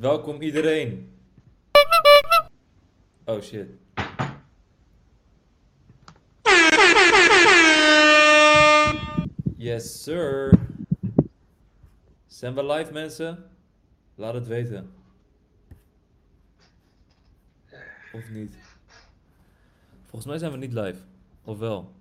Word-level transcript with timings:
welkom 0.00 0.42
iedereen. 0.42 1.18
Oh 3.24 3.40
shit. 3.40 3.68
Yes, 9.56 10.02
sir. 10.02 10.58
Zijn 12.26 12.54
we 12.54 12.64
live, 12.64 12.92
mensen? 12.92 13.50
Laat 14.14 14.34
het 14.34 14.46
weten. 14.46 14.92
Of 18.12 18.30
niet? 18.30 18.56
Volgens 20.00 20.26
mij 20.26 20.38
zijn 20.38 20.52
we 20.52 20.58
niet 20.58 20.72
live. 20.72 21.02
Of 21.44 21.58
wel? 21.58 21.92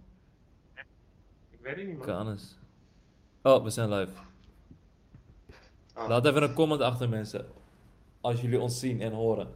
Ik 1.49 1.59
weet 1.61 1.75
het 1.75 1.87
niet, 1.87 1.97
man. 1.97 2.05
Kan 2.05 2.29
eens. 2.29 2.57
Oh, 3.41 3.63
we 3.63 3.69
zijn 3.69 3.89
live. 3.93 4.11
Ah. 5.93 6.07
Laat 6.07 6.25
even 6.25 6.43
een 6.43 6.53
comment 6.53 6.81
achter, 6.81 7.09
mensen. 7.09 7.58
Als 8.21 8.41
jullie 8.41 8.59
ons 8.59 8.79
zien 8.79 9.01
en 9.01 9.13
horen. 9.13 9.47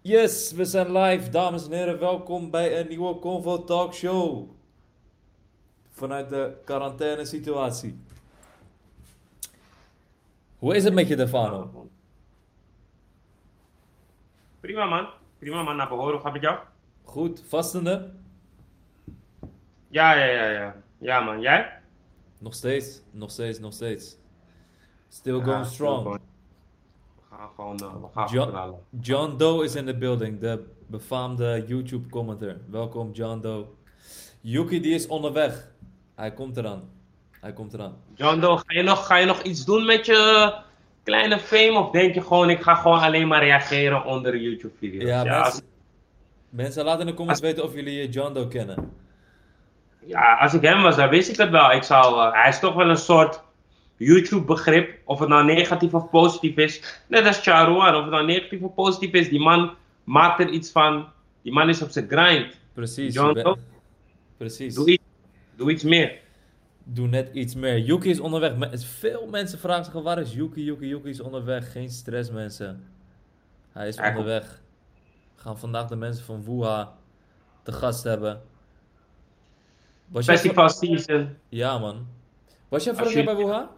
Yes, 0.00 0.52
we 0.52 0.64
zijn 0.64 0.92
live. 0.92 1.30
Dames 1.30 1.64
en 1.64 1.72
heren, 1.72 1.98
welkom 1.98 2.50
bij 2.50 2.80
een 2.80 2.88
nieuwe 2.88 3.18
Convo 3.18 3.64
Talk 3.64 3.94
Show. 3.94 4.50
Vanuit 5.90 6.28
de 6.28 6.56
quarantaine 6.64 7.24
situatie. 7.24 7.98
Hoe 10.58 10.74
is 10.74 10.84
het 10.84 10.94
met 10.94 11.08
je, 11.08 11.16
Defano? 11.16 11.88
Prima, 14.60 14.84
man. 14.84 15.08
Prima, 15.38 15.62
man. 15.62 15.76
Naar 15.76 15.88
behoren. 15.88 16.12
Hoe 16.12 16.20
gaat 16.20 16.32
het 16.32 16.42
jou? 16.42 16.58
Goed, 17.02 17.42
vastende? 17.48 18.12
Ja, 19.88 20.14
ja, 20.14 20.24
ja, 20.24 20.50
ja. 20.50 20.82
Ja, 20.98 21.20
man. 21.20 21.40
Jij? 21.40 21.80
Nog 22.38 22.54
steeds, 22.54 23.02
nog 23.10 23.30
steeds, 23.30 23.58
nog 23.58 23.72
steeds. 23.72 24.16
Still 25.14 25.36
Ja, 25.38 25.44
going 25.44 25.64
still 25.64 25.74
strong. 25.74 26.02
going. 26.02 26.20
We 27.16 27.36
gaan 27.36 27.48
gewoon, 27.54 27.78
eh, 27.78 27.92
we 28.02 28.08
gaan 28.14 28.74
John- 29.00 29.36
Doe 29.36 29.64
is 29.64 29.74
in 29.74 29.86
the 29.86 29.94
building, 29.96 30.40
de 30.40 30.64
befaamde 30.86 31.64
YouTube 31.66 32.08
commenter. 32.08 32.56
Welkom 32.70 33.10
John 33.12 33.40
Doe. 33.40 33.64
Yuki 34.40 34.80
die 34.80 34.94
is 34.94 35.06
onderweg. 35.06 35.68
Hij 36.14 36.32
komt 36.32 36.56
eraan. 36.56 36.82
Hij 37.40 37.52
komt 37.52 37.74
eraan. 37.74 37.96
John 38.14 38.40
Doe, 38.40 38.56
ga 38.58 38.64
je, 38.66 38.82
nog, 38.82 39.06
ga 39.06 39.16
je 39.16 39.26
nog 39.26 39.42
iets 39.42 39.64
doen 39.64 39.84
met 39.86 40.06
je 40.06 40.52
kleine 41.02 41.38
fame? 41.38 41.78
Of 41.78 41.90
denk 41.90 42.14
je 42.14 42.20
gewoon, 42.22 42.50
ik 42.50 42.62
ga 42.62 42.74
gewoon 42.74 42.98
alleen 43.00 43.28
maar 43.28 43.42
reageren 43.42 44.04
onder 44.04 44.36
YouTube-video's? 44.36 45.08
Ja, 45.08 45.24
Ja, 45.24 45.40
mensen, 45.42 45.64
mensen 46.48 46.84
laten 46.84 47.00
in 47.00 47.06
de 47.06 47.14
comments 47.14 47.40
weten 47.40 47.64
of 47.64 47.74
jullie 47.74 48.00
eh, 48.06 48.12
John 48.12 48.32
Doe 48.34 48.48
kennen. 48.48 48.92
ja, 50.06 50.36
als 50.38 50.54
ik 50.54 50.62
hem 50.62 50.82
was, 50.82 50.96
dan 50.96 51.08
wist 51.08 51.28
ik 51.30 51.36
het 51.36 51.50
wel. 51.50 51.72
Ik 51.72 51.82
zou, 51.82 52.20
eh, 52.26 52.32
hij 52.42 52.48
is 52.48 52.58
toch 52.58 52.74
wel 52.74 52.88
een 52.88 52.96
soort 52.96 53.42
YouTube-begrip. 53.96 54.98
Of 55.04 55.18
het 55.18 55.28
nou 55.28 55.44
negatief 55.44 55.94
of 55.94 56.10
positief 56.10 56.56
is. 56.56 57.02
Net 57.08 57.26
als 57.26 57.40
Charouan, 57.42 57.94
of 57.94 58.02
het 58.02 58.10
nou 58.10 58.24
negatief 58.24 58.60
of 58.60 58.74
positief 58.74 59.12
is. 59.12 59.28
Die 59.28 59.40
man 59.40 59.74
maakt 60.04 60.40
er 60.40 60.48
iets 60.48 60.70
van. 60.70 61.08
Die 61.42 61.52
man 61.52 61.68
is 61.68 61.82
op 61.82 61.90
zijn 61.90 62.08
grind. 62.08 62.58
Precies. 62.72 63.14
John? 63.14 63.56
Precies. 64.36 64.74
Doe 64.74 64.90
iets, 64.90 65.02
doe 65.56 65.70
iets 65.70 65.82
meer. 65.82 66.18
Doe 66.84 67.08
net 67.08 67.30
iets 67.32 67.54
meer. 67.54 67.78
Yuki 67.78 68.10
is 68.10 68.20
onderweg. 68.20 68.80
Veel 68.98 69.26
mensen 69.30 69.58
vragen 69.58 69.84
zich 69.84 70.02
waar 70.02 70.18
is 70.18 70.34
Yuki? 70.34 70.64
Yuki, 70.64 70.86
Yuki 70.86 71.08
is 71.08 71.20
onderweg. 71.20 71.72
Geen 71.72 71.90
stress 71.90 72.30
mensen. 72.30 72.88
Hij 73.72 73.88
is 73.88 73.96
onderweg. 73.96 74.62
We 75.34 75.42
gaan 75.42 75.58
vandaag 75.58 75.88
de 75.88 75.96
mensen 75.96 76.24
van 76.24 76.44
Wuha 76.44 76.92
te 77.62 77.72
gast 77.72 78.02
hebben. 78.04 78.42
Was 80.06 80.26
jij 80.26 80.38
Festival 80.38 80.68
season. 80.68 81.36
Ja, 81.48 81.78
man. 81.78 82.06
Was 82.68 82.84
jij 82.84 82.94
vorig 82.94 83.12
jaar 83.12 83.24
bij 83.24 83.36
Wuha? 83.36 83.70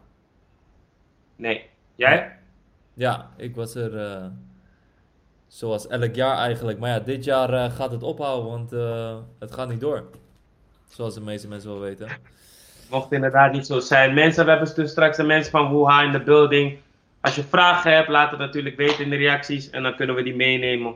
Nee. 1.36 1.68
Jij? 1.94 2.36
Ja, 2.94 3.30
ik 3.36 3.54
was 3.54 3.74
er 3.74 3.98
eh, 3.98 4.26
zoals 5.46 5.86
elk 5.86 6.14
jaar 6.14 6.36
eigenlijk. 6.36 6.78
Maar 6.78 6.90
ja, 6.90 7.00
dit 7.00 7.24
jaar 7.24 7.52
eh, 7.52 7.72
gaat 7.72 7.90
het 7.90 8.02
ophouden, 8.02 8.50
want 8.50 8.72
eh, 8.72 9.16
het 9.38 9.52
gaat 9.52 9.68
niet 9.68 9.80
door. 9.80 10.04
Zoals 10.88 11.14
de 11.14 11.20
meeste 11.20 11.48
mensen 11.48 11.70
wel 11.70 11.80
weten. 11.80 12.08
Mocht 12.90 13.12
inderdaad 13.12 13.52
niet 13.52 13.66
zo 13.66 13.80
zijn. 13.80 14.14
Mensen, 14.14 14.44
we 14.44 14.50
hebben 14.50 14.74
dus 14.74 14.90
straks 14.90 15.16
de 15.16 15.22
mensen 15.22 15.50
van 15.50 15.70
Wuha 15.70 16.02
in 16.02 16.12
de 16.12 16.22
building. 16.22 16.78
Als 17.20 17.34
je 17.34 17.42
vragen 17.42 17.92
hebt, 17.94 18.08
laat 18.08 18.30
het 18.30 18.38
natuurlijk 18.38 18.76
weten 18.76 19.04
in 19.04 19.10
de 19.10 19.16
reacties. 19.16 19.70
En 19.70 19.82
dan 19.82 19.96
kunnen 19.96 20.16
we 20.16 20.22
die 20.22 20.36
meenemen. 20.36 20.94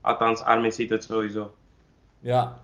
Althans, 0.00 0.40
Armin 0.40 0.72
ziet 0.72 0.90
het 0.90 1.04
sowieso. 1.04 1.54
Ja, 2.20 2.58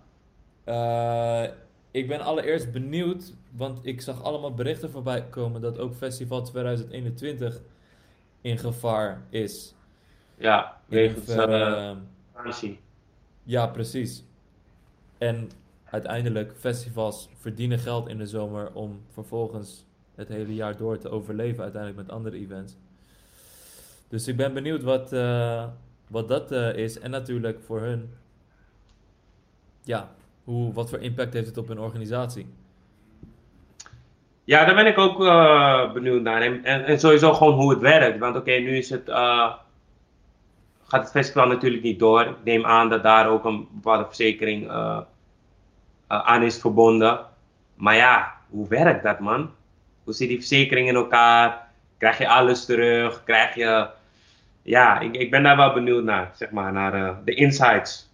eh, 0.64 1.44
ik 1.90 2.08
ben 2.08 2.20
allereerst 2.20 2.72
benieuwd, 2.72 3.32
want 3.56 3.78
ik 3.82 4.00
zag 4.00 4.22
allemaal 4.22 4.54
berichten 4.54 4.90
voorbij 4.90 5.24
komen 5.28 5.60
dat 5.60 5.78
ook 5.78 5.94
Festival 5.94 6.42
2021 6.42 7.60
in 8.40 8.58
gevaar 8.58 9.22
is. 9.28 9.74
Ja, 10.36 10.80
wegens 10.86 11.32
vakantie. 12.32 12.80
Ja, 13.42 13.66
precies. 13.66 14.24
En 15.18 15.50
uiteindelijk, 15.84 16.52
festivals 16.56 17.28
verdienen 17.36 17.78
geld 17.78 18.08
in 18.08 18.18
de 18.18 18.26
zomer 18.26 18.72
om 18.72 19.02
vervolgens 19.12 19.84
het 20.14 20.28
hele 20.28 20.54
jaar 20.54 20.76
door 20.76 20.98
te 20.98 21.08
overleven, 21.08 21.62
uiteindelijk 21.62 22.02
met 22.02 22.16
andere 22.16 22.36
events. 22.36 22.76
Dus 24.08 24.28
ik 24.28 24.36
ben 24.36 24.54
benieuwd 24.54 24.82
wat, 24.82 25.12
eh, 25.12 25.68
wat 26.08 26.28
dat 26.28 26.50
is. 26.76 26.98
En 26.98 27.10
natuurlijk 27.10 27.60
voor 27.60 27.80
hun, 27.80 28.14
ja, 29.82 30.10
hoe, 30.50 30.72
wat 30.72 30.90
voor 30.90 30.98
impact 30.98 31.32
heeft 31.32 31.46
het 31.46 31.58
op 31.58 31.68
hun 31.68 31.78
organisatie? 31.78 32.46
Ja, 34.44 34.64
daar 34.64 34.74
ben 34.74 34.86
ik 34.86 34.98
ook 34.98 35.24
eh, 35.24 35.92
benieuwd 35.92 36.22
naar. 36.22 36.42
En, 36.42 36.64
en, 36.64 37.00
sowieso 37.00 37.32
gewoon 37.32 37.54
hoe 37.54 37.70
het 37.70 37.80
werkt. 37.80 38.18
Want 38.18 38.36
oké, 38.36 38.50
nu 38.52 38.76
is 38.76 38.90
het, 38.90 39.08
eh, 39.08 39.54
gaat 40.86 41.02
het 41.02 41.10
festival 41.10 41.46
natuurlijk 41.46 41.82
niet 41.82 41.98
door. 41.98 42.20
Ik 42.20 42.44
neem 42.44 42.64
aan 42.64 42.88
dat 42.88 43.02
daar 43.02 43.28
ook 43.28 43.44
een 43.44 43.68
bepaalde 43.70 44.06
verzekering 44.06 44.68
eh, 44.68 45.00
aan 46.06 46.42
is 46.42 46.60
verbonden. 46.60 47.20
Maar 47.74 47.96
ja, 47.96 48.34
hoe 48.48 48.68
werkt 48.68 49.02
dat 49.02 49.20
man? 49.20 49.50
Hoe 50.04 50.14
zit 50.14 50.28
die 50.28 50.38
verzekering 50.38 50.88
in 50.88 50.94
elkaar? 50.94 51.68
Krijg 51.98 52.18
je 52.18 52.28
alles 52.28 52.64
terug? 52.64 53.24
Krijg 53.24 53.54
je... 53.54 53.88
Ja, 54.62 55.00
ik, 55.00 55.14
ik 55.14 55.30
ben 55.30 55.42
daar 55.42 55.56
wel 55.56 55.72
benieuwd 55.72 56.04
naar, 56.04 56.30
zeg 56.34 56.50
maar, 56.50 56.72
naar 56.72 57.24
de 57.24 57.34
insights. 57.34 58.09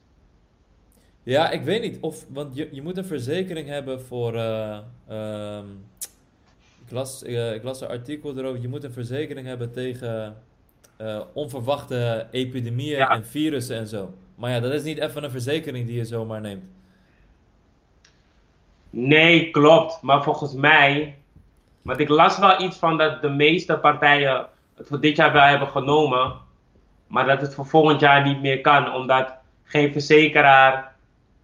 Ja, 1.27 1.51
ik 1.51 1.63
weet 1.63 1.83
niet 1.83 1.99
of, 2.01 2.25
want 2.29 2.57
je, 2.57 2.69
je 2.73 2.83
moet 2.83 2.97
een 2.97 3.05
verzekering 3.05 3.69
hebben 3.69 4.03
voor, 4.03 4.35
eh, 4.35 4.79
ehm, 5.09 5.65
ik 6.87 6.91
las, 6.91 7.23
eh, 7.23 7.55
ik 7.55 7.63
las 7.63 7.81
een 7.81 7.89
artikel 7.89 8.39
erover, 8.39 8.61
je 8.61 8.69
moet 8.69 8.85
een 8.85 8.93
verzekering 8.93 9.47
hebben 9.47 9.73
tegen 9.73 10.37
eh, 10.97 11.21
onverwachte 11.33 12.27
epidemieën 12.31 12.97
Ja. 12.97 13.11
en 13.11 13.27
virussen 13.27 13.77
en 13.77 13.87
zo. 13.87 14.15
Maar 14.35 14.51
ja, 14.51 14.61
dat 14.61 14.73
is 14.73 14.83
niet 14.83 14.99
even 14.99 15.25
een 15.25 15.31
verzekering 15.31 15.87
die 15.87 15.97
je 15.97 16.05
zomaar 16.05 16.41
neemt. 16.41 16.65
Nee, 18.91 19.51
klopt. 19.51 20.03
Maar 20.03 20.23
volgens 20.23 20.53
mij. 20.55 21.17
Want 21.83 22.01
ik 22.01 22.09
las 22.09 22.39
wel 22.39 22.63
iets 22.63 22.77
van 22.77 22.99
dat 22.99 23.23
de 23.23 23.29
meeste 23.29 23.79
partijen 23.79 24.47
het 24.75 24.87
voor 24.89 25.01
dit 25.01 25.17
jaar 25.17 25.33
wel 25.33 25.43
hebben 25.43 25.69
genomen. 25.69 26.33
Maar 27.07 27.27
dat 27.27 27.41
het 27.41 27.55
voor 27.55 27.67
volgend 27.67 28.01
jaar 28.01 28.23
niet 28.23 28.41
meer 28.41 28.61
kan. 28.61 28.95
Omdat 28.95 29.35
geen 29.65 29.93
verzekeraar 29.93 30.96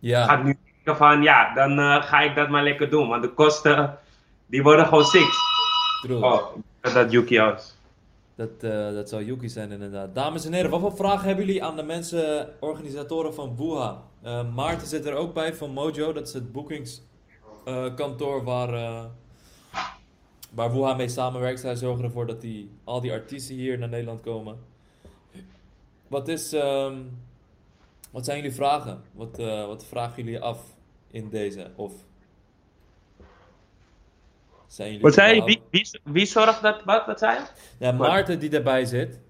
Ja, 0.02 0.24
gaat 0.24 0.44
nu 0.44 0.58
denken 0.64 0.96
van 0.96 1.22
ja, 1.22 1.54
dan 1.54 1.78
eh, 1.78 2.02
ga 2.02 2.20
ik 2.20 2.34
dat 2.34 2.48
maar 2.48 2.62
lekker 2.62 2.90
doen. 2.90 3.08
Want 3.08 3.22
de 3.22 3.28
kosten 3.28 3.98
die 4.46 4.62
worden 4.62 4.86
gewoon 4.86 5.04
six. 5.04 5.36
true. 6.02 6.24
Oh, 6.24 6.42
dat 6.80 7.12
Yuki 7.12 7.38
was. 7.38 7.76
Dat, 8.34 8.50
eh, 8.60 8.92
dat 8.92 9.08
zou 9.08 9.24
Yuki 9.24 9.48
zijn 9.48 9.70
inderdaad. 9.70 10.14
Dames 10.14 10.44
en 10.44 10.52
heren, 10.52 10.70
wat 10.70 10.80
voor 10.80 10.96
vragen 10.96 11.26
hebben 11.26 11.46
jullie 11.46 11.64
aan 11.64 11.76
de 11.76 11.82
mensen, 11.82 12.48
organisatoren 12.60 13.34
van 13.34 13.56
Wuha? 13.56 14.02
Eh, 14.22 14.54
Maarten 14.54 14.86
zit 14.86 15.06
er 15.06 15.14
ook 15.14 15.34
bij 15.34 15.54
van 15.54 15.70
Mojo, 15.70 16.12
dat 16.12 16.26
is 16.26 16.34
het 16.34 16.52
boekingskantoor 16.52 18.44
waar, 18.44 18.70
waar 20.54 20.72
Wuha 20.72 20.94
mee 20.94 21.09
samenwerkt. 21.09 21.60
Zij 21.60 21.77
zorgen 21.77 22.04
ervoor 22.04 22.27
dat 22.27 22.41
die, 22.41 22.71
al 22.84 23.00
die 23.00 23.12
artiesten 23.12 23.54
hier 23.54 23.78
naar 23.78 23.88
Nederland 23.88 24.21
komen. 24.21 24.59
Wat, 26.09 26.28
is, 26.28 26.53
ehm, 26.53 26.94
wat 28.12 28.24
zijn 28.24 28.36
jullie 28.36 28.54
vragen? 28.54 29.03
Wat, 29.12 29.38
eh, 29.38 29.66
wat 29.66 29.84
vragen 29.84 30.24
jullie 30.24 30.41
af 30.41 30.60
in 31.10 31.28
deze? 31.30 31.70
Of 31.74 31.92
zijn 34.66 34.88
jullie 34.88 35.03
Wat 35.03 35.14
zei 35.14 35.42
Wie, 35.42 35.62
wie, 35.70 36.00
wie 36.04 36.26
zorgt 36.26 36.62
dat? 36.62 36.84
Wat, 36.84 37.06
wat 37.06 37.18
zei 37.18 37.38
ja, 37.78 37.92
Maarten 37.92 38.38
die 38.38 38.50
erbij 38.50 38.84
zit, 38.84 39.20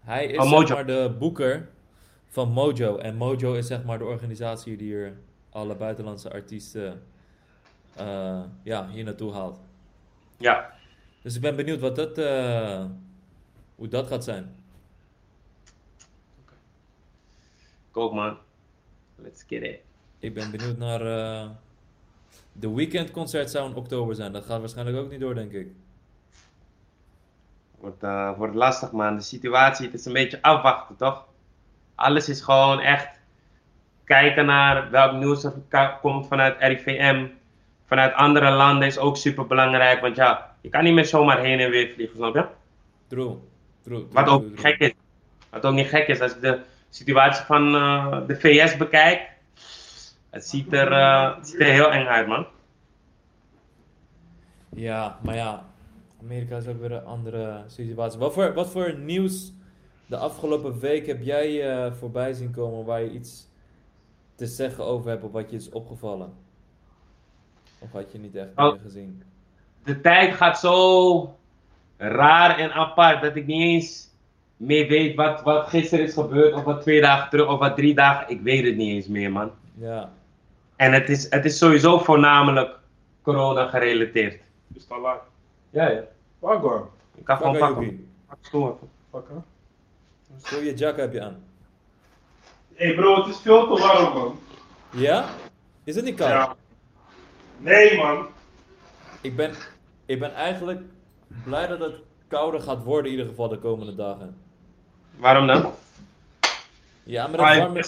hij 0.00 0.26
is 0.26 0.36
Van 0.36 0.66
zeg 0.66 0.76
maar 0.76 0.86
de 0.86 1.14
boeker 1.18 1.68
van 2.26 2.52
Mojo. 2.52 2.96
En 2.96 3.16
Mojo 3.16 3.52
is 3.52 3.66
zeg 3.66 3.84
maar 3.84 3.98
de 3.98 4.04
organisatie 4.04 4.76
die 4.76 4.86
hier 4.86 5.16
alle 5.50 5.74
buitenlandse 5.74 6.32
artiesten 6.32 7.02
eh, 7.96 8.42
ja, 8.62 8.88
hier 8.88 9.04
naartoe 9.04 9.32
haalt. 9.32 9.60
Ja. 10.36 10.72
Dus 11.22 11.34
ik 11.34 11.40
ben 11.40 11.56
benieuwd 11.56 11.80
wat 11.80 11.96
dat, 11.96 12.18
eh, 12.18 12.84
hoe 13.74 13.88
dat 13.88 14.06
gaat 14.06 14.24
zijn. 14.24 14.61
Ik 17.92 17.98
ook 17.98 18.12
man. 18.12 18.36
Let's 19.16 19.44
get 19.48 19.62
it. 19.62 19.80
Ik 20.18 20.34
ben 20.34 20.50
benieuwd 20.50 20.78
naar... 20.78 21.00
eh, 21.00 21.50
de 22.52 22.70
weekendconcert 22.70 23.50
zou 23.50 23.70
in 23.70 23.76
oktober 23.76 24.14
zijn. 24.14 24.32
Dat 24.32 24.44
gaat 24.44 24.60
waarschijnlijk 24.60 24.96
ook 24.98 25.10
niet 25.10 25.20
door, 25.20 25.34
denk 25.34 25.52
ik. 25.52 25.68
Wordt, 27.78 28.02
eh, 28.02 28.36
wordt 28.36 28.54
lastig, 28.54 28.92
man. 28.92 29.16
De 29.16 29.22
situatie, 29.22 29.86
het 29.86 29.94
is 29.94 30.04
een 30.04 30.12
beetje 30.12 30.42
afwachten, 30.42 30.96
toch? 30.96 31.24
Alles 31.94 32.28
is 32.28 32.40
gewoon 32.40 32.80
echt 32.80 33.20
kijken 34.04 34.46
naar 34.46 34.90
welk 34.90 35.12
nieuws 35.12 35.44
er 35.44 35.98
komt 36.00 36.26
vanuit 36.26 36.56
RIVM. 36.58 37.26
Vanuit 37.84 38.14
andere 38.14 38.50
landen 38.50 38.88
is 38.88 38.98
ook 38.98 39.16
super 39.16 39.46
belangrijk. 39.46 40.00
Want 40.00 40.16
ja, 40.16 40.54
je 40.60 40.68
kan 40.68 40.84
niet 40.84 40.94
meer 40.94 41.06
zomaar 41.06 41.38
heen 41.38 41.60
en 41.60 41.70
weer 41.70 41.92
vliegen, 41.94 42.16
snap 42.16 42.34
je? 42.34 42.46
True. 43.06 43.36
True. 43.82 44.06
Wat 44.10 44.28
ook 44.28 44.42
true. 44.42 44.56
gek 44.56 44.78
is. 44.78 44.92
Wat 45.50 45.64
ook 45.66 45.74
niet 45.74 45.88
gek 45.88 46.06
is, 46.08 46.20
als 46.20 46.34
ik 46.34 46.40
de 46.40 46.60
situatie 46.94 47.44
van 47.44 47.74
eh, 47.74 48.26
de 48.26 48.36
VS 48.36 48.76
bekijk. 48.76 49.30
Het 50.30 50.46
ziet, 50.46 50.72
er, 50.72 50.92
eh, 50.92 51.36
het 51.36 51.48
ziet 51.48 51.60
er 51.60 51.66
heel 51.66 51.92
eng 51.92 52.06
uit, 52.06 52.26
man. 52.26 52.46
Ja, 54.68 55.18
maar 55.22 55.34
ja, 55.34 55.64
Amerika 56.20 56.56
is 56.56 56.66
ook 56.66 56.80
weer 56.80 56.92
een 56.92 57.04
andere 57.04 57.62
situatie. 57.66 58.18
Wat 58.18 58.32
voor, 58.32 58.54
wat 58.54 58.70
voor 58.70 58.98
nieuws 58.98 59.52
de 60.06 60.16
afgelopen 60.16 60.78
week 60.78 61.06
heb 61.06 61.22
jij 61.22 61.70
eh, 61.70 61.92
voorbij 61.92 62.32
zien 62.32 62.50
komen 62.52 62.84
waar 62.84 63.02
je 63.02 63.10
iets 63.10 63.48
te 64.34 64.46
zeggen 64.46 64.84
over 64.84 65.10
hebt 65.10 65.24
of 65.24 65.32
wat 65.32 65.50
je 65.50 65.56
is 65.56 65.70
opgevallen? 65.70 66.32
Of 67.78 67.92
had 67.92 68.12
je 68.12 68.18
niet 68.18 68.34
echt 68.34 68.48
Oh. 68.56 68.72
meer 68.72 68.80
gezien? 68.80 69.22
de 69.84 70.00
tijd 70.00 70.34
gaat 70.34 70.58
zo 70.58 71.36
raar 71.96 72.58
en 72.58 72.72
apart 72.72 73.22
dat 73.22 73.36
ik 73.36 73.46
niet 73.46 73.62
eens 73.62 74.08
meer 74.62 74.88
weet 74.88 75.14
wat, 75.14 75.42
wat 75.42 75.68
gisteren 75.68 76.04
is 76.04 76.12
gebeurd, 76.14 76.54
of 76.54 76.64
wat 76.64 76.80
twee 76.80 77.00
dagen 77.00 77.30
terug, 77.30 77.48
of 77.48 77.58
wat 77.58 77.76
drie 77.76 77.94
dagen. 77.94 78.30
Ik 78.30 78.40
weet 78.40 78.64
het 78.64 78.76
niet 78.76 78.94
eens 78.94 79.06
meer, 79.06 79.32
man. 79.32 79.50
Ja, 79.74 80.12
En 80.76 80.92
het 80.92 81.08
is, 81.08 81.30
het 81.30 81.44
is 81.44 81.58
sowieso 81.58 81.98
voornamelijk 81.98 82.78
corona 83.22 83.68
gerelateerd. 83.68 84.40
Is 84.74 84.82
het 84.82 84.90
al 84.90 84.98
live? 84.98 85.20
Ja, 85.70 85.88
ja. 85.88 86.02
Wagwan. 86.38 86.88
Ik 87.14 87.24
kan 87.24 87.36
gewoon 87.36 87.58
pakken. 87.58 87.84
Yuki. 87.84 88.08
Pak 88.28 88.38
stoel 88.40 88.66
even. 88.66 88.90
Fuck, 89.10 89.28
hè? 89.28 89.36
Zo 90.48 90.62
je 90.62 90.74
jack 90.74 90.96
heb 90.96 91.12
je 91.12 91.22
aan. 91.22 91.44
Hey 92.74 92.94
bro, 92.94 93.16
het 93.16 93.26
is 93.26 93.40
veel 93.40 93.74
te 93.74 93.82
warm, 93.82 94.14
man. 94.14 94.38
Ja? 94.90 95.24
Is 95.84 95.94
het 95.94 96.04
niet 96.04 96.16
koud? 96.16 96.30
Ja. 96.30 96.56
Nee, 97.58 97.96
man. 97.96 98.26
Ik, 99.20 99.36
ben, 99.36 99.54
ik 100.06 100.18
ben 100.18 100.34
eigenlijk 100.34 100.80
blij 101.44 101.66
dat 101.66 101.78
het 101.78 101.94
kouder 102.28 102.60
gaat 102.60 102.82
worden 102.82 103.04
in 103.04 103.18
ieder 103.18 103.30
geval 103.30 103.48
de 103.48 103.58
komende 103.58 103.94
dagen. 103.94 104.41
Waarom 105.22 105.46
dan? 105.46 105.72
Ja, 107.02 107.26
maar 107.26 107.36
dat 107.36 107.56
warme... 107.56 107.78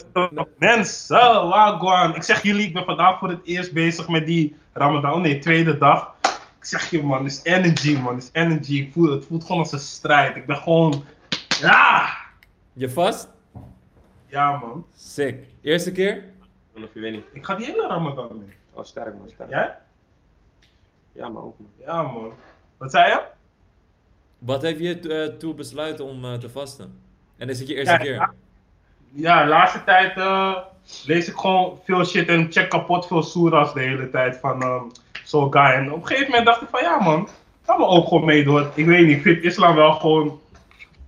ik- 0.40 0.58
Mensen, 0.58 1.16
wagwan. 1.48 2.14
Ik 2.14 2.22
zeg 2.22 2.42
jullie, 2.42 2.66
ik 2.66 2.72
ben 2.74 2.84
vandaag 2.84 3.18
voor 3.18 3.28
het 3.28 3.40
eerst 3.44 3.72
bezig 3.72 4.08
met 4.08 4.26
die 4.26 4.56
Ramadan. 4.72 5.20
Nee, 5.20 5.38
tweede 5.38 5.78
dag. 5.78 6.14
Ik 6.58 6.64
zeg 6.64 6.90
je, 6.90 7.02
man, 7.02 7.24
het 7.24 7.32
is 7.32 7.40
energy, 7.42 7.98
man. 7.98 8.14
Het 8.14 8.22
is 8.22 8.30
energy. 8.32 8.74
Ik 8.74 8.92
voel, 8.92 9.10
het 9.10 9.24
voelt 9.24 9.44
gewoon 9.44 9.58
als 9.60 9.72
een 9.72 9.78
strijd. 9.78 10.36
Ik 10.36 10.46
ben 10.46 10.56
gewoon. 10.56 11.04
Ja! 11.60 12.06
Je 12.72 12.90
vast? 12.90 13.28
Ja, 14.26 14.56
man. 14.56 14.86
Sick. 14.96 15.44
Eerste 15.62 15.92
keer? 15.92 16.24
Of 16.76 16.94
je 16.94 17.00
weet 17.00 17.12
niet. 17.12 17.24
Ik 17.32 17.44
ga 17.44 17.54
die 17.54 17.66
hele 17.66 17.86
Ramadan 17.86 18.38
mee. 18.38 18.56
Oh, 18.72 18.84
sterk 18.84 19.14
man, 19.18 19.28
sterk. 19.28 19.50
Jij? 19.50 19.76
Ja, 21.12 21.28
maar 21.28 21.42
ook 21.42 21.58
man. 21.58 21.70
Ja, 21.86 22.02
man. 22.02 22.32
Wat 22.76 22.90
zei 22.90 23.10
je? 23.10 23.20
Wat 24.38 24.62
heeft 24.62 24.80
je 24.80 24.98
eh, 25.00 25.36
toe 25.38 25.54
besluiten 25.54 26.04
om 26.04 26.24
eh, 26.24 26.34
te 26.34 26.50
vasten? 26.50 27.02
En 27.36 27.48
is 27.48 27.58
het 27.58 27.68
je 27.68 27.74
eerste 27.74 27.92
Ja, 27.92 27.98
keer? 27.98 28.30
ja. 29.12 29.42
De 29.42 29.48
laatste 29.48 29.84
tijd 29.84 30.16
eh, 30.16 30.56
lees 31.04 31.28
ik 31.28 31.36
gewoon 31.36 31.78
veel 31.84 32.04
shit 32.04 32.28
en 32.28 32.46
check 32.52 32.70
kapot 32.70 33.06
veel 33.06 33.22
soeras 33.22 33.74
de 33.74 33.80
hele 33.80 34.10
tijd 34.10 34.36
van 34.36 34.62
ehm 34.62 34.82
zo'n 35.24 35.52
guy. 35.52 35.62
En 35.62 35.92
op 35.92 36.00
een 36.00 36.06
gegeven 36.06 36.28
moment 36.30 36.46
dacht 36.46 36.62
ik 36.62 36.68
van 36.70 36.82
ja 36.82 37.00
man, 37.02 37.28
ga 37.66 37.76
me 37.76 37.86
ook 37.86 38.08
gewoon 38.08 38.24
meedoen. 38.24 38.66
Ik 38.74 38.86
weet 38.86 39.06
niet, 39.06 39.16
ik 39.16 39.22
vind 39.22 39.42
islam 39.42 39.74
wel 39.74 39.92
gewoon 39.92 40.40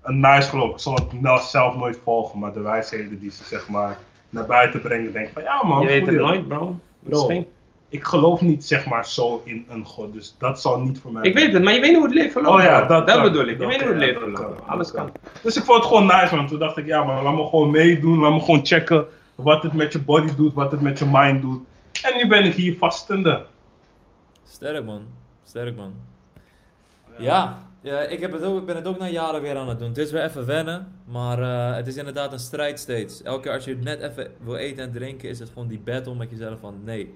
een 0.03 0.21
nice 0.21 0.49
geloof. 0.49 0.71
Ik 0.73 0.79
zal 0.79 0.95
het 0.95 1.21
nou 1.21 1.41
zelf 1.41 1.77
nooit 1.77 1.99
volgen, 2.05 2.39
maar 2.39 2.53
de 2.53 2.61
wijsheden 2.61 3.19
die 3.21 3.31
ze 3.31 3.45
zeg 3.45 3.69
maar 3.69 3.99
naar 4.31 4.47
buiten 4.47 4.81
brengen, 4.81 5.13
denk 5.13 5.27
ik 5.27 5.33
van 5.33 5.43
ja 5.43 5.63
man. 5.65 5.81
Je 5.81 5.87
weet 5.87 6.07
het 6.07 6.15
nooit, 6.15 6.49
bro. 6.49 6.79
Bro. 7.01 7.47
Ik 7.89 8.05
geloof 8.05 8.41
niet 8.41 8.65
zeg 8.65 8.87
maar 8.87 9.07
zo 9.07 9.43
in 9.45 9.67
een 9.69 9.85
god, 9.85 10.13
dus 10.13 10.35
dat 10.39 10.61
zal 10.61 10.81
niet 10.81 10.99
voor 10.99 11.13
mij 11.13 11.23
Ik 11.23 11.35
weet 11.35 11.53
het, 11.53 11.63
maar 11.63 11.73
je 11.73 11.81
weet 11.81 11.89
niet 11.89 11.99
hoe 11.99 12.07
het 12.07 12.15
leven 12.15 12.33
verloopt. 12.33 12.57
Oh 12.57 12.63
ja, 12.63 12.87
dat 12.87 13.07
dat 13.07 13.23
bedoel 13.23 13.47
ik. 13.47 13.61
Je 13.61 13.67
weet 13.67 13.81
hoe 13.81 13.89
het 13.89 13.99
leven 13.99 14.33
kan, 14.33 14.67
Alles 14.67 14.93
kan. 14.93 15.13
Dus 15.43 15.57
ik 15.57 15.65
vond 15.65 15.79
het 15.79 15.87
gewoon 15.87 16.07
nice, 16.07 16.37
man. 16.37 16.47
Toen 16.47 16.59
dacht 16.59 16.77
ik, 16.77 16.87
ja, 16.87 17.05
man, 17.05 17.23
laat 17.23 17.35
me 17.35 17.45
gewoon 17.45 17.71
meedoen. 17.71 18.19
Laat 18.19 18.33
me 18.33 18.41
gewoon 18.41 18.67
checken 18.67 19.07
wat 19.35 19.63
het 19.63 19.73
met 19.73 19.93
je 19.93 19.99
body 19.99 20.35
doet, 20.35 20.55
wat 20.55 20.71
het 20.71 20.81
met 20.81 20.99
je 20.99 21.07
mind 21.11 21.43
doet. 21.43 21.61
En 22.03 22.17
nu 22.17 22.29
ben 22.29 22.45
ik 22.45 22.55
hier 22.55 22.77
vastende. 22.77 23.47
Sterk 24.45 24.85
man. 24.85 25.03
Sterk 25.45 25.77
man. 25.77 25.95
Ja, 27.19 27.59
ja 27.81 28.01
ik 28.01 28.21
heb 28.21 28.33
het 28.33 28.43
ook, 28.43 28.67
ben 28.67 28.77
het 28.77 28.87
ook 28.87 28.99
na 28.99 29.09
jaren 29.09 29.43
weer 29.43 29.57
aan 29.57 29.69
het 29.69 29.79
doen. 29.79 29.89
Het 29.89 29.99
is 29.99 30.11
weer 30.11 30.25
even 30.25 30.47
wennen, 30.47 30.93
maar 31.05 31.43
eh, 31.43 31.77
het 31.77 31.87
is 31.87 31.97
inderdaad 31.97 32.33
een 32.33 32.39
strijd 32.39 32.81
steeds. 32.81 33.23
Elke 33.23 33.43
keer 33.43 33.53
als 33.53 33.65
je 33.65 33.77
net 33.77 34.01
even 34.01 34.31
wil 34.45 34.57
eten 34.57 34.85
en 34.85 34.93
drinken, 34.93 35.29
is 35.29 35.39
het 35.39 35.49
gewoon 35.49 35.69
die 35.69 35.81
battle 35.85 36.15
met 36.15 36.31
jezelf 36.31 36.61
van 36.61 36.81
nee. 36.85 37.15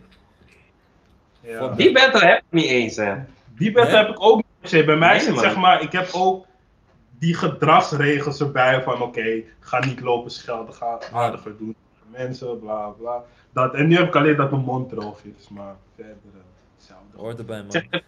Ja. 1.40 1.68
Die 1.68 1.92
battle 1.92 2.26
heb 2.26 2.38
ik 2.38 2.44
niet 2.50 2.70
eens, 2.70 2.96
hè. 2.96 3.14
Die 3.56 3.70
Nee? 3.72 3.84
heb 3.84 4.08
ik 4.08 4.22
ook 4.22 4.36
niet 4.36 4.46
per 4.60 4.68
se. 4.68 4.84
Bij 4.84 4.96
mij 4.96 5.08
Nee, 5.08 5.16
is 5.16 5.24
het 5.26 5.34
man. 5.34 5.44
zeg 5.44 5.56
maar, 5.56 5.82
ik 5.82 5.92
heb 5.92 6.08
ook 6.12 6.46
die 7.18 7.34
gedragsregels 7.34 8.40
erbij 8.40 8.82
van 8.82 9.02
oké, 9.02 9.42
ga 9.60 9.84
niet 9.84 10.00
lopen 10.00 10.30
schelden, 10.30 10.74
ga 10.74 10.98
aardiger 11.12 11.56
doen 11.56 11.74
mensen, 12.06 12.58
bla 12.58 12.86
bla. 12.88 13.22
Dat, 13.52 13.74
en 13.74 13.86
nu 13.88 13.96
heb 13.96 14.06
ik 14.06 14.16
alleen 14.16 14.36
dat 14.36 14.50
mijn 14.50 14.62
mond 14.62 14.88
droog 14.88 15.20
is, 15.38 15.48
maar 15.48 15.74
verder 15.94 16.12
uh, 16.34 16.40
hetzelfde. 16.76 17.16
Hoort 17.18 17.38
erbij 17.38 17.62
man. 17.62 18.02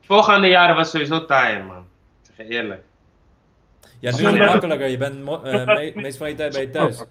Volgende 0.00 0.46
jaren 0.48 0.76
was 0.76 0.90
sowieso 0.90 1.24
taai, 1.24 1.62
man. 1.62 1.86
Zeg 2.22 2.36
je 2.46 2.52
eerlijk. 2.54 2.82
Ja, 3.98 4.10
nu 4.10 4.16
is 4.16 4.22
het 4.22 4.38
makkelijker. 4.38 4.86
Je 4.88 4.96
bent 4.96 5.28
eh, 5.28 5.66
me- 5.66 5.92
meest 5.94 6.18
van 6.18 6.28
je 6.28 6.34
tijd 6.34 6.52
ben 6.52 6.60
je 6.62 6.70
thuis. 6.70 7.04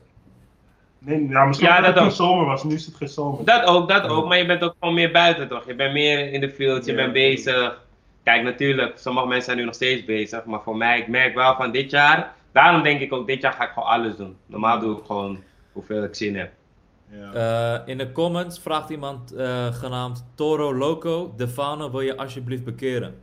Nee, 0.99 1.27
ja, 1.29 1.45
misschien 1.45 1.67
Ja, 1.67 1.77
dat 1.77 1.85
het 1.85 1.97
een 1.97 2.03
ook. 2.03 2.11
zomer 2.11 2.45
was, 2.45 2.63
nu 2.63 2.73
is 2.75 2.85
het 2.85 2.95
geen 2.95 3.07
zomer. 3.07 3.45
Dat 3.45 3.63
ook, 3.63 3.89
dat 3.89 4.07
ook. 4.07 4.27
Maar 4.27 4.37
je 4.37 4.45
bent 4.45 4.63
ook 4.63 4.75
gewoon 4.79 4.93
meer 4.95 5.11
buiten, 5.11 5.47
toch? 5.47 5.67
Je 5.67 5.75
bent 5.75 5.93
meer 5.93 6.31
in 6.31 6.41
de 6.41 6.49
field, 6.49 6.85
je 6.85 6.91
Ja. 6.91 6.97
bent 6.97 7.13
bezig. 7.13 7.81
Kijk, 8.23 8.43
natuurlijk, 8.43 8.97
sommige 8.97 9.25
mensen 9.27 9.45
zijn 9.45 9.57
nu 9.57 9.63
nog 9.63 9.73
steeds 9.73 10.05
bezig. 10.05 10.45
Maar 10.45 10.61
voor 10.61 10.77
mij, 10.77 10.99
ik 10.99 11.07
merk 11.07 11.35
wel 11.35 11.55
van 11.55 11.71
dit 11.71 11.91
jaar. 11.91 12.33
Daarom 12.51 12.83
denk 12.83 12.99
ik 13.01 13.13
ook, 13.13 13.27
dit 13.27 13.41
jaar 13.41 13.53
ga 13.53 13.63
ik 13.63 13.69
gewoon 13.73 13.89
alles 13.89 14.15
doen. 14.15 14.37
Normaal 14.45 14.79
doe 14.79 14.97
ik 14.97 15.05
gewoon 15.05 15.43
hoeveel 15.71 16.03
ik 16.03 16.15
zin 16.15 16.35
heb. 16.37 16.51
Ja. 17.11 17.31
Eh, 17.33 17.87
in 17.87 17.97
de 17.97 18.11
comments 18.11 18.59
vraagt 18.59 18.89
iemand 18.89 19.31
eh, 19.33 19.65
genaamd 19.73 20.25
Toro 20.35 20.73
Loco. 20.75 21.33
Defano, 21.37 21.91
wil 21.91 22.01
je 22.01 22.17
alsjeblieft 22.17 22.63
bekeren? 22.63 23.19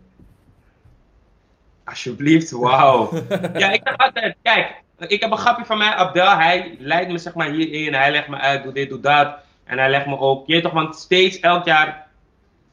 Alsjeblieft, 1.84 2.50
wauw. 2.50 3.10
ja, 3.62 3.70
ik 3.72 3.80
zeg 3.84 3.96
altijd, 3.96 4.36
kijk, 4.42 4.82
ik 4.98 5.20
heb 5.20 5.30
een 5.30 5.38
grapje 5.38 5.64
van 5.64 5.78
mij, 5.78 5.94
Abdel, 5.94 6.30
hij 6.30 6.76
leidt 6.78 7.10
me 7.10 7.18
zeg 7.18 7.34
maar 7.34 7.50
hierin, 7.50 7.94
hij 7.94 8.10
legt 8.10 8.28
me 8.28 8.36
uit, 8.36 8.62
doe 8.62 8.72
dit, 8.72 8.88
doe 8.88 9.00
dat. 9.00 9.36
En 9.64 9.78
hij 9.78 9.90
legt 9.90 10.06
me 10.06 10.18
ook, 10.18 10.46
je 10.46 10.60
toch, 10.60 10.72
want 10.72 10.96
steeds, 10.96 11.40
elk 11.40 11.64
jaar 11.64 12.06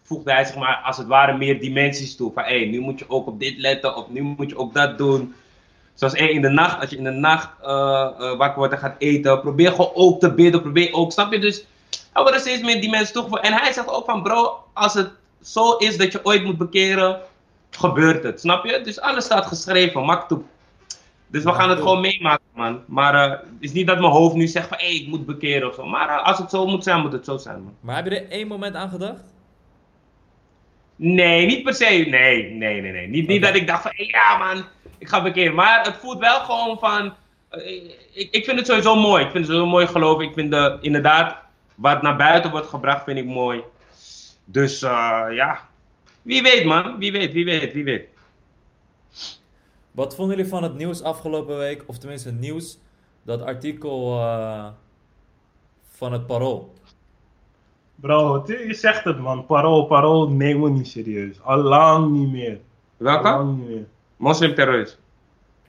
voegde 0.04 0.32
hij 0.32 0.46
zeg 0.46 0.56
maar, 0.56 0.82
als 0.86 0.98
het 0.98 1.08
ware 1.08 1.38
meer 1.38 1.60
dimensies 1.60 2.16
toe. 2.16 2.32
Van, 2.34 2.44
hé, 2.44 2.58
nu 2.66 2.80
moet 2.80 3.00
je 3.00 3.10
ook 3.10 3.28
op 3.28 3.40
dit 3.40 3.58
letten, 3.58 3.96
of 3.96 4.10
nu 4.10 4.22
moet 4.22 4.50
je 4.50 4.58
ook 4.58 4.74
dat 4.74 4.98
doen. 4.98 5.36
Zoals 5.94 6.18
hé, 6.18 6.26
in 6.26 6.42
de 6.42 6.50
nacht, 6.50 6.82
als 6.82 6.90
je 6.90 6.98
in 6.98 7.04
de 7.04 7.10
nacht 7.10 7.50
eh, 7.62 7.72
eh, 7.72 8.38
wakker 8.38 8.58
wordt 8.58 8.74
en 8.74 8.80
gaat 8.80 8.96
eten, 8.98 9.42
probeer 9.42 9.72
gewoon 9.72 9.92
ook 9.94 10.20
te 10.20 10.34
bidden, 10.34 10.62
probeer 10.62 10.94
ook, 10.94 11.12
snap 11.12 11.32
je? 11.32 11.40
Dus, 11.40 11.66
er 12.14 12.22
worden 12.22 12.40
steeds 12.40 12.62
meer 12.62 12.82
dimensies 12.82 13.12
toegevoegd. 13.12 13.44
En 13.44 13.54
hij 13.54 13.74
zegt 13.74 13.90
ook 13.90 14.06
van, 14.06 14.24
bro, 14.24 14.64
als 14.74 14.94
het 14.94 15.10
zo 15.42 15.76
is 15.78 15.98
dat 15.98 16.12
je 16.12 16.26
ooit 16.26 16.44
moet 16.44 16.58
bekeren, 16.58 17.20
gebeurt 17.70 18.24
het, 18.24 18.40
snap 18.40 18.66
je? 18.66 18.82
Dus 18.84 19.00
alles 19.00 19.26
staat 19.26 19.46
geschreven, 19.46 20.06
mak 20.06 20.28
toe. 20.28 20.42
Dus 21.32 21.44
we 21.44 21.54
gaan 21.54 21.70
het 21.70 21.80
gewoon 21.80 22.02
meemaken, 22.02 22.46
man. 22.54 22.84
Maar 22.88 23.14
eh, 23.14 23.30
het 23.30 23.42
is 23.60 23.72
niet 23.72 23.88
dat 23.88 24.00
mijn 24.00 24.12
hoofd 24.12 24.36
nu 24.36 24.48
zegt 24.48 24.68
van, 24.68 24.78
hé, 24.78 24.86
ik 24.86 25.08
moet 25.08 25.26
bekeren 25.26 25.68
of 25.68 25.76
zo. 25.76 25.86
Maar 25.86 26.10
eh, 26.10 26.26
als 26.26 26.38
het 26.38 26.50
zo 26.50 26.68
moet 26.68 26.84
zijn, 26.84 27.02
moet 27.02 27.12
het 27.12 27.26
zo 27.26 27.38
zijn, 27.38 27.64
man. 27.64 27.76
Maar 27.80 27.96
heb 27.96 28.06
je 28.06 28.20
er 28.20 28.30
één 28.30 28.48
moment 28.48 28.76
aan 28.76 28.90
gedacht? 28.90 29.24
Nee, 30.96 31.46
niet 31.46 31.64
per 31.64 31.74
se. 31.74 31.86
Nee, 31.86 32.52
nee, 32.52 32.82
nee, 32.82 32.92
nee. 32.92 33.08
Niet, 33.08 33.28
niet 33.28 33.42
dat 33.42 33.56
ik 33.56 33.68
dacht 33.68 33.82
van, 33.82 33.92
hé, 33.96 34.04
ja, 34.04 34.38
man, 34.38 34.66
ik 34.98 35.08
ga 35.08 35.22
bekeren. 35.22 35.56
Maar 35.56 35.86
het 35.86 35.96
voelt 35.96 36.20
wel 36.20 36.40
gewoon 36.40 36.80
van, 36.80 37.14
eh, 37.50 37.84
ik, 38.14 38.28
ik 38.32 38.46
vind 38.46 38.58
het 38.58 38.68
sowieso 38.68 38.96
mooi. 38.96 39.24
Ik 39.24 39.32
vind 39.32 39.46
het 39.46 39.54
sowieso 39.54 39.72
mooi 39.72 39.88
geloof. 39.88 40.22
Ik 40.22 40.34
vind 40.34 40.52
de, 40.52 40.78
inderdaad, 40.82 41.36
wat 41.76 42.02
naar 42.02 42.16
buiten 42.16 42.52
wordt 42.52 42.68
gebracht, 42.68 43.04
vind 43.04 43.18
ik 43.18 43.26
mooi. 43.26 43.62
Dus 44.46 44.82
eh, 44.82 45.26
ja, 45.32 45.68
wie 46.22 46.42
weet, 46.42 46.66
man. 46.66 46.98
Wie 46.98 47.12
weet, 47.12 47.34
wie 47.34 47.46
weet, 47.46 47.74
wie 47.74 47.84
weet. 47.84 48.11
Wat 49.92 50.16
vonden 50.16 50.36
jullie 50.36 50.52
van 50.52 50.64
het 50.64 50.76
nieuws 50.76 51.02
afgelopen 51.04 51.58
week? 51.58 51.84
Of 51.86 51.98
tenminste 51.98 52.30
het 52.30 52.40
nieuws, 52.40 52.78
dat 53.24 53.42
artikel 53.42 54.20
eh, 54.20 54.68
van 55.90 56.12
het 56.14 56.26
Parool. 56.28 56.74
Bro, 57.96 58.44
je 58.48 58.74
zegt 58.74 59.04
het 59.04 59.20
man, 59.20 59.46
parool, 59.46 59.86
parool 59.86 60.30
nemen 60.30 60.64
we 60.64 60.70
niet 60.78 60.88
serieus. 60.88 61.42
Al 61.42 61.58
lang 61.58 62.12
niet 62.12 62.32
meer. 62.32 62.52
Al 62.52 62.60
Welke? 62.98 63.24
lang 63.24 63.58
niet 63.58 63.68
meer. 63.68 63.86
Moslimterrorist. 64.18 65.00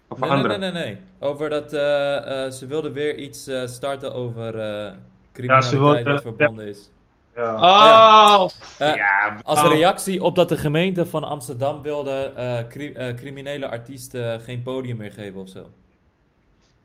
Of 0.08 0.18
Nee, 0.18 0.30
andere. 0.30 0.58
nee, 0.58 0.70
nee, 0.70 0.82
nee, 0.84 0.94
nee. 0.94 1.02
Over 1.30 1.50
dat 1.50 1.72
eh, 1.72 2.44
eh, 2.46 2.50
ze 2.52 2.66
wilden 2.66 2.92
weer 2.92 3.16
iets 3.18 3.46
eh, 3.46 3.66
starten 3.66 4.14
over 4.14 4.54
eh, 4.58 4.60
Ja, 4.62 4.90
ze 4.92 4.98
criminaliteit 5.32 6.04
wilden- 6.04 6.22
verbonden 6.22 6.66
is. 6.66 6.90
Ja. 7.36 7.54
Oh! 7.54 8.48
Eh, 8.78 8.94
ja, 8.94 9.36
Als 9.44 9.62
reactie 9.62 10.22
op 10.22 10.34
dat 10.36 10.48
de 10.48 10.56
gemeente 10.56 11.06
van 11.06 11.24
Amsterdam 11.24 11.82
wilde 11.82 12.32
eh, 12.36 12.58
cri- 12.68 12.92
eh, 12.92 13.14
criminele 13.14 13.68
artiesten 13.68 14.40
geen 14.40 14.62
podium 14.62 14.96
meer 14.96 15.12
geven 15.12 15.40
of 15.40 15.48
zo. 15.48 15.70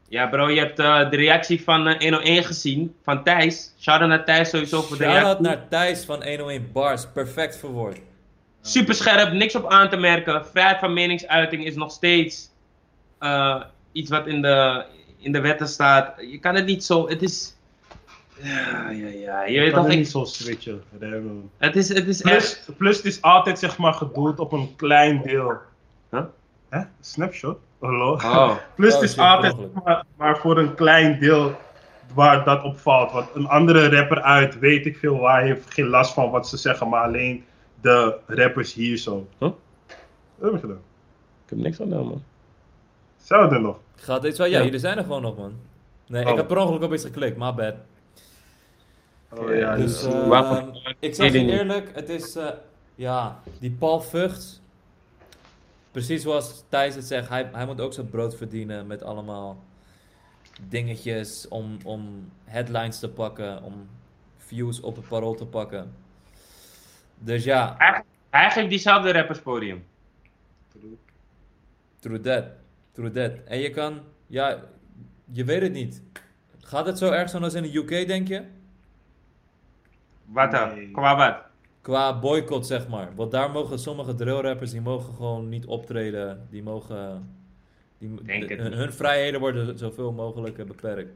Ja, 0.10 0.27
bro, 0.27 0.50
je 0.50 0.60
hebt 0.60 0.80
eh, 0.80 1.10
de 1.10 1.16
reactie 1.16 1.63
van 1.63 1.88
eh, 1.88 2.00
101 2.00 2.44
gezien, 2.44 2.96
van 3.04 3.24
Thijs. 3.24 3.74
Shout-out 3.80 4.10
naar 4.10 4.25
Thijs 4.25 4.50
sowieso 4.50 4.82
voor 4.82 4.98
de 4.98 5.04
Shout-out 5.04 5.24
reactie. 5.25 5.46
naar 5.46 5.68
Thijs 5.70 6.06
van 6.06 6.24
101 6.24 6.70
Bars, 6.74 7.06
perfect 7.13 7.58
verwoord. 7.58 8.00
Super 8.62 8.96
scherp, 8.96 9.32
niks 9.34 9.56
op 9.56 9.66
aan 9.72 9.89
te 9.89 9.98
merken. 9.98 10.46
Vrijheid 10.46 10.80
van 10.80 10.94
meningsuiting 10.94 11.66
is 11.66 11.75
nog 11.75 11.92
steeds 11.92 12.50
eh, 13.20 13.62
iets 13.92 14.10
wat 14.10 14.27
in 14.27 14.42
de, 14.42 14.86
in 15.18 15.32
de 15.32 15.39
wetten 15.42 15.68
staat. 15.68 16.13
Je 16.32 16.39
kan 16.39 16.56
het 16.56 16.66
niet 16.66 16.84
zo, 16.84 17.08
het 17.10 17.22
is... 17.22 17.56
Ja, 18.41 18.89
ja, 18.89 19.08
ja. 19.08 19.46
Je 19.46 19.60
weet 19.60 19.74
er 19.74 19.89
ik, 19.91 19.98
niet 19.98 20.10
zo 20.10 20.24
switchen. 20.24 20.82
Remmen. 21.00 21.50
het 21.58 21.75
is, 21.75 21.89
het 21.94 22.08
is 22.08 22.22
Plus, 22.22 22.34
echt... 22.36 22.70
plus 22.77 22.98
het 22.98 23.06
is 23.06 23.22
altijd 23.22 23.60
zeg 23.60 23.77
maar 23.77 23.94
gedoeld 23.94 24.39
op 24.39 24.51
een 24.51 24.75
klein 24.75 25.22
deel. 25.22 25.53
Huh? 26.12 26.22
Hè? 26.70 26.82
Snapshot? 27.01 27.58
Hallo? 27.79 28.12
Oh. 28.13 28.56
Plus 28.75 28.94
Oh, 28.94 29.00
het 29.00 29.10
is 29.10 29.15
shit, 29.15 29.20
altijd 29.24 29.56
maar, 29.84 30.03
maar 30.17 30.38
voor 30.38 30.58
een 30.58 30.75
klein 30.75 31.20
deel 31.20 31.56
waar 32.13 32.44
dat 32.46 32.63
opvalt. 32.63 33.12
Want 33.12 33.27
een 33.34 33.48
andere 33.48 33.89
rapper 33.89 34.22
uit 34.22 34.60
weet 34.60 34.86
ik 34.86 34.98
veel 34.98 35.17
waar 35.17 35.41
heeft 35.44 35.74
geen 35.74 35.88
last 35.88 36.13
van 36.13 36.29
wat 36.32 36.48
ze 36.48 36.58
zeggen, 36.58 36.89
maar 36.89 37.03
alleen 37.03 37.46
de 37.82 38.17
rappers 38.27 38.74
hier 38.74 38.98
zo. 38.98 39.27
Huh? 39.39 39.50
Wat 40.36 40.51
heb 40.51 40.51
je 40.51 40.60
gedaan? 40.60 40.82
Ik 41.44 41.50
heb 41.50 41.60
niks 41.60 41.82
aan 41.82 41.89
man. 41.89 42.24
Hetzelfde 43.17 43.60
nog. 43.60 43.77
Gaat 43.96 44.22
dit 44.22 44.38
wel? 44.38 44.48
Ja, 44.48 44.58
Ja. 44.58 44.63
jullie 44.63 44.79
zijn 44.79 44.98
er 44.98 45.03
gewoon 45.03 45.22
nog, 45.22 45.38
man. 45.38 45.53
Nee, 46.08 46.22
ik 46.22 46.27
Oh. 46.27 46.36
heb 46.36 46.48
per 46.48 46.58
ongeluk 46.58 46.84
op 46.84 46.94
iets 46.94 47.03
geklikt, 47.03 47.38
my 47.38 47.53
bad. 47.53 47.74
Oh, 49.29 49.55
ja, 49.55 49.75
Dus 49.75 50.03
eh, 50.03 50.27
Waarvan- 50.27 50.77
ik 51.00 51.15
zeg 51.15 51.31
je 51.31 51.39
eerlijk, 51.46 51.96
het 51.96 52.10
is, 52.10 52.36
eh, 52.36 52.50
ja, 52.96 53.39
die 53.60 53.72
Paul 53.72 54.01
Vught, 54.01 54.62
precies 55.91 56.22
zoals 56.22 56.63
Thijs 56.69 56.96
het 56.96 57.05
zegt, 57.05 57.29
hij, 57.29 57.50
hij 57.51 57.65
moet 57.65 57.81
ook 57.81 57.93
zijn 57.93 58.10
brood 58.10 58.36
verdienen 58.36 58.88
met 58.88 59.03
allemaal 59.03 59.63
dingetjes 60.69 61.48
om, 61.48 61.77
om 61.84 62.31
headlines 62.43 63.00
te 63.00 63.10
pakken, 63.10 63.63
om 63.63 63.88
views 64.38 64.79
op 64.79 64.96
het 64.96 65.07
parool 65.07 65.36
te 65.36 65.46
pakken. 65.46 65.93
Dus 67.19 67.43
ja, 67.43 67.75
geeft 68.31 68.69
diezelfde 68.69 69.12
rappers 69.12 69.39
podium. 69.39 69.86
true 72.00 72.19
that, 72.19 72.43
true 72.91 73.12
that. 73.12 73.31
En 73.46 73.60
je 73.60 73.69
kan, 73.69 74.00
ja, 74.27 74.63
je 75.31 75.43
weet 75.43 75.62
het 75.62 75.72
niet. 75.74 76.01
Gaat 76.62 76.86
het 76.86 76.98
zo 76.98 77.12
erg 77.12 77.29
zijn 77.29 77.43
als 77.43 77.53
in 77.53 77.63
de 77.63 77.75
UK, 77.77 78.07
denk 78.07 78.27
je? 78.27 78.43
Wat 80.27 80.51
dan? 80.51 80.75
Nee. 80.75 80.91
Qua 80.91 81.15
wat? 81.17 81.36
Qua 81.81 82.19
boycott, 82.19 82.65
zeg 82.65 82.88
maar. 82.88 83.10
Want 83.15 83.31
daar 83.31 83.51
mogen 83.51 83.79
sommige 83.79 84.15
drillrappers, 84.15 84.72
die 84.72 84.81
mogen 84.81 85.13
gewoon 85.13 85.50
niet 85.50 85.65
optreden. 85.65 86.48
Die 86.50 86.63
mogen... 86.63 87.29
Die, 87.98 88.24
Denk 88.24 88.48
de- 88.48 88.55
het 88.55 88.74
hun, 88.74 88.93
vrijheden 88.93 89.39
worden 89.39 89.77
zoveel 89.77 90.12
mogelijk 90.12 90.57
eh, 90.57 90.65
beperkt. 90.65 91.12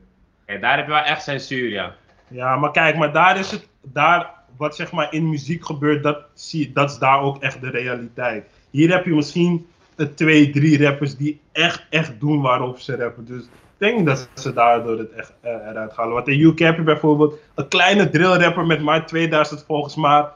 Ja, 0.45 0.57
daar 0.57 0.77
heb 0.77 0.85
je 0.85 0.91
wel 0.91 1.01
echt 1.03 1.23
censuur, 1.23 1.69
ja. 1.69 1.95
Ja, 2.27 2.55
maar 2.55 2.71
kijk, 2.71 2.95
maar 2.97 3.13
daar 3.13 3.39
is 3.39 3.51
het, 3.51 3.67
daar, 3.81 4.29
wat 4.57 4.75
zeg 4.75 4.91
maar 4.91 5.13
in 5.13 5.29
muziek 5.29 5.65
gebeurt, 5.65 6.03
dat, 6.03 6.25
zie, 6.33 6.71
dat 6.73 6.89
is 6.91 6.97
daar 6.97 7.21
ook 7.21 7.41
echt 7.41 7.61
de 7.61 7.69
realiteit. 7.69 8.45
Hier 8.69 8.91
heb 8.91 9.05
je 9.05 9.15
misschien 9.15 9.67
eh, 9.95 10.05
twee, 10.05 10.49
drie 10.49 10.83
rappers 10.83 11.15
die 11.17 11.39
echt, 11.51 11.85
echt 11.89 12.19
doen 12.19 12.41
waarop 12.41 12.79
ze 12.79 12.95
rappen. 12.95 13.25
Dus 13.25 13.43
denk 13.81 14.05
dat 14.05 14.29
ze 14.33 14.53
daardoor 14.53 14.97
het 14.97 15.11
echt 15.11 15.33
eh, 15.41 15.51
eruit 15.51 15.95
halen. 15.95 16.13
Want 16.13 16.27
in 16.27 16.39
UK 16.39 16.59
heb 16.59 16.75
je 16.75 16.83
bijvoorbeeld 16.83 17.35
een 17.55 17.67
kleine 17.67 18.09
drillrapper 18.09 18.65
met 18.65 18.81
maar 18.81 19.05
2000 19.05 19.63
volgens 19.67 19.95
maar 19.95 20.31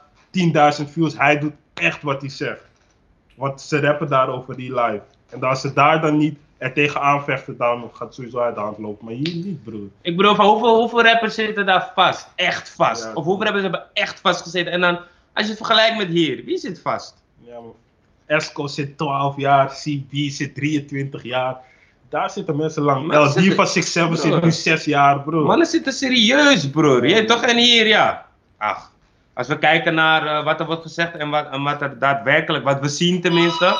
10.000 0.80 0.90
views. 0.90 1.18
Hij 1.18 1.38
doet 1.38 1.52
echt 1.74 2.02
wat 2.02 2.20
hij 2.20 2.30
zegt. 2.30 2.64
Want 3.34 3.60
ze 3.60 3.80
rappen 3.80 4.08
daarover 4.08 4.56
die 4.56 4.74
live. 4.74 5.02
En 5.28 5.42
als 5.42 5.60
ze 5.60 5.72
daar 5.72 6.00
dan 6.00 6.16
niet 6.16 6.38
er 6.58 6.72
tegenaan 6.72 7.24
vechten, 7.24 7.56
dan 7.56 7.90
gaat 7.92 8.06
het 8.06 8.14
sowieso 8.14 8.38
uit 8.38 8.54
de 8.54 8.60
hand 8.60 8.78
lopen. 8.78 9.04
Maar 9.04 9.14
hier 9.14 9.34
niet, 9.34 9.64
broer. 9.64 9.88
Ik 10.00 10.16
bedoel, 10.16 10.34
van 10.34 10.46
hoeveel, 10.46 10.78
hoeveel 10.80 11.02
rappers 11.02 11.34
zitten 11.34 11.66
daar 11.66 11.92
vast? 11.94 12.28
Echt 12.34 12.70
vast. 12.70 13.04
Ja. 13.04 13.12
Of 13.14 13.24
hoeveel 13.24 13.44
rappers 13.44 13.62
hebben 13.62 13.84
echt 13.92 14.20
vastgezeten? 14.20 14.72
En 14.72 14.80
dan, 14.80 14.98
als 15.32 15.44
je 15.44 15.48
het 15.48 15.56
vergelijkt 15.56 15.96
met 15.96 16.08
hier, 16.08 16.44
wie 16.44 16.58
zit 16.58 16.80
vast? 16.80 17.22
Ja, 17.40 17.60
man. 17.60 17.74
Esco 18.26 18.66
zit 18.66 18.98
12 18.98 19.36
jaar, 19.36 19.68
CB 19.68 20.30
zit 20.30 20.54
23 20.54 21.22
jaar. 21.22 21.60
Daar 22.08 22.30
zitten 22.30 22.56
mensen 22.56 22.82
lang. 22.82 23.12
El 23.12 23.24
zitten- 23.24 23.42
Diva 23.42 23.64
67 23.64 24.18
zit 24.18 24.42
nu. 24.42 24.50
6 24.50 24.84
jaar, 24.84 25.22
bro. 25.22 25.44
Mannen 25.44 25.66
zitten 25.66 25.92
serieus, 25.92 26.70
broer. 26.70 27.06
Je 27.06 27.14
weet 27.14 27.28
toch? 27.28 27.42
En 27.42 27.56
hier, 27.56 27.86
ja. 27.86 28.26
Ach, 28.58 28.90
als 29.34 29.48
we 29.48 29.58
kijken 29.58 29.94
naar 29.94 30.26
eh, 30.26 30.44
wat 30.44 30.60
er 30.60 30.66
wordt 30.66 30.82
gezegd 30.82 31.16
en 31.16 31.30
wat, 31.30 31.50
en 31.50 31.62
wat 31.62 31.82
er 31.82 31.98
daadwerkelijk, 31.98 32.64
wat 32.64 32.80
we 32.80 32.88
zien 32.88 33.20
tenminste. 33.20 33.74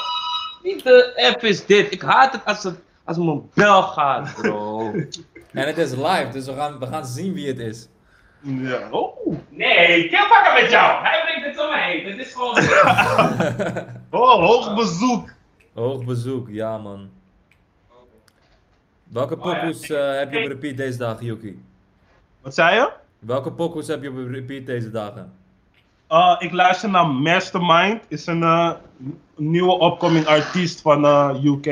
Wie 0.63 0.83
de 0.83 1.35
F 1.39 1.43
is 1.43 1.67
dit? 1.67 1.93
Ik 1.93 2.03
haat 2.03 2.33
het 2.33 2.45
als 2.45 2.63
het 2.63 2.79
als 3.05 3.17
mijn 3.17 3.43
bel 3.55 3.83
gaat, 3.83 4.35
bro. 4.35 4.93
En 5.53 5.67
het 5.67 5.79
is 5.79 5.91
live, 5.91 6.29
dus 6.33 6.47
we 6.47 6.55
gaan, 6.55 6.79
we 6.79 6.87
gaan 6.87 7.07
zien 7.07 7.33
wie 7.33 7.47
het 7.47 7.59
is. 7.59 7.89
Ja. 8.41 8.89
Oh. 8.91 9.37
nee, 9.49 10.09
kill 10.09 10.27
pakken 10.29 10.63
met 10.63 10.71
jou. 10.71 11.03
Hij 11.03 11.23
brengt 11.25 11.47
het 11.47 11.65
om 11.65 11.71
me 11.71 11.81
heen. 11.81 12.07
Het 12.07 12.27
is 12.27 12.33
gewoon... 12.33 12.57
oh, 14.23 14.47
hoog 14.47 14.75
bezoek. 14.75 15.29
Hoog 15.75 16.05
bezoek, 16.05 16.49
ja 16.51 16.79
man. 16.79 17.11
Welke 19.09 19.37
Oh, 19.39 19.45
ja. 19.45 19.59
pokoes 19.59 19.91
eh, 19.91 20.19
heb 20.19 20.33
je 20.33 20.39
op 20.39 20.47
repeat 20.47 20.77
deze 20.77 20.99
dagen, 20.99 21.25
Yuki? 21.27 21.63
Wat 22.41 22.55
zei 22.55 22.75
je? 22.75 22.91
Welke 23.19 23.53
pokoes 23.53 23.87
heb 23.87 24.03
je 24.03 24.11
op 24.11 24.17
repeat 24.31 24.67
deze 24.67 24.91
dagen? 24.91 25.33
Uh, 26.11 26.37
ik 26.39 26.53
luister 26.53 26.91
naar 26.91 27.07
Mastermind. 27.07 28.03
Is 28.09 28.27
een 28.27 28.43
eh, 28.43 28.71
nieuwe 29.37 29.85
upcoming 29.85 30.27
artiest 30.27 30.81
van 30.81 31.05
eh, 31.05 31.45
UK. 31.45 31.65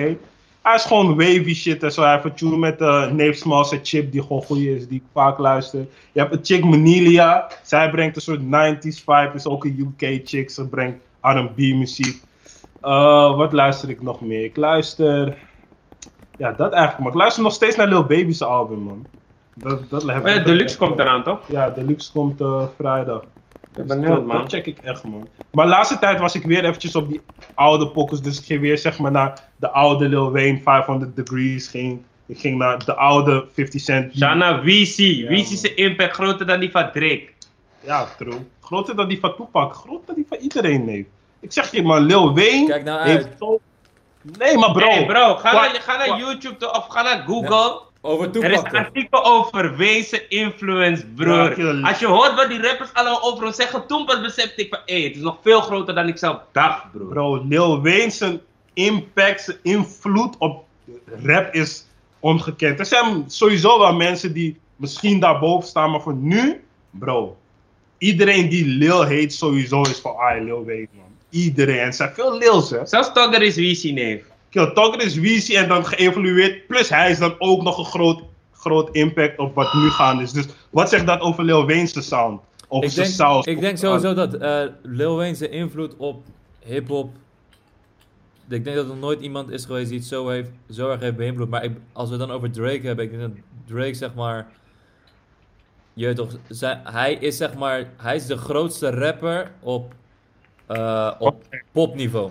Hij 0.63 0.75
is 0.75 0.85
gewoon 0.85 1.17
wavy 1.17 1.55
shit 1.55 1.83
en 1.83 1.93
zo. 1.93 2.03
Hij 2.03 2.13
heeft 2.13 2.25
een 2.25 2.35
tune 2.35 2.57
met 2.57 2.81
uh, 2.81 3.11
Nave 3.11 3.33
Smalls 3.33 3.73
en 3.73 3.81
Chip 3.83 4.13
die 4.13 4.23
gewoon 4.23 4.43
goed 4.43 4.59
is, 4.59 4.89
die 4.89 4.99
ik 4.99 5.07
vaak 5.13 5.39
luister. 5.39 5.87
Je 6.13 6.21
hebt 6.21 6.33
een 6.33 6.45
chick 6.45 6.65
Menilia. 6.65 7.51
Zij 7.63 7.91
brengt 7.91 8.17
een 8.17 8.23
soort 8.23 8.41
90s 8.41 9.05
vibe. 9.05 9.31
Is 9.35 9.47
ook 9.47 9.65
een 9.65 9.95
UK 10.01 10.21
chick. 10.25 10.51
Ze 10.51 10.69
brengt 10.69 10.99
R&B 11.21 11.57
muziek. 11.57 12.23
Uh, 12.83 13.37
wat 13.37 13.53
luister 13.53 13.91
ik 13.91 14.03
nog 14.03 14.21
meer? 14.21 14.45
Ik 14.45 14.57
luister... 14.57 15.37
Ja, 16.39 16.53
dat 16.53 16.73
eigenlijk. 16.73 16.99
Maar 17.03 17.13
ik 17.13 17.19
luister 17.19 17.43
nog 17.43 17.53
steeds 17.53 17.77
naar 17.77 17.89
Lil 17.89 18.05
Baby's 18.05 18.43
album, 18.43 18.79
man. 18.79 19.07
Dat, 19.55 19.91
dat 19.91 20.03
heb 20.03 20.27
ja, 20.27 20.33
ik- 20.33 20.45
Deluxe 20.45 20.77
komt 20.79 20.99
eraan, 20.99 21.23
toch? 21.23 21.41
Ja, 21.47 21.71
Deluxe 21.71 22.13
komt 22.13 22.41
eh, 22.41 22.63
vrijdag. 22.77 23.23
Ik 23.23 23.29
ben 23.75 23.87
Dus 23.87 23.97
benieuwd, 23.97 24.17
dat, 24.17 24.27
man. 24.27 24.37
dat 24.37 24.51
check 24.51 24.67
ik 24.67 24.79
echt, 24.79 25.05
man. 25.05 25.29
Maar 25.51 25.65
de 25.65 25.71
laatste 25.71 25.99
tijd 25.99 26.21
was 26.21 26.35
ik 26.35 26.43
weer 26.45 26.65
eventjes 26.65 26.97
op 26.97 27.09
die 27.09 27.21
oude 27.55 27.89
pokkers. 27.89 28.21
Dus 28.21 28.39
ik 28.39 28.45
ging 28.45 28.61
weer 28.61 28.79
zeg 28.79 28.99
maar 28.99 29.11
naar 29.11 29.43
de 29.57 29.71
oude 29.71 30.09
Lil 30.09 30.33
Wayne, 30.33 30.61
500 30.63 31.17
Degrees. 31.17 31.69
Ging, 31.69 32.03
ik 32.27 32.39
ging 32.39 32.59
naar 32.59 32.85
de 32.85 32.95
oude 32.95 33.47
50 33.53 33.81
Cent. 33.81 34.17
Shana 34.17 34.59
VC. 34.63 34.97
Ja, 34.97 35.29
VC's 35.29 35.63
man. 35.63 35.73
impact 35.75 36.15
groter 36.15 36.47
dan 36.47 36.61
die 36.61 36.71
van 36.71 36.91
Drake. 36.93 37.29
Ja, 37.81 38.07
true. 38.19 38.35
Groter 38.61 38.97
dan 38.97 39.09
die 39.09 39.21
van 39.21 39.35
Tupac. 39.37 39.75
Groter 39.75 40.07
dan 40.07 40.15
die 40.15 40.27
van 40.29 40.39
iedereen, 40.39 40.85
nee. 40.85 41.07
Ik 41.41 41.53
zeg 41.53 41.71
je, 41.71 41.83
maar 41.83 42.01
Lil 42.01 42.35
Wayne 42.35 42.67
Kijk 42.67 42.85
nou 42.85 43.03
heeft 43.09 43.25
uit. 43.25 43.61
Nee, 44.39 44.59
maar 44.59 44.73
bro. 44.73 44.89
Hey 44.91 45.07
bro, 45.07 45.35
ga, 45.35 45.51
Qua- 45.51 45.61
naar, 45.61 45.81
ga 45.81 45.97
naar 45.97 46.07
qua- 46.07 46.17
YouTube 46.19 46.73
of 46.73 46.87
ga 46.89 47.03
naar 47.03 47.25
Google. 47.27 47.81
Over 48.01 48.43
Er 48.43 48.51
is 48.51 48.59
een 48.59 48.77
artikel 48.77 49.25
over 49.25 49.77
wezen 49.77 50.31
influence, 50.31 51.03
Ja, 51.03 51.13
broer. 51.15 51.81
Als 51.83 51.99
je 51.99 52.07
hoort 52.07 52.35
wat 52.35 52.49
die 52.49 52.63
rappers 52.63 52.91
allemaal 52.93 53.23
over 53.23 53.45
ons 53.45 53.57
zeggen, 53.57 53.87
toen 53.87 54.05
pas 54.05 54.21
besefte 54.21 54.63
ik 54.63 54.69
van, 54.69 54.79
hé, 54.87 55.03
het 55.05 55.17
is 55.17 55.23
nog 55.23 55.37
veel 55.43 55.61
groter 55.61 55.95
dan 55.95 56.09
ik 56.09 56.19
zelf 56.19 56.39
dacht, 56.53 56.93
broer. 56.93 57.09
Bro, 57.09 57.45
Lil 57.49 57.83
Wayne 57.83 58.11
zijn 58.11 58.41
impact, 58.73 59.41
zijn 59.43 59.57
invloed 59.63 60.37
op 60.39 60.65
rap 61.25 61.55
is 61.55 61.87
ongekend. 62.21 62.79
Er 62.79 62.87
zijn 62.87 63.25
sowieso 63.27 63.79
wel 63.79 63.95
mensen 63.95 64.33
die 64.33 64.59
misschien 64.77 65.21
daarboven 65.21 65.69
staan, 65.69 65.91
maar 65.91 66.01
voor 66.01 66.15
nu, 66.15 66.65
bro. 66.91 67.37
Iedereen 67.99 68.49
die 68.49 68.67
Lil 68.67 69.03
heet 69.03 69.35
sowieso 69.35 69.83
is 69.83 69.99
van, 70.01 70.17
ah, 70.17 70.43
Lil 70.45 70.65
Wayne, 70.65 70.89
man. 70.93 71.04
Iedereen. 71.35 71.79
En 71.79 71.87
er 71.87 71.93
zijn 71.93 72.13
veel 72.15 72.39
hè. 72.39 72.87
Zelfs 72.87 73.13
Togger 73.13 73.43
is 73.43 73.83
neef. 73.83 74.25
Kill 74.51 74.73
Togger 74.73 75.03
is 75.03 75.15
Weezy 75.15 75.57
en 75.57 75.69
dan 75.69 75.87
geëvolueerd. 75.87 76.67
Plus 76.67 76.89
hij 76.89 77.11
is 77.11 77.19
dan 77.19 77.35
ook 77.39 77.63
nog 77.63 77.79
een 77.79 77.85
groot, 77.85 78.23
groot 78.53 78.89
impact 78.95 79.39
op 79.39 79.55
wat 79.55 79.75
nu 79.75 79.91
gaande 79.91 80.23
is. 80.23 80.33
Dus 80.33 80.47
wat 80.71 80.89
zegt 80.89 81.07
dat 81.07 81.21
over 81.21 81.45
Lil 81.45 81.67
Wayne's 81.67 82.09
sound? 82.09 82.41
Of 82.69 82.85
Ik 82.85 82.91
zijn 82.91 83.07
denk, 83.07 83.19
saus? 83.19 83.47
ik 83.47 83.61
denk 83.61 83.79
sowieso 83.79 84.15
dat 84.15 84.35
eh 84.35 84.63
Lil 84.83 85.17
Wayne 85.17 85.35
zijn 85.35 85.51
invloed 85.51 85.97
op 85.97 86.23
hip-hop. 86.65 87.11
Ik 88.49 88.65
denk 88.65 88.77
dat 88.77 88.89
er 88.89 88.97
nooit 88.97 89.21
iemand 89.21 89.51
is 89.51 89.65
geweest 89.65 89.89
die 89.89 89.99
het 89.99 90.09
zo, 90.09 90.29
heeft, 90.29 90.51
zo 90.71 90.91
erg 90.91 91.01
heeft 91.01 91.17
beïnvloed. 91.17 91.49
Maar 91.49 91.65
ik, 91.65 91.73
als 91.93 92.09
we 92.09 92.17
het 92.17 92.27
dan 92.27 92.37
over 92.37 92.51
Drake 92.51 92.87
hebben, 92.87 93.05
ik 93.05 93.11
denk 93.11 93.23
dat 93.23 93.31
Drake 93.67 93.95
zeg 93.95 94.15
maar. 94.15 94.47
Je 95.95 96.13
toch, 96.13 96.31
hij 96.85 97.15
is 97.15 97.37
zeg 97.37 97.55
maar. 97.55 97.91
Hij 97.97 98.17
is 98.17 98.27
de 98.27 98.37
grootste 98.37 98.91
rapper 98.91 99.51
op, 99.61 99.95
eh, 100.67 101.11
op 101.19 101.45
popniveau. 101.73 102.31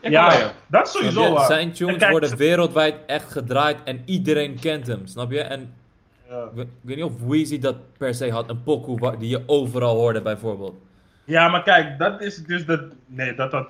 Ja, 0.00 0.32
ja, 0.32 0.52
dat 0.66 0.86
is 0.86 0.92
sowieso 0.92 1.32
waar. 1.32 1.46
Zijn 1.46 1.72
tunes 1.72 1.96
kijk, 1.96 2.10
worden 2.10 2.36
wereldwijd 2.36 2.94
echt 3.06 3.32
gedraaid 3.32 3.76
en 3.84 4.02
iedereen 4.04 4.58
kent 4.60 4.86
hem, 4.86 5.06
snap 5.06 5.30
je? 5.30 5.40
En 5.40 5.74
Ja. 6.28 6.42
Ik 6.42 6.66
weet, 6.82 6.96
niet 6.96 7.04
of 7.04 7.12
Weezy 7.26 7.58
dat 7.58 7.76
per 7.98 8.14
se 8.14 8.30
had, 8.30 8.48
een 8.48 8.62
pokoe 8.62 9.16
die 9.18 9.28
je 9.28 9.42
overal 9.46 9.96
hoorde 9.96 10.22
bijvoorbeeld. 10.22 10.74
Ja, 11.24 11.48
maar 11.48 11.62
kijk, 11.62 11.98
dat 11.98 12.20
is 12.20 12.36
dus 12.36 12.66
de. 12.66 12.88
Nee, 13.06 13.34
dat 13.34 13.50
dat. 13.50 13.68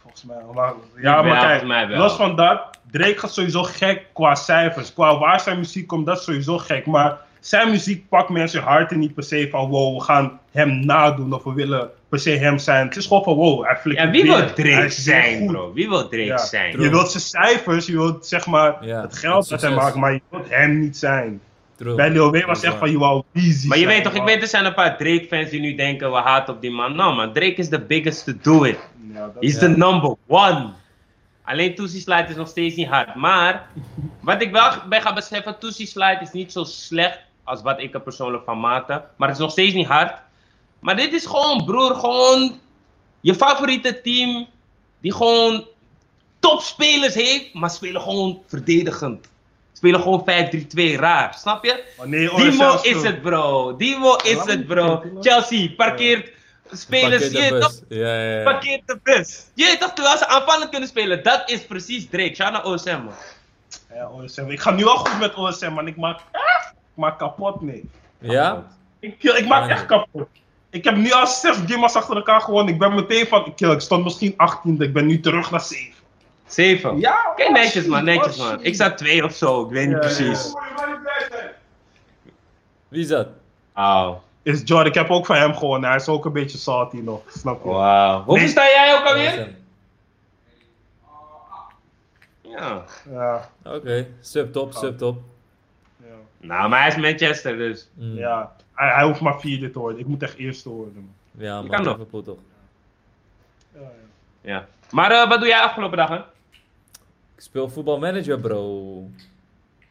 Volgens 0.00 0.24
mij. 0.24 0.36
Maar, 0.54 0.72
ja, 0.96 1.22
maar 1.22 1.58
kijk, 1.60 1.90
los 1.90 2.12
van 2.12 2.36
dat. 2.36 2.60
Drake 2.90 3.18
gaat 3.18 3.32
sowieso 3.32 3.62
gek 3.62 4.06
qua 4.12 4.34
cijfers. 4.34 4.92
Qua 4.92 5.18
waar 5.18 5.40
zijn 5.40 5.58
muziek 5.58 5.86
komt, 5.86 6.06
dat 6.06 6.18
is 6.18 6.24
sowieso 6.24 6.58
gek. 6.58 6.86
Maar 6.86 7.18
zijn 7.46 7.70
muziek 7.70 8.08
pakt 8.08 8.28
mensen 8.28 8.62
harten 8.62 8.98
niet 8.98 9.14
per 9.14 9.22
se 9.24 9.48
van 9.50 9.68
wow, 9.68 9.98
we 9.98 10.04
gaan 10.04 10.40
hem 10.52 10.84
nadoen 10.86 11.32
of 11.32 11.44
we 11.44 11.52
willen 11.52 11.90
per 12.08 12.18
se 12.18 12.30
hem 12.30 12.58
zijn. 12.58 12.86
Het 12.86 12.96
is 12.96 13.06
gewoon 13.06 13.22
van 13.24 13.34
wow, 13.34 13.64
hij 13.64 13.76
flikt 13.76 14.00
Ja, 14.00 14.10
wie 14.10 14.22
wil 14.22 14.52
Drake 14.52 14.90
zijn, 14.90 15.46
bro? 15.46 15.72
Wie 15.72 15.88
wil 15.88 16.08
Drake 16.08 16.24
Ja. 16.24 16.38
zijn? 16.38 16.80
Je 16.80 16.90
wilt 16.90 17.10
zijn 17.10 17.22
cijfers, 17.22 17.86
je 17.86 17.92
wilt 17.92 18.26
zeg 18.26 18.46
maar 18.46 18.86
Ja, 18.86 19.00
het 19.00 19.16
geld 19.16 19.48
dat 19.48 19.60
hij 19.60 19.70
maakt, 19.74 19.94
maar 19.94 20.12
je 20.12 20.20
wilt 20.28 20.48
hem 20.48 20.80
niet 20.80 20.96
zijn. 20.96 21.40
True. 21.76 21.94
Bij 21.94 22.10
Lil 22.10 22.30
Wayne 22.30 22.46
was 22.46 22.62
echt 22.62 22.76
van 22.76 22.90
je 22.90 22.98
wou 22.98 23.22
Weezy 23.32 23.66
Maar 23.66 23.78
je 23.78 23.84
zijn, 23.84 23.94
weet 23.94 24.04
toch, 24.04 24.14
ik 24.14 24.22
weet 24.22 24.42
er 24.42 24.48
zijn 24.48 24.64
een 24.64 24.74
paar 24.74 24.96
Drake-fans 24.96 25.50
die 25.50 25.60
nu 25.60 25.74
denken 25.74 26.10
we 26.10 26.16
haten 26.18 26.54
op 26.54 26.60
die 26.60 26.70
man. 26.70 26.96
Nou 26.96 27.14
man, 27.14 27.32
Drake 27.32 27.54
is 27.54 27.68
the 27.68 27.80
biggest 27.80 28.24
to 28.24 28.32
do 28.42 28.64
it. 28.64 28.78
He's 29.40 29.52
Ja. 29.52 29.58
the 29.58 29.68
number 29.68 30.14
one. 30.26 30.68
Alleen 31.44 31.74
Tootsie 31.74 32.00
Slide 32.00 32.26
is 32.28 32.36
nog 32.36 32.48
steeds 32.48 32.76
niet 32.76 32.88
hard. 32.88 33.14
Maar, 33.14 33.66
wat 34.20 34.42
ik 34.42 34.50
wel 34.50 34.70
ben 34.88 35.02
gaan 35.02 35.14
beseffen, 35.14 35.58
Tootsie 35.58 35.86
Slide 35.86 36.18
is 36.20 36.30
niet 36.32 36.52
zo 36.52 36.64
slecht 36.64 37.18
als 37.44 37.62
wat 37.62 37.80
ik 37.80 37.94
er 37.94 38.00
persoonlijk 38.00 38.44
van 38.44 38.60
maakte. 38.60 39.04
Maar 39.16 39.28
het 39.28 39.36
is 39.36 39.42
nog 39.42 39.52
steeds 39.52 39.74
niet 39.74 39.86
hard. 39.86 40.18
Maar 40.78 40.96
dit 40.96 41.12
is 41.12 41.26
gewoon, 41.26 41.64
broer, 41.64 41.94
gewoon 41.94 42.60
je 43.20 43.34
favoriete 43.34 44.00
team 44.00 44.46
die 45.00 45.12
gewoon 45.12 45.66
topspelers 46.38 47.14
heeft, 47.14 47.54
maar 47.54 47.70
spelen 47.70 48.00
gewoon 48.00 48.42
verdedigend. 48.46 49.30
Spelen 49.72 50.00
gewoon 50.00 50.24
5-3-2 50.96 50.96
raar, 50.96 51.34
snap 51.34 51.64
je? 51.64 51.84
Oh, 51.96 52.04
nee, 52.06 52.32
oh, 52.32 52.38
Dimo 52.38 52.78
is 52.82 53.02
het, 53.02 53.22
bro. 53.22 53.76
Dimo 53.76 54.16
is 54.16 54.44
het, 54.44 54.66
bro. 54.66 55.02
Chelsea 55.20 55.68
parkeert 55.76 56.30
spelers. 56.70 57.22
Parkeer 57.22 57.42
Je 57.42 57.48
de 57.48 57.54
weet 57.54 57.60
bus. 57.60 57.78
toch, 57.78 57.84
Ja, 57.88 58.14
ja, 58.22 58.38
ja. 58.38 58.42
parkeert 58.42 58.86
de 58.86 58.98
bus. 59.02 59.46
Je 59.54 59.76
toch, 59.80 59.92
terwijl 59.92 60.16
ze 60.16 60.26
aanvallend 60.26 60.70
kunnen 60.70 60.88
spelen. 60.88 61.22
Dat 61.22 61.50
is 61.50 61.66
precies 61.66 62.08
Drake. 62.10 62.34
Shout 62.34 62.52
naar 62.52 62.64
OSM, 62.64 63.00
man. 63.04 63.14
Ja, 63.94 64.08
OSM. 64.08 64.50
Ik 64.50 64.60
ga 64.60 64.70
nu 64.70 64.84
al 64.86 64.96
goed 64.96 65.18
met 65.18 65.34
OSM, 65.34 65.70
man. 65.70 65.86
Ik 65.86 65.96
maak, 65.96 66.20
ik 66.94 66.98
maak 66.98 67.18
kapot, 67.18 67.60
nee. 67.60 67.90
Ja? 68.18 68.66
Ik, 69.00 69.18
kill- 69.18 69.36
ik 69.36 69.46
maak 69.48 69.68
Ja, 69.68 69.70
echt 69.74 69.86
kapot. 69.86 70.28
Ik 70.70 70.84
heb 70.84 70.96
nu 70.96 71.12
al 71.12 71.26
zes 71.26 71.56
games 71.66 71.94
achter 71.94 72.16
elkaar 72.16 72.40
gewonnen. 72.40 72.72
Ik 72.72 72.78
ben 72.78 72.94
meteen 72.94 73.26
van, 73.26 73.46
ik, 73.46 73.56
kill, 73.56 73.70
ik 73.70 73.80
stond 73.80 74.04
misschien 74.04 74.32
18e, 74.32 74.76
ik 74.78 74.92
ben 74.92 75.06
nu 75.06 75.20
terug 75.20 75.50
naar 75.50 75.60
7. 75.60 75.92
Zeven. 76.46 76.98
Ja, 77.00 77.26
Oké, 77.30 77.50
netjes, 77.50 77.86
man. 77.86 78.04
Netjes, 78.04 78.38
oh, 78.40 78.48
man. 78.48 78.64
Ik 78.64 78.74
sta 78.74 78.94
twee 78.94 79.24
of 79.24 79.32
zo. 79.34 79.64
Ik 79.64 79.70
weet 79.70 79.84
niet 79.86 79.94
Ja, 79.94 79.98
precies. 80.00 80.52
Wie 82.88 83.00
is 83.00 83.08
dat? 83.08 83.28
Wauw. 83.74 84.22
Is 84.42 84.60
Jordan, 84.64 84.86
ik 84.86 84.94
heb 84.94 85.10
ook 85.10 85.26
van 85.26 85.36
hem 85.36 85.54
gewonnen. 85.54 85.88
Hij 85.88 85.98
is 85.98 86.08
ook 86.08 86.24
een 86.24 86.32
beetje 86.32 86.58
salty 86.58 86.96
nog, 86.96 87.20
snap 87.28 87.62
je? 87.64 87.68
Wauw. 87.70 88.16
Hoeveel 88.16 88.34
Nee. 88.34 88.48
sta 88.48 88.62
jij 88.64 88.94
ook 88.98 89.04
alweer? 89.06 89.54
Ja. 92.42 92.84
Ja, 93.10 93.48
Oké, 93.64 94.06
subtop, 94.20 94.72
subtop. 94.72 95.18
Nou, 96.42 96.68
maar 96.68 96.78
hij 96.80 96.88
is 96.88 96.96
Manchester, 96.96 97.56
dus. 97.56 97.88
Mm. 97.94 98.16
ja. 98.16 98.52
Hij, 98.74 98.88
hij 98.94 99.04
hoeft 99.04 99.20
maar 99.20 99.40
vierde 99.40 99.70
te 99.70 99.78
worden. 99.78 100.00
Ik 100.00 100.06
moet 100.06 100.22
echt 100.22 100.36
eerste 100.36 100.68
worden. 100.68 101.10
Ja, 101.38 101.60
man, 101.60 101.70
kan 101.70 101.82
nog. 101.82 101.92
Liverpool 101.92 102.22
toch. 102.22 102.38
Ja, 103.74 103.80
ja. 103.80 104.50
Ja. 104.52 104.66
Maar 104.90 105.10
eh, 105.10 105.28
wat 105.28 105.38
doe 105.38 105.48
jij 105.48 105.60
afgelopen 105.60 105.96
dagen? 105.96 106.24
Ik 107.36 107.42
speel 107.42 107.68
voetbalmanager, 107.68 108.40
bro. 108.40 108.64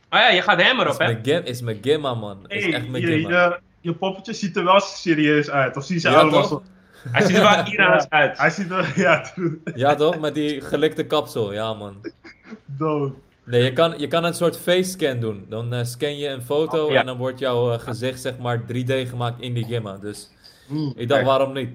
Oh 0.09 0.19
ja, 0.19 0.29
je 0.29 0.41
gaat 0.41 0.61
hammer 0.61 0.87
Is 0.87 0.93
op, 0.93 0.99
hè? 0.99 1.43
is 1.43 1.61
mijn 1.61 1.77
gimma, 1.81 2.13
man. 2.13 2.45
Is 2.47 2.63
Hey, 2.63 2.73
echt 2.73 2.87
mijn 2.89 3.03
je, 3.03 3.21
je, 3.21 3.59
je 3.81 3.93
poppetje 3.93 4.33
ziet 4.33 4.55
er 4.55 4.63
wel 4.63 4.79
serieus 4.79 5.49
uit. 5.49 5.77
Of 5.77 5.83
zie 5.83 6.01
je 6.01 6.09
Ja, 6.09 6.19
allemaal 6.19 6.41
toch? 6.41 6.49
zo... 6.49 7.09
Hij 7.11 7.21
ziet 7.25 7.35
er 7.35 7.41
wel 7.41 7.65
Iraans 7.73 8.09
uit. 8.09 8.37
Hij 8.37 8.49
ziet 8.49 8.71
er, 8.71 8.93
ja, 9.05 9.21
true. 9.21 9.61
Ja, 9.75 9.95
toch? 9.95 10.19
Met 10.19 10.33
die 10.33 10.61
gelikte 10.61 11.05
kapsel. 11.05 11.53
Ja, 11.53 11.73
man. 11.73 12.01
dood. 12.65 13.13
Nee, 13.51 13.63
je 13.63 13.73
kan, 13.73 13.93
je 13.97 14.07
kan 14.07 14.23
een 14.23 14.33
soort 14.33 14.57
face 14.57 14.83
scan 14.89 15.19
doen. 15.19 15.45
Dan 15.49 15.73
eh, 15.73 15.83
scan 15.83 16.17
je 16.17 16.27
een 16.27 16.41
foto 16.41 16.91
Ja. 16.91 16.99
en 16.99 17.05
dan 17.05 17.17
wordt 17.17 17.39
jouw 17.39 17.71
eh, 17.73 17.79
gezicht 17.79 18.21
zeg 18.21 18.37
maar 18.37 18.61
3D 18.61 19.07
gemaakt 19.09 19.41
in 19.41 19.53
die 19.53 19.65
gimma. 19.65 19.97
Dus 19.97 20.29
Mm. 20.67 20.93
ik 20.95 21.07
dacht, 21.09 21.23
waarom 21.23 21.53
niet? 21.53 21.69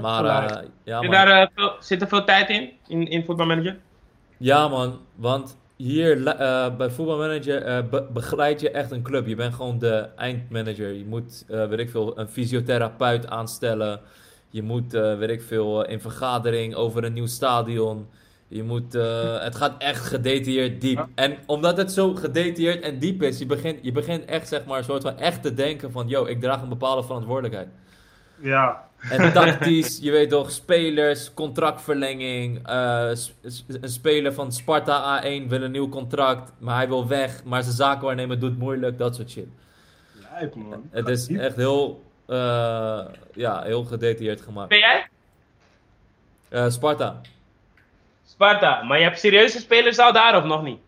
Maar 0.00 0.24
eh, 0.24 0.66
ja, 0.84 1.00
Zit, 1.00 1.10
man. 1.10 1.26
daar, 1.26 1.50
veel- 1.54 1.72
zit 1.80 2.02
er 2.02 2.08
veel 2.08 2.24
tijd 2.24 2.48
in? 2.48 2.70
In, 2.88 3.08
in 3.08 3.24
voetbalmanager? 3.24 3.76
ja, 4.36 4.68
man. 4.68 4.98
Want 5.14 5.56
hier 5.76 6.26
eh, 6.26 6.76
bij 6.76 6.90
voetbalmanager 6.90 7.88
be- 7.88 8.06
begeleid 8.12 8.60
je 8.60 8.70
echt 8.70 8.90
een 8.90 9.02
club. 9.02 9.26
Je 9.26 9.34
bent 9.34 9.54
gewoon 9.54 9.78
de 9.78 10.08
eindmanager. 10.16 10.92
Je 10.92 11.04
moet, 11.04 11.44
eh, 11.48 11.66
weet 11.68 11.78
ik 11.78 11.90
veel, 11.90 12.18
een 12.18 12.28
fysiotherapeut 12.28 13.26
aanstellen. 13.28 14.00
Je 14.50 14.62
moet, 14.62 14.94
eh, 14.94 15.18
weet 15.18 15.30
ik 15.30 15.42
veel, 15.42 15.84
in 15.86 16.00
vergadering 16.00 16.74
over 16.74 17.04
een 17.04 17.12
nieuw 17.12 17.26
stadion. 17.26 18.08
Je 18.52 18.62
moet, 18.62 18.94
eh, 18.94 19.42
het 19.42 19.54
gaat 19.54 19.82
echt 19.82 20.04
gedetailleerd 20.06 20.80
diep. 20.80 21.06
En 21.14 21.36
omdat 21.46 21.76
het 21.76 21.92
zo 21.92 22.14
gedetailleerd 22.14 22.82
en 22.82 22.98
diep 22.98 23.22
is, 23.22 23.38
je 23.38 23.46
begint, 23.46 23.78
je 23.82 23.92
begint 23.92 24.24
echt 24.24 24.48
zeg 24.48 24.64
maar 24.64 24.78
een 24.78 24.84
soort 24.84 25.02
van 25.02 25.18
echt 25.18 25.42
te 25.42 25.54
denken 25.54 25.92
van, 25.92 26.08
yo, 26.08 26.24
ik 26.24 26.40
draag 26.40 26.62
een 26.62 26.68
bepaalde 26.68 27.02
verantwoordelijkheid. 27.02 27.68
Ja, 28.42 28.88
En 29.10 29.32
tactisch, 29.32 29.98
je 30.02 30.10
weet 30.10 30.30
toch, 30.30 30.50
spelers, 30.50 31.34
contractverlenging. 31.34 32.66
eh, 32.66 33.10
een 33.80 33.88
speler 33.88 34.32
van 34.32 34.52
Sparta 34.52 35.22
A1 35.22 35.48
wil 35.48 35.62
een 35.62 35.70
nieuw 35.70 35.88
contract, 35.88 36.52
maar 36.58 36.76
hij 36.76 36.88
wil 36.88 37.08
weg. 37.08 37.44
Maar 37.44 37.62
zijn 37.62 37.74
zakenwaarnemer 37.74 38.38
doet 38.38 38.58
moeilijk, 38.58 38.98
dat 38.98 39.14
soort 39.16 39.30
shit. 39.30 39.46
lijp 40.32 40.54
man. 40.54 40.88
Het 40.90 41.08
is 41.08 41.28
echt 41.28 41.56
heel, 41.56 42.02
eh, 42.26 43.04
ja, 43.34 43.62
heel 43.62 43.84
gedetailleerd 43.84 44.40
gemaakt. 44.40 44.68
Ben 44.68 44.78
jij? 44.78 45.08
Eh, 46.48 46.70
Sparta. 46.70 47.20
Sparta. 48.44 48.82
Maar 48.82 48.98
je 48.98 49.04
hebt 49.04 49.18
serieuze 49.18 49.58
spelers 49.58 49.98
al 49.98 50.12
daar 50.12 50.36
of 50.36 50.44
nog 50.44 50.62
niet? 50.62 50.78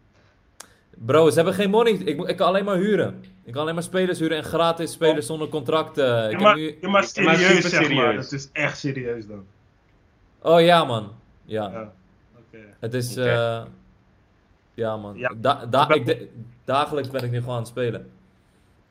Bro, 0.90 1.28
ze 1.28 1.34
hebben 1.34 1.54
geen 1.54 1.70
money. 1.70 1.92
Ik, 1.92 2.20
ik 2.28 2.36
kan 2.36 2.46
alleen 2.46 2.64
maar 2.64 2.76
huren. 2.76 3.24
Ik 3.44 3.52
kan 3.52 3.62
alleen 3.62 3.74
maar 3.74 3.82
spelers 3.82 4.18
huren 4.18 4.36
en 4.36 4.44
gratis 4.44 4.92
spelers 4.92 5.26
zonder 5.26 5.48
contract. 5.48 5.98
eh. 5.98 6.06
Ja, 6.06 6.28
ik 6.28 6.40
maar, 6.40 6.46
heb 6.48 6.56
nu... 6.56 6.78
ja, 6.80 6.88
maar 6.88 7.08
Ja, 7.14 7.22
maar 7.22 7.36
serieus 7.36 7.62
zeg 7.70 7.80
maar. 7.80 7.84
serieus. 7.88 8.30
Het 8.30 8.32
is 8.32 8.48
echt 8.52 8.78
serieus 8.78 9.26
dan. 9.26 9.44
Oh 10.42 10.60
ja, 10.60 10.84
man. 10.84 11.12
Ja. 11.44 11.70
Ja. 11.70 11.92
Oké. 12.38 12.58
Het 12.80 12.94
is, 12.94 13.10
Oké. 13.18 13.28
eh, 13.30 13.62
ja 14.74 14.96
man. 14.96 15.16
Ja. 15.16 15.32
Da- 15.36 15.66
da- 15.66 15.88
Ik 15.94 16.04
ben- 16.04 16.20
ik 16.20 16.28
dagelijks 16.64 17.10
ben 17.10 17.24
ik 17.24 17.30
nu 17.30 17.38
gewoon 17.38 17.54
aan 17.54 17.60
het 17.60 17.68
spelen. 17.68 18.10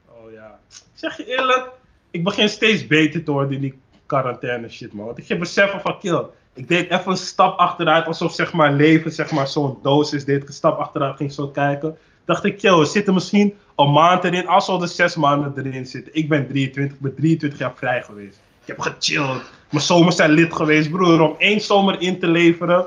Oh 0.08 0.32
ja. 0.32 0.60
Ik 0.70 0.76
zeg 0.94 1.18
je 1.18 1.26
eerlijk, 1.26 1.70
ik 2.12 2.24
begin 2.24 2.50
steeds 2.50 2.88
beter 2.88 3.24
te 3.24 3.32
worden 3.32 3.54
in 3.56 3.62
die 3.62 3.80
quarantaine 4.06 4.70
shit 4.70 4.94
man. 4.94 5.06
Want 5.06 5.18
ik 5.18 5.28
heb 5.28 5.40
beseffen 5.40 5.82
van 5.82 6.00
kill. 6.00 6.24
Ik 6.54 6.68
deed 6.68 6.92
even 6.92 7.12
een 7.12 7.18
stap 7.18 7.60
achteruit, 7.60 8.08
alsof 8.08 8.34
zeg 8.34 8.54
maar 8.54 8.72
leven 8.72 9.12
zeg 9.12 9.32
maar 9.32 9.48
zo'n 9.48 9.78
doos 9.82 10.14
is. 10.14 10.26
Deed 10.26 10.42
ik 10.42 10.48
een 10.48 10.54
stap 10.54 10.80
achteruit, 10.80 11.18
ging 11.18 11.32
zo 11.32 11.48
kijken. 11.48 11.98
Dacht 12.26 12.44
ik, 12.44 12.58
kill, 12.58 12.78
we 12.78 12.86
zitten 12.86 13.14
misschien 13.14 13.58
een 13.76 13.92
maand 13.92 14.24
erin, 14.24 14.48
als 14.48 14.66
we 14.66 14.72
al 14.72 14.78
de 14.78 14.88
zes 14.88 15.16
maanden 15.16 15.66
erin 15.66 15.86
zitten. 15.86 16.16
Ik 16.16 16.30
ben 16.30 16.48
23, 16.48 16.96
ik 16.96 17.02
ben 17.02 17.16
23 17.16 17.60
jaar 17.60 17.74
vrij 17.76 18.04
geweest. 18.04 18.40
Ik 18.62 18.68
heb 18.68 18.80
gechilled. 18.80 19.42
Mijn 19.70 19.84
zomers 19.84 20.16
zijn 20.16 20.32
lid 20.32 20.54
geweest, 20.54 20.92
broer. 20.92 21.22
Om 21.22 21.36
één 21.38 21.62
zomer 21.62 22.02
in 22.02 22.20
te 22.20 22.28
leveren. 22.28 22.86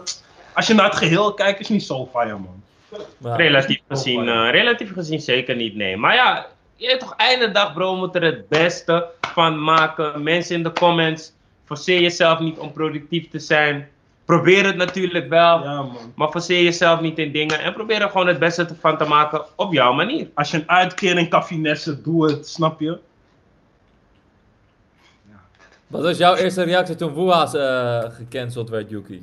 Als 0.55 0.67
je 0.67 0.75
naar 0.75 0.85
het 0.85 0.97
geheel 0.97 1.35
kijkt, 1.35 1.61
is 1.61 1.69
niet 1.69 1.83
zo 1.83 2.09
fire 2.13 2.39
man. 2.39 2.63
Relatief 3.37 3.81
gezien, 3.89 4.29
eh, 4.29 4.51
relatief 4.51 4.93
gezien 4.93 5.21
zeker 5.21 5.57
niet, 5.57 5.75
nee. 5.75 5.97
Maar 5.97 6.15
ja, 6.15 6.47
je 6.77 6.97
toch, 6.97 7.15
einde 7.17 7.51
dag 7.51 7.75
bro, 7.75 7.97
moet 7.97 8.15
er 8.15 8.23
het 8.23 8.49
beste 8.49 9.11
van 9.21 9.65
maken. 9.65 10.23
Mensen 10.23 10.57
in 10.57 10.63
de 10.63 10.73
comments, 10.73 11.33
forceer 11.65 12.01
jezelf 12.01 12.39
niet 12.39 12.59
om 12.59 12.73
productief 12.73 13.29
te 13.29 13.39
zijn. 13.39 13.89
Probeer 14.25 14.67
het 14.67 14.77
natuurlijk 14.77 15.29
wel, 15.29 15.63
Ja 15.63 15.83
man. 15.83 16.13
maar 16.15 16.29
forceer 16.29 16.63
jezelf 16.63 17.01
niet 17.01 17.19
in 17.19 17.33
dingen. 17.33 17.61
En 17.61 17.73
probeer 17.73 18.03
er 18.03 18.11
gewoon 18.11 18.27
het 18.27 18.39
beste 18.39 18.67
van 18.81 18.99
te 18.99 19.05
maken 19.05 19.45
op 19.57 19.73
jouw 19.73 19.93
manier. 19.93 20.31
Als 20.35 20.51
je 20.51 20.57
een 20.57 20.71
uitkering 20.71 21.29
kan 21.29 21.45
finessen, 21.45 22.03
doe 22.03 22.31
het, 22.31 22.49
snap 22.49 22.81
je? 22.81 22.99
Wat 25.87 26.03
was 26.03 26.19
jouw 26.19 26.35
eerste 26.35 26.63
reactie 26.63 26.95
toen 26.95 27.15
Wuha's 27.15 27.55
eh 27.55 28.05
gecanceld 28.09 28.71
werd, 28.71 28.91
Yuki? 28.91 29.21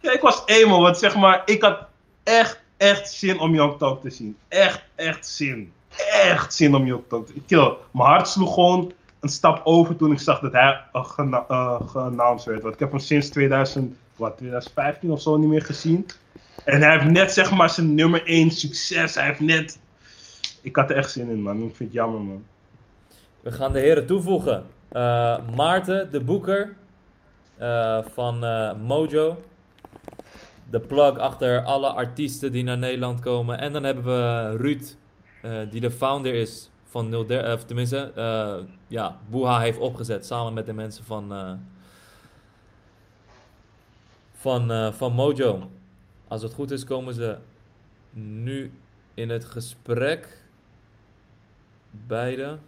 Ja, 0.00 0.12
ik 0.12 0.20
was 0.20 0.42
emo, 0.46 0.80
want 0.80 0.98
zeg 0.98 1.16
maar, 1.16 1.42
ik 1.44 1.62
had 1.62 1.78
echt, 2.22 2.60
echt 2.76 3.12
zin 3.12 3.38
om 3.38 3.54
Young 3.54 3.78
Talk 3.78 4.02
te 4.02 4.10
zien. 4.10 4.36
Echt, 4.48 4.82
echt 4.94 5.26
zin. 5.26 5.72
Echt 6.22 6.54
zin 6.54 6.74
om 6.74 6.86
Young 6.86 7.02
Talk 7.08 7.26
te 7.26 7.32
zien. 7.32 7.76
Mijn 7.90 8.08
hart 8.08 8.28
sloeg 8.28 8.54
gewoon 8.54 8.92
een 9.22 9.28
stap 9.28 9.60
over 9.64 9.96
toen 9.96 10.12
ik 10.12 10.20
zag 10.20 10.40
dat 10.40 10.52
hij 10.52 10.84
uh, 10.92 11.42
eh, 11.48 11.80
geannounced 11.86 12.44
werd. 12.44 12.62
Want 12.62 12.74
ik 12.74 12.80
heb 12.80 12.90
hem 12.90 13.00
sinds 13.00 13.28
2000, 13.28 13.96
wat, 14.16 14.36
2015 14.36 15.10
of 15.10 15.20
zo 15.20 15.36
niet 15.36 15.48
meer 15.48 15.62
gezien. 15.62 16.06
En 16.64 16.82
hij 16.82 16.92
heeft 16.92 17.10
net 17.10 17.32
zeg 17.32 17.52
maar 17.52 17.70
zijn 17.70 17.94
nummer 17.94 18.26
1 18.26 18.50
succes. 18.50 19.14
Hij 19.14 19.26
heeft 19.26 19.40
net... 19.40 19.78
Ik 20.60 20.76
had 20.76 20.90
er 20.90 20.96
echt 20.96 21.10
zin 21.10 21.28
in 21.28 21.42
man, 21.42 21.56
ik 21.56 21.76
vind 21.76 21.78
het 21.78 21.92
jammer 21.92 22.20
man. 22.20 22.44
We 23.40 23.52
gaan 23.52 23.72
de 23.72 23.78
heren 23.78 24.06
toevoegen. 24.06 24.64
Eh, 24.88 25.36
Maarten, 25.56 26.10
de 26.10 26.20
boeker 26.20 26.76
eh, 27.62 27.98
van 28.14 28.44
eh, 28.44 28.72
Mojo. 28.86 29.42
De 30.70 30.80
plug 30.80 31.18
achter 31.18 31.62
alle 31.64 31.88
artiesten 31.88 32.52
die 32.52 32.64
naar 32.64 32.78
Nederland 32.78 33.20
komen. 33.20 33.58
En 33.58 33.72
dan 33.72 33.84
hebben 33.84 34.04
we 34.04 34.56
Ruud 34.56 34.96
eh, 35.42 35.52
die 35.70 35.80
de 35.80 35.90
founder 35.90 36.34
is 36.34 36.70
van 36.92 37.10
030, 37.26 37.52
of 37.52 37.64
tenminste, 37.64 38.12
eh, 38.16 38.54
ja, 38.88 39.18
Boeha 39.28 39.60
heeft 39.60 39.78
opgezet 39.78 40.26
samen 40.26 40.52
met 40.52 40.66
de 40.66 40.72
mensen 40.72 41.04
van, 41.04 41.32
eh, 41.32 41.52
van, 44.34 44.70
eh, 44.70 44.92
van 44.92 45.12
Mojo. 45.12 45.70
Als 46.28 46.42
het 46.42 46.54
goed 46.54 46.70
is, 46.70 46.84
komen 46.84 47.14
ze 47.14 47.36
nu 48.10 48.72
in 49.14 49.30
het 49.30 49.44
gesprek. 49.44 50.28
Beide. 51.90 52.58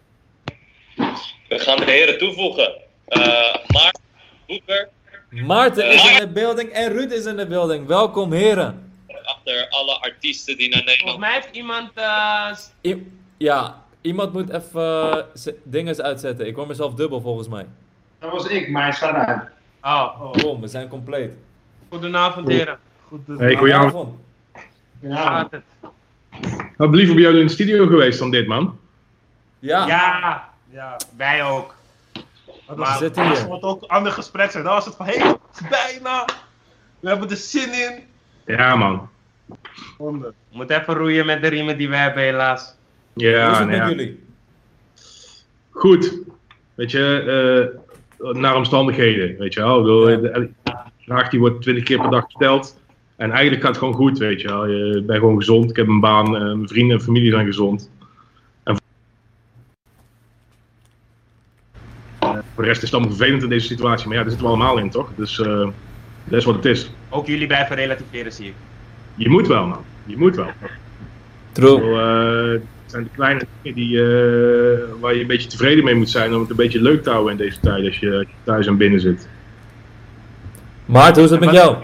We 1.49 1.59
gaan 1.59 1.77
de 1.77 1.85
heren 1.85 2.17
toevoegen. 2.17 2.73
Uh, 3.07 3.23
Maarten 3.67 4.01
Boeker, 4.47 4.89
Maarten 5.29 5.91
is 5.93 6.09
in 6.11 6.19
de 6.19 6.27
building 6.33 6.69
en 6.69 6.91
Ruud 6.91 7.11
is 7.11 7.25
in 7.25 7.35
de 7.35 7.47
building. 7.47 7.87
Welkom, 7.87 8.31
heren. 8.31 8.93
achter 9.23 9.69
alle 9.69 9.99
artiesten 9.99 10.57
die 10.57 10.69
naar 10.69 10.77
Volgens 10.83 10.97
Nederland 10.97 11.19
mij 11.19 11.33
heeft 11.33 11.55
iemand. 11.55 11.91
eh, 11.95 12.91
I- 12.91 13.11
ja, 13.37 13.84
iemand 14.05 14.33
moet 14.33 14.49
even 14.49 15.11
eh, 15.11 15.53
dingen 15.63 16.03
uitzetten. 16.03 16.47
Ik 16.47 16.55
hoor 16.55 16.67
mezelf 16.67 16.93
dubbel 16.93 17.21
volgens 17.21 17.47
mij. 17.47 17.65
Dat 18.19 18.31
was 18.31 18.47
ik, 18.47 18.69
maar 18.69 18.83
hij 18.83 18.91
staat 18.91 19.27
uit. 19.27 19.41
oh, 19.81 20.33
oh. 20.45 20.59
We 20.61 20.67
zijn 20.67 20.87
compleet. 20.87 21.31
Goedenavond, 21.89 22.47
heren. 22.47 22.77
Goed, 23.07 23.25
dus 23.25 23.39
Hey, 23.39 23.55
Goedenavond. 23.55 23.93
Goedenavond. 23.93 24.15
Hoe 24.99 25.09
Ja, 25.09 25.15
gaat 25.23 25.51
het? 25.51 25.63
Had 26.77 26.93
liever 26.95 27.15
bij 27.15 27.23
jou 27.23 27.39
in 27.39 27.45
de 27.45 27.51
studio 27.51 27.85
geweest 27.87 28.19
dan 28.19 28.31
dit, 28.31 28.47
man. 28.47 28.77
Ja, 29.59 29.87
Ja, 29.87 30.49
ja. 30.71 30.97
wij 31.17 31.43
ook. 31.43 31.75
Dat 32.67 32.77
Maar- 32.77 32.99
hier. 32.99 33.47
was 33.47 33.61
ook 33.61 33.81
een 33.81 33.87
ander 33.87 34.11
gesprek 34.11 34.51
zijn. 34.51 34.63
Dan 34.63 34.73
was 34.73 34.85
het 34.85 34.95
van, 34.95 35.05
hé, 35.05 35.17
hey, 35.19 35.35
bijna. 35.69 36.25
We 36.99 37.09
hebben 37.09 37.29
er 37.29 37.35
zin 37.37 37.73
in. 37.73 38.03
Ja, 38.55 38.75
man. 38.75 39.09
Wonder. 39.97 40.33
Moet 40.51 40.69
even 40.69 40.93
roeien 40.93 41.25
met 41.25 41.41
de 41.41 41.47
riemen 41.47 41.77
die 41.77 41.89
we 41.89 41.95
hebben, 41.95 42.23
helaas. 42.23 42.74
Hoe 43.15 43.23
is 43.23 43.29
Ja, 43.31 43.47
het 43.49 43.57
nou 43.57 43.65
met 43.65 43.75
ja. 43.75 43.89
jullie? 43.89 44.19
Goed. 45.69 46.19
Weet 46.75 46.91
je, 46.91 47.73
eh, 48.19 48.31
naar 48.41 48.55
omstandigheden, 48.55 49.37
weet 49.37 49.53
je 49.53 49.59
wel. 49.59 49.75
Ik 49.77 49.81
bedoel, 49.83 50.09
Ja. 50.09 50.17
De 50.17 51.11
vraag 51.11 51.29
die 51.29 51.39
wordt 51.39 51.61
twintig 51.61 51.83
keer 51.83 52.01
per 52.01 52.09
dag 52.09 52.23
gesteld. 52.23 52.79
En 53.15 53.31
eigenlijk 53.31 53.61
gaat 53.61 53.69
het 53.69 53.79
gewoon 53.79 53.93
goed, 53.93 54.17
weet 54.17 54.41
je 54.41 54.47
wel. 54.47 54.67
Je 54.67 55.03
bent 55.05 55.19
gewoon 55.19 55.37
gezond. 55.37 55.69
Ik 55.69 55.75
heb 55.75 55.87
een 55.87 55.99
baan, 55.99 56.35
eh, 56.35 56.41
mijn 56.41 56.67
vrienden 56.67 56.97
en 56.97 57.03
familie 57.03 57.31
zijn 57.31 57.45
gezond. 57.45 57.89
En 58.63 58.77
voor 62.53 62.63
de 62.63 62.69
rest 62.69 62.83
is 62.83 62.89
het 62.89 62.93
allemaal 62.99 63.15
vervelend 63.15 63.43
in 63.43 63.49
deze 63.49 63.67
situatie. 63.67 64.07
Maar 64.07 64.15
ja, 64.17 64.21
daar 64.21 64.31
zitten 64.31 64.49
we 64.49 64.55
allemaal 64.55 64.77
in, 64.77 64.89
toch? 64.89 65.09
Dus 65.15 65.39
eh, 65.39 65.67
dat 66.23 66.39
is 66.39 66.45
wat 66.45 66.55
het 66.55 66.65
is. 66.65 66.89
Ook 67.09 67.27
jullie 67.27 67.47
blijven 67.47 67.75
relativeren, 67.75 68.31
zie 68.31 68.45
ik. 68.47 68.53
Je 69.15 69.29
moet 69.29 69.47
wel, 69.47 69.67
man. 69.67 69.83
Je 70.05 70.17
moet 70.17 70.35
wel. 70.35 70.49
True. 71.51 71.99
eh, 72.55 72.61
zijn 72.95 73.07
de 73.07 73.15
kleine 73.15 73.41
dingen 73.61 73.77
die, 73.77 73.97
eh, 73.97 74.79
waar 74.99 75.13
je 75.15 75.21
een 75.21 75.27
beetje 75.27 75.49
tevreden 75.49 75.83
mee 75.83 75.95
moet 75.95 76.09
zijn 76.09 76.33
om 76.33 76.41
het 76.41 76.49
een 76.49 76.55
beetje 76.55 76.81
leuk 76.81 77.03
te 77.03 77.09
houden 77.09 77.31
in 77.31 77.37
deze 77.37 77.59
tijd 77.59 77.85
als 77.85 77.99
je 77.99 78.27
thuis 78.43 78.67
en 78.67 78.77
binnen 78.77 78.99
zit. 78.99 79.27
Maarten, 80.85 81.15
hoe 81.15 81.23
is 81.23 81.29
het 81.29 81.39
met 81.39 81.53
jou? 81.53 81.75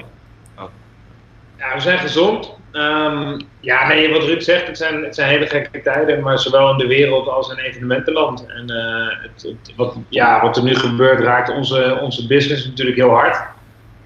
ja, 1.57 1.73
we 1.73 1.79
zijn 1.79 1.99
gezond. 1.99 2.53
Ehm, 2.71 3.39
ja, 3.59 3.87
nee, 3.87 4.11
wat 4.11 4.23
Ruud 4.23 4.41
zegt, 4.41 4.67
het 4.67 4.77
zijn, 4.77 5.03
het 5.03 5.15
zijn 5.15 5.29
hele 5.29 5.45
gekke 5.47 5.81
tijden, 5.81 6.21
maar 6.21 6.39
zowel 6.39 6.71
in 6.71 6.77
de 6.77 6.87
wereld 6.87 7.27
als 7.27 7.51
in 7.51 7.57
evenementenland. 7.57 8.45
En 8.47 8.69
eh, 8.69 9.17
het, 9.21 9.41
het- 9.43 9.73
wat, 9.75 9.95
ja, 10.09 10.41
wat 10.41 10.57
er 10.57 10.63
nu 10.63 10.75
gebeurt 10.75 11.19
raakt 11.19 11.49
onze, 11.55 11.97
onze 12.01 12.27
business 12.27 12.65
natuurlijk 12.65 12.97
heel 12.97 13.09
hard. 13.09 13.37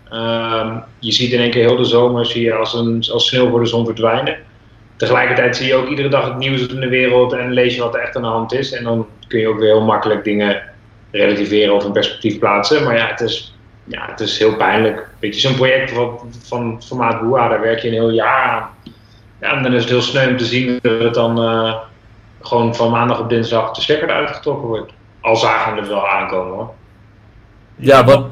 Ehm, 0.10 0.78
je 1.00 1.12
ziet 1.12 1.32
in 1.32 1.40
één 1.40 1.52
keer 1.52 1.66
heel 1.68 1.78
de 1.78 1.86
zomer 1.86 2.26
zie 2.26 2.44
je 2.44 2.54
als, 2.54 2.74
een, 2.74 3.06
als 3.12 3.28
sneeuw 3.28 3.50
voor 3.50 3.60
de 3.60 3.66
zon 3.70 3.86
verdwijnen. 3.86 4.38
Tegelijkertijd 4.96 5.56
zie 5.56 5.68
je 5.68 5.76
ook 5.76 5.88
iedere 5.88 6.08
dag 6.08 6.26
het 6.26 6.38
nieuws 6.38 6.68
in 6.68 6.80
de 6.80 6.88
wereld 6.88 7.34
en 7.34 7.52
lees 7.52 7.76
je 7.76 7.82
wat 7.82 7.96
er 7.96 8.02
echt 8.02 8.16
aan 8.16 8.22
de 8.22 8.28
hand 8.28 8.54
is. 8.54 8.72
En 8.72 8.84
dan 8.84 9.08
kun 9.28 9.40
je 9.40 9.48
ook 9.48 9.60
weer 9.60 9.74
heel 9.74 9.86
makkelijk 9.86 10.24
dingen 10.24 10.62
relativeren 11.12 11.74
of 11.74 11.86
in 11.86 11.92
perspectief 11.92 12.40
plaatsen. 12.40 12.84
Maar 12.84 12.96
ja, 12.96 13.08
het 13.08 13.22
is, 13.22 13.58
ja, 13.84 14.06
het 14.10 14.20
is 14.20 14.40
heel 14.40 14.56
pijnlijk. 14.56 15.08
Weet 15.20 15.36
je, 15.36 15.48
zo'n 15.48 15.56
project 15.56 15.92
van, 15.92 16.20
van 16.46 16.84
formaat 16.84 17.22
Boa, 17.22 17.48
daar 17.48 17.62
werk 17.62 17.80
je 17.80 17.88
een 17.88 17.94
heel 17.94 18.10
jaar 18.10 18.50
aan. 18.50 18.70
Ja, 19.42 19.56
en 19.56 19.64
dan 19.64 19.74
is 19.74 19.82
het 19.82 19.92
heel 19.92 20.02
sneu 20.02 20.30
om 20.30 20.38
te 20.38 20.46
zien 20.46 20.80
dat 20.82 21.00
het 21.00 21.14
dan 21.14 21.42
eh, 21.44 21.76
gewoon 22.42 22.76
van 22.76 22.92
maandag 22.92 23.20
op 23.20 23.30
dinsdag 23.30 23.72
de 23.72 23.82
stekker 23.82 24.10
eruit 24.10 24.30
getrokken 24.30 24.68
wordt. 24.68 24.92
Al 25.22 25.36
zagen 25.36 25.74
we 25.74 25.80
het 25.80 25.90
wel 25.90 26.08
aankomen 26.08 26.54
hoor. 26.54 26.74
Ja, 27.76 28.04
wat? 28.04 28.26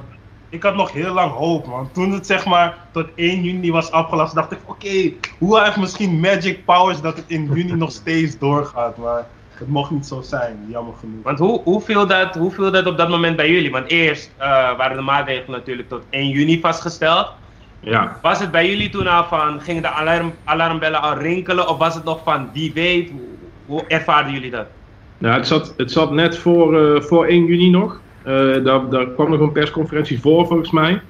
Ik 0.54 0.64
had 0.64 0.76
nog 0.76 0.92
heel 0.92 1.14
lang 1.14 1.32
hoop, 1.32 1.66
man. 1.68 1.90
Toen 1.92 2.12
het 2.12 2.26
zeg 2.26 2.46
maar 2.46 2.78
tot 2.92 3.06
1 3.16 3.44
juni 3.44 3.72
was 3.72 3.92
afgelast, 3.92 4.36
dacht 4.36 4.52
ik: 4.52 4.60
oké, 4.66 5.12
hoe 5.38 5.64
heeft 5.64 5.78
misschien 5.78 6.20
Magic 6.20 6.66
Powers 6.66 7.02
dat 7.02 7.18
het 7.18 7.26
in 7.28 7.50
juni 7.54 7.76
nog 7.76 7.92
steeds 7.92 8.38
doorgaat? 8.38 8.98
Maar 8.98 9.26
het 9.54 9.68
mocht 9.68 9.92
niet 9.92 10.06
zo 10.06 10.22
zijn, 10.22 10.66
jammer 10.70 10.94
genoeg. 11.00 11.24
Want 11.24 11.40
hoe, 11.40 11.62
hoe, 11.64 11.82
viel 11.82 12.08
dat, 12.08 12.36
hoe 12.36 12.52
viel 12.52 12.72
dat 12.72 12.86
op 12.86 12.98
dat 12.98 13.10
moment 13.10 13.36
bij 13.36 13.50
jullie? 13.50 13.72
Want 13.72 13.90
eerst 13.90 14.32
eh, 14.38 14.48
waren 14.78 14.98
de 14.98 15.04
maatregelen 15.04 15.60
natuurlijk 15.60 15.90
tot 15.90 16.02
1 16.10 16.30
juni 16.30 16.60
vastgesteld. 16.60 17.28
Ja, 17.80 18.20
Was 18.22 18.40
het 18.40 18.52
bij 18.52 18.70
jullie 18.70 18.90
toen 18.90 19.08
al 19.08 19.24
van, 19.24 19.62
gingen 19.62 19.82
de 19.82 19.90
alarm, 19.90 20.34
alarmbellen 20.44 21.02
al 21.02 21.18
rinkelen? 21.18 21.68
Of 21.68 21.78
was 21.78 21.96
het 21.96 22.04
nog 22.04 22.20
van, 22.24 22.50
die 22.54 22.74
weet? 22.74 23.10
Hoe, 23.10 23.22
hoe 23.66 23.88
ervaarden 23.88 24.34
jullie 24.34 24.52
dat? 24.52 24.66
nou, 25.18 25.36
het, 25.36 25.48
zat, 25.48 25.74
het 25.78 25.92
zat 25.92 26.12
net 26.12 26.38
voor, 26.38 26.96
eh, 26.96 27.02
voor 27.02 27.26
1 27.26 27.46
juni 27.46 27.70
nog. 27.70 28.02
Eh, 28.24 28.64
daar, 28.64 28.90
daar 28.90 29.08
kwam 29.08 29.30
nog 29.30 29.40
een 29.40 29.52
persconferentie 29.52 30.20
voor 30.20 30.48
volgens 30.48 30.72
mij. 30.72 31.02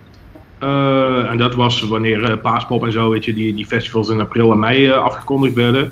Eh, 0.60 1.30
en 1.30 1.38
dat 1.38 1.56
was 1.56 1.82
wanneer 1.82 2.24
eh, 2.24 2.38
Paaspop 2.42 2.86
en 2.86 2.92
zo, 2.92 3.10
weet 3.10 3.26
je, 3.26 3.34
die, 3.34 3.54
die 3.54 3.66
festivals 3.66 4.10
in 4.10 4.20
april 4.20 4.52
en 4.52 4.60
mei 4.60 4.92
afgekondigd 4.92 5.54
werden. 5.56 5.92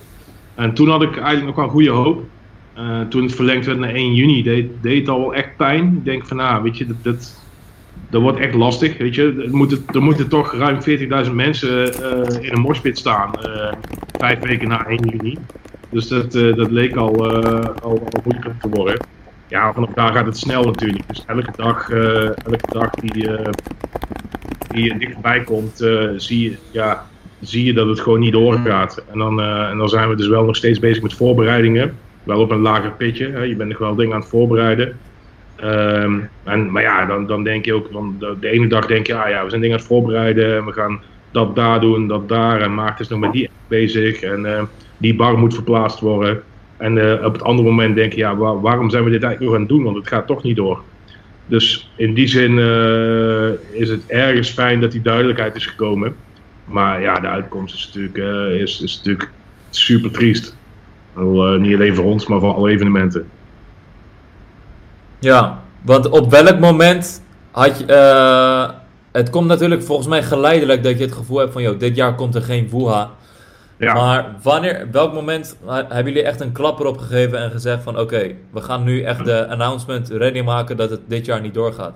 En 0.56 0.74
toen 0.74 0.90
had 0.90 1.02
ik 1.02 1.18
eigenlijk 1.18 1.46
nog 1.46 1.56
wel 1.56 1.68
goede 1.68 1.90
hoop. 1.90 2.24
Toen 3.10 3.24
het 3.24 3.36
verlengd 3.36 3.66
werd 3.66 3.80
naar 3.80 3.94
1 3.94 4.14
juni, 4.14 4.44
deed, 4.44 4.70
deed 4.82 5.00
het 5.00 5.10
al 5.10 5.20
wel 5.20 5.34
echt 5.34 5.58
pijn. 5.58 5.94
Ik 5.98 6.06
denk 6.06 6.26
van, 6.26 6.38
nou, 6.38 6.64
weet 6.64 6.78
je, 6.78 6.86
dat, 7.02 7.36
dat, 8.10 8.22
wordt 8.22 8.40
echt 8.40 8.54
lastig, 8.54 8.98
weet 8.98 9.16
je. 9.16 9.44
Er 9.46 9.56
moeten, 9.56 9.84
er 9.94 10.02
moeten 10.02 10.28
toch 10.28 10.54
ruim 10.54 10.78
40.000 11.26 11.32
mensen 11.34 11.94
in 12.44 12.54
een 12.54 12.62
moshpit 12.62 12.98
staan, 12.98 13.32
vijf 14.18 14.40
weken 14.40 14.68
na 14.68 14.86
1 14.86 15.10
juni. 15.10 15.38
Dus 15.90 16.08
dat, 16.08 16.32
dat 16.32 16.72
leek 16.72 16.96
al, 16.96 17.32
al, 17.84 17.84
al 17.84 18.22
moeilijker 18.24 18.56
te 18.60 18.70
worden. 18.70 18.98
Ja, 19.52 19.74
vanaf 19.74 19.90
daar 19.94 20.14
gaat 20.14 20.26
het 20.26 20.38
snel 20.38 20.64
natuurlijk. 20.64 21.08
Dus 21.08 21.24
elke 21.28 21.52
dag, 21.56 21.90
eh, 21.90 22.24
elke 22.24 22.68
dag 22.72 22.90
die, 22.90 23.38
eh, 23.38 23.52
die 24.68 24.98
dichterbij 24.98 25.42
komt, 25.42 25.82
eh, 25.82 26.10
zie, 26.16 26.50
je, 26.50 26.58
ja, 26.72 27.06
zie 27.40 27.66
je 27.66 27.74
dat 27.74 27.88
het 27.88 28.00
gewoon 28.00 28.20
niet 28.20 28.34
doorgaat. 28.34 29.04
En 29.12 29.18
dan, 29.18 29.42
en 29.42 29.78
dan 29.78 29.90
zijn 29.90 30.10
we 30.10 30.16
dus 30.16 30.28
wel 30.28 30.46
nog 30.46 30.56
steeds 30.56 30.80
bezig 30.80 31.04
met 31.04 31.14
voorbereidingen. 31.14 31.98
Wel 32.24 32.40
op 32.40 32.52
een 32.52 32.62
lager 32.62 32.92
pitje. 32.92 33.32
Hè. 33.32 33.42
Je 33.42 33.56
bent 33.56 33.70
nog 33.70 33.78
wel 33.78 33.96
dingen 33.96 34.14
aan 34.14 34.20
het 34.20 34.30
voorbereiden. 34.30 35.00
Ehm, 35.56 36.20
en, 36.44 36.72
maar 36.72 36.84
ja, 36.84 37.06
dan, 37.06 37.28
dan 37.28 37.44
denk 37.44 37.66
je 37.66 37.74
ook, 37.74 37.88
van 37.92 38.16
de, 38.40 38.50
ene 38.50 38.68
dag 38.68 38.86
denk 38.86 39.08
je, 39.08 39.16
ah 39.16 39.30
ja, 39.30 39.44
we 39.44 39.50
zijn 39.50 39.62
dingen 39.62 39.76
aan 39.76 39.82
het 39.82 39.92
voorbereiden. 39.92 40.58
En 40.58 40.66
we 40.66 40.72
gaan 40.72 41.02
dat 41.32 41.56
daar 41.56 41.80
doen, 41.80 42.08
dat 42.08 42.30
daar. 42.30 42.62
En 42.62 42.74
Maarten 42.74 43.04
is 43.06 43.08
nog 43.08 43.20
met 43.20 43.32
die 43.32 43.50
bezig. 43.68 44.22
En 44.22 44.70
die 44.98 45.16
bar 45.16 45.38
moet 45.38 45.54
verplaatst 45.54 46.00
worden. 46.00 46.44
En 46.82 46.98
eh, 46.98 47.26
op 47.26 47.34
het 47.34 47.44
andere 47.44 47.68
moment 47.70 47.96
denk 47.96 48.14
je, 48.14 48.18
ja, 48.20 48.36
wa- 48.36 48.60
waarom 48.60 48.90
zijn 48.90 49.04
we 49.04 49.10
dit 49.10 49.24
eigenlijk 49.24 49.52
nog 49.52 49.62
aan 49.62 49.68
het 49.68 49.76
doen? 49.78 49.84
Want 49.84 49.96
het 49.98 50.08
gaat 50.08 50.28
toch 50.28 50.44
niet 50.44 50.56
door. 50.56 50.82
Dus 51.46 51.92
in 51.96 52.14
die 52.14 52.28
zin 52.28 52.60
eh, 52.60 53.80
is 53.82 53.90
het 53.90 54.08
ergens 54.08 54.50
fijn 54.50 54.82
dat 54.82 54.92
die 54.92 55.02
duidelijkheid 55.02 55.56
is 55.56 55.66
gekomen. 55.66 56.16
Maar 56.66 57.02
ja, 57.02 57.20
de 57.20 57.28
uitkomst 57.28 57.76
is 57.76 57.86
natuurlijk, 57.86 58.18
eh, 58.18 58.62
is, 58.62 58.82
is 58.82 58.98
natuurlijk 58.98 59.30
super 59.70 60.12
triest. 60.12 60.56
Eh, 61.16 61.56
niet 61.56 61.76
alleen 61.76 61.96
voor 61.96 62.06
ons, 62.06 62.28
maar 62.28 62.40
voor 62.40 62.54
alle 62.54 62.70
evenementen. 62.72 63.30
Ja, 65.20 65.62
want 65.82 66.10
op 66.10 66.32
welk 66.32 66.60
moment 66.60 67.24
had 67.52 67.80
je... 67.80 67.86
het 69.12 69.30
komt 69.30 69.48
natuurlijk 69.48 69.84
volgens 69.84 70.08
mij 70.08 70.24
geleidelijk 70.24 70.84
dat 70.84 70.98
je 70.98 71.04
het 71.06 71.14
gevoel 71.14 71.38
hebt 71.38 71.54
van... 71.54 71.62
Yo, 71.62 71.78
dit 71.78 71.96
jaar 71.96 72.16
komt 72.16 72.36
er 72.36 72.42
geen 72.42 72.70
Wuha. 72.72 73.12
Ja. 73.82 73.94
Maar 73.94 74.36
wanneer, 74.42 74.88
welk 74.92 75.14
moment 75.14 75.58
hebben 75.66 76.06
jullie 76.06 76.24
echt 76.24 76.42
een 76.42 76.52
klapper 76.52 76.86
opgegeven 76.86 77.40
en 77.40 77.52
gezegd 77.52 77.84
van... 77.84 78.00
Oké, 78.00 78.36
we 78.52 78.62
gaan 78.62 78.84
nu 78.84 79.02
echt 79.02 79.26
de 79.26 79.48
announcement 79.48 80.10
ready 80.10 80.42
maken 80.42 80.78
dat 80.78 80.90
het 80.90 81.02
dit 81.08 81.26
jaar 81.26 81.42
niet 81.42 81.54
doorgaat. 81.54 81.94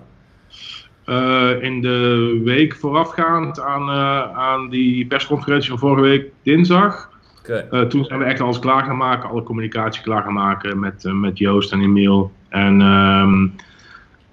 Eh, 1.05 1.51
in 1.61 1.81
de 1.81 2.41
week 2.43 2.75
voorafgaand 2.75 3.59
aan, 3.59 3.89
eh, 3.89 4.37
aan 4.37 4.69
die 4.69 5.05
persconferentie 5.05 5.69
van 5.69 5.79
vorige 5.79 6.01
week, 6.01 6.31
dinsdag. 6.43 7.09
Oké, 7.39 7.67
Eh, 7.71 7.81
toen 7.81 8.05
zijn 8.05 8.19
we 8.19 8.25
echt 8.25 8.41
alles 8.41 8.59
klaar 8.59 8.83
gaan 8.83 8.97
maken, 8.97 9.29
alle 9.29 9.43
communicatie 9.43 10.03
klaar 10.03 10.23
gaan 10.23 10.33
maken 10.33 10.79
met, 10.79 11.03
met 11.03 11.37
Joost 11.37 11.71
en 11.71 11.81
Emiel. 11.81 12.31
En, 12.49 12.81
ehm, 12.81 13.47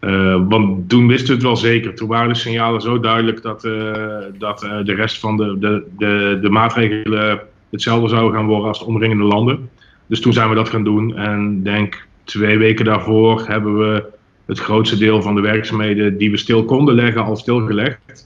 eh, 0.02 0.40
want 0.48 0.88
toen 0.88 1.06
wisten 1.06 1.26
we 1.26 1.32
het 1.32 1.42
wel 1.42 1.56
zeker. 1.56 1.94
Toen 1.94 2.08
waren 2.08 2.28
de 2.28 2.34
signalen 2.34 2.80
zo 2.80 3.00
duidelijk 3.00 3.42
dat, 3.42 3.64
eh, 3.64 4.16
dat 4.38 4.62
eh, 4.62 4.84
de 4.84 4.94
rest 4.94 5.18
van 5.18 5.36
de, 5.36 5.58
de, 5.58 5.86
de, 5.98 6.38
de 6.42 6.50
maatregelen 6.50 7.40
hetzelfde 7.70 8.08
zouden 8.08 8.32
gaan 8.32 8.46
worden 8.46 8.68
als 8.68 8.78
de 8.78 8.84
omringende 8.84 9.24
landen. 9.24 9.70
Dus 10.06 10.20
toen 10.20 10.32
zijn 10.32 10.48
we 10.48 10.54
dat 10.54 10.68
gaan 10.68 10.84
doen. 10.84 11.16
En 11.16 11.62
denk 11.62 12.06
twee 12.24 12.58
weken 12.58 12.84
daarvoor 12.84 13.46
hebben 13.46 13.78
we 13.78 14.04
het 14.46 14.58
grootste 14.58 14.98
deel 14.98 15.22
van 15.22 15.34
de 15.34 15.40
werkzaamheden 15.40 16.18
die 16.18 16.30
we 16.30 16.36
stil 16.36 16.64
konden 16.64 16.94
leggen 16.94 17.24
al 17.24 17.36
stilgelegd. 17.36 18.24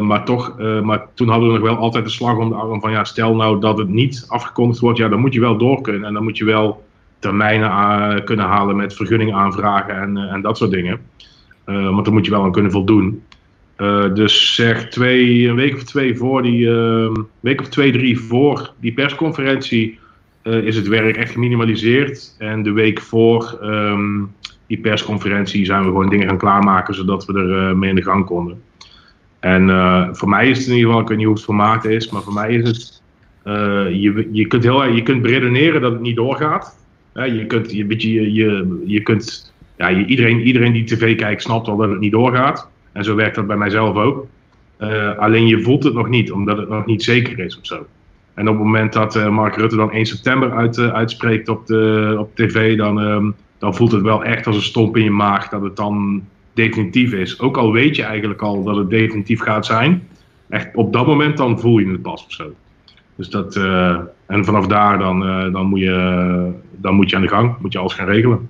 Maar 0.00 0.24
toch, 0.24 0.58
maar 0.82 1.06
toen 1.14 1.28
hadden 1.28 1.48
we 1.48 1.58
nog 1.58 1.68
wel 1.68 1.76
altijd 1.76 2.04
de 2.04 2.10
slag 2.10 2.36
om 2.36 2.48
de 2.48 2.54
arm 2.54 2.80
van 2.80 2.90
ja, 2.90 3.04
stel 3.04 3.34
nou 3.34 3.60
dat 3.60 3.78
het 3.78 3.88
niet 3.88 4.24
afgekondigd 4.28 4.80
wordt, 4.80 4.98
ja, 4.98 5.08
dan 5.08 5.20
moet 5.20 5.34
je 5.34 5.40
wel 5.40 5.58
door 5.58 5.80
kunnen. 5.80 6.04
En 6.04 6.14
dan 6.14 6.22
moet 6.22 6.38
je 6.38 6.44
wel 6.44 6.82
termijnen 7.20 7.68
a- 7.70 8.20
kunnen 8.20 8.46
halen 8.46 8.76
met 8.76 8.94
vergunning 8.94 9.34
aanvragen 9.34 9.94
en, 10.00 10.16
eh, 10.16 10.32
en 10.32 10.40
dat 10.40 10.56
soort 10.56 10.70
dingen. 10.70 11.00
Eh, 11.64 11.90
want 11.90 12.04
dan 12.04 12.14
moet 12.14 12.24
je 12.24 12.30
wel 12.30 12.42
aan 12.42 12.52
kunnen 12.52 12.70
voldoen. 12.72 13.22
Eh, 13.76 14.14
dus 14.14 14.54
zeg 14.54 14.88
twee, 14.88 15.48
een 15.48 15.54
week 15.54 15.74
of 15.74 15.82
twee 15.82 16.16
voor 16.16 16.42
die, 16.42 16.70
eh, 16.70 17.12
week 17.40 17.60
of 17.60 17.68
twee, 17.68 17.92
drie 17.92 18.18
voor 18.20 18.72
die 18.80 18.92
persconferentie 18.92 19.98
eh, 20.42 20.54
is 20.64 20.76
het 20.76 20.88
werk 20.88 21.16
echt 21.16 21.32
geminimaliseerd. 21.32 22.34
En 22.38 22.62
de 22.62 22.72
week 22.72 23.00
voor 23.00 23.58
ehm, 23.62 24.22
die 24.66 24.78
persconferentie 24.78 25.64
zijn 25.64 25.80
we 25.82 25.86
gewoon 25.88 26.08
dingen 26.08 26.28
gaan 26.28 26.38
klaarmaken 26.38 26.94
zodat 26.94 27.24
we 27.26 27.32
er 27.38 27.68
eh, 27.68 27.74
mee 27.74 27.88
in 27.88 27.94
de 27.96 28.02
gang 28.02 28.24
konden. 28.24 28.62
En 29.40 29.70
eh, 29.70 30.08
voor 30.12 30.28
mij 30.28 30.48
is 30.50 30.58
het 30.58 30.66
in 30.66 30.72
ieder 30.72 30.86
geval, 30.86 31.02
ik 31.02 31.08
weet 31.08 31.16
niet 31.16 31.26
hoe 31.26 31.34
het 31.36 31.44
voor 31.44 31.54
Maarten 31.54 31.90
is, 31.90 32.10
maar 32.10 32.22
voor 32.22 32.32
mij 32.32 32.54
is 32.54 32.68
het, 32.68 33.02
eh, 33.42 33.90
je, 33.90 34.28
je, 34.32 34.46
kunt 34.46 34.62
heel, 34.62 34.84
je 34.84 35.02
kunt 35.02 35.22
beredeneren 35.22 35.80
dat 35.80 35.92
het 35.92 36.00
niet 36.00 36.16
doorgaat. 36.16 36.79
Hè, 37.12 37.24
je 37.24 37.46
kunt, 37.46 37.72
je, 37.72 37.86
je, 37.88 38.32
je, 38.32 38.82
je 38.84 39.02
kunt 39.02 39.52
ja, 39.76 39.88
je, 39.88 40.04
iedereen, 40.04 40.40
iedereen 40.40 40.72
die 40.72 40.84
tv 40.84 41.16
kijkt 41.16 41.42
snapt 41.42 41.68
al 41.68 41.76
dat 41.76 41.90
het 41.90 42.00
niet 42.00 42.12
doorgaat. 42.12 42.68
En 42.92 43.04
zo 43.04 43.14
werkt 43.14 43.34
dat 43.34 43.46
bij 43.46 43.56
mijzelf 43.56 43.96
ook. 43.96 44.26
Eh, 44.76 45.18
alleen 45.18 45.46
je 45.46 45.62
voelt 45.62 45.84
het 45.84 45.94
nog 45.94 46.08
niet, 46.08 46.32
omdat 46.32 46.56
het 46.56 46.68
nog 46.68 46.86
niet 46.86 47.02
zeker 47.02 47.38
is 47.38 47.58
of 47.58 47.66
zo. 47.66 47.86
En 48.34 48.48
op 48.48 48.54
het 48.54 48.64
moment 48.64 48.92
dat 48.92 49.16
eh, 49.16 49.28
Mark 49.28 49.56
Rutte 49.56 49.76
dan 49.76 49.92
1 49.92 50.06
september 50.06 50.52
uit, 50.52 50.78
eh, 50.78 50.92
uitspreekt 50.92 51.48
op, 51.48 51.66
de, 51.66 52.16
op 52.18 52.34
tv, 52.34 52.76
dan, 52.76 53.00
ehm, 53.00 53.30
dan 53.58 53.74
voelt 53.74 53.92
het 53.92 54.02
wel 54.02 54.24
echt 54.24 54.46
als 54.46 54.56
een 54.56 54.62
stomp 54.62 54.96
in 54.96 55.04
je 55.04 55.10
maag 55.10 55.48
dat 55.48 55.62
het 55.62 55.76
dan 55.76 56.22
definitief 56.54 57.12
is. 57.12 57.40
Ook 57.40 57.56
al 57.56 57.72
weet 57.72 57.96
je 57.96 58.02
eigenlijk 58.02 58.42
al 58.42 58.64
dat 58.64 58.76
het 58.76 58.90
definitief 58.90 59.40
gaat 59.40 59.66
zijn. 59.66 60.08
Echt 60.48 60.74
op 60.74 60.92
dat 60.92 61.06
moment 61.06 61.36
dan 61.36 61.60
voel 61.60 61.78
je 61.78 61.90
het 61.90 62.02
pas 62.02 62.24
of 62.24 62.32
zo. 62.32 62.54
Dus 63.20 63.28
dat, 63.28 63.56
eh, 63.56 63.98
en 64.26 64.44
vanaf 64.44 64.66
daar 64.66 64.98
dan, 64.98 65.26
eh, 65.26 65.52
dan, 65.52 65.66
moet 65.66 65.80
je, 65.80 66.52
dan 66.70 66.94
moet 66.94 67.10
je 67.10 67.16
aan 67.16 67.22
de 67.22 67.28
gang, 67.28 67.56
moet 67.58 67.72
je 67.72 67.78
alles 67.78 67.92
gaan 67.92 68.06
regelen. 68.06 68.48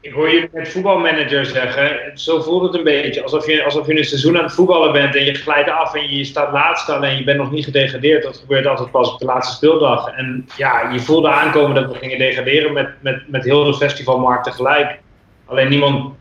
Ik 0.00 0.12
hoor 0.12 0.28
je 0.28 0.48
met 0.52 0.68
voetbalmanager 0.68 1.46
zeggen, 1.46 2.10
zo 2.14 2.40
voelt 2.40 2.62
het 2.62 2.74
een 2.74 2.84
beetje. 2.84 3.22
Alsof 3.22 3.46
je, 3.46 3.64
alsof 3.64 3.86
je 3.86 3.98
een 3.98 4.04
seizoen 4.04 4.36
aan 4.36 4.42
het 4.42 4.54
voetballen 4.54 4.92
bent 4.92 5.16
en 5.16 5.24
je 5.24 5.34
glijdt 5.34 5.70
af 5.70 5.94
en 5.94 6.16
je 6.16 6.24
staat 6.24 6.52
laatst 6.52 6.88
en 6.88 7.16
je 7.16 7.24
bent 7.24 7.38
nog 7.38 7.50
niet 7.50 7.64
gedegradeerd. 7.64 8.22
Dat 8.22 8.36
gebeurt 8.36 8.66
altijd 8.66 8.90
pas 8.90 9.12
op 9.12 9.18
de 9.18 9.24
laatste 9.24 9.54
speeldag. 9.54 10.08
En 10.08 10.46
ja, 10.56 10.90
je 10.92 11.00
voelde 11.00 11.28
aankomen 11.28 11.74
dat 11.74 11.92
we 11.92 11.98
gingen 11.98 12.18
degraderen 12.18 12.72
met, 12.72 12.88
met, 13.00 13.22
met 13.28 13.44
heel 13.44 13.64
de 13.64 13.74
festivalmarkt 13.74 14.44
tegelijk. 14.44 15.00
Alleen 15.46 15.68
niemand 15.68 16.14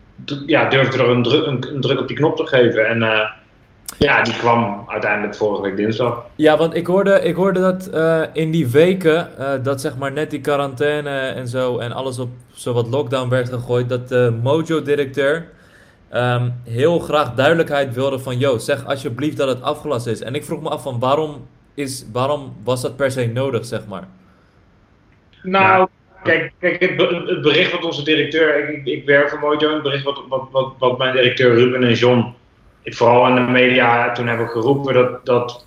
ja, 0.45 0.69
durfde 0.69 1.03
er 1.03 1.09
een, 1.09 1.23
druk, 1.23 1.45
een, 1.45 1.81
druk 1.81 1.99
op 1.99 2.07
die 2.07 2.17
knop 2.17 2.35
te 2.35 2.47
geven. 2.47 2.87
En 2.87 2.97
uh, 2.97 3.29
ja, 3.97 4.21
die 4.21 4.33
kwam 4.33 4.83
uiteindelijk 4.87 5.35
vorige 5.35 5.61
week 5.61 5.75
dinsdag. 5.75 6.25
Ja, 6.35 6.57
want 6.57 6.75
ik 6.75 6.87
hoorde, 6.87 7.21
ik 7.21 7.35
hoorde 7.35 7.59
dat 7.59 7.89
uh, 7.93 8.21
in 8.33 8.51
die 8.51 8.67
weken, 8.67 9.29
uh, 9.39 9.51
dat 9.63 9.81
zeg 9.81 9.97
maar 9.97 10.11
net 10.11 10.29
die 10.29 10.41
quarantaine 10.41 11.09
en 11.09 11.47
zo 11.47 11.77
en 11.77 11.91
alles 11.91 12.19
op 12.19 12.29
zo 12.53 12.73
wat 12.73 12.87
lockdown 12.87 13.29
werd 13.29 13.49
gegooid, 13.49 13.89
dat 13.89 14.09
de 14.09 14.39
Mojo-directeur 14.41 15.47
um, 16.13 16.53
heel 16.63 16.99
graag 16.99 17.33
duidelijkheid 17.33 17.93
wilde 17.93 18.19
van, 18.19 18.37
yo, 18.37 18.57
zeg 18.57 18.85
alsjeblieft 18.85 19.37
dat 19.37 19.47
het 19.47 19.61
afgelast 19.61 20.07
is. 20.07 20.21
En 20.21 20.35
ik 20.35 20.43
vroeg 20.43 20.61
me 20.61 20.69
af 20.69 20.81
van, 20.81 20.99
waarom, 20.99 21.47
is, 21.73 22.05
waarom 22.11 22.55
was 22.63 22.81
dat 22.81 22.95
per 22.95 23.11
se 23.11 23.25
nodig, 23.25 23.65
zeg 23.65 23.87
maar? 23.87 24.07
Nou, 25.43 25.79
ja. 25.79 25.89
Kijk, 26.23 26.53
kijk 26.59 26.79
het, 26.79 27.09
het, 27.27 27.41
bericht 27.41 27.71
wat 27.71 27.83
onze 27.83 28.03
directeur, 28.03 28.69
ik, 28.69 28.85
ik 28.85 29.05
werk 29.05 29.29
voor 29.29 29.39
Mojo, 29.39 29.73
het 29.73 29.83
bericht 29.83 30.03
wat, 30.03 30.21
wat, 30.29 30.47
wat, 30.51 30.73
wat 30.79 30.97
mijn 30.97 31.15
directeur 31.15 31.55
Ruben 31.55 31.83
en 31.83 31.93
John 31.93 32.33
vooral 32.83 33.27
in 33.27 33.35
de 33.35 33.41
media 33.41 34.11
toen 34.11 34.27
hebben 34.27 34.47
geroepen 34.47 34.93
dat, 34.93 35.25
dat, 35.25 35.65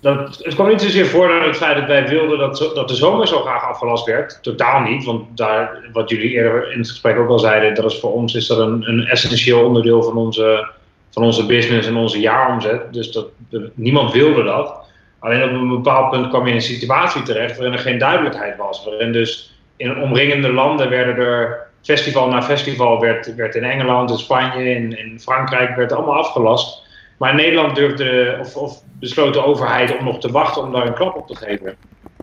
dat. 0.00 0.40
Het 0.42 0.54
kwam 0.54 0.68
niet 0.68 0.80
zozeer 0.80 1.06
voor 1.06 1.28
door 1.28 1.42
het 1.42 1.56
feit 1.56 1.76
dat 1.76 1.86
wij 1.86 2.08
wilden 2.08 2.38
dat, 2.38 2.70
dat 2.74 2.88
de 2.88 2.94
zomer 2.94 3.26
zo 3.26 3.40
graag 3.40 3.64
afgelast 3.64 4.06
werd. 4.06 4.38
Totaal 4.42 4.80
niet, 4.80 5.04
want 5.04 5.36
daar, 5.36 5.88
wat 5.92 6.10
jullie 6.10 6.30
eerder 6.30 6.72
in 6.72 6.78
het 6.78 6.88
gesprek 6.88 7.18
ook 7.18 7.28
al 7.28 7.38
zeiden, 7.38 7.74
dat 7.74 7.92
is 7.92 8.00
voor 8.00 8.12
ons 8.12 8.34
is 8.34 8.46
dat 8.46 8.58
een, 8.58 8.88
een 8.88 9.06
essentieel 9.06 9.64
onderdeel 9.64 10.02
van 10.02 10.16
onze, 10.16 10.68
van 11.10 11.22
onze 11.22 11.46
business 11.46 11.88
en 11.88 11.96
onze 11.96 12.20
jaaromzet. 12.20 12.92
Dus 12.92 13.12
dat, 13.12 13.26
niemand 13.74 14.12
wilde 14.12 14.42
dat. 14.42 14.84
Alleen 15.18 15.42
op 15.42 15.50
een 15.50 15.68
bepaald 15.68 16.10
punt 16.10 16.28
kwam 16.28 16.44
je 16.44 16.50
in 16.50 16.54
een 16.54 16.62
situatie 16.62 17.22
terecht 17.22 17.56
waarin 17.56 17.74
er 17.74 17.82
geen 17.82 17.98
duidelijkheid 17.98 18.56
was. 18.56 18.84
Waarin 18.84 19.12
dus 19.12 19.54
in 19.76 20.02
omringende 20.02 20.52
landen 20.52 20.88
werden 20.88 21.16
er 21.16 21.65
festival 21.86 22.28
na 22.28 22.42
festival 22.42 23.00
werd, 23.00 23.34
werd 23.34 23.54
in 23.54 23.64
Engeland, 23.64 24.10
in 24.10 24.18
Spanje, 24.18 24.74
in, 24.74 24.98
in 24.98 25.20
Frankrijk 25.20 25.76
werd 25.76 25.92
allemaal 25.92 26.16
afgelast. 26.16 26.84
Maar 27.18 27.30
in 27.30 27.36
Nederland 27.36 27.74
durfde, 27.76 28.36
of, 28.40 28.56
of 28.56 28.82
besloot 28.92 29.34
de 29.34 29.44
overheid 29.44 29.98
om 29.98 30.04
nog 30.04 30.20
te 30.20 30.30
wachten 30.30 30.62
om 30.62 30.72
daar 30.72 30.86
een 30.86 30.94
klap 30.94 31.16
op 31.16 31.26
te 31.26 31.36
geven. 31.36 31.76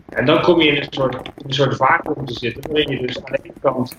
En 0.08 0.26
dan 0.26 0.42
kom 0.42 0.60
je 0.60 0.68
in 0.68 0.76
een 0.76 0.86
soort, 0.90 1.14
een 1.14 1.52
soort 1.52 1.76
vacuüm 1.76 2.26
te 2.26 2.32
zitten, 2.32 2.62
waarin 2.70 2.90
je 2.90 3.06
dus 3.06 3.16
aan 3.16 3.32
de 3.32 3.38
ene 3.42 3.54
kant 3.60 3.96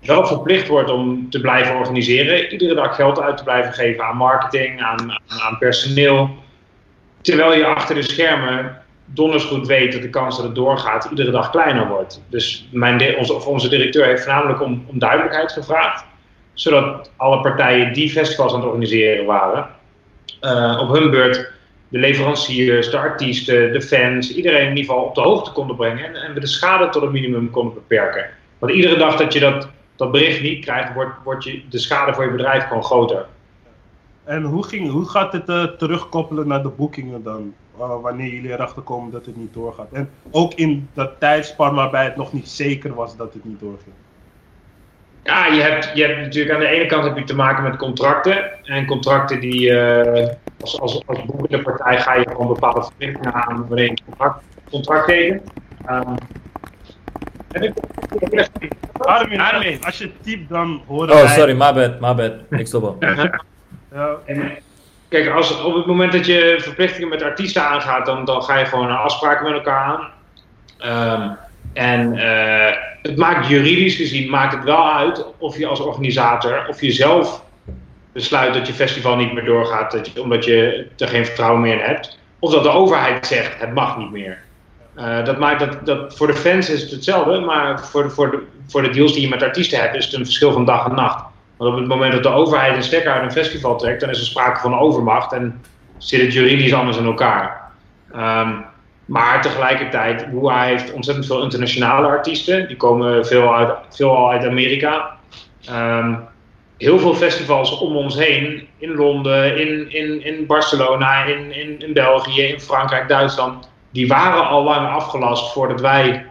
wel 0.00 0.26
verplicht 0.26 0.68
wordt 0.68 0.90
om 0.90 1.30
te 1.30 1.40
blijven 1.40 1.76
organiseren, 1.76 2.52
iedere 2.52 2.74
dag 2.74 2.94
geld 2.94 3.20
uit 3.20 3.36
te 3.36 3.42
blijven 3.42 3.72
geven 3.72 4.04
aan 4.04 4.16
marketing, 4.16 4.82
aan, 4.82 5.20
aan 5.26 5.58
personeel. 5.58 6.30
Terwijl 7.20 7.54
je 7.54 7.66
achter 7.66 7.94
de 7.94 8.02
schermen 8.02 8.82
donders 9.14 9.44
goed 9.44 9.66
weet 9.66 9.92
dat 9.92 10.02
de 10.02 10.10
kans 10.10 10.36
dat 10.36 10.44
het 10.44 10.54
doorgaat 10.54 11.04
iedere 11.10 11.30
dag 11.30 11.50
kleiner 11.50 11.88
wordt. 11.88 12.22
Dus 12.28 12.68
mijn 12.70 13.16
onze, 13.16 13.44
onze 13.44 13.68
directeur 13.68 14.06
heeft 14.06 14.22
voornamelijk 14.22 14.62
om, 14.62 14.84
om, 14.86 14.98
duidelijkheid 14.98 15.52
gevraagd. 15.52 16.04
Zodat 16.54 17.10
alle 17.16 17.40
partijen 17.40 17.92
die 17.92 18.10
festivals 18.10 18.52
aan 18.52 18.60
het 18.60 18.68
organiseren 18.68 19.26
waren, 19.26 19.68
uh, 20.42 20.78
op 20.80 20.94
hun 20.94 21.10
beurt 21.10 21.52
de 21.88 21.98
leveranciers, 21.98 22.90
de 22.90 22.98
artiesten, 22.98 23.72
de 23.72 23.82
fans, 23.82 24.34
iedereen 24.34 24.62
in 24.62 24.76
ieder 24.76 24.84
geval 24.84 25.04
op 25.04 25.14
de 25.14 25.20
hoogte 25.20 25.52
konden 25.52 25.76
brengen. 25.76 26.04
En, 26.04 26.14
en 26.14 26.34
we 26.34 26.40
de 26.40 26.46
schade 26.46 26.88
tot 26.88 27.02
een 27.02 27.12
minimum 27.12 27.50
konden 27.50 27.74
beperken. 27.74 28.26
Want 28.58 28.72
iedere 28.72 28.96
dag 28.96 29.16
dat 29.16 29.32
je 29.32 29.40
dat, 29.40 29.68
dat 29.96 30.12
bericht 30.12 30.42
niet 30.42 30.64
krijgt, 30.64 30.94
wordt, 30.94 31.12
wordt 31.24 31.44
je, 31.44 31.62
de 31.68 31.78
schade 31.78 32.14
voor 32.14 32.24
je 32.24 32.30
bedrijf 32.30 32.66
gewoon 32.66 32.84
groter. 32.84 33.26
En 34.30 34.42
hoe, 34.42 34.64
ging, 34.64 34.90
hoe 34.90 35.08
gaat 35.08 35.32
het 35.32 35.48
uh, 35.48 35.64
terugkoppelen 35.64 36.48
naar 36.48 36.62
de 36.62 36.68
boekingen 36.68 37.22
dan? 37.22 37.54
Uh, 37.78 38.00
wanneer 38.00 38.32
jullie 38.32 38.52
erachter 38.52 38.82
komen 38.82 39.10
dat 39.10 39.26
het 39.26 39.36
niet 39.36 39.54
doorgaat. 39.54 39.92
En 39.92 40.10
ook 40.30 40.54
in 40.54 40.88
dat 40.94 41.10
tijdspan 41.18 41.74
waarbij 41.74 42.04
het 42.04 42.16
nog 42.16 42.32
niet 42.32 42.48
zeker 42.48 42.94
was 42.94 43.16
dat 43.16 43.34
het 43.34 43.44
niet 43.44 43.60
doorging. 43.60 43.94
Ja, 45.22 45.46
je 45.46 45.60
hebt, 45.60 45.90
je 45.94 46.02
hebt 46.04 46.20
natuurlijk 46.20 46.54
aan 46.54 46.60
de 46.60 46.66
ene 46.66 46.86
kant 46.86 47.04
heb 47.04 47.18
je 47.18 47.24
te 47.24 47.34
maken 47.34 47.62
met 47.62 47.76
contracten. 47.76 48.64
En 48.64 48.86
contracten 48.86 49.40
die, 49.40 49.70
uh, 49.70 50.28
als, 50.60 50.80
als, 50.80 51.02
als 51.06 51.24
boekende 51.24 51.62
partij 51.62 52.00
ga 52.00 52.14
je 52.14 52.28
gewoon 52.28 52.46
bepaalde 52.46 52.82
verplichtingen 52.82 53.32
aan 53.32 53.68
wanneer 53.68 53.84
je 53.84 53.98
contract, 54.04 54.44
contract 54.70 55.06
tekent. 55.06 55.42
Um, 55.90 56.14
Armin, 58.98 59.40
Armin, 59.40 59.84
als 59.84 59.98
je 59.98 60.10
typt 60.20 60.48
dan 60.48 60.82
horen 60.86 61.14
Oh, 61.14 61.22
wij... 61.22 61.34
sorry, 61.34 61.52
my 61.52 61.72
bad, 61.72 62.00
my 62.00 62.14
bad. 62.14 62.32
Ik 62.60 62.66
stop 62.66 62.82
al. 62.82 62.98
En, 64.24 64.58
Kijk, 65.10 65.28
als, 65.28 65.62
op 65.62 65.74
het 65.74 65.86
moment 65.86 66.12
dat 66.12 66.26
je 66.26 66.56
verplichtingen 66.58 67.08
met 67.08 67.22
artiesten 67.22 67.62
aangaat, 67.62 68.06
dan, 68.06 68.24
dan 68.24 68.42
ga 68.42 68.58
je 68.58 68.64
gewoon 68.64 68.98
afspraken 68.98 69.44
met 69.44 69.54
elkaar 69.54 69.84
aan. 69.84 70.10
Um, 71.22 71.36
en 71.72 72.16
uh, 72.16 72.76
het 73.02 73.16
maakt 73.16 73.48
juridisch 73.48 73.96
gezien 73.96 74.30
maakt 74.30 74.54
het 74.54 74.64
wel 74.64 74.92
uit 74.92 75.24
of 75.38 75.58
je 75.58 75.66
als 75.66 75.80
organisator, 75.80 76.66
of 76.68 76.80
je 76.80 76.92
zelf 76.92 77.42
besluit 78.12 78.54
dat 78.54 78.66
je 78.66 78.72
festival 78.72 79.16
niet 79.16 79.32
meer 79.32 79.44
doorgaat, 79.44 79.92
dat 79.92 80.12
je, 80.12 80.22
omdat 80.22 80.44
je 80.44 80.86
er 80.98 81.08
geen 81.08 81.26
vertrouwen 81.26 81.60
meer 81.60 81.72
in 81.72 81.84
hebt. 81.86 82.18
Of 82.38 82.52
dat 82.52 82.62
de 82.62 82.70
overheid 82.70 83.26
zegt 83.26 83.60
het 83.60 83.74
mag 83.74 83.98
niet 83.98 84.10
meer. 84.10 84.38
Uh, 84.98 85.24
dat 85.24 85.38
maakt 85.38 85.60
dat, 85.60 85.86
dat 85.86 86.16
voor 86.16 86.26
de 86.26 86.34
fans 86.34 86.70
is 86.70 86.82
het 86.82 86.90
hetzelfde, 86.90 87.40
maar 87.40 87.80
voor 87.80 88.02
de, 88.02 88.10
voor, 88.10 88.30
de, 88.30 88.42
voor 88.66 88.82
de 88.82 88.90
deals 88.90 89.12
die 89.12 89.22
je 89.22 89.28
met 89.28 89.42
artiesten 89.42 89.80
hebt, 89.80 89.94
is 89.94 90.04
het 90.04 90.14
een 90.14 90.24
verschil 90.24 90.52
van 90.52 90.64
dag 90.64 90.86
en 90.86 90.94
nacht. 90.94 91.24
Want 91.60 91.72
op 91.72 91.78
het 91.78 91.88
moment 91.88 92.12
dat 92.12 92.22
de 92.22 92.28
overheid 92.28 92.76
een 92.76 92.82
stekker 92.82 93.12
uit 93.12 93.22
een 93.22 93.32
festival 93.32 93.76
trekt, 93.76 94.00
dan 94.00 94.10
is 94.10 94.20
er 94.20 94.26
sprake 94.26 94.60
van 94.60 94.78
overmacht 94.78 95.32
en 95.32 95.62
zit 95.98 96.20
het 96.20 96.32
juridisch 96.32 96.74
anders 96.74 96.96
in 96.96 97.04
elkaar. 97.04 97.70
Um, 98.16 98.64
maar 99.04 99.42
tegelijkertijd, 99.42 100.30
Boa 100.30 100.62
heeft 100.62 100.92
ontzettend 100.92 101.26
veel 101.26 101.42
internationale 101.42 102.06
artiesten. 102.06 102.68
Die 102.68 102.76
komen 102.76 103.26
veel 103.26 103.56
uit, 103.56 103.74
veelal 103.90 104.30
uit 104.30 104.46
Amerika. 104.46 105.16
Um, 105.70 106.18
heel 106.76 106.98
veel 106.98 107.14
festivals 107.14 107.78
om 107.78 107.96
ons 107.96 108.18
heen, 108.18 108.68
in 108.78 108.94
Londen, 108.94 109.60
in, 109.60 109.92
in, 109.92 110.24
in 110.24 110.46
Barcelona, 110.46 111.24
in, 111.24 111.52
in, 111.52 111.80
in 111.80 111.92
België, 111.92 112.42
in 112.42 112.60
Frankrijk, 112.60 113.08
Duitsland. 113.08 113.70
Die 113.90 114.08
waren 114.08 114.46
al 114.46 114.62
lang 114.62 114.88
afgelast 114.88 115.52
voordat 115.52 115.80
wij 115.80 116.26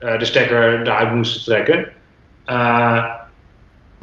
uh, 0.00 0.18
de 0.18 0.24
stekker 0.24 0.80
eruit 0.80 1.14
moesten 1.14 1.44
trekken. 1.44 1.88
Uh, 2.46 3.04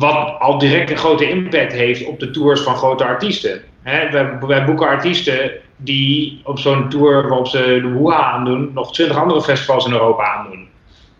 wat 0.01 0.39
al 0.39 0.57
direct 0.57 0.89
een 0.89 0.97
grote 0.97 1.29
impact 1.29 1.71
heeft 1.71 2.05
op 2.05 2.19
de 2.19 2.31
tours 2.31 2.61
van 2.61 2.75
grote 2.75 3.05
artiesten. 3.05 3.61
Hè, 3.81 4.09
wij, 4.09 4.39
wij, 4.39 4.65
boeken 4.65 4.87
artiesten 4.87 5.51
die 5.75 6.41
op 6.43 6.59
zo'n 6.59 6.89
tour 6.89 7.21
waarop 7.21 7.47
ze 7.47 7.79
de 7.81 7.91
Woeha 7.91 8.31
aandoen, 8.31 8.71
nog 8.73 8.93
20 8.93 9.17
andere 9.17 9.41
festivals 9.41 9.85
in 9.85 9.91
Europa 9.91 10.23
aandoen. 10.23 10.69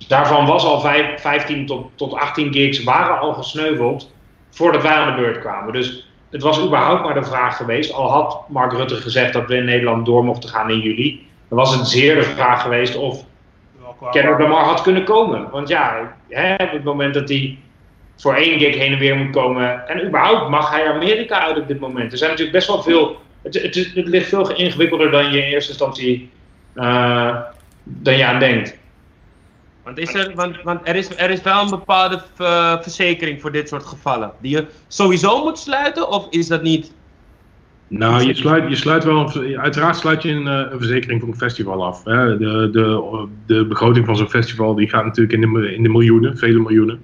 Daarvan 0.08 0.46
was 0.46 0.66
al 0.66 0.80
5, 0.80 1.22
15 1.22 1.66
tot, 1.66 1.90
tot 1.96 2.14
18 2.14 2.54
gigs 2.54 2.84
waren 2.84 3.20
al 3.20 3.34
gesneuveld 3.34 4.12
voordat 4.50 4.82
wij 4.82 4.92
aan 4.92 5.16
de 5.16 5.22
beurt 5.22 5.40
kwamen. 5.40 5.74
Dus 5.74 6.08
het 6.30 6.42
was 6.42 6.62
überhaupt 6.62 7.04
maar 7.04 7.14
de 7.14 7.24
vraag 7.24 7.58
geweest, 7.58 7.94
al 7.94 8.12
had 8.12 8.44
Mark 8.48 8.74
Rutte 8.74 8.96
gezegd 8.96 9.34
dat 9.34 9.48
we 9.48 9.56
in 9.56 9.66
Nederland 9.66 10.06
door 10.06 10.24
mochten 10.24 10.50
gaan 10.50 10.70
in 10.70 10.80
juli, 10.80 11.28
dan 11.48 11.58
was 11.58 11.76
het 11.76 11.88
zeer 11.88 12.16
de 12.16 12.24
vraag 12.24 12.62
geweest 12.62 12.96
of 12.96 13.24
Kendrick 14.12 14.40
Lamar 14.40 14.64
had 14.64 14.82
kunnen 14.82 15.04
komen. 15.04 15.50
Want 15.52 15.68
ja, 15.68 16.16
hè, 16.30 16.54
op 16.54 16.72
het 16.72 16.84
moment 16.84 17.14
dat 17.14 17.30
hij 17.30 17.58
voor 18.22 18.36
één 18.36 18.60
gig 18.60 18.76
heen 18.76 18.92
en 18.92 19.00
weer 19.00 19.16
moet 19.16 19.32
komen, 19.32 19.88
en 19.88 20.08
überhaupt 20.08 20.50
mag 20.50 20.72
hij 20.72 20.92
Amerika 20.92 21.40
uit 21.40 21.58
op 21.58 21.68
dit 21.68 21.80
moment. 21.80 22.12
Er 22.12 22.18
zijn 22.18 22.30
natuurlijk 22.30 22.58
best 22.58 22.68
wel 22.68 22.84
veel, 22.84 23.22
het, 23.42 23.62
het, 23.62 23.92
het 23.94 24.08
ligt 24.08 24.30
veel 24.30 24.56
ingewikkelder 24.56 25.12
dan 25.12 25.32
je 25.32 25.38
in 25.38 25.52
eerste 25.52 25.70
instantie 25.70 26.30
uh, 26.76 27.38
dan 27.84 28.18
je 28.18 28.26
aan 28.26 28.40
denkt. 28.40 28.80
Want, 29.84 29.98
is 29.98 30.14
er, 30.14 30.32
want, 30.36 30.62
want 30.64 30.80
er, 30.84 30.96
is, 30.96 31.18
er 31.18 31.30
is 31.30 31.42
wel 31.42 31.62
een 31.62 31.70
bepaalde 31.70 32.22
uh, 32.42 32.82
verzekering 32.82 33.42
voor 33.42 33.52
dit 33.52 33.70
soort 33.70 33.86
gevallen. 33.86 34.32
Die 34.42 34.56
je 34.56 34.66
sowieso 34.88 35.44
moet 35.44 35.58
sluiten, 35.58 36.10
of 36.10 36.28
is 36.30 36.48
dat 36.48 36.62
niet? 36.62 36.94
Nou, 37.88 38.26
je 38.26 38.34
sluit, 38.34 38.70
je 38.70 38.76
sluit 38.76 39.04
wel, 39.04 39.32
uiteraard 39.56 39.96
sluit 39.96 40.22
je 40.22 40.30
een, 40.30 40.46
uh, 40.46 40.72
een 40.72 40.78
verzekering 40.78 41.20
voor 41.20 41.30
een 41.30 41.38
festival 41.38 41.86
af. 41.86 42.04
Hè. 42.04 42.38
De, 42.38 42.70
de, 42.72 43.28
de 43.46 43.66
begroting 43.66 44.06
van 44.06 44.18
zo'n 44.18 44.30
festival 44.30 44.76
die 44.76 44.90
gaat 44.90 45.06
natuurlijk 45.06 45.44
in 45.44 45.54
de, 45.54 45.76
in 45.76 45.84
de 45.84 45.90
miljoenen, 45.90 46.38
vele 46.38 46.60
miljoenen. 46.60 47.00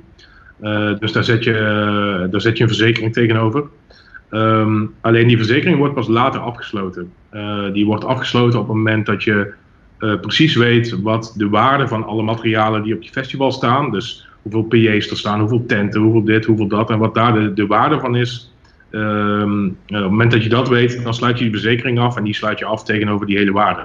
Uh, 0.62 1.00
dus 1.00 1.12
daar 1.12 1.24
zet, 1.24 1.44
je, 1.44 2.28
daar 2.32 2.42
zet 2.42 2.58
je 2.58 2.64
een 2.64 2.70
verzekering 2.70 3.14
tegenover. 3.14 3.64
Um, 4.32 4.94
alleen 5.02 5.28
die 5.28 5.38
verzekering 5.38 5.78
wordt 5.78 5.94
pas 5.94 6.08
later 6.08 6.40
afgesloten. 6.40 7.12
die 7.74 7.86
wordt 7.86 8.06
afgesloten 8.06 8.60
op 8.60 8.68
het 8.68 8.76
moment 8.76 9.06
dat 9.06 9.24
je 9.24 9.54
precies 9.98 10.56
weet 10.56 11.02
wat 11.02 11.34
de 11.38 11.50
waarde 11.50 11.88
van 11.88 12.06
alle 12.06 12.24
materialen 12.24 12.84
die 12.84 12.96
op 12.96 13.02
je 13.02 13.12
festival 13.12 13.52
staan, 13.52 13.92
dus 13.92 14.28
hoeveel 14.42 14.64
PJ's 14.64 15.10
er 15.10 15.18
staan, 15.18 15.40
hoeveel 15.40 15.66
tenten, 15.66 16.02
hoeveel 16.02 16.24
dit, 16.24 16.46
hoeveel 16.46 16.68
dat 16.68 16.90
en 16.90 17.00
wat 17.00 17.16
daar 17.16 17.34
de, 17.34 17.54
de 17.54 17.68
waarde 17.68 18.00
van 18.00 18.16
is. 18.16 18.54
Uh, 18.92 19.42
op 19.42 19.76
het 19.86 20.02
moment 20.02 20.32
dat 20.32 20.44
je 20.44 20.50
dat 20.50 20.70
weet, 20.70 21.04
dan 21.04 21.14
sluit 21.14 21.38
je 21.38 21.44
die 21.44 21.54
verzekering 21.54 22.00
af 22.00 22.18
en 22.18 22.24
die 22.24 22.36
sluit 22.36 22.60
je 22.60 22.66
af 22.66 22.84
tegenover 22.84 23.26
die 23.26 23.38
hele 23.38 23.52
waarde. 23.52 23.82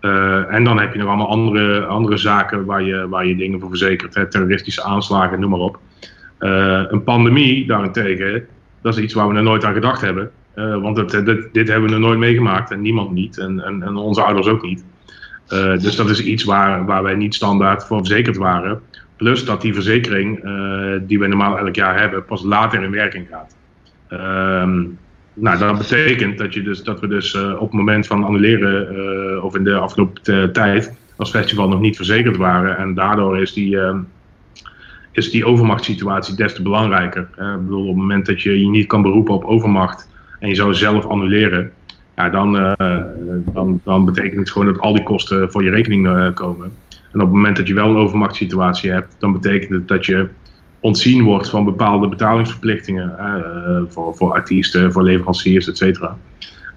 Uh, 0.00 0.54
en 0.54 0.64
dan 0.64 0.78
heb 0.78 0.92
je 0.92 0.98
nog 0.98 1.08
allemaal 1.08 1.28
andere, 1.28 1.84
andere 1.84 2.16
zaken 2.16 2.64
waar 2.64 2.82
je, 2.82 3.08
waar 3.08 3.26
je 3.26 3.36
dingen 3.36 3.60
voor 3.60 3.68
verzekert, 3.68 4.30
terroristische 4.30 4.82
aanslagen, 4.82 5.40
noem 5.40 5.50
maar 5.50 5.58
op. 5.58 5.78
een 6.38 7.02
pandemie 7.04 7.66
daarentegen, 7.66 8.46
dat 8.82 8.96
is 8.96 9.02
iets 9.02 9.14
waar 9.14 9.28
we 9.28 9.34
nog 9.34 9.44
nooit 9.44 9.64
aan 9.64 9.74
gedacht 9.74 10.00
hebben. 10.00 10.30
want 10.54 10.96
het, 10.96 11.10
dit, 11.10 11.48
dit 11.52 11.68
hebben 11.68 11.88
we 11.88 11.96
nog 11.96 12.06
nooit 12.06 12.18
meegemaakt 12.18 12.70
en 12.70 12.80
niemand 12.80 13.10
niet 13.10 13.38
en, 13.38 13.64
en, 13.64 13.96
onze 13.96 14.22
ouders 14.22 14.46
ook 14.46 14.62
niet. 14.62 14.84
Dus 15.80 15.96
dat 15.96 16.10
is 16.10 16.22
iets 16.22 16.44
waar, 16.44 16.84
waar 16.84 17.02
wij 17.02 17.14
niet 17.14 17.34
standaard 17.34 17.86
voor 17.86 17.98
verzekerd 17.98 18.36
waren. 18.36 18.80
Plus 19.16 19.44
dat 19.44 19.60
die 19.60 19.74
verzekering, 19.74 20.40
die 21.06 21.18
we 21.18 21.26
normaal 21.26 21.58
elk 21.58 21.74
jaar 21.74 22.00
hebben, 22.00 22.24
pas 22.24 22.42
later 22.42 22.82
in 22.82 22.90
werking 22.90 23.26
gaat. 23.30 23.56
Um, 24.62 24.98
nou, 25.38 25.58
dat 25.58 25.78
betekent 25.78 26.38
dat, 26.38 26.54
je 26.54 26.62
dus, 26.62 26.82
dat 26.82 27.00
we 27.00 27.06
dus 27.06 27.34
uh, 27.34 27.52
op 27.54 27.60
het 27.60 27.72
moment 27.72 28.06
van 28.06 28.24
annuleren, 28.24 29.42
of 29.42 29.56
in 29.56 29.64
de 29.64 29.74
afgelopen 29.74 30.52
tijd, 30.52 30.96
als 31.16 31.30
festival 31.30 31.68
nog 31.68 31.80
niet 31.80 31.96
verzekerd 31.96 32.36
waren. 32.36 32.78
En 32.78 32.94
daardoor 32.94 33.40
is 33.40 33.52
die, 33.52 33.78
ehm, 33.80 33.98
is 35.12 35.30
die 35.30 35.44
overmachtssituatie 35.44 36.34
des 36.34 36.54
te 36.54 36.62
belangrijker. 36.62 37.22
ik 37.22 37.62
bedoel, 37.62 37.80
op 37.80 37.86
het 37.86 37.96
moment 37.96 38.26
dat 38.26 38.42
je 38.42 38.60
je 38.60 38.68
niet 38.68 38.86
kan 38.86 39.02
beroepen 39.02 39.34
op 39.34 39.44
overmacht 39.44 40.08
en 40.40 40.48
je 40.48 40.54
zou 40.54 40.74
zelf 40.74 41.06
annuleren, 41.06 41.72
ja, 42.16 42.30
dan, 42.30 42.52
dan, 43.52 43.80
dan 43.84 44.04
betekent 44.04 44.38
het 44.38 44.50
gewoon 44.50 44.66
dat 44.66 44.78
al 44.78 44.94
die 44.94 45.02
kosten 45.02 45.50
voor 45.50 45.64
je 45.64 45.70
rekening 45.70 46.34
komen. 46.34 46.72
En 47.12 47.22
op 47.22 47.26
het 47.26 47.36
moment 47.36 47.56
dat 47.56 47.68
je 47.68 47.74
wel 47.74 47.90
een 47.90 47.96
overmachtssituatie 47.96 48.90
hebt, 48.90 49.16
dan 49.18 49.32
betekent 49.32 49.70
het 49.70 49.88
dat 49.88 50.06
je 50.06 50.28
ontzien 50.86 51.22
wordt 51.22 51.48
van 51.48 51.64
bepaalde 51.64 52.08
betalingsverplichtingen 52.08 53.16
uh, 53.18 53.80
voor, 53.88 54.16
voor 54.16 54.32
artiesten, 54.32 54.92
voor 54.92 55.02
leveranciers, 55.02 55.68
et 55.68 55.76
cetera. 55.76 56.16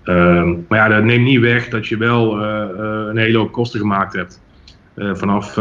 Ehm, 0.03 0.53
maar 0.67 0.77
ja, 0.79 0.87
dat 0.87 1.03
neemt 1.03 1.25
niet 1.25 1.39
weg 1.39 1.69
dat 1.69 1.87
je 1.87 1.97
wel 1.97 2.41
een 3.09 3.17
hele 3.17 3.37
hoop 3.37 3.51
kosten 3.51 3.79
gemaakt 3.79 4.13
hebt. 4.13 4.41
vanaf, 4.95 5.55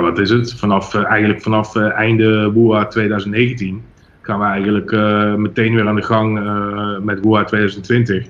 wat 0.00 0.18
is 0.18 0.30
het? 0.30 0.54
Vanaf, 0.54 0.94
eigenlijk 0.94 1.42
vanaf 1.42 1.76
einde 1.76 2.50
boa 2.50 2.86
2019 2.86 3.82
gaan 4.22 4.38
we 4.38 4.44
eigenlijk 4.44 4.90
meteen 5.38 5.74
weer 5.74 5.88
aan 5.88 5.96
de 5.96 6.02
gang 6.02 6.40
met 7.04 7.24
WOA 7.24 7.44
2020. 7.44 8.26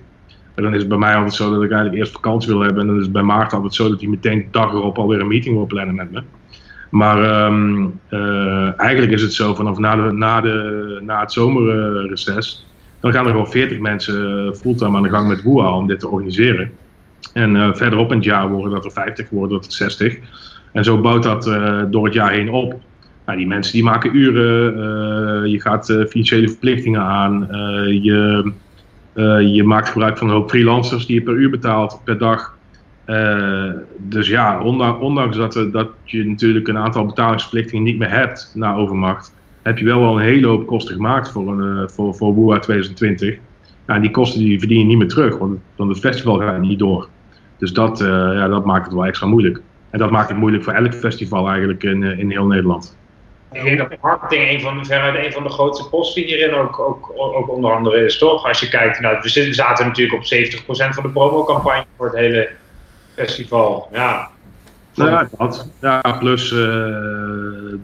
En 0.55 0.62
dan 0.62 0.74
is 0.74 0.81
het 0.81 0.88
bij 0.88 0.98
mij 0.98 1.14
altijd 1.14 1.35
zo 1.35 1.50
dat 1.50 1.62
ik 1.62 1.70
eigenlijk 1.70 2.00
eerst 2.00 2.12
vakantie 2.12 2.48
wil 2.48 2.61
hebben. 2.61 2.81
En 2.81 2.87
dan 2.87 2.96
is 2.96 3.03
het 3.03 3.12
bij 3.12 3.22
Maart 3.22 3.53
altijd 3.53 3.74
zo 3.74 3.88
dat 3.88 4.00
hij 4.00 4.09
meteen 4.09 4.48
dag 4.50 4.72
erop 4.72 4.98
alweer 4.98 5.20
een 5.20 5.27
meeting 5.27 5.57
wil 5.57 5.66
plannen 5.66 5.94
met 5.94 6.11
me. 6.11 6.22
Maar 6.94 7.46
um, 7.46 8.00
uh, 8.11 8.80
eigenlijk 8.80 9.12
is 9.12 9.22
het 9.22 9.33
zo, 9.33 9.54
vanaf 9.54 9.78
na, 9.78 9.96
de, 9.96 10.12
na, 10.12 10.40
de, 10.40 11.00
na 11.02 11.20
het 11.20 11.33
zomerreces, 11.33 12.66
dan 13.00 13.12
gaan 13.12 13.24
er 13.24 13.30
gewoon 13.30 13.50
40 13.50 13.78
mensen 13.78 14.57
fulltime 14.57 14.96
aan 14.96 15.02
de 15.02 15.09
gang 15.09 15.28
met 15.28 15.42
WOA 15.42 15.76
om 15.76 15.87
dit 15.87 16.00
te 16.00 16.09
organiseren. 16.09 16.70
En 17.33 17.76
verderop 17.76 18.11
in 18.11 18.16
het 18.16 18.24
jaar 18.24 18.48
worden 18.48 18.72
dat 18.72 18.85
er 18.85 18.90
50, 18.92 19.30
worden 19.30 19.57
dat 19.57 19.66
er 19.66 19.72
60. 19.72 20.16
En 20.72 20.85
zo 20.85 21.00
bouwt 21.00 21.22
dat 21.22 21.44
door 21.90 22.04
het 22.04 22.14
jaar 22.14 22.30
heen 22.30 22.50
op. 22.50 22.80
Nou, 23.26 23.38
die 23.38 23.46
mensen 23.46 23.72
die 23.72 23.85
maken 23.85 24.16
uren, 24.16 24.72
uh, 24.74 25.52
je 25.52 25.61
gaat 25.61 25.88
uh, 25.88 26.07
financiële 26.07 26.48
verplichtingen 26.48 27.00
aan, 27.00 27.48
uh, 27.50 28.02
je, 28.02 28.52
je 29.52 29.62
maakt 29.64 29.88
gebruik 29.88 30.18
van 30.18 30.28
een 30.28 30.35
hoop 30.35 30.50
freelancers 30.50 31.07
die 31.07 31.14
je 31.14 31.22
per 31.22 31.35
uur 31.35 31.50
betaalt, 31.50 32.00
per 32.04 32.18
dag. 32.18 32.54
Dus 33.97 34.29
ja, 34.29 34.62
ondanks, 34.99 35.37
dat, 35.37 35.69
dat 35.73 35.88
je 36.05 36.25
natuurlijk 36.25 36.69
een 36.69 36.79
aantal 36.79 37.07
betalingsverplichtingen 37.07 37.85
niet 37.85 37.99
meer 37.99 38.11
hebt 38.11 38.53
na 38.55 38.75
overmacht, 38.75 39.35
heb 39.62 39.79
je 39.79 39.85
wel 39.85 40.01
wel 40.01 40.19
een 40.19 40.25
hele 40.25 40.47
hoop 40.47 40.67
kosten 40.67 40.95
gemaakt 40.95 41.31
voor, 41.31 41.49
een, 41.49 41.90
voor, 41.90 42.14
voor 42.14 42.35
WOA 42.35 42.59
2020. 42.59 43.38
Nou, 43.87 44.01
die 44.01 44.11
kosten 44.11 44.40
die 44.40 44.59
verdien 44.59 44.79
je 44.79 44.85
niet 44.85 44.99
meer 44.99 45.09
terug, 45.09 45.38
want, 45.38 45.59
want 45.77 45.90
het 45.90 45.99
festival 45.99 46.38
gaat 46.38 46.61
niet 46.61 46.79
door. 46.79 47.09
Dus 47.59 47.73
dat, 47.73 47.99
ja, 47.99 48.49
dat 48.49 48.64
maakt 48.64 48.85
het 48.85 48.95
wel 48.95 49.07
extra 49.07 49.27
moeilijk. 49.27 49.61
En 49.90 49.99
dat 49.99 50.11
maakt 50.11 50.29
het 50.29 50.38
moeilijk 50.38 50.64
voor 50.64 50.73
elk 50.73 50.95
festival 50.95 51.49
eigenlijk 51.49 51.83
in, 51.83 52.03
in 52.03 52.31
heel 52.31 52.47
Nederland. 52.47 52.97
Ik 53.53 53.64
denk 53.64 53.79
dat 53.79 54.01
marketing 54.01 54.51
een 54.51 54.61
van, 54.61 54.87
veruit 54.87 55.25
een 55.25 55.33
van 55.33 55.43
de 55.43 55.49
grootste 55.49 55.88
posten 55.88 56.23
hierin 56.23 56.55
ook, 56.55 56.79
ook, 56.79 57.12
ook 57.17 57.51
onder 57.51 57.73
andere 57.73 58.05
is, 58.05 58.19
toch? 58.19 58.47
Als 58.47 58.61
je 58.61 58.69
kijkt, 58.69 59.01
nou, 59.01 59.19
we 59.23 59.53
zaten 59.53 59.87
natuurlijk 59.87 60.14
op 60.14 60.25
70% 60.25 60.95
van 60.95 61.03
de 61.03 61.09
promocampagne 61.09 61.85
voor 61.97 62.07
het 62.07 62.17
hele 62.17 62.49
festival. 63.14 63.88
Ja, 63.92 64.31
ja, 64.94 65.29
dat, 65.38 65.70
ja 65.81 66.16
plus 66.18 66.53
uh, 66.53 66.87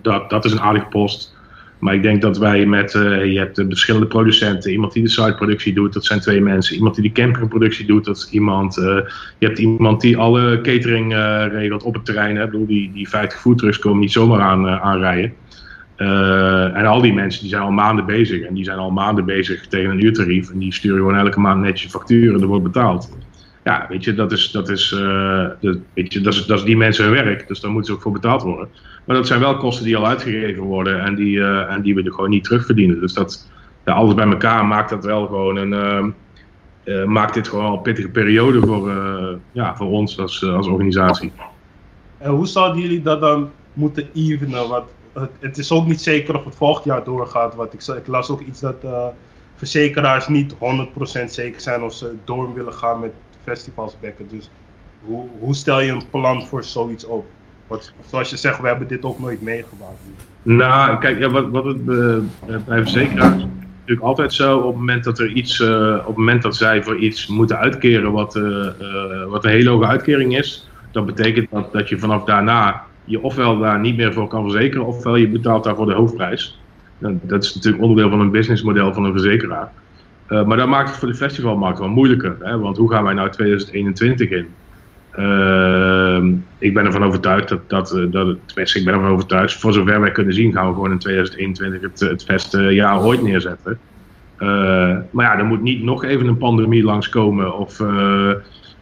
dat, 0.03 0.31
dat 0.31 0.45
is 0.45 0.53
een 0.53 0.61
aardige 0.61 0.87
post. 0.87 1.39
Maar 1.79 1.95
ik 1.95 2.03
denk 2.03 2.23
dat 2.23 2.39
wij 2.39 2.67
met, 2.67 2.95
uh, 2.95 3.33
je 3.33 3.39
hebt 3.39 3.65
verschillende 3.69 4.07
producenten. 4.07 4.73
Iemand 4.73 4.93
die 4.93 5.03
de 5.03 5.09
siteproductie 5.09 5.75
doet, 5.75 5.93
dat 5.93 6.05
zijn 6.05 6.21
twee 6.21 6.41
mensen. 6.41 6.77
Iemand 6.77 6.95
die 6.95 7.05
de 7.05 7.21
campingproductie 7.21 7.87
doet, 7.87 8.05
dat 8.05 8.17
is 8.17 8.31
iemand. 8.31 8.77
Uh, 8.79 8.85
je 9.39 9.47
hebt 9.47 9.59
iemand 9.59 10.01
die 10.01 10.17
alle 10.17 10.61
catering 10.61 11.13
regelt 11.53 11.83
op 11.83 11.95
het 11.95 12.05
terrein. 12.05 12.37
Hè. 12.37 12.45
Ik 12.45 12.51
bedoel, 12.51 12.67
die, 12.67 12.93
die 12.93 13.09
50 13.09 13.41
foodtrucks 13.41 13.79
komen 13.79 14.01
niet 14.01 14.13
zomaar 14.13 14.41
aan, 14.41 14.69
aanrijden. 14.69 15.33
En 16.77 16.87
al 16.87 17.01
die 17.01 17.13
mensen 17.13 17.41
die 17.41 17.51
zijn 17.51 17.63
al 17.63 17.71
maanden 17.71 18.07
bezig. 18.07 18.43
En 18.43 18.55
die 18.55 18.65
zijn 18.65 18.79
al 18.79 18.91
maanden 18.91 19.25
bezig 19.25 19.67
tegen 19.67 19.91
een 19.91 20.05
uurtarief. 20.05 20.51
En 20.51 20.59
die 20.59 20.73
sturen 20.73 20.99
gewoon 20.99 21.17
elke 21.17 21.41
maand 21.41 21.61
netjes 21.61 21.91
facturen 21.91 22.35
en 22.35 22.41
er 22.41 22.47
wordt 22.47 22.65
betaald. 22.65 23.11
Ja, 23.71 23.87
weet 23.89 24.05
je, 24.05 24.15
dat 24.15 24.33
is, 24.33 24.51
dat 24.51 24.69
is, 24.69 24.89
dat, 25.61 25.79
weet 25.95 26.13
je, 26.13 26.21
dat 26.21 26.35
is, 26.35 26.47
dat 26.47 26.59
is 26.59 26.65
die 26.65 26.77
mensen 26.77 27.05
hun 27.05 27.25
werk. 27.25 27.49
Dus 27.49 27.61
daar 27.61 27.71
moeten 27.71 27.91
ze 27.91 27.97
ook 27.97 28.03
voor 28.03 28.13
betaald 28.13 28.43
worden. 28.43 28.69
Maar 29.05 29.17
dat 29.17 29.27
zijn 29.27 29.41
wel 29.41 29.57
kosten 29.57 29.85
die 29.85 29.97
al 29.97 30.07
uitgegeven 30.07 30.63
worden. 30.63 31.01
En 31.01 31.15
die, 31.15 31.37
uh, 31.37 31.73
en 31.73 31.83
die 31.83 31.95
we 31.95 32.03
er 32.03 32.13
gewoon 32.13 32.31
niet 32.31 32.45
terugverdienen. 32.45 33.01
Dus 33.01 33.13
dat, 33.13 33.51
alles 33.85 34.15
bij 34.15 34.27
elkaar 34.27 34.67
maakt 34.67 34.91
dat 34.91 35.05
wel 35.05 35.27
gewoon 35.27 35.57
een... 35.57 36.15
maakt 37.07 37.35
dit 37.35 37.49
gewoon 37.49 37.73
een 37.73 37.83
pittige 37.83 38.09
periode 38.09 38.61
voor, 38.61 38.93
ja, 39.53 39.77
voor 39.77 39.91
ons 39.91 40.19
als, 40.19 40.45
als 40.45 40.67
organisatie. 40.67 41.33
En 42.19 42.31
hoe 42.31 42.47
zouden 42.47 42.83
jullie 42.83 43.03
dat 43.03 43.21
dan 43.21 43.51
moeten 43.73 44.09
evenen? 44.15 44.69
Want 44.69 44.85
het 45.41 45.59
is 45.59 45.73
ook 45.73 45.87
niet 45.87 46.01
zeker 46.01 46.37
of 46.37 46.45
het 46.45 46.55
volgend 46.55 46.85
jaar 46.85 47.05
doorgaat. 47.05 47.55
Want 47.55 47.73
ik, 47.73 47.87
ik 47.97 48.07
las 48.07 48.31
ook 48.31 48.41
iets 48.41 48.61
dat 48.61 48.85
verzekeraars 49.55 50.29
niet 50.29 50.55
100% 50.55 50.57
zeker 51.27 51.61
zijn 51.61 51.83
of 51.83 51.93
ze 51.93 52.15
door 52.25 52.55
willen 52.55 52.75
gaan 52.75 53.01
met 53.01 53.13
festivalsbekken. 53.45 54.29
Dus 54.29 54.51
hoe, 55.05 55.27
hoe 55.39 55.55
stel 55.55 55.81
je 55.81 55.93
een 55.93 56.09
plan 56.11 56.47
voor 56.47 56.65
zoiets 56.65 57.05
op? 57.05 57.27
Want 57.67 57.93
zoals 58.07 58.31
je 58.31 58.37
zegt, 58.37 58.61
we 58.61 58.67
hebben 58.67 58.89
dit 58.89 59.05
ook 59.05 59.19
nooit 59.19 59.43
meegemaakt. 59.43 59.99
Nou, 60.43 60.99
kijk, 60.99 61.19
ja, 61.19 61.31
wat, 61.31 61.49
wat 61.49 61.65
het 61.65 61.79
uh, 61.87 62.17
bij 62.67 62.83
verzekeraars 62.83 63.37
is 63.37 63.47
natuurlijk 63.81 64.07
altijd 64.07 64.33
zo. 64.33 64.59
Op 64.59 64.67
het 64.67 64.77
moment 64.77 65.05
dat 65.05 65.19
er 65.19 65.29
iets, 65.29 65.59
uh, 65.59 65.97
op 66.01 66.07
het 66.07 66.17
moment 66.17 66.43
dat 66.43 66.57
zij 66.57 66.83
voor 66.83 66.97
iets 66.97 67.27
moeten 67.27 67.59
uitkeren 67.59 68.13
wat, 68.13 68.35
wat 69.29 69.45
een 69.45 69.51
hele 69.51 69.71
hoge 69.71 69.87
uitkering 69.87 70.39
is, 70.39 70.69
dan 70.91 71.07
betekent 71.07 71.51
dat 71.51 71.73
dat 71.73 71.89
je 71.89 71.99
vanaf 71.99 72.25
daarna 72.25 72.85
je 73.05 73.23
ofwel 73.23 73.59
daar 73.59 73.81
niet 73.81 73.97
meer 73.97 74.13
voor 74.13 74.29
kan 74.29 74.51
verzekeren, 74.51 74.87
ofwel 74.87 75.17
je 75.17 75.29
betaalt 75.29 75.65
daarvoor 75.65 75.87
de 75.87 75.95
hoofdprijs. 75.95 76.59
Dat 76.99 77.45
is 77.45 77.55
natuurlijk 77.55 77.83
onderdeel 77.83 78.11
van 78.11 78.21
een 78.21 78.31
businessmodel 78.31 78.95
van 78.95 79.05
een 79.05 79.13
verzekeraar. 79.13 79.73
Uh, 80.31 80.45
maar 80.45 80.57
dat 80.57 80.69
maakt 80.69 80.89
het 80.89 80.99
voor 80.99 81.09
de 81.09 81.15
festivalmarkt 81.15 81.79
wel 81.79 81.89
moeilijker. 81.89 82.37
Hè? 82.41 82.59
Want 82.59 82.77
hoe 82.77 82.91
gaan 82.91 83.05
wij 83.05 83.15
nou 83.15 83.31
2021 83.31 84.31
in? 84.31 84.47
Uh, 85.19 86.25
ik 86.59 86.75
ben 86.75 86.87
ervan 86.87 87.05
overtuigd 87.05 87.49
dat, 87.49 87.69
dat, 87.69 87.93
eh, 87.93 88.05
dat 88.11 88.37
ik 88.55 88.85
ben 88.85 88.95
ervan 88.95 89.11
overtuigd, 89.11 89.55
voor 89.55 89.73
zover 89.73 90.01
wij 90.01 90.13
kunnen 90.13 90.35
zien, 90.35 90.53
gaan 90.53 90.69
we 90.69 90.75
gewoon 90.75 90.91
in 90.91 90.99
2021 90.99 91.81
het, 91.81 92.01
het 92.01 92.25
beste 92.27 92.61
jaar 92.63 93.03
ooit 93.03 93.23
neerzetten. 93.23 93.79
Eh, 94.41 94.97
maar 95.11 95.25
ja, 95.25 95.39
er 95.39 95.45
moet 95.45 95.63
niet 95.63 95.83
nog 95.83 96.05
even 96.05 96.27
een 96.27 96.37
pandemie 96.37 96.83
langskomen 96.83 97.59
of, 97.59 97.81
eh, 97.81 98.33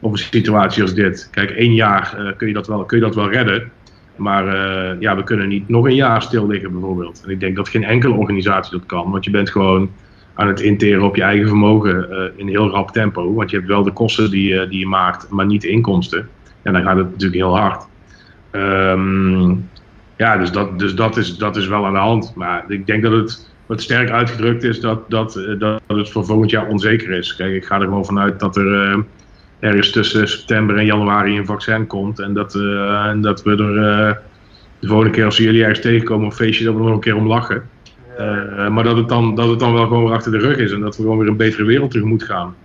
of 0.00 0.12
een 0.12 0.18
situatie 0.18 0.82
als 0.82 0.94
dit. 0.94 1.28
Kijk, 1.30 1.50
één 1.50 1.74
jaar 1.74 2.14
eh, 2.18 2.36
kun, 2.36 2.46
je 2.48 2.54
dat 2.54 2.66
wel, 2.66 2.84
kun 2.84 2.98
je 2.98 3.04
dat 3.04 3.14
wel 3.14 3.30
redden. 3.30 3.70
Maar 4.16 4.46
eh, 4.46 5.00
ja, 5.00 5.16
we 5.16 5.24
kunnen 5.24 5.48
niet 5.48 5.68
nog 5.68 5.86
een 5.86 5.94
jaar 5.94 6.22
stil 6.22 6.46
liggen 6.46 6.72
bijvoorbeeld. 6.72 7.22
En 7.24 7.30
ik 7.30 7.40
denk 7.40 7.56
dat 7.56 7.68
geen 7.68 7.84
enkele 7.84 8.14
organisatie 8.14 8.78
dat 8.78 8.86
kan. 8.86 9.10
Want 9.10 9.24
je 9.24 9.30
bent 9.30 9.50
gewoon 9.50 9.90
aan 10.38 10.48
het 10.48 10.60
interen 10.60 11.02
op 11.02 11.16
je 11.16 11.22
eigen 11.22 11.46
vermogen 11.48 12.10
eh, 12.10 12.18
in 12.36 12.48
heel 12.48 12.70
rap 12.70 12.90
tempo. 12.90 13.34
Want 13.34 13.50
je 13.50 13.56
hebt 13.56 13.68
wel 13.68 13.82
de 13.82 13.92
kosten 13.92 14.30
die, 14.30 14.48
je- 14.54 14.68
die 14.68 14.78
je 14.78 14.86
maakt, 14.86 15.30
maar 15.30 15.46
niet 15.46 15.62
de 15.62 15.68
inkomsten. 15.68 16.28
En 16.62 16.72
dan 16.72 16.82
gaat 16.82 16.96
het 16.96 17.06
natuurlijk 17.10 17.34
heel 17.42 17.56
hard. 17.58 17.86
Ehm, 18.50 19.50
ja, 20.16 20.36
dus, 20.36 20.52
dat, 20.52 20.78
dus 20.78 20.94
dat, 20.94 21.16
is, 21.16 21.36
dat 21.36 21.56
is 21.56 21.66
wel 21.66 21.86
aan 21.86 21.92
de 21.92 21.98
hand. 21.98 22.32
Maar 22.36 22.64
ik 22.68 22.86
denk 22.86 23.02
dat 23.02 23.12
het 23.12 23.50
wat 23.66 23.82
sterk 23.82 24.10
uitgedrukt 24.10 24.62
is 24.62 24.80
dat, 24.80 25.10
dat, 25.10 25.36
eh, 25.36 25.58
dat 25.58 25.80
het 25.86 26.10
voor 26.10 26.24
volgend 26.24 26.50
jaar 26.50 26.66
onzeker 26.66 27.10
is. 27.10 27.36
Kijk, 27.36 27.54
ik 27.54 27.64
ga 27.64 27.74
er 27.76 27.82
gewoon 27.84 28.04
vanuit 28.04 28.40
dat 28.40 28.56
er 28.56 28.74
eh, 28.90 28.98
ergens 29.60 29.90
tussen 29.90 30.28
september 30.28 30.76
en 30.76 30.84
januari 30.86 31.38
een 31.38 31.46
vaccin 31.46 31.86
komt. 31.86 32.18
En 32.18 32.34
dat, 32.34 32.54
eh, 32.54 33.04
en 33.06 33.20
dat 33.20 33.42
we 33.42 33.50
er 33.50 33.76
eh, 34.08 34.14
de 34.80 34.86
volgende 34.86 35.12
keer 35.12 35.24
als 35.24 35.36
jullie 35.36 35.60
ergens 35.60 35.80
tegenkomen 35.80 36.26
een 36.26 36.32
feestje, 36.32 36.64
dat 36.64 36.74
we 36.74 36.78
er 36.80 36.86
nog 36.86 36.94
een 36.94 37.00
keer 37.00 37.16
om 37.16 37.26
lachen. 37.26 37.62
Eh, 38.18 38.68
maar 38.68 38.84
dat 38.84 38.96
het, 38.96 39.08
dan, 39.08 39.34
dat 39.34 39.48
het 39.48 39.58
dan 39.58 39.72
wel 39.72 39.86
gewoon 39.86 40.04
weer 40.04 40.12
achter 40.12 40.32
de 40.32 40.38
rug 40.38 40.56
is 40.56 40.72
en 40.72 40.80
dat 40.80 40.96
we 40.96 41.02
gewoon 41.02 41.18
weer 41.18 41.28
een 41.28 41.36
betere 41.36 41.64
wereld 41.64 41.90
tegemoet 41.90 42.22
gaan. 42.22 42.56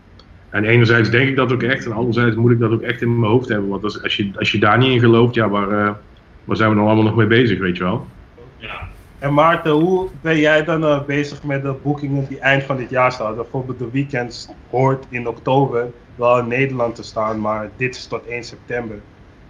En 0.50 0.64
enerzijds 0.64 1.10
denk 1.10 1.30
ik 1.30 1.36
dat 1.36 1.52
ook 1.52 1.64
echt, 1.64 1.86
en 1.86 1.92
anderzijds 1.92 2.36
moet 2.36 2.52
ik 2.52 2.60
dat 2.60 2.72
ook 2.72 2.82
echt 2.82 3.02
in 3.02 3.20
mijn 3.20 3.32
hoofd 3.32 3.50
hebben. 3.50 3.70
Want 3.70 3.84
als, 3.84 4.04
als, 4.04 4.16
je, 4.16 4.32
als 4.36 4.52
je 4.52 4.60
daar 4.60 4.78
niet 4.78 4.92
in 4.92 5.00
gelooft, 5.00 5.36
ja, 5.36 5.50
waar, 5.50 5.70
eh, 5.70 5.94
waar 6.44 6.56
zijn 6.56 6.70
we 6.70 6.76
dan 6.76 6.86
allemaal 6.86 7.04
nog 7.04 7.16
mee 7.16 7.28
bezig, 7.28 7.60
weet 7.60 7.78
je 7.78 7.84
wel? 7.84 8.08
En 9.20 9.34
Maarten, 9.34 9.72
hoe 9.72 10.10
ben 10.22 10.38
jij 10.40 10.64
dan 10.64 10.84
eh, 10.84 11.04
bezig 11.04 11.44
met 11.44 11.64
de 11.64 11.76
boekingen 11.84 12.28
die 12.28 12.40
eind 12.40 12.64
van 12.64 12.78
dit 12.78 12.90
jaar 12.90 13.12
staan? 13.12 13.36
Bijvoorbeeld 13.36 13.80
de 13.80 13.90
weekends 13.92 14.50
hoort 14.70 15.06
in 15.10 15.28
oktober 15.28 15.88
wel 16.16 16.40
in 16.40 16.48
Nederland 16.48 16.96
te 16.96 17.04
staan, 17.04 17.40
maar 17.40 17.70
dit 17.78 17.96
is 17.96 18.08
tot 18.08 18.26
1 18.26 18.44
september. 18.44 18.98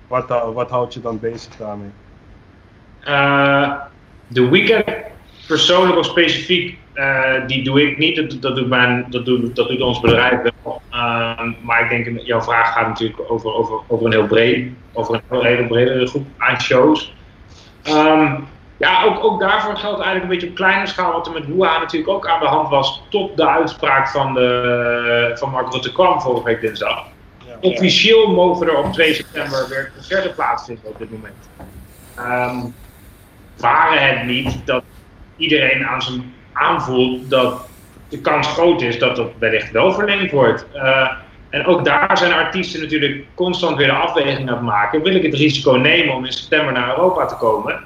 Wat, 0.07 0.27
wat 0.53 0.69
houdt 0.69 0.93
je 0.93 1.01
dan 1.01 1.19
bezig 1.19 1.55
daarmee? 1.55 1.91
Eh, 2.99 3.71
de 4.27 4.49
weekend, 4.49 4.85
persoonlijk 5.47 5.97
of 5.97 6.05
specifiek, 6.05 6.77
eh, 6.93 7.33
die 7.47 7.63
doe 7.63 7.89
ik 7.89 7.97
niet. 7.97 8.15
Dat, 8.15 8.41
dat, 8.41 8.55
doet, 8.55 8.69
mijn, 8.69 9.05
dat, 9.09 9.25
doet, 9.25 9.55
dat 9.55 9.67
doet 9.67 9.81
ons 9.81 9.99
bedrijf 9.99 10.39
wel. 10.63 10.81
Ehm, 10.89 11.51
maar 11.61 11.81
ik 11.81 12.05
denk, 12.05 12.21
jouw 12.21 12.41
vraag 12.41 12.73
gaat 12.73 12.87
natuurlijk 12.87 13.19
over, 13.27 13.53
over, 13.53 13.79
over 13.87 14.05
een 14.05 14.11
heel 14.11 14.27
breed, 14.27 14.71
over 14.93 15.13
een 15.13 15.21
heel, 15.29 15.43
hele 15.43 15.67
brede 15.67 16.07
groep 16.07 16.27
aan 16.37 16.61
shows. 16.61 17.13
Ehm, 17.83 18.35
ja, 18.77 19.03
ook, 19.03 19.23
ook 19.23 19.39
daarvoor 19.39 19.75
geldt 19.75 20.01
eigenlijk 20.01 20.23
een 20.23 20.29
beetje 20.29 20.47
op 20.47 20.55
kleine 20.55 20.87
schaal 20.87 21.11
wat 21.11 21.27
er 21.27 21.33
met 21.33 21.47
Wuha 21.47 21.79
natuurlijk 21.79 22.11
ook 22.11 22.27
aan 22.27 22.39
de 22.39 22.45
hand 22.45 22.69
was. 22.69 23.03
Tot 23.09 23.37
de 23.37 23.47
uitspraak 23.47 24.07
van, 24.07 24.33
de, 24.33 25.31
van 25.35 25.49
Mark 25.49 25.73
Rutte 25.73 25.91
kwam 25.91 26.21
vorige 26.21 26.43
week 26.43 26.61
dinsdag. 26.61 27.05
Officieel 27.61 28.31
mogen 28.31 28.67
er 28.67 28.77
op 28.77 28.93
2 28.93 29.13
september 29.13 29.65
weer 29.69 29.91
concerten 29.95 30.33
plaatsvinden 30.35 30.85
op 30.85 30.97
dit 30.97 31.11
moment. 31.11 31.49
Ehm 32.15 32.65
waren 33.57 34.07
het 34.07 34.25
niet 34.25 34.61
dat 34.65 34.83
iedereen 35.43 35.85
aan 35.85 36.01
zijn 36.01 36.33
aanvoelt 36.53 37.29
dat 37.29 37.67
de 38.09 38.21
kans 38.21 38.47
groot 38.47 38.81
is 38.81 38.99
dat 38.99 39.15
dat 39.15 39.31
wellicht 39.39 39.71
wel 39.71 39.93
verlengd 39.93 40.31
wordt. 40.31 40.65
Eh, 40.73 41.11
en 41.49 41.65
ook 41.65 41.85
daar 41.85 42.17
zijn 42.17 42.33
artiesten 42.33 42.81
natuurlijk 42.81 43.25
constant 43.35 43.77
weer 43.77 43.87
de 43.87 43.93
afweging 43.93 44.49
aan 44.49 44.55
het 44.55 44.63
maken. 44.63 45.03
Wil 45.03 45.15
ik 45.15 45.23
het 45.23 45.33
risico 45.33 45.71
nemen 45.71 46.15
om 46.15 46.25
in 46.25 46.31
september 46.31 46.73
naar 46.73 46.89
Europa 46.89 47.25
te 47.25 47.35
komen? 47.35 47.83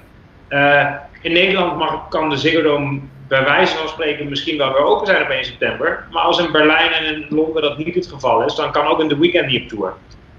Eh, 0.48 0.86
in 1.22 1.32
Nederland 1.32 1.78
mag, 1.78 2.08
kan 2.10 2.30
de 2.30 2.38
Ziggo 2.38 2.62
Dome 2.62 3.00
bij 3.28 3.44
wijze 3.44 3.78
van 3.78 3.88
spreken 3.88 4.30
misschien 4.30 4.58
wel 4.58 4.74
weer 4.74 4.84
open 4.84 5.08
zijn 5.08 5.22
op 5.22 5.30
1 5.30 5.46
september. 5.46 6.08
Maar 6.12 6.24
als 6.24 6.40
in 6.40 6.52
Berlijn 6.52 6.92
en 6.92 7.06
in 7.06 7.26
Londen 7.30 7.62
dat 7.62 7.78
niet 7.78 7.96
het 7.96 8.08
geval 8.08 8.46
is, 8.46 8.56
dan 8.56 8.72
kan 8.72 8.86
ook 8.86 9.00
in 9.00 9.08
de 9.08 9.18
weekend 9.18 9.48
niet 9.48 9.62
op 9.62 9.68
tour. 9.68 9.94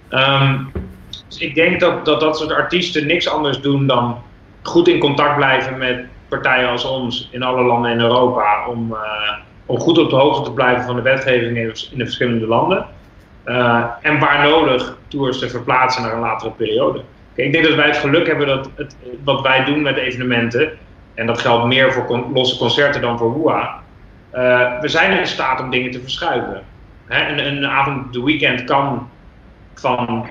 Ehm, 0.08 0.58
dus 1.28 1.38
ik 1.38 1.54
denk 1.54 1.80
dat, 1.80 2.04
dat 2.04 2.20
dat 2.20 2.38
soort 2.38 2.52
artiesten 2.52 3.06
niks 3.06 3.28
anders 3.28 3.60
doen 3.60 3.86
dan 3.86 4.22
goed 4.62 4.88
in 4.88 4.98
contact 4.98 5.36
blijven 5.36 5.78
met 5.78 6.04
partijen 6.28 6.68
als 6.68 6.84
ons 6.84 7.28
in 7.32 7.42
alle 7.42 7.62
landen 7.62 7.90
in 7.90 8.00
Europa. 8.00 8.66
Om, 8.68 8.94
eh, 8.94 9.32
om 9.66 9.78
goed 9.78 9.98
op 9.98 10.10
de 10.10 10.16
hoogte 10.16 10.42
te 10.42 10.52
blijven 10.52 10.84
van 10.84 10.96
de 10.96 11.02
wetgeving 11.02 11.56
in, 11.56 11.66
de 11.98 12.04
verschillende 12.04 12.46
landen. 12.46 12.86
Eh, 13.44 13.84
en 14.02 14.18
waar 14.18 14.48
nodig 14.48 14.96
tours 15.08 15.38
te 15.38 15.48
verplaatsen 15.48 16.02
naar 16.02 16.12
een 16.12 16.20
latere 16.20 16.50
periode. 16.50 17.02
Ik 17.34 17.52
denk 17.52 17.64
dat 17.64 17.74
wij 17.74 17.86
het 17.86 17.96
geluk 17.96 18.26
hebben 18.26 18.46
dat 18.46 18.70
het, 18.74 18.96
wat 19.24 19.40
wij 19.40 19.64
doen 19.64 19.82
met 19.82 19.96
evenementen, 19.96 20.78
en 21.14 21.26
dat 21.26 21.40
geldt 21.40 21.66
meer 21.66 21.92
voor 21.92 22.26
losse 22.32 22.58
concerten 22.58 23.00
dan 23.00 23.18
voor 23.18 23.42
WUA, 23.42 23.80
eh, 24.30 24.80
we 24.80 24.88
zijn 24.88 25.18
in 25.18 25.26
staat 25.26 25.60
om 25.60 25.70
dingen 25.70 25.90
te 25.90 26.00
verschuiven. 26.00 26.62
Hè, 27.06 27.28
een, 27.28 27.46
een 27.46 27.66
avond, 27.66 28.12
de 28.12 28.22
weekend 28.22 28.64
kan 28.64 29.08
van, 29.74 30.26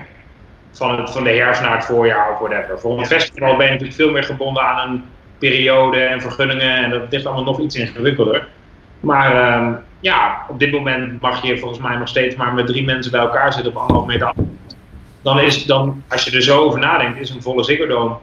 van, 0.70 1.00
het, 1.00 1.10
van 1.10 1.24
de 1.24 1.30
herfst 1.30 1.62
naar 1.62 1.76
het 1.76 1.84
voorjaar 1.84 2.32
of 2.32 2.38
whatever. 2.38 2.80
Voor 2.80 2.98
een 2.98 3.06
festival 3.06 3.56
ben 3.56 3.66
je 3.66 3.72
natuurlijk 3.72 3.98
veel 3.98 4.10
meer 4.10 4.24
gebonden 4.24 4.62
aan 4.62 4.90
een 4.90 5.04
periode 5.38 6.00
en 6.00 6.20
vergunningen 6.20 6.76
en 6.76 6.90
dat 6.90 7.02
ligt 7.10 7.26
allemaal 7.26 7.44
nog 7.44 7.60
iets 7.60 7.76
ingewikkelder. 7.76 8.46
Maar 9.00 9.32
ehm, 9.32 9.72
ja, 10.00 10.46
op 10.48 10.58
dit 10.58 10.72
moment 10.72 11.20
mag 11.20 11.42
je 11.42 11.58
volgens 11.58 11.80
mij 11.80 11.96
nog 11.96 12.08
steeds 12.08 12.36
maar 12.36 12.54
met 12.54 12.66
drie 12.66 12.84
mensen 12.84 13.12
bij 13.12 13.20
elkaar 13.20 13.52
zitten 13.52 13.72
op 13.72 13.78
anderhalf 13.78 14.06
meter. 14.06 14.32
Dan 15.22 15.40
is 15.40 15.64
dan, 15.64 16.02
als 16.08 16.24
je 16.24 16.36
er 16.36 16.42
zo 16.42 16.64
over 16.64 16.78
nadenkt, 16.78 17.20
is 17.20 17.30
een 17.30 17.42
volle 17.42 17.64
Ziggo 17.64 18.20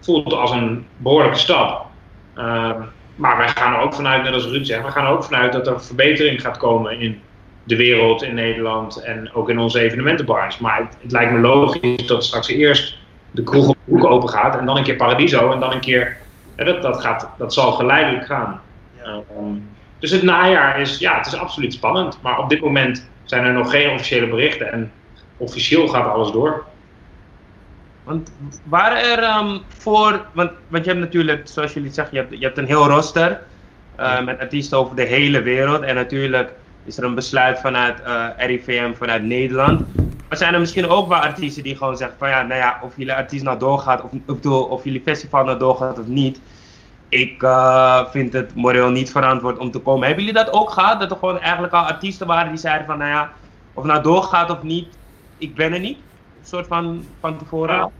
voelt 0.00 0.32
als 0.32 0.50
een 0.50 0.86
behoorlijke 0.96 1.38
stap. 1.38 1.86
Ehm, 2.34 2.80
maar 3.16 3.36
wij 3.36 3.48
gaan 3.48 3.74
er 3.74 3.80
ook 3.80 3.94
vanuit, 3.94 4.22
net 4.22 4.32
als 4.32 4.46
Ruud 4.46 4.66
zegt, 4.66 4.84
we 4.84 4.90
gaan 4.90 5.04
er 5.04 5.12
ook 5.12 5.24
vanuit 5.24 5.52
dat 5.52 5.66
er 5.66 5.82
verbetering 5.82 6.40
gaat 6.40 6.56
komen 6.56 7.00
in 7.00 7.20
de 7.64 7.76
wereld, 7.76 8.22
in 8.22 8.34
Nederland 8.34 9.02
en 9.02 9.34
ook 9.34 9.50
in 9.50 9.58
onze 9.58 9.80
evenementenbranche. 9.80 10.62
Maar 10.62 10.78
het, 10.78 10.96
het 11.02 11.12
lijkt 11.12 11.32
me 11.32 11.38
logisch 11.38 12.06
dat 12.06 12.24
straks 12.24 12.48
eerst 12.48 12.98
de 13.30 13.42
kroeg 13.42 13.68
op 13.68 13.76
de 13.84 13.92
hoek 13.92 14.04
open 14.04 14.28
gaat 14.28 14.58
en 14.58 14.66
dan 14.66 14.76
een 14.76 14.82
keer 14.82 14.96
Paradiso 14.96 15.52
en 15.52 15.60
dan 15.60 15.72
een 15.72 15.80
keer. 15.80 16.16
Dat, 16.64 16.82
dat, 16.82 17.00
gaat, 17.00 17.28
dat 17.38 17.52
zal 17.52 17.72
geleidelijk 17.72 18.26
gaan. 18.26 18.60
Ehm, 19.02 19.54
dus 19.98 20.10
het 20.10 20.22
najaar 20.22 20.80
is, 20.80 20.98
ja, 20.98 21.16
het 21.16 21.26
is 21.26 21.36
absoluut 21.36 21.72
spannend. 21.72 22.18
Maar 22.22 22.38
op 22.38 22.48
dit 22.48 22.60
moment 22.60 23.08
zijn 23.24 23.44
er 23.44 23.52
nog 23.52 23.70
geen 23.70 23.90
officiële 23.90 24.26
berichten 24.26 24.72
en 24.72 24.92
officieel 25.36 25.88
gaat 25.88 26.06
alles 26.06 26.30
door. 26.30 26.64
Want 28.04 28.32
waren 28.64 28.98
er 28.98 29.22
ehm, 29.22 29.58
voor, 29.68 30.26
want, 30.32 30.50
want 30.68 30.84
je 30.84 30.90
hebt 30.90 31.02
natuurlijk, 31.02 31.48
zoals 31.48 31.72
jullie 31.72 31.92
zeggen, 31.92 32.14
je 32.14 32.20
hebt, 32.20 32.38
je 32.38 32.44
hebt 32.44 32.58
een 32.58 32.66
heel 32.66 32.88
roster 32.88 33.40
eh, 33.96 34.24
met 34.24 34.40
artiesten 34.40 34.78
over 34.78 34.96
de 34.96 35.04
hele 35.04 35.42
wereld. 35.42 35.82
En 35.82 35.94
natuurlijk 35.94 36.52
is 36.84 36.98
er 36.98 37.04
een 37.04 37.14
besluit 37.14 37.58
vanuit 37.58 38.02
eh, 38.02 38.26
RIVM, 38.36 38.92
vanuit 38.94 39.22
Nederland. 39.22 39.82
Maar 40.30 40.38
zijn 40.38 40.54
er 40.54 40.60
misschien 40.60 40.88
ook 40.88 41.08
wel 41.08 41.18
artiesten 41.18 41.62
die 41.62 41.76
gewoon 41.76 41.96
zeggen 41.96 42.18
van 42.18 42.28
ja, 42.28 42.42
nou 42.42 42.60
ja, 42.60 42.80
of 42.82 42.96
jullie 42.96 43.14
artiest 43.14 43.44
nou 43.44 43.58
doorgaat, 43.58 44.02
of, 44.02 44.12
ik 44.12 44.26
bedoel, 44.26 44.64
of 44.64 44.84
jullie 44.84 45.02
festival 45.04 45.44
nou 45.44 45.58
doorgaat 45.58 45.98
of 45.98 46.06
niet. 46.06 46.40
Ik 47.08 47.42
eh, 47.42 48.04
vind 48.10 48.32
het 48.32 48.54
moreel 48.54 48.90
niet 48.90 49.10
verantwoord 49.10 49.58
om 49.58 49.70
te 49.70 49.78
komen. 49.78 50.06
Hebben 50.06 50.24
jullie 50.24 50.44
dat 50.44 50.52
ook 50.52 50.70
gehad? 50.70 51.00
Dat 51.00 51.10
er 51.10 51.16
gewoon 51.16 51.38
eigenlijk 51.40 51.72
al 51.72 51.84
artiesten 51.84 52.26
waren 52.26 52.48
die 52.48 52.58
zeiden 52.58 52.86
van 52.86 52.98
nou 52.98 53.10
ja, 53.10 53.30
of 53.74 53.84
nou 53.84 54.02
doorgaat 54.02 54.50
of 54.50 54.62
niet, 54.62 54.88
ik 55.38 55.54
ben 55.54 55.72
er 55.72 55.80
niet. 55.80 55.98
Een 56.40 56.46
soort 56.46 56.66
van 56.66 57.04
van 57.20 57.38
tevoren. 57.38 57.90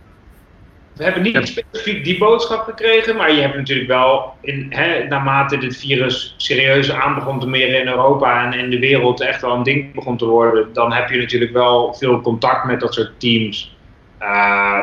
We 1.01 1.07
hebben 1.07 1.23
niet 1.23 1.49
specifiek 1.49 2.05
die 2.05 2.19
boodschap 2.19 2.65
gekregen, 2.65 3.17
maar 3.17 3.33
je 3.33 3.41
hebt 3.41 3.57
natuurlijk 3.57 3.89
wel, 3.89 4.35
in, 4.41 4.67
hè, 4.69 5.05
naarmate 5.05 5.59
dit 5.59 5.77
virus 5.77 6.35
serieus 6.37 6.93
aan 6.93 7.15
begon 7.15 7.41
te 7.41 7.49
meren 7.49 7.81
in 7.81 7.89
Europa 7.89 8.45
en 8.45 8.59
in 8.59 8.71
de 8.71 8.79
wereld 8.79 9.21
echt 9.21 9.41
wel 9.41 9.55
een 9.55 9.63
ding 9.63 9.95
begon 9.95 10.17
te 10.17 10.25
worden, 10.25 10.73
dan 10.73 10.93
heb 10.93 11.11
je 11.11 11.19
natuurlijk 11.19 11.53
wel 11.53 11.95
veel 11.95 12.21
contact 12.21 12.65
met 12.65 12.81
dat 12.81 12.95
soort 12.95 13.21
teams. 13.21 13.77
Uh, 14.23 14.79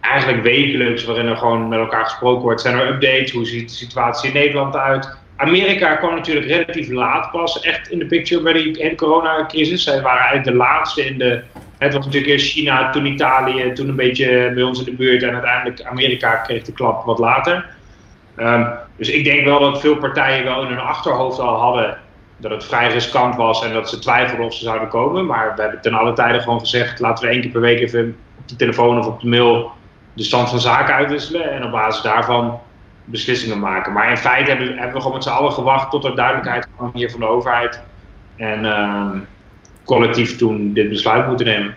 eigenlijk 0.00 0.42
wekelijks, 0.42 1.04
waarin 1.04 1.26
er 1.26 1.36
gewoon 1.36 1.68
met 1.68 1.78
elkaar 1.78 2.04
gesproken 2.04 2.42
wordt. 2.42 2.60
Zijn 2.60 2.78
er 2.78 2.88
updates? 2.88 3.30
Hoe 3.30 3.46
ziet 3.46 3.68
de 3.68 3.74
situatie 3.74 4.28
in 4.28 4.34
Nederland 4.34 4.76
uit? 4.76 5.16
Amerika 5.36 5.94
kwam 5.96 6.14
natuurlijk 6.14 6.46
relatief 6.46 6.88
laat 6.88 7.30
pas 7.30 7.60
echt 7.60 7.90
in 7.90 7.98
de 7.98 8.06
picture 8.06 8.42
bij 8.42 8.52
die 8.52 8.82
hele 8.82 8.94
coronacrisis. 8.94 9.82
Zij 9.82 10.02
waren 10.02 10.20
eigenlijk 10.20 10.50
de 10.50 10.64
laatste 10.64 11.04
in 11.04 11.18
de 11.18 11.42
het 11.78 11.94
was 11.94 12.04
natuurlijk 12.04 12.32
eerst 12.32 12.52
China, 12.52 12.90
toen 12.90 13.06
Italië, 13.06 13.72
toen 13.72 13.88
een 13.88 13.96
beetje 13.96 14.52
bij 14.54 14.62
ons 14.62 14.78
in 14.78 14.84
de 14.84 14.92
buurt 14.92 15.22
en 15.22 15.32
uiteindelijk 15.32 15.82
Amerika 15.82 16.36
kreeg 16.36 16.62
de 16.62 16.72
klap 16.72 17.04
wat 17.04 17.18
later. 17.18 17.66
Um, 18.36 18.68
dus 18.96 19.08
ik 19.08 19.24
denk 19.24 19.44
wel 19.44 19.60
dat 19.60 19.80
veel 19.80 19.96
partijen 19.96 20.44
wel 20.44 20.62
in 20.62 20.68
hun 20.68 20.78
achterhoofd 20.78 21.38
al 21.38 21.56
hadden 21.56 21.98
dat 22.36 22.50
het 22.50 22.64
vrij 22.64 22.88
riskant 22.88 23.36
was 23.36 23.64
en 23.64 23.72
dat 23.72 23.88
ze 23.88 23.98
twijfelden 23.98 24.46
of 24.46 24.54
ze 24.54 24.64
zouden 24.64 24.88
komen. 24.88 25.26
Maar 25.26 25.54
we 25.54 25.62
hebben 25.62 25.80
ten 25.80 25.94
alle 25.94 26.12
tijde 26.12 26.40
gewoon 26.40 26.60
gezegd, 26.60 27.00
laten 27.00 27.24
we 27.24 27.30
één 27.30 27.40
keer 27.40 27.50
per 27.50 27.60
week 27.60 27.80
even 27.80 28.16
op 28.38 28.48
de 28.48 28.56
telefoon 28.56 28.98
of 28.98 29.06
op 29.06 29.20
de 29.20 29.28
mail 29.28 29.70
de 30.12 30.22
stand 30.22 30.48
van 30.48 30.60
zaken 30.60 30.94
uitwisselen 30.94 31.52
en 31.52 31.64
op 31.64 31.70
basis 31.70 32.02
daarvan 32.02 32.60
beslissingen 33.04 33.58
maken. 33.58 33.92
Maar 33.92 34.10
in 34.10 34.16
feite 34.16 34.50
hebben, 34.50 34.68
hebben 34.68 34.92
we 34.92 35.00
gewoon 35.00 35.12
met 35.12 35.22
z'n 35.22 35.30
allen 35.30 35.52
gewacht 35.52 35.90
tot 35.90 36.04
er 36.04 36.16
duidelijkheid 36.16 36.68
kwam 36.76 36.90
hier 36.94 37.10
van 37.10 37.20
de 37.20 37.26
overheid. 37.26 37.82
En 38.36 38.64
um, 38.64 39.26
collectief 39.88 40.36
toen 40.36 40.72
dit 40.72 40.88
besluit 40.88 41.26
moeten 41.26 41.46
nemen. 41.46 41.74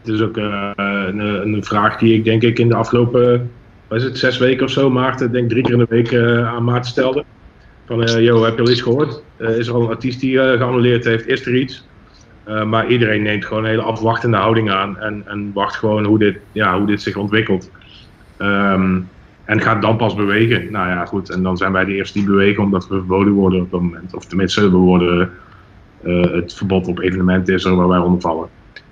Het 0.00 0.14
is 0.14 0.20
ook 0.20 0.36
uh, 0.36 0.70
een, 0.76 1.18
een, 1.18 1.64
vraag 1.64 1.98
die 1.98 2.14
ik 2.14 2.24
denk 2.24 2.42
ik 2.42 2.58
in 2.58 2.68
de 2.68 2.74
afgelopen 2.74 3.50
wat 3.88 3.98
is 3.98 4.04
het, 4.04 4.18
zes 4.18 4.38
weken 4.38 4.64
of 4.64 4.70
zo, 4.70 4.90
Maarten, 4.90 5.32
denk 5.32 5.50
drie 5.50 5.62
keer 5.62 5.72
in 5.72 5.78
de 5.78 5.86
week 5.88 6.10
uh, 6.10 6.48
aan 6.48 6.64
Maarten 6.64 6.90
stelde. 6.90 7.24
Van, 7.86 8.02
eh 8.04 8.24
yo, 8.24 8.44
heb 8.44 8.56
je 8.56 8.62
al 8.62 8.70
iets 8.70 8.80
gehoord? 8.80 9.22
Eh, 9.36 9.58
is 9.58 9.66
er 9.66 9.74
al 9.74 9.82
een 9.82 9.88
artiest 9.88 10.20
die 10.20 10.40
eh, 10.40 10.58
geannuleerd 10.58 11.04
heeft? 11.04 11.26
Is 11.26 11.46
er 11.46 11.54
iets? 11.54 11.84
Eh, 12.44 12.64
maar 12.64 12.86
iedereen 12.86 13.22
neemt 13.22 13.44
gewoon 13.44 13.62
een 13.62 13.70
hele 13.70 13.82
afwachtende 13.82 14.36
houding 14.36 14.70
aan 14.70 14.98
en, 14.98 15.22
en 15.26 15.50
wacht 15.54 15.76
gewoon 15.76 16.04
hoe 16.04 16.18
dit, 16.18 16.38
ja, 16.52 16.78
hoe 16.78 16.86
dit 16.86 17.02
zich 17.02 17.16
ontwikkelt. 17.16 17.70
Ehm, 18.36 19.00
en 19.44 19.60
gaat 19.60 19.82
dan 19.82 19.96
pas 19.96 20.14
bewegen. 20.14 20.72
Nou 20.72 20.88
ja, 20.88 21.04
goed. 21.04 21.30
En 21.30 21.42
dan 21.42 21.56
zijn 21.56 21.72
wij 21.72 21.84
de 21.84 21.94
eerste 21.94 22.18
die 22.18 22.28
bewegen 22.28 22.62
omdat 22.62 22.88
we 22.88 22.94
verboden 22.94 23.32
worden 23.32 23.60
op 23.60 23.70
dat 23.70 23.80
moment. 23.80 24.14
Of 24.14 24.24
tenminste, 24.24 24.70
we 24.70 24.76
worden, 24.76 25.20
eh, 25.20 25.28
het 26.02 26.54
verbod 26.54 26.86
op 26.86 27.00
evenementen 27.00 27.54
is 27.54 27.64
er 27.64 27.76
waar 27.76 27.88
wij 27.88 27.98
onder 27.98 28.20
vallen. 28.20 28.48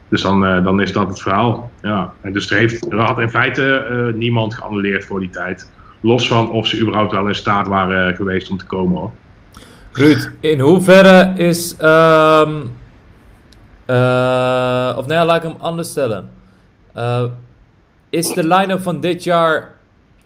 Dus 0.08 0.22
dan, 0.22 0.46
eh, 0.46 0.64
dan 0.64 0.80
is 0.80 0.92
dat 0.92 1.08
het 1.08 1.20
verhaal. 1.20 1.70
Ja. 1.82 2.12
En 2.20 2.32
dus 2.32 2.50
er, 2.50 2.56
heeft, 2.56 2.92
er 2.92 3.00
had 3.00 3.18
in 3.18 3.30
feite 3.30 3.74
eh, 3.74 4.14
niemand 4.14 4.54
geannuleerd 4.54 5.04
voor 5.04 5.20
die 5.20 5.30
tijd. 5.30 5.70
Los 6.00 6.28
van 6.28 6.50
of 6.50 6.66
ze 6.66 6.80
überhaupt 6.80 7.12
wel 7.12 7.26
in 7.26 7.34
staat 7.34 7.66
waren 7.66 8.14
geweest 8.14 8.50
om 8.50 8.56
te 8.56 8.66
komen. 8.66 8.98
Hoor. 8.98 9.10
Ruud, 9.92 10.30
in 10.40 10.60
hoeverre 10.60 11.32
is. 11.36 11.76
ehm 11.76 12.52
eh, 13.88 14.94
of 14.96 15.06
nee, 15.06 15.24
laat 15.24 15.36
ik 15.36 15.42
hem 15.42 15.54
anders 15.58 15.88
stellen. 15.88 16.30
Eh, 16.92 17.24
is 18.10 18.32
de 18.32 18.46
line-up 18.46 18.80
van 18.80 19.00
dit 19.00 19.24
jaar 19.24 19.74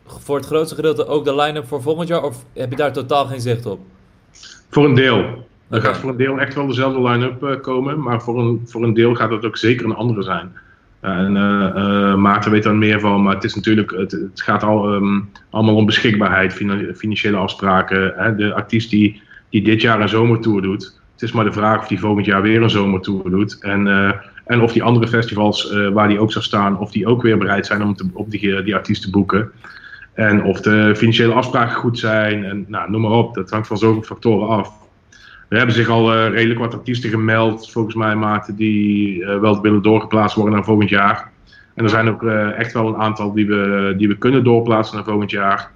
voor 0.07 0.37
het 0.37 0.47
grootste 0.47 0.75
gedeelte 0.75 1.07
ook 1.07 1.25
de 1.25 1.35
line-up 1.35 1.67
voor 1.67 1.83
volgend 1.83 2.09
jaar? 2.09 2.23
Of 2.23 2.45
heb 2.53 2.71
je 2.71 2.77
daar 2.77 2.93
totaal 2.93 3.27
geen 3.27 3.41
zicht 3.41 3.67
op? 3.67 3.81
Voor 4.71 4.85
een 4.85 4.95
deel. 4.95 5.47
Er 5.73 5.83
gaat 5.83 5.97
voor 5.97 6.11
een 6.11 6.17
deel 6.17 6.41
echt 6.41 6.55
wel 6.55 6.67
dezelfde 6.67 7.09
line-up 7.09 7.43
eh, 7.43 7.61
komen, 7.61 8.01
maar 8.01 8.23
voor 8.23 8.41
een, 8.41 8.61
voor 8.65 8.83
een 8.83 8.95
deel 8.95 9.15
gaat 9.15 9.31
het 9.31 9.45
ook 9.45 9.57
zeker 9.57 9.85
een 9.85 9.95
andere 9.95 10.23
zijn. 10.23 10.53
En 11.01 11.37
eh, 11.37 11.67
eh, 11.67 12.17
Maarten 12.17 12.51
weet 12.51 12.63
daar 12.63 12.75
meer 12.75 13.01
van, 13.01 13.23
maar 13.23 13.35
het 13.35 13.45
is 13.45 13.55
natuurlijk, 13.55 13.91
het, 13.91 14.13
het 14.13 14.43
gaat 14.43 14.63
al, 14.63 14.93
ehm, 14.93 15.21
allemaal 15.51 15.75
om 15.75 15.87
beschikbaarheid, 15.87 16.53
fina- 16.53 16.95
financiële 16.95 17.37
afspraken. 17.37 18.13
Hè. 18.17 18.35
De 18.35 18.55
artiest 18.55 18.91
die, 18.91 19.23
die 19.51 19.63
dit 19.63 19.81
jaar 19.81 20.01
een 20.01 20.09
zomertour 20.09 20.63
doet, 20.63 21.01
het 21.13 21.23
is 21.23 21.33
maar 21.33 21.45
de 21.45 21.53
vraag 21.53 21.79
of 21.79 21.87
die 21.87 22.01
volgend 22.01 22.27
jaar 22.27 22.43
weer 22.43 22.63
een 22.63 22.71
zomertour 22.71 23.31
doet. 23.31 23.59
En, 23.61 23.87
en 24.45 24.61
of 24.61 24.73
die 24.73 24.83
andere 24.83 25.09
festivals 25.09 25.73
waar 25.93 26.09
die 26.09 26.21
ook 26.21 26.33
zou 26.33 26.45
staan, 26.45 26.79
of 26.79 26.91
die 26.91 27.07
ook 27.07 27.23
weer 27.23 27.39
bereid 27.39 27.67
zijn 27.67 27.83
om 27.83 27.95
te, 27.97 28.09
op 28.13 28.31
die, 28.31 28.63
die 28.63 28.75
artiest 28.75 29.03
te 29.03 29.11
boeken. 29.11 29.51
En 30.15 30.45
of 30.45 30.61
de 30.61 30.97
financiële 30.97 31.33
afspraken 31.33 31.75
goed 31.75 31.99
zijn. 31.99 32.45
En 32.45 32.65
nou, 32.69 32.91
noem 32.91 33.01
maar 33.01 33.11
op. 33.11 33.35
Dat 33.35 33.51
hangt 33.51 33.67
van 33.67 33.79
zoveel 33.79 34.03
factoren 34.03 34.49
af. 34.49 34.81
Er 35.53 35.59
hebben 35.59 35.77
zich 35.77 35.89
al 35.89 36.15
eh, 36.15 36.31
redelijk 36.31 36.61
wat 36.61 36.75
artiesten 36.75 37.11
gemeld, 37.11 37.71
volgens 37.71 37.95
mij, 37.95 38.15
Maarten, 38.15 38.57
die 38.57 39.25
eh, 39.25 39.41
wel 39.41 39.61
willen 39.61 39.83
doorgeplaatst 39.83 40.37
worden 40.37 40.55
naar 40.55 40.65
volgend 40.65 40.89
jaar. 40.89 41.31
En 41.75 41.85
er 41.85 41.91
zijn 41.91 42.09
ook 42.09 42.23
eh, 42.23 42.59
echt 42.59 42.73
wel 42.73 42.89
een 42.89 42.97
aantal 42.97 43.33
die 43.33 43.47
we, 43.47 43.95
die 43.97 44.09
we 44.09 44.19
kunnen 44.19 44.45
doorplaatsen 44.45 44.97
naar 44.97 45.05
volgend 45.05 45.31
jaar. 45.31 45.71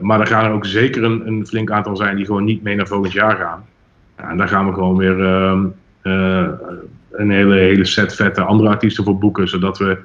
Maar 0.00 0.20
er 0.20 0.26
gaan 0.26 0.44
er 0.44 0.52
ook 0.52 0.66
zeker 0.66 1.04
een, 1.04 1.26
een 1.26 1.46
flink 1.46 1.70
aantal 1.70 1.96
zijn 1.96 2.16
die 2.16 2.24
gewoon 2.24 2.44
niet 2.44 2.62
mee 2.62 2.76
naar 2.76 2.86
volgend 2.86 3.12
jaar 3.12 3.36
gaan. 3.36 3.64
Ja, 4.18 4.30
en 4.30 4.36
daar 4.36 4.48
gaan 4.48 4.66
we 4.66 4.72
gewoon 4.72 4.96
weer 4.96 5.24
ehm, 5.24 5.64
eh, 6.02 6.48
een 7.12 7.30
hele, 7.30 7.54
hele 7.54 7.84
set 7.84 8.14
vette 8.14 8.42
andere 8.42 8.68
artiesten 8.68 9.04
voor 9.04 9.18
boeken, 9.18 9.48
zodat 9.48 9.78
we 9.78 9.98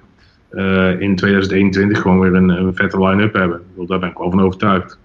in 0.99 1.16
2021 1.16 2.01
gewoon 2.01 2.20
weer 2.20 2.34
een, 2.34 2.49
een 2.49 2.76
vette 2.76 3.05
line-up 3.05 3.34
hebben. 3.34 3.62
Daar 3.76 3.99
ben 3.99 4.10
ik 4.10 4.18
wel 4.18 4.30
van 4.30 4.41
overtuigd. 4.41 4.99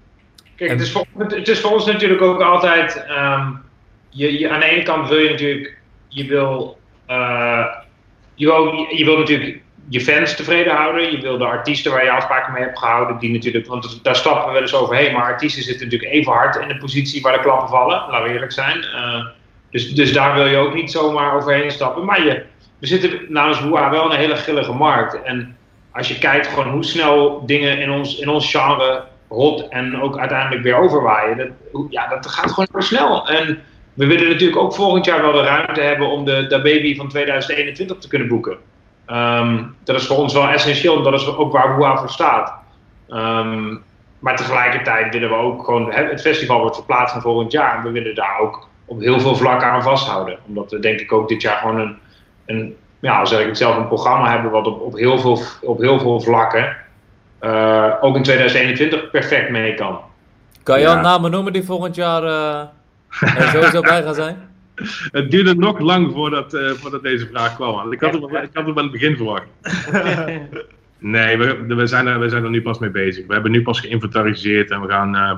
Kijk, 0.66 0.74
het 0.74 0.80
is, 0.80 0.92
voor, 0.92 1.06
het 1.28 1.48
is 1.48 1.60
voor 1.60 1.70
ons 1.70 1.86
natuurlijk 1.86 2.22
ook 2.22 2.40
altijd. 2.40 3.04
ehm, 3.06 3.50
je, 4.08 4.38
je, 4.38 4.50
aan 4.50 4.60
de 4.60 4.66
ene 4.66 4.82
kant 4.82 5.08
wil 5.08 5.18
je 5.18 5.30
natuurlijk. 5.30 5.78
Je 6.08 6.26
wil, 6.26 6.78
eh, 7.06 7.66
je, 8.34 8.46
wil, 8.46 8.86
je 8.90 9.04
wil 9.04 9.18
natuurlijk 9.18 9.60
je 9.88 10.00
fans 10.00 10.36
tevreden 10.36 10.74
houden. 10.74 11.10
Je 11.10 11.20
wil 11.20 11.38
de 11.38 11.44
artiesten 11.44 11.92
waar 11.92 12.04
je 12.04 12.10
afspraken 12.10 12.52
mee 12.52 12.62
hebt 12.62 12.78
gehouden. 12.78 13.18
Die 13.18 13.32
natuurlijk, 13.32 13.66
want 13.66 14.04
daar 14.04 14.16
stappen 14.16 14.46
we 14.46 14.52
wel 14.52 14.60
eens 14.60 14.74
overheen. 14.74 15.12
Maar 15.12 15.22
artiesten 15.22 15.62
zitten 15.62 15.84
natuurlijk 15.84 16.12
even 16.12 16.32
hard 16.32 16.56
in 16.56 16.68
de 16.68 16.76
positie 16.76 17.22
waar 17.22 17.32
de 17.32 17.40
klappen 17.40 17.68
vallen. 17.68 17.96
Laten 18.08 18.22
we 18.22 18.32
eerlijk 18.32 18.52
zijn. 18.52 18.82
Eh, 18.82 19.26
dus, 19.70 19.94
dus 19.94 20.12
daar 20.12 20.34
wil 20.34 20.46
je 20.46 20.56
ook 20.56 20.74
niet 20.74 20.90
zomaar 20.90 21.34
overheen 21.34 21.70
stappen. 21.70 22.04
Maar 22.04 22.24
je, 22.24 22.42
we 22.78 22.86
zitten 22.86 23.20
namens 23.28 23.68
Boa 23.68 23.90
wel 23.90 24.04
in 24.04 24.10
een 24.10 24.16
hele 24.16 24.36
grillige 24.36 24.72
markt. 24.72 25.22
En 25.22 25.56
als 25.92 26.08
je 26.08 26.18
kijkt 26.18 26.46
gewoon 26.46 26.70
hoe 26.70 26.84
snel 26.84 27.46
dingen 27.46 27.78
in 27.78 27.90
ons, 27.90 28.18
in 28.18 28.28
ons 28.28 28.50
genre 28.50 29.10
hot 29.32 29.68
en 29.68 30.02
ook 30.02 30.18
uiteindelijk 30.18 30.62
weer 30.62 30.76
overwaaien. 30.76 31.36
Dat, 31.36 31.86
ja, 31.90 32.08
dat 32.08 32.26
gaat 32.26 32.50
gewoon 32.50 32.68
heel 32.72 32.82
snel. 32.82 33.28
En 33.28 33.62
we 33.94 34.06
willen 34.06 34.28
natuurlijk 34.28 34.60
ook 34.60 34.74
volgend 34.74 35.04
jaar 35.04 35.22
wel 35.22 35.32
de 35.32 35.42
ruimte 35.42 35.80
hebben 35.80 36.08
om 36.08 36.24
de, 36.24 36.60
baby 36.62 36.96
van 36.96 37.08
2021 37.08 37.98
te 37.98 38.08
kunnen 38.08 38.28
boeken. 38.28 38.56
Ehm, 39.06 39.62
dat 39.84 39.96
is 39.96 40.06
voor 40.06 40.16
ons 40.16 40.32
wel 40.32 40.48
essentieel, 40.48 40.96
en 40.96 41.02
dat 41.02 41.20
is 41.20 41.36
ook 41.36 41.52
waar 41.52 41.76
Boa 41.76 41.96
voor 41.96 42.08
staat. 42.08 42.52
Ehm, 43.08 43.76
maar 44.18 44.36
tegelijkertijd 44.36 45.12
willen 45.12 45.28
we 45.28 45.34
ook 45.34 45.64
gewoon, 45.64 45.92
het 45.92 46.20
festival 46.20 46.60
wordt 46.60 46.76
verplaatst 46.76 47.14
naar 47.14 47.22
volgend 47.22 47.52
jaar. 47.52 47.76
En 47.76 47.82
we 47.82 47.90
willen 47.90 48.14
daar 48.14 48.38
ook 48.40 48.68
op 48.84 49.00
heel 49.00 49.20
veel 49.20 49.36
vlakken 49.36 49.68
aan 49.68 49.82
vasthouden. 49.82 50.38
Omdat 50.46 50.70
we 50.70 50.78
denk 50.78 51.00
ik 51.00 51.12
ook 51.12 51.28
dit 51.28 51.42
jaar 51.42 51.56
gewoon 51.56 51.78
een, 51.78 51.98
een 52.46 52.76
ja, 53.00 53.24
zeg 53.24 53.40
ik 53.40 53.46
het 53.46 53.58
zelf, 53.58 53.76
een 53.76 53.86
programma 53.86 54.30
hebben 54.30 54.50
wat 54.50 54.66
op, 54.66 54.80
op, 54.80 54.94
heel, 54.94 55.18
veel, 55.18 55.38
op 55.60 55.80
heel 55.80 56.00
veel 56.00 56.20
vlakken 56.20 56.76
eh, 57.42 57.92
ook 58.00 58.16
in 58.16 58.22
2021 58.22 59.10
perfect 59.10 59.50
mee 59.50 59.74
kan. 59.74 60.00
Kan 60.62 60.80
je 60.80 60.88
al 60.88 60.94
Ja. 60.94 61.00
namen 61.00 61.30
noemen 61.30 61.52
die 61.52 61.62
volgend 61.62 61.94
jaar 61.94 62.22
eh, 62.22 63.38
er 63.38 63.48
sowieso 63.48 63.80
bij 63.80 64.02
gaan 64.02 64.14
zijn? 64.14 64.36
Het 65.18 65.30
duurde 65.30 65.54
nog 65.54 65.78
lang 65.78 66.12
voordat, 66.12 66.54
eh, 66.54 66.70
voordat 66.70 67.02
deze 67.02 67.26
vraag 67.26 67.54
kwam. 67.54 67.74
want 67.74 67.92
Ik 67.92 68.00
had, 68.00 68.12
hem, 68.12 68.22
ik 68.24 68.50
had 68.52 68.66
hem 68.66 68.76
aan 68.78 68.82
het 68.82 68.92
begin 68.92 69.16
verwacht. 69.16 69.46
Nee, 71.04 71.36
we, 71.38 71.74
we, 71.74 71.86
zijn 71.86 72.06
er, 72.06 72.18
we 72.20 72.28
zijn 72.28 72.44
er 72.44 72.50
nu 72.50 72.62
pas 72.62 72.78
mee 72.78 72.90
bezig. 72.90 73.26
We 73.26 73.32
hebben 73.32 73.50
nu 73.50 73.62
pas 73.62 73.80
geïnventariseerd 73.80 74.70
en 74.70 74.80
we 74.80 74.88
gaan 74.88 75.16
eh, 75.16 75.34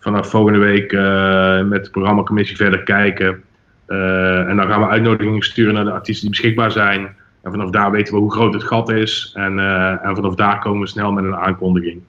vanaf 0.00 0.30
volgende 0.30 0.58
week 0.58 0.92
eh, 0.92 1.62
met 1.62 1.84
de 1.84 1.90
programmacommissie 1.90 2.56
verder 2.56 2.82
kijken. 2.82 3.42
Eh, 3.86 4.48
en 4.48 4.56
dan 4.56 4.68
gaan 4.68 4.80
we 4.80 4.86
uitnodigingen 4.88 5.42
sturen 5.42 5.74
naar 5.74 5.84
de 5.84 5.90
artiesten 5.90 6.30
die 6.30 6.38
beschikbaar 6.40 6.70
zijn. 6.70 7.16
En 7.42 7.50
vanaf 7.50 7.70
daar 7.70 7.90
weten 7.90 8.14
we 8.14 8.20
hoe 8.20 8.32
groot 8.32 8.54
het 8.54 8.62
gat 8.62 8.90
is. 8.90 9.32
En, 9.34 9.58
eh, 9.58 10.04
en 10.06 10.14
vanaf 10.14 10.34
daar 10.34 10.58
komen 10.58 10.80
we 10.80 10.86
snel 10.86 11.12
met 11.12 11.24
een 11.24 11.36
aankondiging. 11.36 12.00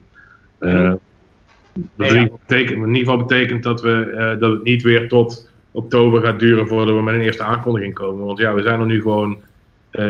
Eh, 0.58 0.92
dat 1.74 2.12
in, 2.12 2.16
ieder 2.16 2.22
geval 2.22 2.40
betekent, 2.48 2.78
in 2.78 2.96
ieder 2.96 3.12
geval 3.12 3.26
betekent 3.26 3.64
dat, 3.64 3.82
we, 3.82 4.12
eh, 4.18 4.40
dat 4.40 4.52
het 4.52 4.64
niet 4.64 4.84
weer 4.84 5.08
tot 5.08 5.50
oktober 5.72 6.22
gaat 6.22 6.40
duren 6.40 6.68
voordat 6.68 6.96
we 6.96 7.02
met 7.02 7.14
een 7.14 7.22
eerste 7.22 7.44
aankondiging 7.44 7.94
komen. 7.94 8.26
Want 8.26 8.40
ja, 8.40 8.54
we 8.54 8.62
zijn 8.62 8.80
er 8.80 8.86
nu 8.86 9.02
gewoon 9.02 9.38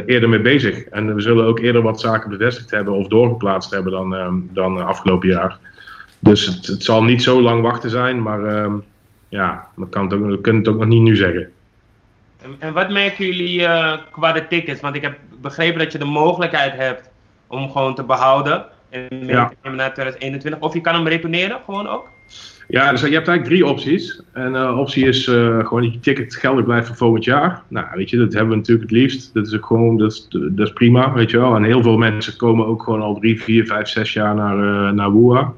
eerder 0.05 0.29
mee 0.29 0.41
bezig. 0.41 0.83
En 0.83 1.15
we 1.15 1.21
zullen 1.21 1.45
ook 1.45 1.59
eerder 1.59 1.81
wat 1.81 1.99
zaken 1.99 2.29
bevestigd 2.29 2.71
hebben 2.71 2.93
of 2.93 3.07
doorgeplaatst 3.07 3.71
hebben 3.71 3.91
dan, 3.91 4.15
ehm, 4.15 4.35
dan 4.51 4.85
afgelopen 4.85 5.29
jaar. 5.29 5.57
Dus 6.19 6.45
het, 6.45 6.67
het 6.67 6.83
zal 6.83 7.03
niet 7.03 7.23
zo 7.23 7.41
lang 7.41 7.61
wachten 7.61 7.89
zijn, 7.89 8.21
maar 8.21 8.45
ehm, 8.45 8.73
ja, 9.29 9.67
we, 9.75 9.89
kan 9.89 10.03
het 10.03 10.13
ook, 10.13 10.25
we 10.25 10.41
kunnen 10.41 10.61
het 10.61 10.71
ook 10.71 10.79
nog 10.79 10.87
niet 10.87 11.01
nu 11.01 11.15
zeggen. 11.15 11.51
En, 12.43 12.55
en 12.59 12.73
wat 12.73 12.89
merken 12.89 13.25
jullie 13.25 13.65
eh, 13.65 13.97
qua 14.11 14.31
de 14.31 14.47
tickets? 14.47 14.81
Want 14.81 14.95
ik 14.95 15.01
heb 15.01 15.17
begrepen 15.41 15.79
dat 15.79 15.91
je 15.91 15.97
de 15.97 16.05
mogelijkheid 16.05 16.73
hebt 16.75 17.09
om 17.47 17.71
gewoon 17.71 17.95
te 17.95 18.03
behouden 18.03 18.65
en 18.89 19.07
mee 19.09 19.27
Ja. 19.27 19.47
te 19.49 19.55
nemen 19.63 19.77
naar 19.77 19.93
2021. 19.93 20.61
Of 20.61 20.73
je 20.73 20.81
kan 20.81 20.93
hem 20.93 21.07
retourneren, 21.07 21.57
gewoon 21.65 21.87
ook. 21.87 22.11
Ja, 22.67 22.91
dus 22.91 23.01
je 23.01 23.05
hebt 23.13 23.27
eigenlijk 23.27 23.43
drie 23.45 23.65
opties. 23.65 24.21
En 24.33 24.55
eh 24.55 24.77
optie 24.79 25.05
is 25.07 25.27
eh, 25.27 25.33
gewoon 25.67 25.81
dat 25.83 25.93
je 25.93 25.99
ticket 25.99 26.35
geldig 26.35 26.65
blijft 26.65 26.87
voor 26.87 26.95
volgend 26.95 27.23
jaar. 27.23 27.61
Nou, 27.67 27.85
weet 27.93 28.09
je, 28.09 28.17
dat 28.17 28.33
hebben 28.33 28.49
we 28.51 28.55
natuurlijk 28.55 28.89
het 28.89 28.99
liefst. 28.99 29.33
Dat 29.33 29.47
is 29.47 29.55
ook 29.55 29.65
gewoon, 29.65 29.97
dat 29.97 30.11
is, 30.11 30.27
dat 30.29 30.67
is 30.67 30.73
prima, 30.73 31.13
weet 31.13 31.31
je 31.31 31.37
wel. 31.39 31.55
En 31.55 31.63
heel 31.63 31.81
veel 31.83 31.97
mensen 31.97 32.37
komen 32.37 32.65
ook 32.65 32.83
gewoon 32.83 33.01
al 33.01 33.19
drie, 33.19 33.41
vier, 33.43 33.65
vijf, 33.65 33.87
zes 33.87 34.13
jaar 34.13 34.35
naar, 34.35 34.57
eh 34.87 34.91
naar 34.91 35.13
WUA. 35.13 35.53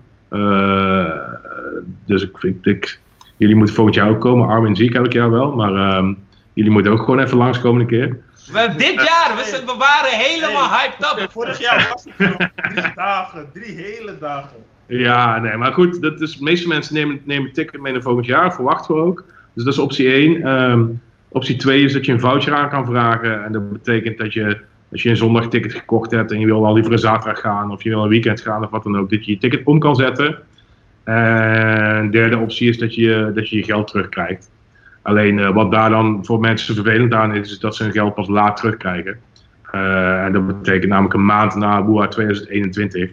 Dus 2.06 2.24
ik, 2.24 2.38
ik, 2.44 2.66
ik- 2.66 3.00
jullie 3.38 3.56
moeten 3.56 3.76
volgend 3.76 3.96
jaar 3.96 4.10
ook 4.10 4.22
komen. 4.22 4.48
Armin 4.48 4.76
zie 4.76 4.90
ik 4.90 4.96
elk 4.96 5.14
jaar 5.14 5.32
wel, 5.32 5.52
maar 5.56 5.74
ehm, 5.76 6.14
jullie 6.56 6.72
moeten 6.72 6.92
ook 6.92 7.00
gewoon 7.00 7.20
even 7.20 7.38
langskomen 7.38 7.82
een 7.82 7.88
keer. 7.88 8.18
We, 8.52 8.74
dit 8.78 8.94
jaar, 8.94 9.34
we, 9.36 9.44
zijn- 9.44 9.66
we 9.66 9.76
waren 9.78 10.12
helemaal 10.20 10.70
hyped 10.70 11.20
up. 11.22 11.32
Vorig 11.32 11.60
jaar 11.60 11.88
was 11.94 12.06
het 12.18 12.52
drie 12.74 12.92
dagen, 13.06 13.50
drie 13.54 13.76
hele 13.76 14.18
dagen. 14.20 14.58
Ja, 14.88 15.40
nee, 15.40 15.58
maar 15.58 15.74
goed, 15.74 16.02
dat 16.02 16.22
is, 16.22 16.38
de 16.38 16.44
meeste 16.44 16.68
mensen 16.68 16.94
nemen, 16.94 17.22
nemen 17.24 17.52
ticket 17.54 17.82
mee 17.82 17.94
naar 17.94 18.02
volgend 18.02 18.26
jaar, 18.26 18.54
verwachten 18.54 18.96
we 18.96 19.02
ook. 19.02 19.26
Dus 19.54 19.64
dat 19.64 19.74
is 19.74 19.80
optie 19.80 20.12
1. 20.12 21.02
optie 21.28 21.56
2 21.56 21.84
is 21.84 21.94
dat 21.94 22.06
je 22.06 22.12
een 22.12 22.20
voucher 22.20 22.54
aan 22.54 22.70
kan 22.70 22.86
vragen. 22.86 23.44
En 23.46 23.52
dat 23.52 23.72
betekent 23.72 24.18
dat 24.18 24.34
je, 24.34 24.58
als 24.92 25.04
je 25.04 25.10
een 25.10 25.18
zondag 25.18 25.48
ticket 25.48 25.74
gekocht 25.74 26.12
hebt 26.12 26.32
en 26.32 26.40
je 26.40 26.46
wil 26.46 26.62
wel 26.62 26.74
liever 26.74 26.92
een 26.92 27.00
zaterdag 27.00 27.40
gaan 27.42 27.72
of 27.72 27.84
je 27.84 27.90
wil 27.90 28.04
een 28.04 28.10
weekend 28.10 28.42
gaan 28.42 28.64
of 28.64 28.70
wat 28.70 28.84
dan 28.84 28.98
ook, 28.98 29.10
dat 29.10 29.26
je 29.26 29.32
je 29.32 29.38
ticket 29.38 29.62
om 29.64 29.80
kan 29.80 29.96
zetten. 29.96 30.40
En 31.04 32.12
derde 32.12 32.38
optie 32.38 32.70
is 32.70 32.78
dat 32.78 32.96
je 32.96 33.32
dat 33.36 33.50
je, 33.50 33.56
je 33.58 33.64
geld 33.64 33.88
terugkrijgt. 33.88 34.50
Alleen 35.06 35.40
eh, 35.40 35.54
wat 35.54 35.72
daar 35.72 35.90
dan 35.90 36.26
voor 36.26 36.40
mensen 36.40 36.76
vervelend 36.76 37.14
aan 37.14 37.36
is, 37.36 37.52
is 37.52 37.60
dat 37.60 37.76
ze 37.76 37.84
hun 37.84 37.92
geld 37.92 38.16
pas 38.16 38.28
laat 38.28 38.58
terugkrijgen. 38.58 39.18
Eh, 39.72 40.24
en 40.24 40.34
dat 40.34 40.48
betekent 40.48 40.90
namelijk 40.90 41.14
een 41.14 41.26
maand 41.26 41.56
na 41.56 41.84
BOA 41.84 42.08
2021. 42.08 43.10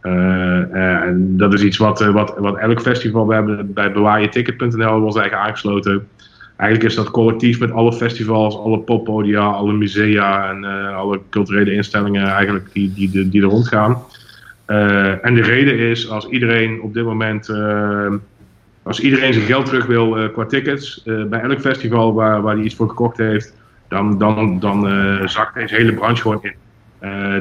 Eh, 0.00 1.02
en 1.02 1.36
dat 1.36 1.52
is 1.52 1.62
iets 1.62 1.76
wat, 1.76 2.04
wat, 2.04 2.34
wat 2.38 2.56
elk 2.56 2.80
festival, 2.80 3.26
we 3.26 3.34
hebben 3.34 3.72
bij 3.72 3.92
bewaarjeticket.nl 3.92 5.00
was 5.00 5.16
eigenlijk 5.16 5.48
aangesloten. 5.48 6.08
Eigenlijk 6.56 6.90
is 6.90 6.96
dat 6.96 7.10
collectief 7.10 7.60
met 7.60 7.72
alle 7.72 7.92
festivals, 7.92 8.56
alle 8.56 8.78
poppodia, 8.78 9.46
alle 9.46 9.72
musea 9.72 10.50
en 10.50 10.64
alle 10.94 11.20
culturele 11.30 11.72
instellingen 11.72 12.26
eigenlijk 12.26 12.68
die, 12.72 12.92
die, 12.94 13.28
die, 13.28 13.42
er 13.42 13.48
rondgaan. 13.48 14.02
En 15.22 15.34
de 15.34 15.42
reden 15.42 15.78
is, 15.78 16.10
als 16.10 16.28
iedereen 16.28 16.80
op 16.80 16.94
dit 16.94 17.04
moment 17.04 17.48
Als 18.84 19.00
iedereen 19.00 19.32
zijn 19.32 19.46
geld 19.46 19.66
terug 19.66 19.86
wil 19.86 20.18
eh, 20.18 20.32
qua 20.32 20.44
tickets, 20.44 21.02
eh, 21.04 21.24
bij 21.24 21.40
elk 21.40 21.60
festival 21.60 22.14
waar, 22.14 22.42
waar 22.42 22.54
hij 22.54 22.64
iets 22.64 22.74
voor 22.74 22.88
gekocht 22.88 23.16
heeft, 23.16 23.54
dan, 23.88 24.18
dan, 24.18 24.58
dan 24.60 24.88
eh, 24.88 25.26
zakt 25.26 25.54
deze 25.54 25.74
hele 25.74 25.94
branche 25.94 26.22
gewoon 26.22 26.42
in. 26.42 26.54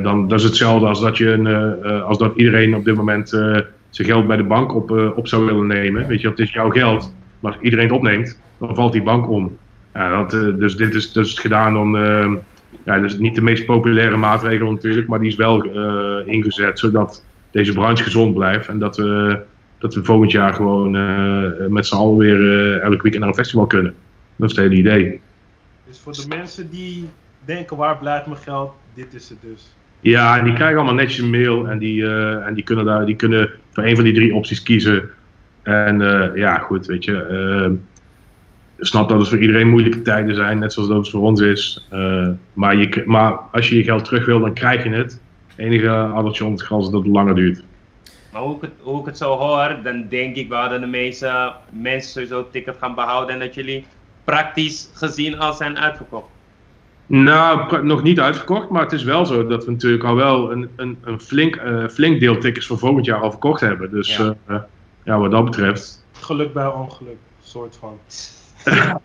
Dan, 0.04 0.28
dat 0.28 0.40
is 0.40 0.46
hetzelfde 0.46 0.88
als 0.88 1.02
dat, 1.02 1.18
je 1.18 1.32
een, 1.32 1.84
als 2.04 2.18
dat 2.18 2.36
iedereen 2.36 2.76
op 2.76 2.86
dit 2.86 2.96
moment 2.96 3.30
zijn 3.90 4.08
geld 4.08 4.28
bij 4.28 4.38
de 4.38 4.44
bank 4.44 4.74
op, 4.74 4.92
op 5.16 5.28
zou 5.28 5.46
willen 5.46 5.68
nemen. 5.68 6.08
Weet 6.08 6.22
je, 6.22 6.30
het 6.30 6.40
is 6.40 6.52
jouw 6.52 6.70
geld, 6.70 7.14
maar 7.40 7.52
als 7.52 7.62
iedereen 7.62 7.86
het 7.86 7.96
opneemt, 7.96 8.40
dan 8.58 8.76
valt 8.76 8.92
die 8.92 9.04
bank 9.04 9.30
om. 9.30 9.58
Dat, 9.92 10.32
dus 10.32 10.76
dit 10.76 10.94
is 10.94 11.12
dus 11.12 11.40
gedaan 11.40 11.78
om. 11.78 11.98
ja, 12.86 13.00
dus 13.00 13.18
niet 13.18 13.36
de 13.36 13.42
meest 13.42 13.66
populaire 13.66 14.18
maatregel 14.18 14.72
natuurlijk, 14.72 15.08
maar 15.08 15.20
die 15.20 15.30
is 15.30 15.36
wel 15.36 15.64
ingezet 16.26 16.80
zodat 16.80 17.26
deze 17.52 17.74
branche 17.74 18.04
gezond 18.04 18.34
blijft 18.34 18.68
en 18.68 18.80
dat 18.80 18.98
we, 18.98 19.40
dat 19.84 19.94
we 19.94 20.04
volgend 20.04 20.32
jaar 20.32 20.54
gewoon 20.54 20.96
eh, 20.96 21.68
met 21.68 21.88
z'n 21.88 21.96
allen 21.96 22.18
weer 22.18 22.36
eh, 22.36 22.82
elk 22.82 23.02
weekend 23.02 23.20
naar 23.20 23.28
een 23.28 23.36
festival 23.36 23.68
kunnen. 23.68 23.94
Dat 24.36 24.50
is 24.50 24.56
het 24.56 24.66
hele 24.66 24.80
idee. 24.80 25.22
Dus 25.88 26.00
voor 26.00 26.14
de 26.14 26.26
mensen 26.28 26.70
die 26.70 27.10
denken 27.46 27.78
waar 27.78 27.98
blijft 27.98 28.26
mijn 28.26 28.40
geld, 28.40 28.74
dit 28.94 29.14
is 29.14 29.30
het 29.30 29.38
dus. 29.42 29.76
Ja, 30.00 30.38
en 30.38 30.44
die 30.44 30.54
krijgen 30.54 30.78
allemaal 30.78 30.94
netjes 30.94 31.18
een 31.18 31.30
mail 31.30 31.68
en 31.68 31.78
die, 31.78 32.06
eh, 32.06 32.46
en 32.48 32.54
die 32.54 32.64
kunnen 32.64 32.86
daar, 32.86 33.06
die 33.06 33.16
kunnen 33.16 33.50
voor 33.72 33.84
een 33.84 33.96
van 33.96 34.04
die 34.04 34.14
drie 34.14 34.34
opties 34.34 34.64
kiezen. 34.64 35.10
En 35.62 36.00
ja, 36.36 36.58
goed, 36.58 36.86
weet 36.86 37.04
je. 37.04 37.78
ik 38.76 38.86
snap 38.86 39.10
dat 39.10 39.20
het 39.20 39.28
voor 39.28 39.38
iedereen 39.38 39.70
moeilijke 39.70 40.02
tijden 40.02 40.36
zijn, 40.36 40.60
net 40.60 40.74
zoals 40.74 40.90
dat 40.90 40.98
het 40.98 41.10
voor 41.10 41.22
ons 41.22 41.42
is. 41.42 41.88
Maar, 42.54 42.76
je, 42.76 43.04
maar 43.06 43.32
als 43.52 43.70
je 43.70 43.76
je 43.76 43.84
geld 43.84 44.06
terug 44.06 44.26
wil, 44.26 44.40
dan 44.40 44.54
krijg 44.54 44.84
je 44.84 44.90
het. 44.90 45.22
Het 45.48 45.58
enige 45.58 45.90
addertje 45.90 46.44
onder 46.44 46.60
het 46.60 46.68
gras 46.68 46.86
is 46.86 46.92
dat 46.92 47.04
het 47.04 47.12
langer 47.12 47.36
duurt. 47.36 47.64
Maar 48.34 48.42
hoe 48.42 48.56
ik, 48.56 48.62
het, 48.62 48.72
hoe 48.82 49.00
ik 49.00 49.06
het 49.06 49.18
zo 49.18 49.38
hoor, 49.38 49.78
dan 49.84 50.08
denk 50.10 50.36
ik 50.36 50.50
wel 50.50 50.70
dat 50.70 50.80
de 50.82 50.88
meeste 50.88 51.54
mensen 51.72 52.12
sowieso 52.12 52.38
het 52.38 52.52
ticket 52.52 52.76
gaan 52.80 52.96
behouden 52.96 53.34
en 53.34 53.40
dat 53.40 53.54
jullie 53.54 53.86
praktisch 54.24 54.90
gezien 54.94 55.40
al 55.40 55.54
zijn 55.54 55.78
uitverkocht. 55.80 56.28
Nou, 57.06 57.84
nog 57.86 58.04
niet 58.04 58.20
uitverkocht, 58.20 58.70
maar 58.70 58.82
het 58.82 58.92
is 58.92 59.04
wel 59.04 59.26
zo 59.26 59.48
dat 59.48 59.66
we 59.66 59.72
natuurlijk 59.72 60.04
al 60.04 60.16
wel 60.16 60.52
een, 60.52 60.70
een, 60.76 60.98
een 61.04 61.20
flink, 61.20 61.56
eh, 61.56 61.88
flink 61.88 62.20
deel 62.20 62.38
tickets 62.38 62.66
voor 62.68 62.78
volgend 62.78 63.06
jaar 63.06 63.20
al 63.22 63.30
verkocht 63.32 63.62
hebben. 63.62 63.92
Dus 63.92 64.16
Ja. 64.18 64.36
ja, 64.48 64.68
ja 65.04 65.18
wat 65.18 65.32
dat 65.32 65.46
betreft. 65.46 66.06
Geluk 66.12 66.54
bij 66.54 66.68
ongeluk, 66.68 67.18
soort 67.44 67.76
van. 67.80 68.00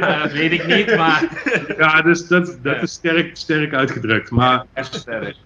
Ja, 0.00 0.18
dat 0.22 0.32
weet 0.32 0.52
ik 0.52 0.66
niet, 0.66 0.96
maar 0.96 1.42
Ja, 1.78 2.02
dus 2.02 2.28
dat, 2.28 2.46
dat 2.62 2.74
Ja. 2.74 2.80
is 2.80 2.92
sterk, 2.92 3.36
sterk 3.36 3.74
uitgedrukt. 3.74 4.30
Maar 4.30 4.64
echt 4.72 4.94
sterk. 4.94 5.36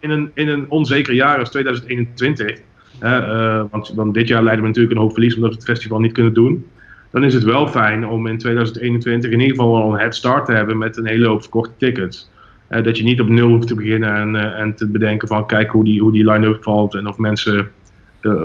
In 0.00 0.10
een, 0.10 0.30
in 0.34 0.48
een 0.48 0.70
onzeker 0.70 1.14
jaar 1.14 1.38
als 1.38 1.50
2021, 1.50 2.60
hè, 2.98 3.18
eh, 3.18 3.64
want, 3.94 4.14
dit 4.14 4.28
jaar 4.28 4.42
leiden 4.42 4.62
we 4.62 4.68
natuurlijk 4.68 4.96
een 4.96 5.02
hoop 5.02 5.12
verlies 5.12 5.34
omdat 5.34 5.50
we 5.50 5.56
het 5.56 5.64
festival 5.64 6.00
niet 6.00 6.12
kunnen 6.12 6.34
doen. 6.34 6.66
Dan 7.10 7.24
is 7.24 7.34
het 7.34 7.42
wel 7.42 7.68
fijn 7.68 8.06
om 8.06 8.26
in 8.26 8.38
2021 8.38 9.30
in 9.30 9.40
ieder 9.40 9.56
geval 9.56 9.72
wel 9.72 9.92
een 9.92 9.98
head 9.98 10.14
start 10.14 10.46
te 10.46 10.52
hebben 10.52 10.78
met 10.78 10.96
een 10.96 11.06
hele 11.06 11.26
hoop 11.26 11.40
verkochte 11.40 11.72
tickets. 11.78 12.30
Eh, 12.68 12.84
dat 12.84 12.98
je 12.98 13.04
niet 13.04 13.20
op 13.20 13.28
nul 13.28 13.48
hoeft 13.48 13.66
te 13.66 13.74
beginnen 13.74 14.14
en, 14.14 14.36
eh, 14.36 14.60
en 14.60 14.74
te 14.74 14.86
bedenken 14.86 15.28
van 15.28 15.46
kijk 15.46 15.70
hoe 15.70 15.84
die, 15.84 16.00
hoe 16.00 16.12
die 16.12 16.30
line-up 16.30 16.62
valt 16.62 16.94
en 16.94 17.06
of 17.06 17.18
mensen 17.18 17.70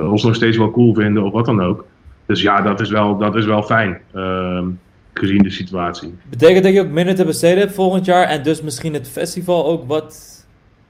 ons 0.09 0.23
nog 0.23 0.35
steeds 0.35 0.57
wel 0.57 0.71
cool 0.71 0.93
vinden 0.93 1.23
of 1.23 1.31
wat 1.31 1.45
dan 1.45 1.61
ook. 1.61 1.85
Dus 2.25 2.41
ja, 2.41 2.61
dat 2.61 2.79
is 2.79 2.89
wel, 2.89 3.17
dat 3.17 3.35
is 3.35 3.45
wel 3.45 3.63
fijn, 3.63 4.01
ehm, 4.13 4.65
gezien 5.13 5.43
de 5.43 5.49
situatie. 5.49 6.13
Betekent 6.29 6.63
dat 6.63 6.73
je 6.73 6.81
ook 6.81 6.89
minder 6.89 7.15
te 7.15 7.25
besteden 7.25 7.59
hebt 7.59 7.73
volgend 7.73 8.05
jaar 8.05 8.27
en 8.27 8.43
dus 8.43 8.61
misschien 8.61 8.93
het 8.93 9.09
festival 9.09 9.65
ook 9.65 9.87
wat 9.87 10.32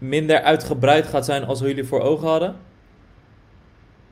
minder 0.03 0.41
uitgebreid 0.41 1.07
gaat 1.07 1.25
zijn 1.25 1.43
als 1.45 1.61
we 1.61 1.67
jullie 1.67 1.83
voor 1.83 2.01
ogen 2.01 2.27
hadden? 2.27 2.55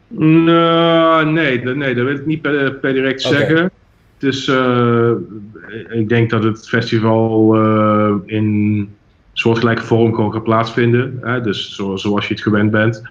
Nou, 0.08 1.26
nee, 1.32 1.62
dat- 1.64 1.76
nee, 1.76 1.96
dat 1.96 2.06
wil 2.06 2.16
ik 2.16 2.26
niet 2.26 2.42
per, 2.42 2.74
per 2.74 2.94
direct 2.94 3.22
zeggen. 3.22 3.72
Dus 4.18 4.48
eh, 4.48 5.12
ik 5.90 6.10
denk 6.10 6.30
dat 6.30 6.44
het 6.44 6.68
festival 6.70 7.56
eh, 7.56 8.14
in 8.26 8.90
soortgelijke 9.34 9.84
vorm 9.84 10.14
gewoon 10.16 10.34
gaat 10.34 10.44
plaatsvinden. 10.44 11.18
Hè? 11.22 11.42
Dus 11.42 11.76
zo, 11.76 11.96
zoals 11.96 12.28
je 12.28 12.34
het 12.34 12.44
gewend 12.44 12.72
bent. 12.72 13.02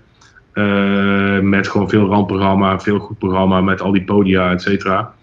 Eh, 0.52 1.38
met 1.38 1.68
gewoon 1.68 1.88
veel 1.88 2.06
randprogramma, 2.08 2.80
veel 2.80 2.98
goed 2.98 3.18
programma, 3.18 3.60
met 3.60 3.80
al 3.80 3.92
die 3.92 4.04
podia, 4.04 4.52
et 4.52 4.62
cetera. 4.62 5.14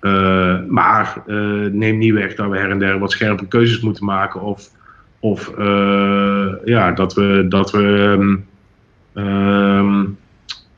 Eh, 0.00 0.56
maar 0.68 1.22
eh, 1.26 1.36
neem 1.70 1.98
niet 1.98 2.12
weg 2.12 2.34
dat 2.34 2.50
we 2.50 2.58
her 2.58 2.70
en 2.70 2.78
der 2.78 2.98
wat 2.98 3.10
scherpe 3.12 3.46
keuzes 3.46 3.80
moeten 3.80 4.04
maken. 4.04 4.40
Of, 4.40 4.70
of 5.20 5.52
eh, 5.58 6.48
ja, 6.64 6.92
dat 6.92 7.14
we, 7.14 7.46
dat 7.48 7.70
we 7.70 8.16
ehm, 8.16 8.36
ehm, 9.26 10.04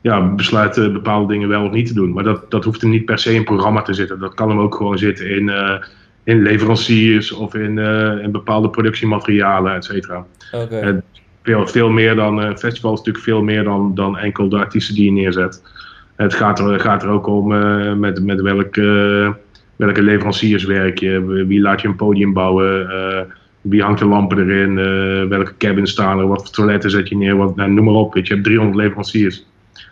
ja, 0.01 0.21
besluiten 0.21 0.93
bepaalde 0.93 1.33
dingen 1.33 1.49
wel 1.49 1.65
of 1.65 1.71
niet 1.71 1.87
te 1.87 1.93
doen. 1.93 2.13
Maar 2.13 2.23
dat, 2.23 2.51
dat 2.51 2.63
hoeft 2.63 2.81
er 2.81 2.87
niet 2.87 3.05
per 3.05 3.19
se 3.19 3.31
in 3.31 3.37
een 3.37 3.43
programma 3.43 3.81
te 3.81 3.93
zitten. 3.93 4.19
Dat 4.19 4.33
kan 4.33 4.49
hem 4.49 4.59
ook 4.59 4.75
gewoon 4.75 4.97
zitten 4.97 5.29
in, 5.29 5.49
eh, 5.49 5.75
in 6.23 6.41
leveranciers 6.41 7.31
of 7.31 7.53
in, 7.53 7.79
eh, 7.79 8.23
in 8.23 8.31
bepaalde 8.31 8.69
productiematerialen, 8.69 9.75
et 9.75 9.85
cetera. 9.85 10.25
Oké. 10.51 10.79
Eh, 10.79 10.93
veel, 11.43 11.67
veel 11.67 11.89
meer 11.89 12.15
dan, 12.15 12.37
een 12.37 12.57
festival 12.57 12.91
is 12.91 12.97
natuurlijk 12.97 13.25
veel 13.25 13.41
meer 13.41 13.63
dan, 13.63 13.95
dan 13.95 14.17
enkel 14.17 14.49
de 14.49 14.57
artiesten 14.57 14.95
die 14.95 15.05
je 15.05 15.11
neerzet. 15.11 15.63
Het 16.15 16.33
gaat 16.33 16.59
er, 16.59 16.79
gaat 16.79 17.03
er 17.03 17.09
ook 17.09 17.27
om 17.27 17.47
met, 17.99 18.23
met 18.23 18.41
welke, 18.41 19.35
welke 19.75 20.01
leveranciers 20.01 20.63
werk 20.63 20.99
je, 20.99 21.45
wie 21.47 21.61
laat 21.61 21.81
je 21.81 21.87
een 21.87 21.95
podium 21.95 22.33
bouwen, 22.33 22.87
wie 23.61 23.81
hangt 23.83 23.99
de 23.99 24.05
lampen 24.05 24.37
erin, 24.49 24.77
eh, 24.77 25.29
welke 25.29 25.57
cabins 25.57 25.91
staan 25.91 26.19
er, 26.19 26.27
wat 26.27 26.41
voor 26.41 26.51
toiletten 26.51 26.89
zet 26.91 27.09
je 27.09 27.15
neer, 27.17 27.35
wat, 27.37 27.55
nou, 27.55 27.71
noem 27.71 27.85
maar 27.85 27.93
op. 27.93 28.13
Weet 28.13 28.23
je, 28.27 28.29
je 28.29 28.33
hebt 28.39 28.45
300 28.47 28.77
leveranciers. 28.77 29.45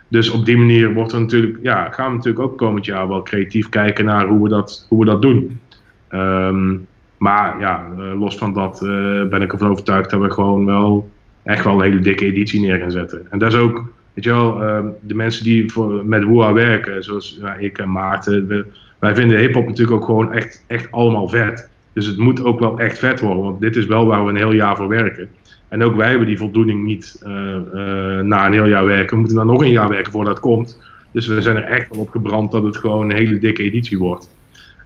Dus 0.07 0.29
op 0.29 0.45
die 0.45 0.57
manier 0.57 0.93
wordt 0.93 1.11
er 1.11 1.19
natuurlijk, 1.19 1.57
ja, 1.61 1.89
gaan 1.91 2.09
we 2.09 2.15
natuurlijk 2.15 2.45
ook 2.45 2.57
komend 2.57 2.85
jaar 2.85 3.07
wel 3.07 3.21
creatief 3.23 3.69
kijken 3.69 4.05
naar 4.05 4.27
hoe 4.27 4.43
we 4.43 4.49
dat, 4.49 4.85
hoe 4.89 4.99
we 4.99 5.05
dat 5.05 5.21
doen. 5.21 5.59
Ehm, 6.07 6.75
maar 7.17 7.59
ja, 7.59 7.85
eh, 7.97 8.19
los 8.19 8.37
van 8.37 8.53
dat 8.53 8.81
eh, 8.81 9.23
ben 9.29 9.41
ik 9.41 9.51
ervan 9.53 9.69
overtuigd 9.69 10.09
dat 10.09 10.21
we 10.21 10.31
gewoon 10.31 10.65
wel 10.65 11.09
echt 11.43 11.63
wel 11.63 11.73
een 11.73 11.81
hele 11.91 11.99
dikke 11.99 12.25
editie 12.25 12.59
neer 12.61 12.77
gaan 12.79 12.91
zetten. 12.91 13.27
En 13.29 13.39
dat 13.39 13.53
is 13.53 13.59
ook, 13.59 13.83
weet 14.13 14.23
je 14.23 14.29
wel, 14.29 14.63
ehm, 14.63 14.85
de 15.01 15.15
mensen 15.15 15.43
die 15.43 15.71
voor, 15.71 16.05
met 16.05 16.23
Woa 16.23 16.53
werken, 16.53 17.03
zoals 17.03 17.39
ik 17.59 17.77
en 17.77 17.91
Maarten, 17.91 18.47
we- 18.47 18.65
wij 18.99 19.15
vinden 19.15 19.39
hip-hop 19.39 19.67
natuurlijk 19.67 19.97
ook 19.97 20.05
gewoon 20.05 20.33
echt, 20.33 20.63
echt 20.67 20.91
allemaal 20.91 21.27
vet. 21.29 21.69
Dus 21.97 22.05
het 22.05 22.17
moet 22.17 22.43
ook 22.43 22.59
wel 22.59 22.79
echt 22.79 22.99
vet 22.99 23.19
worden, 23.19 23.43
want 23.43 23.61
dit 23.61 23.75
is 23.75 23.85
wel 23.85 24.05
waar 24.05 24.23
we 24.23 24.29
een 24.29 24.35
heel 24.35 24.51
jaar 24.51 24.75
voor 24.75 24.87
werken. 24.87 25.29
En 25.67 25.83
ook 25.83 25.95
wij 25.95 26.09
hebben 26.09 26.27
die 26.27 26.37
voldoening 26.37 26.83
niet 26.83 27.21
eh, 27.23 27.55
eh, 27.55 28.23
na 28.23 28.45
een 28.45 28.53
heel 28.53 28.65
jaar 28.65 28.85
werken. 28.85 29.09
We 29.09 29.17
moeten 29.17 29.37
dan 29.37 29.47
nog 29.47 29.61
een 29.61 29.71
jaar 29.71 29.89
werken 29.89 30.11
voordat 30.11 30.33
het 30.33 30.43
komt. 30.43 30.81
Dus 31.11 31.27
we 31.27 31.41
zijn 31.41 31.55
er 31.55 31.63
echt 31.63 31.89
wel 31.89 31.99
op 31.99 32.09
gebrand 32.09 32.51
dat 32.51 32.63
het 32.63 32.77
gewoon 32.77 33.09
een 33.09 33.15
hele 33.15 33.39
dikke 33.39 33.63
editie 33.63 33.97
wordt. 33.97 34.29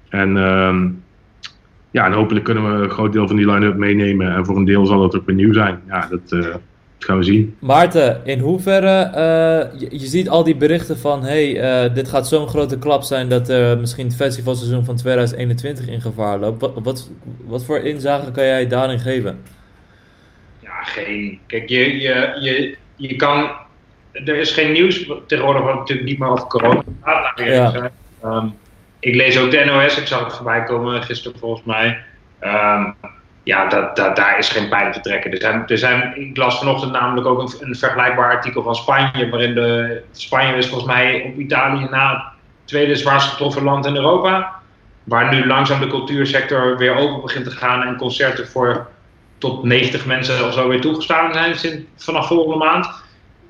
En 0.10 0.38
ehm, 0.38 0.90
ja, 1.92 2.12
hopelijk 2.12 2.46
kunnen 2.46 2.64
we 2.64 2.84
een 2.84 2.90
groot 2.90 3.14
deel 3.14 3.28
van 3.28 3.36
die 3.36 3.52
line-up 3.52 3.76
meenemen. 3.76 4.36
En 4.36 4.46
voor 4.46 4.58
een 4.58 4.66
deel 4.66 4.86
zal 4.86 5.04
het 5.04 5.16
ook 5.16 5.26
weer 5.26 5.36
nieuw 5.36 5.54
zijn. 5.54 5.80
Ja, 5.88 6.08
dat, 6.10 6.32
eh, 6.32 6.56
dat 7.02 7.10
gaan 7.10 7.20
we 7.20 7.24
zien. 7.24 7.56
Maarten, 7.60 8.22
in 8.26 8.40
hoeverre, 8.40 9.02
eh, 9.02 9.80
je, 9.80 10.00
je 10.00 10.06
ziet 10.06 10.30
al 10.30 10.44
die 10.44 10.56
berichten 10.56 10.98
van, 10.98 11.24
hey, 11.24 11.60
eh, 11.60 11.94
dit 11.94 12.10
gaat 12.10 12.28
zo'n 12.28 12.48
grote 12.48 12.80
klap 12.80 13.04
zijn 13.04 13.30
dat 13.30 13.50
eh, 13.50 13.76
misschien 13.76 14.06
het 14.06 14.16
festivalseizoen 14.16 14.86
van 14.86 14.96
2021 14.96 15.88
in 15.88 16.02
gevaar 16.02 16.40
loopt. 16.40 16.62
Wat, 16.62 16.74
wat, 16.84 17.10
wat 17.46 17.66
voor 17.66 17.80
inzage 17.80 18.32
kan 18.32 18.46
jij 18.46 18.68
daarin 18.68 19.00
geven? 19.00 19.42
Ja, 20.60 20.84
geen. 20.84 21.40
Kijk, 21.48 21.70
je, 21.70 22.00
je, 22.00 22.38
je, 22.42 22.78
je 22.96 23.16
kan. 23.16 23.52
Er 24.12 24.36
is 24.36 24.52
geen 24.52 24.72
nieuws 24.72 25.06
tegenwoordig 25.28 25.64
wat 25.64 25.76
natuurlijk 25.76 26.08
niet 26.08 26.20
meer 26.20 26.30
over 26.30 26.48
corona 26.48 26.84
gaat. 27.04 27.40
Ja. 27.40 27.92
Ehm, 28.22 28.48
ik 29.00 29.16
lees 29.16 29.40
ook 29.40 29.52
de 29.52 29.64
NOS, 29.66 29.98
ik 29.98 30.08
zag 30.08 30.24
het 30.24 30.36
voorbij 30.36 30.64
komen 30.64 31.04
gisteren 31.04 31.40
volgens 31.40 31.64
mij. 31.66 32.04
Ehm, 32.40 32.92
ja, 33.44 33.68
dat, 33.68 33.96
daar 33.96 34.38
is 34.38 34.50
geen 34.50 34.70
pijn 34.70 34.92
te 34.92 35.00
trekken. 35.00 35.32
Er 35.32 35.38
zijn, 35.38 35.68
er 35.68 35.78
zijn, 35.78 36.14
ik 36.16 36.38
las 36.38 36.58
vanochtend 36.58 36.92
namelijk 36.92 37.28
ook 37.28 37.40
een, 37.60 37.76
vergelijkbaar 37.76 38.36
artikel 38.36 38.64
van 38.64 38.76
Spanje, 38.76 39.30
waarin 39.30 39.54
de, 39.54 40.02
Spanje 40.12 40.56
is 40.56 40.68
volgens 40.68 40.94
mij 40.94 41.22
op 41.26 41.40
Italië 41.40 41.88
na 41.90 42.12
het 42.12 42.22
tweede 42.66 42.96
zwaarst 42.96 43.30
getroffen 43.30 43.64
land 43.64 43.86
in 43.86 43.96
Europa. 43.96 44.60
Waar 45.04 45.34
nu 45.34 45.48
langzaam 45.48 45.80
de 45.80 45.88
cultuursector 45.88 46.78
weer 46.78 46.96
open 46.96 47.22
begint 47.22 47.46
te 47.46 47.52
gaan 47.52 47.84
en 47.84 47.98
concerten 47.98 48.48
voor 48.48 48.88
tot 49.38 49.64
90 49.64 50.06
mensen 50.06 50.48
of 50.48 50.54
zo 50.54 50.68
weer 50.68 50.82
toegestaan 50.82 51.34
zijn 51.34 51.88
vanaf 51.98 52.28
volgende 52.28 52.66
maand. 52.66 52.90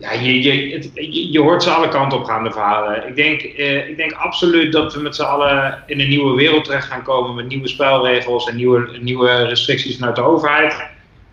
Ja, 0.01 0.11
je, 0.11 0.41
je, 0.43 1.31
je, 1.31 1.39
hoort 1.39 1.63
ze 1.63 1.69
alle 1.69 1.87
kanten 1.87 2.17
op 2.17 2.23
gaan, 2.25 2.43
de 2.43 2.51
verhalen. 2.51 3.07
Ik 3.07 3.15
denk, 3.15 3.41
eh, 3.41 3.89
ik 3.89 3.97
denk 3.97 4.11
absoluut 4.11 4.71
dat 4.71 4.93
we 4.93 5.01
met 5.01 5.15
z'n 5.15 5.21
allen 5.23 5.83
in 5.85 5.99
een 5.99 6.07
nieuwe 6.09 6.35
wereld 6.35 6.63
terecht 6.65 6.87
gaan 6.87 7.03
komen 7.03 7.35
met 7.35 7.47
nieuwe 7.47 7.67
spelregels 7.67 8.47
en 8.49 8.55
nieuwe, 8.55 8.97
nieuwe 9.01 9.43
restricties 9.43 9.97
vanuit 9.97 10.15
de 10.15 10.21
overheid. 10.21 10.75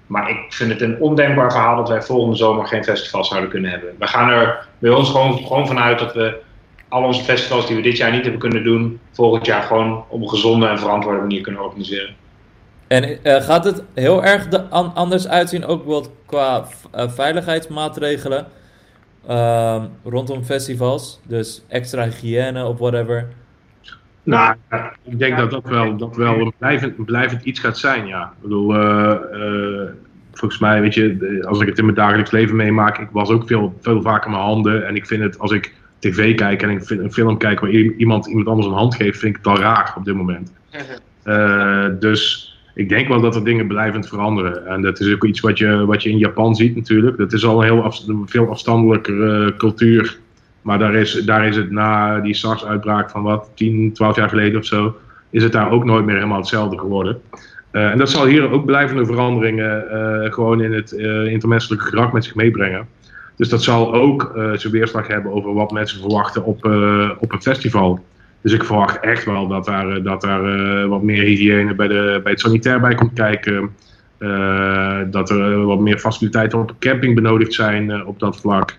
Maar 0.06 0.30
ik 0.30 0.36
vind 0.48 0.70
het 0.72 0.80
een 0.80 1.00
ondenkbaar 1.00 1.52
verhaal 1.52 1.76
dat 1.76 1.88
wij 1.88 2.02
volgende 2.02 2.36
zomer 2.36 2.66
geen 2.66 2.84
festivals 2.84 3.28
zouden 3.28 3.50
kunnen 3.50 3.70
hebben. 3.70 3.94
We 3.98 4.06
gaan 4.06 4.28
er 4.30 4.66
bij 4.78 4.90
ons 4.90 5.10
gewoon, 5.10 5.38
gewoon 5.46 5.66
vanuit 5.66 5.98
dat 5.98 6.14
we 6.14 6.36
al 6.88 7.02
onze 7.02 7.22
festivals 7.24 7.66
die 7.66 7.76
we 7.76 7.82
dit 7.82 7.96
jaar 7.96 8.10
niet 8.12 8.22
hebben 8.22 8.40
kunnen 8.40 8.64
doen, 8.64 9.00
volgend 9.12 9.46
jaar 9.46 9.62
gewoon 9.62 10.04
op 10.08 10.22
een 10.22 10.28
gezonde 10.28 10.66
en 10.66 10.78
verantwoorde 10.78 11.20
manier 11.20 11.40
kunnen 11.40 11.62
organiseren. 11.62 12.14
En 12.88 13.22
eh, 13.24 13.42
gaat 13.42 13.64
het 13.64 13.82
heel 13.94 14.24
erg 14.24 14.48
de- 14.48 14.68
an- 14.70 14.94
anders 14.94 15.28
uitzien, 15.28 15.66
ook 15.66 15.86
wel 15.86 16.06
qua 16.26 16.64
eh, 16.92 17.08
veiligheidsmaatregelen? 17.10 18.46
Ehm, 19.26 19.84
rondom 20.04 20.44
festivals? 20.44 21.20
Dus 21.26 21.64
extra 21.68 22.02
hygiëne 22.04 22.64
of 22.64 22.78
whatever. 22.78 23.28
Nou, 24.22 24.54
ik 25.02 25.18
denk 25.18 25.36
dat 25.36 25.50
dat 25.50 25.64
wel, 25.68 25.96
dat 25.96 26.16
wel 26.16 26.38
een, 26.40 26.52
blijvend, 26.58 26.98
een 26.98 27.04
blijvend 27.04 27.44
iets 27.44 27.60
gaat 27.60 27.78
zijn, 27.78 28.06
ja. 28.06 28.22
Ik 28.24 28.42
bedoel, 28.42 28.74
eh, 28.74 29.10
eh, 29.12 29.88
volgens 30.32 30.60
mij, 30.60 30.80
weet 30.80 30.94
je, 30.94 31.16
de- 31.16 31.44
als 31.48 31.60
ik 31.60 31.68
het 31.68 31.78
in 31.78 31.84
mijn 31.84 31.96
dagelijks 31.96 32.30
leven 32.30 32.56
meemaak, 32.56 32.98
ik 32.98 33.08
was 33.12 33.28
ook 33.30 33.46
veel, 33.46 33.74
veel 33.80 34.02
vaker 34.02 34.30
mijn 34.30 34.42
handen. 34.42 34.86
En 34.86 34.94
ik 34.96 35.06
vind 35.06 35.22
het, 35.22 35.38
als 35.38 35.50
ik 35.52 35.74
tv 35.98 36.34
kijk 36.34 36.62
en 36.62 36.70
ik 36.70 36.84
vind 36.84 37.00
een 37.00 37.12
film 37.12 37.36
kijk 37.38 37.60
waar 37.60 37.70
iemand 37.70 38.26
iemand 38.26 38.48
anders 38.48 38.66
een 38.66 38.72
hand 38.72 38.94
geeft, 38.94 39.18
vind 39.18 39.36
ik 39.36 39.44
het 39.44 39.52
al 39.54 39.60
raar 39.62 39.94
op 39.96 40.04
dit 40.04 40.14
moment. 40.14 40.52
Eh, 41.22 41.86
dus 42.00 42.47
ik 42.78 42.88
denk 42.88 43.08
wel 43.08 43.20
dat 43.20 43.34
er 43.34 43.44
dingen 43.44 43.66
blijvend 43.66 44.08
veranderen. 44.08 44.66
En 44.66 44.82
dat 44.82 45.00
is 45.00 45.12
ook 45.12 45.24
iets 45.24 45.40
wat 45.40 45.58
je, 45.58 45.86
wat 45.86 46.02
je 46.02 46.10
in 46.10 46.18
Japan 46.18 46.54
ziet 46.54 46.76
natuurlijk. 46.76 47.16
Dat 47.16 47.32
is 47.32 47.44
al 47.44 47.58
een 47.58 47.64
heel 47.64 47.92
veel 48.26 48.48
afstandelijker 48.48 49.46
eh, 49.46 49.56
cultuur. 49.56 50.18
Maar 50.62 50.78
daar 50.78 50.94
is, 50.94 51.12
daar 51.12 51.46
is 51.46 51.56
het 51.56 51.70
na 51.70 52.20
die 52.20 52.34
SARS-uitbraak 52.34 53.10
van 53.10 53.22
wat, 53.22 53.50
10, 53.54 53.92
12 53.92 54.16
jaar 54.16 54.28
geleden 54.28 54.60
of 54.60 54.66
zo, 54.66 54.96
is 55.30 55.42
het 55.42 55.52
daar 55.52 55.70
ook 55.70 55.84
nooit 55.84 56.04
meer 56.04 56.14
helemaal 56.14 56.38
hetzelfde 56.38 56.78
geworden. 56.78 57.20
Eh, 57.70 57.90
en 57.90 57.98
dat 57.98 58.10
zal 58.10 58.26
hier 58.26 58.50
ook 58.50 58.64
blijvende 58.64 59.04
veranderingen 59.04 59.90
eh, 59.90 60.32
gewoon 60.32 60.62
in 60.62 60.72
het 60.72 60.92
intermenselijke 61.30 61.84
gedrag 61.84 62.12
met 62.12 62.24
zich 62.24 62.34
meebrengen. 62.34 62.88
Dus 63.36 63.48
dat 63.48 63.62
zal 63.62 63.94
ook 63.94 64.32
zijn 64.54 64.72
weerslag 64.72 65.06
hebben 65.06 65.32
over 65.32 65.54
wat 65.54 65.70
mensen 65.70 66.00
verwachten 66.00 66.44
op, 66.44 66.64
op 67.18 67.32
een 67.32 67.42
festival. 67.42 68.04
Dus 68.40 68.52
ik 68.52 68.64
verwacht 68.64 69.00
echt 69.00 69.24
wel 69.24 69.48
dat 69.48 69.64
daar, 69.64 69.88
eh, 69.90 70.04
dat 70.04 70.20
daar 70.20 70.44
eh, 70.44 70.88
wat 70.88 71.02
meer 71.02 71.22
hygiëne 71.22 71.74
bij, 71.74 71.88
de, 71.88 72.20
bij 72.22 72.32
het 72.32 72.40
sanitair 72.40 72.80
bij 72.80 72.94
komt 72.94 73.12
kijken. 73.12 73.76
Eh, 74.18 75.00
dat 75.06 75.30
er 75.30 75.64
wat 75.64 75.78
meer 75.80 75.98
faciliteiten 75.98 76.58
op 76.58 76.74
camping 76.78 77.14
benodigd 77.14 77.52
zijn 77.52 78.06
op 78.06 78.18
dat 78.18 78.40
vlak. 78.40 78.78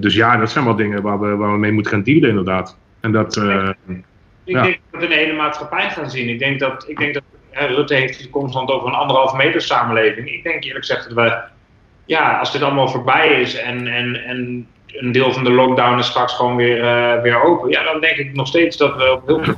Dus 0.00 0.14
ja, 0.14 0.36
dat 0.36 0.50
zijn 0.50 0.64
wel 0.64 0.76
dingen 0.76 1.02
waar 1.02 1.20
we, 1.20 1.36
waar 1.36 1.52
we 1.52 1.58
mee 1.58 1.72
moeten 1.72 1.92
gaan 1.92 2.02
dealen 2.02 2.28
inderdaad. 2.28 2.76
En 3.00 3.12
dat, 3.12 3.36
Ik 3.36 4.56
Ja. 4.56 4.62
denk 4.62 4.78
dat 4.90 5.00
we 5.00 5.06
een 5.06 5.12
hele 5.12 5.32
maatschappij 5.36 5.90
gaan 5.90 6.10
zien. 6.10 6.28
Ik 6.28 6.38
denk 6.38 6.60
dat, 6.60 6.88
ik 6.88 6.98
denk 6.98 7.14
dat 7.14 7.22
hè, 7.50 7.66
Rutte 7.66 7.94
heeft 7.94 8.20
het 8.20 8.30
constant 8.30 8.70
over 8.70 8.88
een 8.88 8.94
anderhalve 8.94 9.36
meter 9.36 9.60
samenleving. 9.60 10.28
Ik 10.32 10.42
denk 10.42 10.64
eerlijk 10.64 10.84
gezegd 10.86 11.04
dat 11.04 11.12
we, 11.12 11.38
ja, 12.04 12.38
als 12.38 12.52
dit 12.52 12.62
allemaal 12.62 12.88
voorbij 12.88 13.40
is 13.40 13.56
en, 13.56 13.86
en, 13.86 14.24
en 14.24 14.66
een 14.92 15.12
deel 15.12 15.32
van 15.32 15.44
de 15.44 15.50
lockdown 15.52 15.98
is 15.98 16.06
straks 16.06 16.34
gewoon 16.34 16.56
weer, 16.56 16.82
eh, 16.84 17.22
weer 17.22 17.42
open, 17.42 17.70
ja, 17.70 17.84
dan 17.92 18.00
denk 18.00 18.16
ik 18.16 18.32
nog 18.34 18.46
steeds 18.46 18.76
dat 18.76 18.96
we 18.96 19.12
op 19.12 19.26
heel 19.26 19.44
veel 19.44 19.54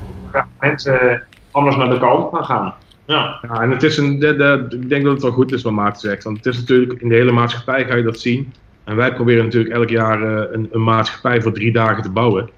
mensen 0.58 1.28
anders 1.50 1.76
met 1.76 1.90
elkaar 1.90 2.12
om 2.16 2.34
gaan 2.34 2.44
gaan. 2.44 2.74
Ja. 3.06 3.38
Ja, 3.42 3.60
en 3.60 3.70
het 3.70 3.82
is 3.82 3.96
een, 3.96 4.18
de, 4.18 4.36
de- 4.36 4.76
ik 4.80 4.88
denk 4.88 5.04
dat 5.04 5.12
het 5.12 5.22
wel 5.22 5.32
goed 5.32 5.52
is 5.52 5.62
wat 5.62 5.72
Maarten 5.72 6.00
zegt. 6.00 6.24
Want 6.24 6.36
het 6.36 6.46
is 6.46 6.58
natuurlijk, 6.60 7.00
in 7.00 7.08
de 7.08 7.14
hele 7.14 7.32
maatschappij 7.32 7.84
ga 7.86 7.94
je 7.94 8.02
dat 8.02 8.20
zien. 8.20 8.54
En 8.84 8.96
wij 8.96 9.14
proberen 9.14 9.44
natuurlijk 9.44 9.74
elk 9.74 9.88
jaar 9.88 10.22
eh, 10.22 10.52
een, 10.52 10.68
een 10.70 10.84
maatschappij 10.84 11.42
voor 11.42 11.52
drie 11.52 11.72
dagen 11.72 12.02
te 12.02 12.10
bouwen. 12.10 12.50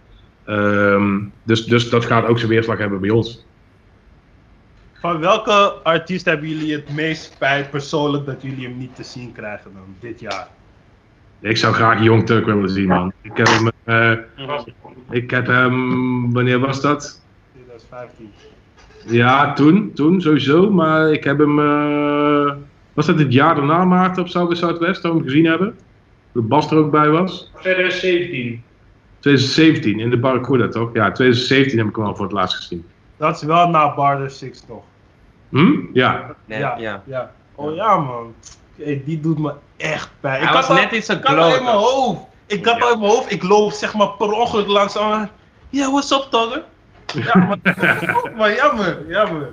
Ehm, 0.44 1.20
dus, 1.42 1.64
dus 1.64 1.88
dat 1.90 2.04
gaat 2.04 2.26
ook 2.26 2.38
zijn 2.38 2.50
weerslag 2.50 2.78
hebben 2.78 3.00
bij 3.00 3.10
ons. 3.10 3.46
Van 4.92 5.20
welke 5.20 5.52
artiest 5.82 6.24
hebben 6.24 6.48
jullie 6.48 6.72
het 6.72 6.88
meest 6.94 7.22
spijt 7.32 7.70
persoonlijk 7.70 8.26
dat 8.26 8.42
jullie 8.42 8.66
hem 8.66 8.78
niet 8.78 8.94
te 8.94 9.02
zien 9.02 9.32
krijgen 9.32 9.72
dan 9.72 9.96
dit 10.00 10.20
jaar? 10.20 10.48
Ik 11.45 11.57
zou 11.57 11.74
graag 11.74 12.03
Jong 12.03 12.26
Turk 12.26 12.45
willen 12.47 12.68
zien, 12.68 12.88
man. 12.88 13.12
Ik 13.22 13.36
heb 13.36 13.47
hem, 13.47 13.70
eh, 13.84 14.18
ik 15.11 15.30
heb 15.30 15.47
hem 15.47 16.32
wanneer 16.32 16.59
was 16.59 16.80
dat? 16.80 17.22
2015. 17.53 18.32
Ja, 19.07 19.53
toen, 19.53 19.92
toen 19.95 20.20
sowieso. 20.20 20.70
Maar 20.70 21.12
ik 21.12 21.24
heb 21.24 21.38
hem, 21.38 21.59
eh, 21.59 22.53
was 22.92 23.07
dat 23.07 23.18
het 23.18 23.32
jaar 23.32 23.55
daarna 23.55 23.84
Maarten 23.84 24.22
op 24.22 24.28
South 24.28 24.49
by 24.49 24.55
Southwest, 24.55 25.03
dat 25.03 25.12
we 25.12 25.18
hem 25.18 25.26
gezien 25.26 25.45
hebben? 25.45 25.76
Dat 26.32 26.49
Bas 26.49 26.70
er 26.70 26.76
ook 26.76 26.90
bij 26.90 27.09
was? 27.09 27.51
2017. 27.61 28.62
2017 29.18 29.99
in 29.99 30.11
de 30.11 30.18
Barracuda, 30.18 30.68
toch? 30.68 30.90
Ja, 30.92 31.12
2017 31.12 31.78
heb 31.78 31.88
ik 31.88 31.97
hem 31.97 32.05
al 32.05 32.16
voor 32.16 32.24
het 32.24 32.34
laatst 32.34 32.57
gezien. 32.57 32.84
Dat 33.16 33.36
is 33.36 33.42
wel 33.42 33.68
na 33.68 33.95
Barter 33.95 34.30
Six 34.30 34.61
toch? 34.61 34.84
Hm? 35.49 35.80
Ja. 35.92 36.34
Nee, 36.45 36.59
ja, 36.59 36.76
ja. 36.78 37.03
ja. 37.07 37.32
Oh 37.55 37.74
ja 37.74 37.97
man. 37.97 38.34
Hey, 38.76 39.03
die 39.05 39.20
doet 39.20 39.38
me 39.38 39.53
echt 39.76 40.10
pijn. 40.20 40.42
Hij 40.44 40.52
was 40.52 40.68
al- 40.68 40.74
net 40.74 40.92
in 40.92 41.02
zijn 41.02 41.18
ik 41.18 41.24
had 41.26 41.38
al 41.38 41.56
in 41.56 41.64
mijn 41.64 41.76
hoofd. 41.76 42.20
Ik 42.46 42.66
had 42.66 42.82
al 42.82 42.92
in 42.92 42.98
mijn 42.98 43.10
hoofd. 43.10 43.32
Ik 43.32 43.42
loop 43.42 43.72
zeg 43.72 43.94
maar 43.94 44.08
per 44.08 44.32
ongeluk 44.32 44.66
langs. 44.66 44.98
aan. 44.98 45.30
Ja, 45.70 45.90
what's 45.90 46.10
up, 46.10 46.26
Togger? 46.30 46.62
Ja, 47.14 47.34
maar, 47.34 47.58
maar 48.36 48.54
jammer, 48.54 49.04
jammer. 49.08 49.52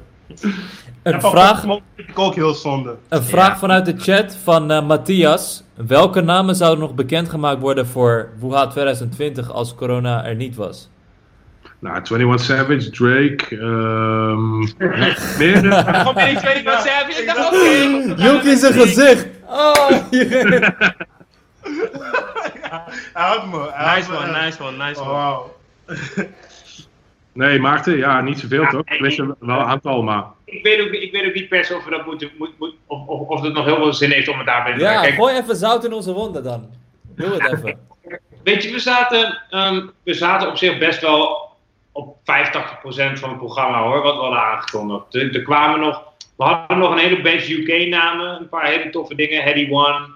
Een 1.04 1.22
vraag, 1.22 1.66
ik 1.96 2.20
ook 2.20 2.36
heel 2.36 2.54
zonde. 2.54 2.96
een 3.10 3.24
vraag 3.24 3.60
vanuit 3.60 3.86
de 3.86 3.94
chat 3.98 4.36
van 4.44 4.72
eh, 4.72 4.86
Matthias. 4.86 5.64
Welke 5.88 6.22
namen 6.22 6.56
zouden 6.56 6.80
nog 6.80 6.94
bekendgemaakt 6.94 7.60
worden 7.60 7.88
voor 7.88 8.30
Wuha 8.40 8.68
2020 8.68 9.52
als 9.52 9.76
corona 9.76 10.26
er 10.26 10.36
niet 10.36 10.56
was? 10.56 10.90
Nou, 11.82 11.96
21 12.02 12.40
Savage, 12.40 12.90
Drake, 12.90 13.58
ehm 13.58 14.58
meer. 15.38 15.62
niet 16.28 16.40
twee 16.40 16.64
van 16.64 16.82
Servië? 16.82 17.14
Ik 17.22 17.26
dacht, 17.26 17.48
oké. 17.48 18.24
Jokie 18.24 18.56
zijn 18.56 18.74
gezicht! 18.74 19.28
Oh, 19.48 19.90
had 23.14 23.46
me. 23.48 23.72
Nice 23.96 24.12
one, 24.12 24.32
nice 24.44 24.64
one, 24.64 24.78
nice 24.78 25.00
Oh, 25.02 25.08
one. 25.08 25.14
wauw. 25.18 25.56
Nee, 27.34 27.60
Maarten, 27.60 27.98
ja, 27.98 28.22
niet 28.22 28.40
zoveel 28.40 28.66
toch? 28.68 28.82
Ik 28.86 29.02
wist 29.02 29.20
er 29.20 29.26
wel 29.40 29.60
een 29.60 29.66
aantal, 29.66 30.04
maar. 30.04 30.24
Ik 30.46 30.64
weet, 30.64 30.82
ook, 30.82 30.92
ik 30.92 31.12
weet 31.12 31.26
ook 31.26 31.34
niet 31.34 31.50
per 31.50 31.66
se 31.66 31.76
of 31.76 31.84
we 31.84 31.90
dat 31.92 32.06
moeten, 32.06 32.30
moet, 32.38 32.60
moet, 32.60 32.76
of, 32.88 33.08
of, 33.08 33.28
of 33.28 33.42
het 33.42 33.54
nog 33.54 33.66
heel 33.66 33.76
veel 33.76 33.94
zin 33.94 34.12
heeft 34.12 34.28
om 34.28 34.38
het 34.38 34.48
daarbij 34.48 34.72
te 34.74 34.80
doen. 34.80 34.88
Ja, 34.88 35.02
Kijk, 35.02 35.14
gooi 35.14 35.36
even 35.38 35.56
zout 35.56 35.86
in 35.86 35.94
onze 35.94 36.14
wonden 36.14 36.44
dan. 36.44 36.70
Doe 37.16 37.30
het 37.34 37.54
even. 37.54 37.80
Weet 38.44 38.64
je, 38.64 38.72
we 38.72 38.80
zaten, 38.80 39.42
ehm, 39.50 39.88
we 40.04 40.14
zaten 40.14 40.48
op 40.48 40.58
zich 40.58 40.78
best 40.78 41.02
wel 41.02 41.51
op 41.92 42.18
85% 42.18 42.24
van 43.20 43.30
het 43.30 43.38
programma 43.38 43.82
hoor, 43.84 44.02
wat 44.02 44.16
we 44.16 44.22
hadden 44.22 44.42
aangekondigd. 44.42 45.16
Er, 45.16 45.36
er 45.36 45.42
kwamen 45.42 45.80
nog, 45.80 46.04
we 46.38 46.44
hadden 46.44 46.78
nog 46.78 46.92
een 46.92 46.98
hele 46.98 47.22
batch 47.22 47.50
UK-namen, 47.50 48.40
een 48.40 48.50
paar 48.50 48.66
hele 48.66 48.90
toffe 48.90 49.16
dingen. 49.16 49.44
Heady 49.44 49.68
One. 49.72 50.08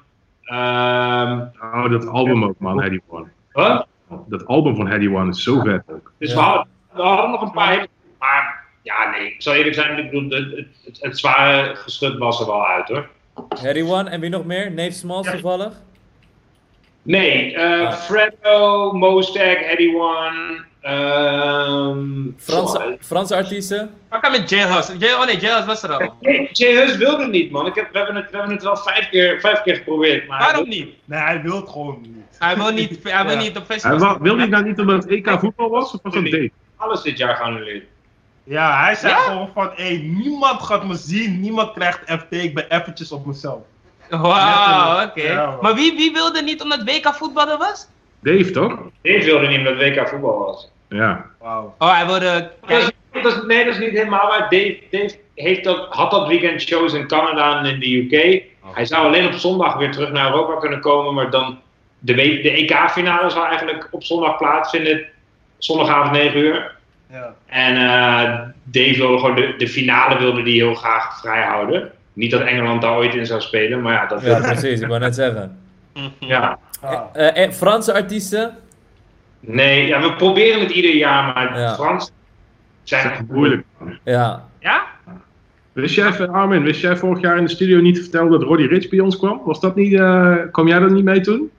ehm 0.43 1.39
Oh, 1.61 1.89
dat 1.91 2.07
album 2.07 2.43
ook, 2.43 2.55
man, 2.59 2.81
Heady 2.81 2.99
One. 3.07 3.27
huh? 3.53 3.81
Dat 4.27 4.45
album 4.47 4.75
van 4.75 4.87
Heady 4.87 5.07
One 5.07 5.29
is 5.29 5.43
zo 5.43 5.59
vet 5.59 5.83
ook. 5.91 6.11
Dus 6.19 6.29
Ja. 6.31 6.35
we, 6.35 6.41
hadden, 6.41 6.67
we 6.93 7.01
hadden 7.01 7.31
nog 7.31 7.41
een 7.41 7.51
paar 7.51 7.69
hele. 7.69 7.87
Maar 8.19 8.63
ja, 8.81 9.09
nee, 9.09 9.33
ik 9.33 9.41
zal 9.41 9.53
eerlijk 9.53 9.75
zijn, 9.75 9.97
ik 9.97 10.11
bedoel, 10.11 10.29
het, 10.39 10.51
het, 10.51 10.67
het, 10.85 10.97
het 11.01 11.17
zware 11.19 11.75
geschut 11.75 12.17
was 12.17 12.39
er 12.39 12.45
wel 12.45 12.65
uit 12.65 12.87
hoor. 12.87 13.09
Harry 13.61 13.81
One 13.89 14.09
en 14.09 14.19
wie 14.19 14.29
nog 14.29 14.45
meer? 14.45 14.71
Nate 14.71 14.91
Smalls 14.91 15.29
toevallig? 15.31 15.73
Nee, 17.01 17.55
eh 17.55 17.91
Freddo, 17.91 18.91
Mostek, 18.93 19.59
Heady 19.65 19.93
One. 19.95 20.63
Ehm 20.85 22.29
Franse, 22.37 22.97
Franse 23.01 23.35
artiesten? 23.35 23.93
Wat 24.09 24.19
kan 24.19 24.31
met 24.31 24.49
Jailhouse? 24.49 24.97
Jail, 24.97 25.17
oh 25.19 25.25
nee, 25.25 25.37
Jailhouse 25.39 25.67
was 25.67 25.83
er 25.83 25.91
al. 25.93 26.13
Nee, 26.21 26.49
Jay 26.51 26.73
Hus 26.75 26.97
wilde 26.97 27.21
het 27.21 27.31
niet, 27.31 27.51
man. 27.51 27.65
Ik 27.67 27.75
heb, 27.75 27.91
we, 27.91 27.97
hebben 27.97 28.15
het, 28.15 28.29
we 28.31 28.37
hebben 28.37 28.53
het 28.55 28.63
wel 28.63 28.77
vijf 28.77 29.09
keer, 29.09 29.39
vijf 29.39 29.61
keer 29.61 29.75
geprobeerd. 29.75 30.27
Maar 30.27 30.39
Waarom 30.39 30.67
niet? 30.69 30.89
Nee, 31.05 31.19
hij 31.19 31.41
wil 31.41 31.55
het 31.55 31.69
gewoon 31.69 31.97
niet. 32.01 32.35
Hij 32.39 32.55
wil 32.55 32.71
niet, 32.71 32.99
hij 33.03 33.25
wil 33.25 33.33
Ja. 33.33 33.39
niet 33.41 33.57
op 33.57 33.67
Hij 33.67 33.79
festivals. 33.79 34.01
wa- 34.01 34.19
wilde 34.19 34.39
hij 34.39 34.49
nou 34.49 34.63
niet 34.63 34.79
omdat 34.79 35.03
het 35.03 35.11
EK 35.11 35.29
voetbal 35.39 35.69
was, 35.69 35.93
of 35.93 35.99
was 36.03 36.13
dat 36.13 36.23
date? 36.23 36.51
alles 36.75 37.01
dit 37.01 37.17
jaar 37.17 37.35
geannuleerd. 37.35 37.83
Ja, 38.43 38.83
hij 38.83 38.95
zei 38.95 39.13
Ja? 39.13 39.19
gewoon 39.19 39.49
van, 39.53 39.71
hé, 39.75 39.89
niemand 40.03 40.61
gaat 40.61 40.85
me 40.87 40.95
zien, 40.95 41.39
niemand 41.39 41.73
krijgt 41.73 41.99
FT, 42.05 42.25
ik 42.29 42.53
ben 42.53 42.65
eventjes 42.69 43.11
op 43.11 43.25
mezelf. 43.25 43.59
Wauw, 44.09 45.03
oké. 45.05 45.21
Ja, 45.21 45.57
maar 45.61 45.75
wie, 45.75 45.95
wie 45.95 46.11
wilde 46.13 46.41
niet 46.41 46.61
omdat 46.61 46.83
WK 46.83 47.13
voetbal 47.15 47.49
er 47.49 47.57
was? 47.57 47.87
Dave, 48.19 48.51
toch? 48.51 48.77
Dave 49.01 49.23
wilde 49.25 49.47
niet 49.47 49.57
omdat 49.57 49.75
WK 49.77 50.07
voetbal 50.07 50.37
was. 50.37 50.69
Ja. 50.89 51.25
Wauw. 51.39 51.75
Oh, 51.79 51.95
hij 51.95 52.05
wilde... 52.05 52.51
Dat 53.11 53.25
is- 53.25 53.41
nee, 53.47 53.65
dat 53.65 53.73
is 53.73 53.79
niet 53.79 53.89
helemaal 53.89 54.27
waar. 54.27 54.41
Dave, 54.49 54.77
Dave 54.91 55.15
heeft 55.35 55.63
dat, 55.63 55.87
had 55.89 56.11
dat 56.11 56.27
weekend 56.27 56.61
shows 56.61 56.93
in 56.93 57.07
Canada 57.07 57.59
en 57.59 57.65
in 57.65 57.79
de 57.79 57.95
UK. 58.15 58.43
Hij 58.73 58.85
zou 58.85 59.05
alleen 59.05 59.25
op 59.27 59.33
zondag 59.33 59.75
weer 59.77 59.91
terug 59.91 60.11
naar 60.11 60.25
Europa 60.31 60.59
kunnen 60.59 60.79
komen, 60.79 61.13
maar 61.13 61.29
dan 61.29 61.59
de, 61.99 62.13
de 62.13 62.51
EK-finale 62.51 63.29
zou 63.29 63.47
eigenlijk 63.47 63.87
op 63.91 64.03
zondag 64.03 64.37
plaatsvinden. 64.37 65.05
Zondagavond 65.57 66.11
9 66.11 66.37
uur. 66.39 66.75
Ja. 67.11 67.33
En 67.45 67.75
eh, 67.75 68.39
Dave 68.63 68.97
wilde 68.97 69.17
gewoon 69.19 69.35
de, 69.35 69.53
de 69.57 69.67
finale 69.67 70.19
wilde 70.19 70.43
die 70.43 70.61
heel 70.63 70.75
graag 70.75 71.19
vrijhouden. 71.19 71.91
Niet 72.13 72.31
dat 72.31 72.41
Engeland 72.41 72.81
daar 72.81 72.95
ooit 72.95 73.15
in 73.15 73.25
zou 73.25 73.41
spelen, 73.41 73.81
maar 73.81 73.93
ja, 73.93 74.05
dat 74.05 74.21
Ja, 74.21 74.39
precies, 74.39 74.79
ik 74.81 74.87
wou 74.87 74.99
net 74.99 75.15
zeggen. 75.15 75.59
ja. 76.19 76.59
Ah. 76.81 77.01
Eh, 77.13 77.43
eh, 77.43 77.51
Franse 77.51 77.93
artiesten? 77.93 78.57
Nee, 79.45 79.87
ja, 79.87 80.01
we 80.01 80.13
proberen 80.13 80.59
het 80.59 80.69
ieder 80.71 80.95
jaar, 80.95 81.33
maar 81.33 81.59
Ja. 81.59 81.73
Frans 81.73 82.11
zijn 82.83 83.11
is 83.13 83.19
moeilijk. 83.29 83.65
Ja. 84.03 84.47
Ja? 84.59 84.83
Wist 85.73 85.95
jij, 85.95 86.27
Armin, 86.27 86.63
wist 86.63 86.81
jij 86.81 86.97
vorig 86.97 87.21
jaar 87.21 87.37
in 87.37 87.43
de 87.43 87.49
studio 87.49 87.79
niet 87.79 87.95
te 87.95 88.01
vertellen 88.01 88.31
dat 88.31 88.41
Roddy 88.41 88.63
Rich 88.63 88.89
bij 88.89 88.99
ons 88.99 89.17
kwam? 89.17 89.41
Was 89.45 89.59
dat 89.59 89.75
niet, 89.75 89.93
eh 89.93 90.35
kwam 90.51 90.67
jij 90.67 90.79
dat 90.79 90.89
niet 90.91 91.03
mee 91.03 91.21
toen? 91.21 91.51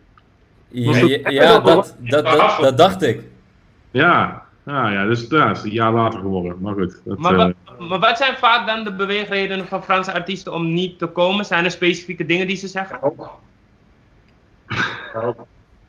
Ja, 0.68 1.00
dat- 1.00 1.08
ja, 1.10 1.30
ja, 1.30 1.58
dat, 1.60 1.64
dat, 1.98 2.24
dat, 2.24 2.58
dat 2.60 2.78
dacht 2.78 3.02
ik. 3.02 3.20
Ja. 3.90 4.44
Ah, 4.64 4.92
ja, 4.92 5.04
dus 5.06 5.26
ja, 5.28 5.46
dat 5.48 5.56
is 5.56 5.62
een 5.62 5.70
jaar 5.70 5.92
later 5.92 6.20
geworden. 6.20 6.56
Maar 6.60 6.74
goed. 6.74 7.00
Dat, 7.04 7.18
Maar, 7.18 7.32
eh, 7.32 7.38
wat, 7.38 7.88
maar 7.88 7.98
wat 7.98 8.16
zijn 8.16 8.36
vaak 8.36 8.66
dan 8.66 8.84
de 8.84 8.92
beweegredenen 8.92 9.66
van 9.66 9.84
Franse 9.84 10.12
artiesten 10.12 10.52
om 10.52 10.72
niet 10.72 10.98
te 10.98 11.06
komen? 11.06 11.44
Zijn 11.44 11.64
er 11.64 11.70
specifieke 11.70 12.26
dingen 12.26 12.46
die 12.46 12.56
ze 12.56 12.68
zeggen? 12.68 12.98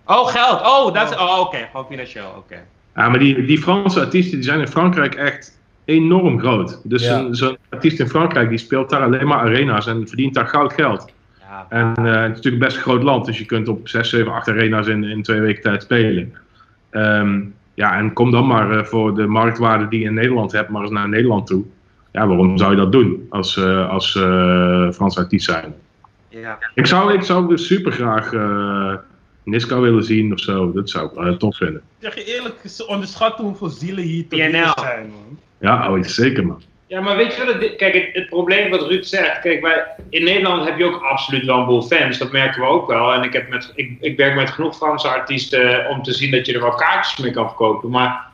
Oh, 0.07 0.27
geld. 0.27 0.61
Oh, 0.61 0.93
dat 0.93 1.11
is... 1.11 1.17
Oh, 1.17 1.39
oké. 1.39 1.57
Gewoon 1.71 1.85
financieel. 1.89 2.33
Oké. 2.37 2.55
Ja, 2.95 3.09
maar 3.09 3.19
die, 3.19 3.45
die 3.45 3.57
Franse 3.61 3.99
artiesten 3.99 4.35
die 4.35 4.43
zijn 4.47 4.59
in 4.59 4.67
Frankrijk 4.67 5.15
echt 5.15 5.59
enorm 5.85 6.39
groot. 6.39 6.81
Dus 6.83 7.03
Ja. 7.03 7.17
zo'n 7.19 7.35
zo'n 7.35 7.57
artiest 7.69 7.99
in 7.99 8.07
Frankrijk 8.09 8.49
die 8.49 8.57
speelt 8.57 8.89
daar 8.89 9.01
alleen 9.01 9.27
maar 9.27 9.39
arena's 9.39 9.87
en 9.87 10.07
verdient 10.07 10.33
daar 10.33 10.47
goud 10.47 10.73
geld. 10.73 11.11
Ja. 11.39 11.65
En 11.69 11.93
eh, 11.95 12.03
het 12.21 12.29
is 12.29 12.35
natuurlijk 12.35 12.63
best 12.63 12.75
een 12.75 12.81
groot 12.81 13.03
land, 13.03 13.25
dus 13.25 13.37
je 13.37 13.45
kunt 13.45 13.67
op 13.67 13.87
6, 13.87 14.09
7, 14.09 14.33
8 14.33 14.47
arena's 14.47 14.87
in, 14.87 15.03
in 15.03 15.23
twee 15.23 15.39
weken 15.39 15.61
tijd 15.61 15.83
spelen. 15.83 16.33
Ehm, 16.89 17.39
ja, 17.73 17.97
en 17.97 18.13
kom 18.13 18.31
dan 18.31 18.47
maar 18.47 18.71
eh, 18.77 18.83
voor 18.83 19.15
de 19.15 19.27
marktwaarde 19.27 19.87
die 19.87 19.99
je 19.99 20.05
in 20.05 20.13
Nederland 20.13 20.51
hebt, 20.51 20.69
maar 20.69 20.81
eens 20.81 20.91
naar 20.91 21.09
Nederland 21.09 21.47
toe. 21.47 21.63
Ja, 22.11 22.27
waarom 22.27 22.57
zou 22.57 22.71
je 22.71 22.77
dat 22.77 22.91
doen 22.91 23.27
als, 23.29 23.57
eh 23.57 23.89
als 23.89 24.15
eh 24.15 24.91
Frans 24.91 25.17
artiest 25.17 25.45
zijn? 25.45 25.73
ja. 26.29 26.57
Ik 26.75 26.85
zou, 26.85 27.13
ik 27.13 27.23
zou 27.23 27.47
dus 27.47 27.67
super 27.67 27.91
graag 27.91 28.33
eh 28.33 28.93
Niska 29.47 29.79
willen 29.79 30.03
zien 30.03 30.33
of 30.33 30.39
zo. 30.39 30.71
Dat 30.71 30.89
zou 30.89 31.09
ik 31.11 31.17
eh, 31.17 31.31
tof 31.31 31.57
vinden. 31.57 31.81
Zeg 31.99 32.15
je 32.15 32.23
eerlijk, 32.23 32.55
ze 32.65 32.87
onderschatten 32.87 33.45
hoeveel 33.45 33.69
zielen 33.69 34.03
hier 34.03 34.27
te 34.27 34.35
vinden 34.35 34.71
zijn, 34.75 35.09
man. 35.09 35.39
Ja, 35.59 35.91
oh, 35.91 36.03
zeker 36.03 36.45
man. 36.45 36.61
Ja, 36.87 37.01
maar 37.01 37.15
weet 37.15 37.35
je? 37.35 37.43
Het, 37.43 37.75
kijk, 37.75 37.93
het, 37.93 38.09
het 38.13 38.29
probleem 38.29 38.69
wat 38.69 38.87
Ruud 38.87 39.03
zegt. 39.03 39.39
Kijk, 39.39 39.61
wij, 39.61 39.85
in 40.09 40.23
Nederland 40.23 40.65
heb 40.65 40.77
je 40.77 40.85
ook 40.85 41.01
absoluut 41.01 41.45
wel 41.45 41.59
een 41.59 41.65
boel 41.65 41.81
fans. 41.81 42.17
Dat 42.17 42.31
merken 42.31 42.61
we 42.61 42.67
ook 42.67 42.87
wel. 42.87 43.13
En 43.13 43.23
ik, 43.23 43.33
heb 43.33 43.49
met, 43.49 43.71
ik, 43.75 43.97
ik 43.99 44.17
werk 44.17 44.35
met 44.35 44.49
genoeg 44.49 44.75
Franse 44.75 45.07
artiesten 45.07 45.89
om 45.89 46.03
te 46.03 46.13
zien 46.13 46.31
dat 46.31 46.45
je 46.45 46.53
er 46.53 46.61
wel 46.61 46.75
kaartjes 46.75 47.17
mee 47.17 47.31
kan 47.31 47.47
verkopen. 47.47 47.89
Maar 47.89 48.25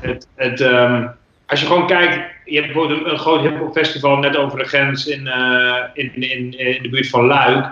het, 0.00 0.26
het, 0.34 0.60
ehm, 0.60 1.06
als 1.46 1.60
je 1.60 1.66
gewoon 1.66 1.86
kijkt. 1.86 2.38
Je 2.44 2.60
hebt 2.60 2.72
bijvoorbeeld 2.72 3.00
een, 3.00 3.10
een 3.10 3.18
groot 3.18 3.40
hip-hop 3.40 3.72
festival 3.72 4.16
net 4.16 4.36
over 4.36 4.58
de 4.58 4.64
grens 4.64 5.06
in, 5.06 5.26
eh, 5.26 5.82
in, 5.92 6.14
in, 6.14 6.58
in 6.58 6.82
de 6.82 6.88
buurt 6.88 7.08
van 7.08 7.26
Luik. 7.26 7.70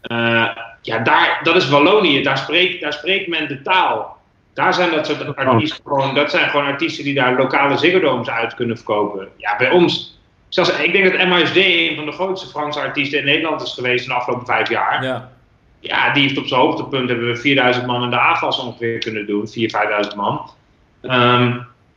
Eh, 0.00 0.48
ja, 0.82 0.98
daar, 0.98 1.40
dat 1.42 1.56
is 1.56 1.68
Wallonië. 1.68 2.22
Daar 2.22 2.38
spreekt, 2.38 2.80
daar 2.80 2.92
spreekt 2.92 3.28
men 3.28 3.48
de 3.48 3.62
taal. 3.62 4.18
Daar 4.54 4.74
zijn 4.74 4.90
dat 4.90 5.06
soort 5.06 5.36
artiesten 5.36 5.80
gewoon, 5.84 6.14
dat 6.14 6.30
zijn 6.30 6.48
gewoon 6.50 6.66
artiesten 6.66 7.04
die 7.04 7.14
daar 7.14 7.36
lokale 7.36 7.76
ziggodoms 7.76 8.30
uit 8.30 8.54
kunnen 8.54 8.76
verkopen. 8.76 9.28
Ja, 9.36 9.56
bij 9.56 9.70
ons, 9.70 10.20
zelfs, 10.48 10.70
ik 10.78 10.92
denk 10.92 11.04
dat 11.12 11.26
MHSD 11.28 11.56
een 11.56 11.96
van 11.96 12.04
de 12.04 12.12
grootste 12.12 12.48
Franse 12.48 12.80
artiesten 12.80 13.18
in 13.18 13.24
Nederland 13.24 13.62
is 13.62 13.72
geweest 13.72 14.02
in 14.02 14.08
de 14.08 14.14
afgelopen 14.14 14.46
vijf 14.46 14.68
jaar. 14.68 15.04
Ja. 15.04 15.30
Ja, 15.80 16.12
die 16.12 16.22
heeft 16.22 16.38
op 16.38 16.46
zijn 16.46 16.60
hoogtepunt 16.60 17.08
hebben 17.08 17.26
we 17.26 17.36
4000 17.36 17.86
man 17.86 18.02
in 18.02 18.10
de 18.10 18.18
AFAS 18.18 18.58
ongeveer 18.58 18.98
kunnen 18.98 19.26
doen, 19.26 19.48
4.000, 19.48 19.52
5.000 20.10 20.16
man. 20.16 20.50
Ehm, 21.02 21.46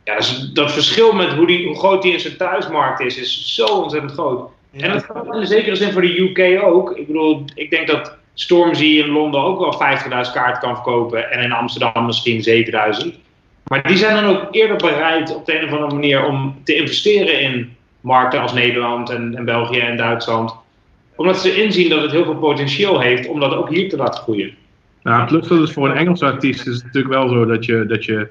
ja, 0.03 0.13
dat, 0.15 0.19
is- 0.23 0.49
dat 0.53 0.71
verschil 0.71 1.13
met 1.13 1.33
hoe, 1.33 1.47
die, 1.47 1.65
hoe 1.67 1.75
groot 1.77 2.01
die 2.01 2.13
in 2.13 2.19
zijn 2.19 2.37
thuismarkt 2.37 2.99
is, 2.99 3.17
is 3.17 3.55
zo 3.55 3.65
ontzettend 3.65 4.11
groot. 4.13 4.49
En 4.71 4.91
dat 4.91 5.03
geldt 5.03 5.35
in 5.35 5.47
zekere 5.47 5.75
zin 5.75 5.91
voor 5.91 6.01
de 6.01 6.19
UK 6.19 6.63
ook. 6.63 6.91
Ik 6.97 7.07
bedoel, 7.07 7.45
ik 7.55 7.69
denk 7.69 7.87
dat 7.87 8.17
Stormzy 8.33 8.85
in 8.85 9.09
Londen 9.09 9.41
ook 9.41 9.59
wel 9.59 9.97
50.000 9.99 10.09
kaarten 10.09 10.61
kan 10.61 10.75
verkopen. 10.75 11.31
En 11.31 11.43
in 11.43 11.51
Amsterdam 11.51 12.05
misschien 12.05 12.65
7.000. 13.03 13.21
Maar 13.67 13.87
die 13.87 13.97
zijn 13.97 14.23
dan 14.23 14.35
ook 14.35 14.47
eerder 14.51 14.77
bereid 14.77 15.35
op 15.35 15.45
de 15.45 15.57
een 15.59 15.65
of 15.65 15.71
andere 15.71 15.93
manier 15.93 16.25
om 16.25 16.61
te 16.63 16.75
investeren 16.75 17.41
in 17.41 17.75
markten 18.01 18.41
als 18.41 18.53
Nederland 18.53 19.09
en, 19.09 19.35
en 19.35 19.45
België 19.45 19.79
en 19.79 19.97
Duitsland. 19.97 20.55
Omdat 21.15 21.41
ze 21.41 21.63
inzien 21.63 21.89
dat 21.89 22.01
het 22.01 22.11
heel 22.11 22.23
veel 22.23 22.37
potentieel 22.37 22.99
heeft 22.99 23.27
om 23.27 23.39
dat 23.39 23.53
ook 23.53 23.69
hier 23.69 23.89
te 23.89 23.97
laten 23.97 24.21
groeien. 24.21 24.53
Nou, 25.03 25.21
het 25.21 25.31
lukt 25.31 25.47
wel 25.47 25.57
dus 25.57 25.71
voor 25.71 25.89
een 25.89 25.97
Engelse 25.97 26.25
artiest 26.25 26.67
is 26.67 26.73
het 26.73 26.83
natuurlijk 26.83 27.13
wel 27.13 27.29
zo 27.29 27.45
dat 27.45 27.65
je, 27.65 27.85
dat 27.85 28.05
je 28.05 28.27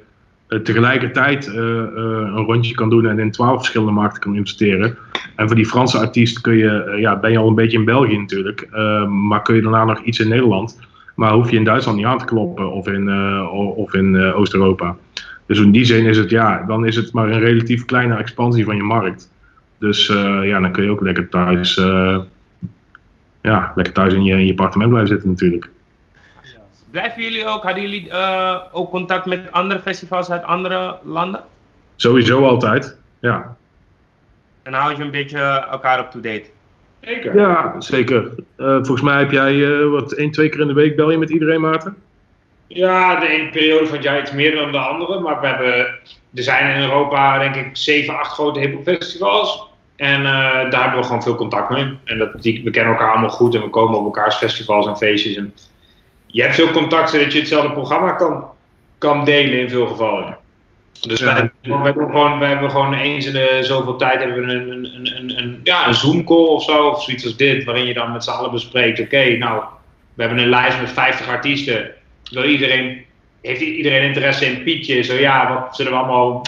tegelijkertijd 0.62 1.46
eh, 1.46 1.55
eh, 1.55 1.84
een 1.94 2.44
rondje 2.44 2.74
kan 2.74 2.90
doen 2.90 3.07
en 3.07 3.18
in 3.18 3.30
twaalf 3.30 3.57
verschillende 3.57 3.92
markten 3.92 4.20
kan 4.20 4.34
investeren. 4.34 4.96
En 5.36 5.46
voor 5.46 5.57
die 5.57 5.66
Franse 5.66 5.98
artiest 5.98 6.40
kun 6.40 6.57
je, 6.57 6.70
eh, 6.70 7.00
ja, 7.00 7.16
ben 7.16 7.30
je 7.30 7.38
al 7.38 7.48
een 7.48 7.55
beetje 7.55 7.78
in 7.78 7.84
België 7.84 8.18
natuurlijk, 8.18 8.68
eh, 8.70 9.09
maar 9.09 9.42
kun 9.42 9.55
je 9.55 9.62
daarna 9.62 9.84
nog 9.84 10.03
iets 10.03 10.18
in 10.18 10.28
Nederland. 10.28 10.78
Maar 11.14 11.32
hoef 11.32 11.50
je 11.50 11.57
in 11.57 11.64
Duitsland 11.64 11.96
niet 11.96 12.07
aan 12.07 12.18
te 12.18 12.24
kloppen 12.24 12.72
of 12.72 12.86
in, 12.86 13.09
eh, 13.09 13.48
of 13.76 13.94
in 13.94 14.16
eh, 14.16 14.38
Oost-Europa. 14.38 14.96
Dus 15.46 15.59
in 15.59 15.70
die 15.70 15.84
zin 15.84 16.07
is 16.07 16.16
het, 16.16 16.30
ja, 16.30 16.64
dan 16.66 16.86
is 16.86 16.96
het 16.96 17.12
maar 17.12 17.30
een 17.30 17.40
relatief 17.40 17.84
kleine 17.84 18.16
expansie 18.16 18.64
van 18.64 18.76
je 18.76 18.82
markt. 18.82 19.30
Dus 19.78 20.09
eh, 20.09 20.40
ja, 20.44 20.61
dan 20.61 20.72
kun 20.72 20.84
je 20.84 20.90
ook 20.90 21.00
lekker 21.00 21.28
thuis, 21.28 21.78
eh, 21.78 22.18
ja, 23.42 23.72
lekker 23.74 23.94
thuis 23.94 24.14
in 24.14 24.24
je, 24.24 24.32
in 24.32 24.44
je 24.44 24.50
appartement 24.50 24.90
blijven 24.90 25.11
zitten 25.11 25.28
natuurlijk. 25.28 25.70
Blijven 26.93 27.22
jullie 27.22 27.47
ook, 27.47 27.62
hadden 27.62 27.82
jullie 27.82 28.11
eh, 28.11 28.57
ook 28.72 28.90
contact 28.90 29.26
met 29.26 29.53
andere 29.53 29.80
festivals 29.80 30.30
uit 30.30 30.43
andere 30.43 30.99
landen? 31.03 31.45
Sowieso 31.97 32.45
altijd, 32.45 32.97
ja. 33.20 33.57
En 34.62 34.72
houd 34.72 34.97
je 34.97 35.03
een 35.03 35.11
beetje 35.11 35.38
elkaar 35.70 35.99
up-to-date? 35.99 36.45
Zeker. 37.01 37.38
Ja, 37.38 37.80
zeker. 37.80 38.30
Eh, 38.57 38.66
volgens 38.66 39.01
mij 39.01 39.18
heb 39.18 39.30
jij 39.30 39.64
eh, 39.64 39.88
wat 39.88 40.12
één, 40.12 40.30
twee 40.30 40.49
keer 40.49 40.61
in 40.61 40.66
de 40.66 40.72
week 40.72 40.97
bel 40.97 41.11
je 41.11 41.18
met 41.18 41.30
iedereen, 41.30 41.61
Maarten? 41.61 41.97
Ja, 42.66 43.20
de 43.20 43.26
ene 43.26 43.51
periode 43.51 43.86
van 43.86 43.95
het 43.95 44.05
jaar 44.05 44.20
iets 44.20 44.32
meer 44.32 44.55
dan 44.55 44.72
de 44.72 44.78
andere. 44.78 45.20
Maar 45.20 45.40
we 45.40 45.47
hebben, 45.47 45.86
er 46.34 46.43
zijn 46.43 46.76
in 46.76 46.82
Europa 46.82 47.38
denk 47.38 47.55
ik 47.55 47.76
7, 47.76 48.18
8 48.18 48.32
grote 48.32 48.61
hip 48.61 48.82
festivals. 48.82 49.70
En 49.97 50.18
eh, 50.18 50.70
daar 50.70 50.82
hebben 50.82 51.01
we 51.01 51.07
gewoon 51.07 51.22
veel 51.22 51.34
contact 51.34 51.70
mee. 51.70 51.99
En 52.05 52.18
dat, 52.18 52.43
die, 52.43 52.64
we 52.64 52.70
kennen 52.70 52.93
elkaar 52.93 53.11
allemaal 53.11 53.30
goed 53.30 53.55
en 53.55 53.62
we 53.62 53.70
komen 53.70 53.99
op 53.99 54.05
elkaars 54.05 54.36
festivals 54.36 54.86
en 54.86 54.97
feestjes. 54.97 55.36
En 55.36 55.55
je 56.33 56.43
hebt 56.43 56.55
veel 56.55 56.70
contact 56.70 57.11
zodat 57.11 57.33
je 57.33 57.39
hetzelfde 57.39 57.72
programma 57.72 58.12
kan, 58.12 58.45
kan 58.99 59.24
delen 59.24 59.59
in 59.61 59.70
veel 59.70 59.87
gevallen. 59.87 60.37
Dus 61.01 61.20
Ja. 61.20 61.35
wij, 61.35 61.51
we 61.62 61.85
hebben 61.85 62.07
gewoon, 62.07 62.39
wij 62.39 62.49
hebben 62.49 62.70
gewoon 62.70 62.95
eens 62.95 63.26
in 63.26 63.33
de 63.33 63.59
zoveel 63.61 63.97
tijd 63.97 64.18
hebben 64.18 64.47
we 64.47 64.53
een, 64.53 64.70
een, 65.16 65.39
een, 65.39 65.61
ja, 65.64 65.89
een 65.89 65.95
Zoom 65.95 66.24
call 66.24 66.47
of 66.47 66.62
zo, 66.62 66.87
of 66.87 67.03
zoiets 67.03 67.24
als 67.24 67.37
dit, 67.37 67.64
waarin 67.64 67.87
je 67.87 67.95
dan 67.95 68.12
met 68.12 68.24
z'n 68.24 68.30
allen 68.30 68.51
bespreekt, 68.51 69.01
oké, 69.01 69.37
nou, 69.37 69.62
we 70.14 70.22
hebben 70.22 70.43
een 70.43 70.49
lijst 70.49 70.80
met 70.80 70.91
50 70.91 71.28
artiesten. 71.28 71.91
Wil 72.30 72.45
iedereen, 72.45 73.05
heeft 73.43 73.61
iedereen 73.61 74.03
interesse 74.03 74.47
in 74.47 74.62
Pietje? 74.62 75.03
Zo 75.03 75.14
ja, 75.14 75.55
wat 75.55 75.76
zullen 75.76 75.93
we 75.93 75.99
allemaal 75.99 76.47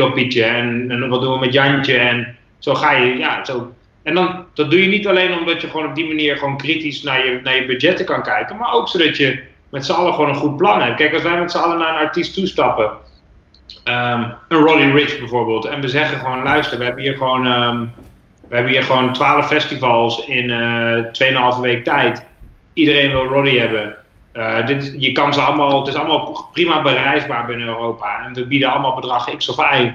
op 0.00 0.14
Pietje? 0.14 0.44
En, 0.44 0.90
en 0.90 1.08
wat 1.08 1.20
doen 1.20 1.32
we 1.32 1.38
met 1.38 1.52
Jantje? 1.52 1.96
En 1.96 2.36
zo 2.58 2.74
ga 2.74 2.92
je, 2.92 3.16
ja, 3.16 3.44
zo. 3.44 3.72
En 4.02 4.14
dan, 4.14 4.44
dat 4.54 4.70
doe 4.70 4.82
je 4.82 4.88
niet 4.88 5.06
alleen 5.06 5.38
omdat 5.38 5.60
je 5.60 5.68
gewoon 5.68 5.88
op 5.88 5.94
die 5.94 6.06
manier 6.06 6.36
gewoon 6.36 6.56
kritisch 6.56 7.02
naar 7.02 7.26
je, 7.26 7.40
naar 7.42 7.56
je 7.56 7.66
budgetten 7.66 8.06
kan 8.06 8.22
kijken, 8.22 8.56
maar 8.56 8.72
ook 8.72 8.88
zodat 8.88 9.16
je 9.16 9.42
met 9.68 9.86
z'n 9.86 9.92
allen 9.92 10.14
gewoon 10.14 10.28
een 10.28 10.34
goed 10.34 10.56
plan 10.56 10.82
hebt. 10.82 10.96
Kijk, 10.96 11.12
als 11.12 11.22
wij 11.22 11.38
met 11.38 11.50
z'n 11.50 11.58
allen 11.58 11.78
naar 11.78 11.88
een 11.88 12.06
artiest 12.06 12.34
toestappen, 12.34 12.90
ehm, 13.84 14.30
een 14.48 14.58
Roddy 14.58 14.82
Rich 14.82 15.18
bijvoorbeeld, 15.18 15.64
en 15.64 15.80
we 15.80 15.88
zeggen 15.88 16.18
gewoon, 16.18 16.42
luister, 16.42 16.78
we 16.78 16.84
hebben 16.84 17.02
hier 17.02 17.16
gewoon, 17.16 17.46
ehm, 17.46 17.80
we 18.48 18.54
hebben 18.54 18.72
hier 18.72 18.82
gewoon 18.82 19.12
12 19.12 19.46
festivals 19.46 20.26
in 20.26 20.50
eh 20.50 21.12
2,5 21.12 21.60
week 21.60 21.84
tijd. 21.84 22.26
Iedereen 22.72 23.10
wil 23.10 23.24
Roddy 23.24 23.58
hebben. 23.58 23.96
Eh, 24.32 24.66
dit, 24.66 24.94
je 24.98 25.12
kan 25.12 25.34
ze 25.34 25.40
allemaal, 25.40 25.78
het 25.78 25.88
is 25.88 25.94
allemaal 25.94 26.48
prima 26.52 26.82
bereisbaar 26.82 27.46
binnen 27.46 27.66
Europa. 27.66 28.24
En 28.24 28.34
we 28.34 28.46
bieden 28.46 28.70
allemaal 28.70 28.94
bedrag 28.94 29.36
X 29.36 29.48
of 29.48 29.78
Y. 29.78 29.92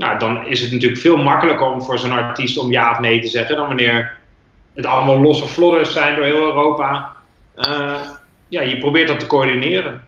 Nou, 0.00 0.18
dan 0.18 0.46
is 0.46 0.60
het 0.60 0.72
natuurlijk 0.72 1.00
veel 1.00 1.16
makkelijker 1.16 1.66
om 1.66 1.82
voor 1.82 1.98
zo'n 1.98 2.12
artiest 2.12 2.58
om 2.58 2.70
ja 2.70 2.90
of 2.90 3.00
nee 3.00 3.20
te 3.20 3.28
zeggen. 3.28 3.56
Dan 3.56 3.66
wanneer 3.66 4.16
het 4.74 4.86
allemaal 4.86 5.20
losse 5.20 5.46
flodders 5.46 5.92
zijn 5.92 6.16
door 6.16 6.24
heel 6.24 6.46
Europa. 6.46 7.12
Eh, 7.54 7.94
ja, 8.48 8.62
je 8.62 8.78
probeert 8.78 9.08
dat 9.08 9.20
te 9.20 9.26
coördineren. 9.26 10.02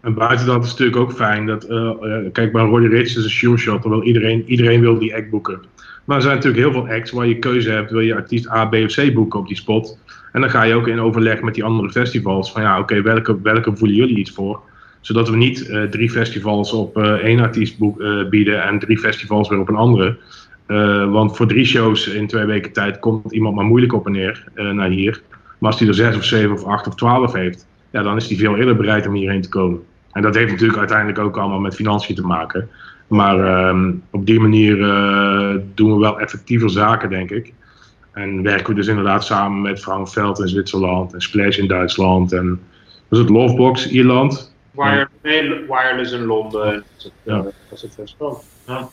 En 0.00 0.14
buiten 0.14 0.46
dat 0.46 0.64
is 0.64 0.70
het 0.70 0.78
natuurlijk 0.78 1.10
ook 1.10 1.16
fijn 1.16 1.46
dat, 1.46 1.64
eh, 1.64 1.88
eh, 1.88 2.32
kijk, 2.32 2.52
bij 2.52 2.62
Roddy 2.62 2.86
Rich 2.86 3.16
is 3.16 3.16
een 3.16 3.30
sure 3.30 3.56
shot, 3.56 3.84
wil 3.84 4.02
iedereen, 4.02 4.44
iedereen 4.46 4.80
wil 4.80 4.98
die 4.98 5.14
act 5.14 5.30
boeken. 5.30 5.62
Maar 6.04 6.16
er 6.16 6.22
zijn 6.22 6.34
natuurlijk 6.34 6.62
heel 6.62 6.72
veel 6.72 6.94
acts 6.94 7.10
waar 7.10 7.26
je 7.26 7.38
keuze 7.38 7.70
hebt, 7.70 7.90
wil 7.90 8.00
je 8.00 8.14
artiest 8.14 8.50
A, 8.50 8.66
B 8.66 8.74
of 8.74 8.94
C 8.94 9.14
boeken 9.14 9.38
op 9.38 9.46
die 9.46 9.56
spot. 9.56 9.98
En 10.32 10.40
dan 10.40 10.50
ga 10.50 10.62
je 10.62 10.74
ook 10.74 10.88
in 10.88 11.00
overleg 11.00 11.42
met 11.42 11.54
die 11.54 11.64
andere 11.64 11.90
festivals 11.90 12.52
van 12.52 12.62
ja, 12.62 12.78
oké, 12.78 13.02
welke, 13.02 13.40
welke 13.40 13.76
voelen 13.76 13.96
jullie 13.96 14.18
iets 14.18 14.30
voor? 14.30 14.60
Zodat 15.04 15.28
we 15.28 15.36
niet 15.36 15.68
eh, 15.68 15.82
drie 15.82 16.10
festivals 16.10 16.72
op 16.72 16.96
eh, 16.96 17.12
één 17.12 17.40
artiest 17.40 17.76
eh, 17.80 18.28
bieden 18.28 18.62
en 18.62 18.78
drie 18.78 18.98
festivals 18.98 19.48
weer 19.48 19.58
op 19.58 19.68
een 19.68 19.76
andere. 19.76 20.16
Want 21.10 21.36
voor 21.36 21.46
drie 21.46 21.64
shows 21.64 22.08
in 22.08 22.26
twee 22.26 22.44
weken 22.44 22.72
tijd 22.72 22.98
komt 22.98 23.32
iemand 23.32 23.54
maar 23.54 23.64
moeilijk 23.64 23.92
op 23.92 24.06
en 24.06 24.12
neer 24.12 24.44
naar 24.54 24.88
hier. 24.88 25.22
Maar 25.58 25.70
als 25.70 25.80
hij 25.80 25.88
er 25.88 25.94
zes 25.94 26.16
of 26.16 26.24
zeven 26.24 26.52
of 26.52 26.64
acht 26.64 26.86
of 26.86 26.94
twaalf 26.94 27.32
heeft, 27.32 27.66
ja, 27.90 28.02
dan 28.02 28.16
is 28.16 28.28
hij 28.28 28.36
veel 28.36 28.56
eerder 28.56 28.76
bereid 28.76 29.06
om 29.06 29.14
hierheen 29.14 29.40
te 29.40 29.48
komen. 29.48 29.80
En 30.12 30.22
dat 30.22 30.34
heeft 30.34 30.50
natuurlijk 30.50 30.78
uiteindelijk 30.78 31.18
ook 31.18 31.36
allemaal 31.36 31.60
met 31.60 31.74
financiën 31.74 32.14
te 32.14 32.26
maken. 32.26 32.68
Maar 33.06 33.38
ehm, 33.46 33.92
op 34.10 34.26
die 34.26 34.40
manier 34.40 34.76
doen 35.74 35.92
we 35.92 35.98
wel 35.98 36.20
effectiever 36.20 36.70
zaken, 36.70 37.08
denk 37.08 37.30
ik. 37.30 37.52
En 38.12 38.42
werken 38.42 38.68
we 38.68 38.74
dus 38.74 38.86
inderdaad 38.86 39.24
samen 39.24 39.62
met 39.62 39.80
Frankfurt 39.80 40.38
in 40.38 40.48
Zwitserland 40.48 41.14
en 41.14 41.20
Splash 41.20 41.58
in 41.58 41.68
Duitsland. 41.68 42.32
En 42.32 42.60
was 43.08 43.18
het 43.18 43.28
Lovebox 43.28 43.90
Ierland? 43.90 44.53
Wire, 44.74 45.08
nee, 45.22 45.42
wireless 45.68 46.12
in 46.12 46.24
Londen. 46.24 46.74
Dat 46.74 46.84
is 46.98 47.04
het, 47.04 47.12
Ja. 47.22 47.42
dat 47.42 47.52
is 47.70 47.82
het 47.82 47.94
festival. 47.94 48.42
Ja. 48.66 48.88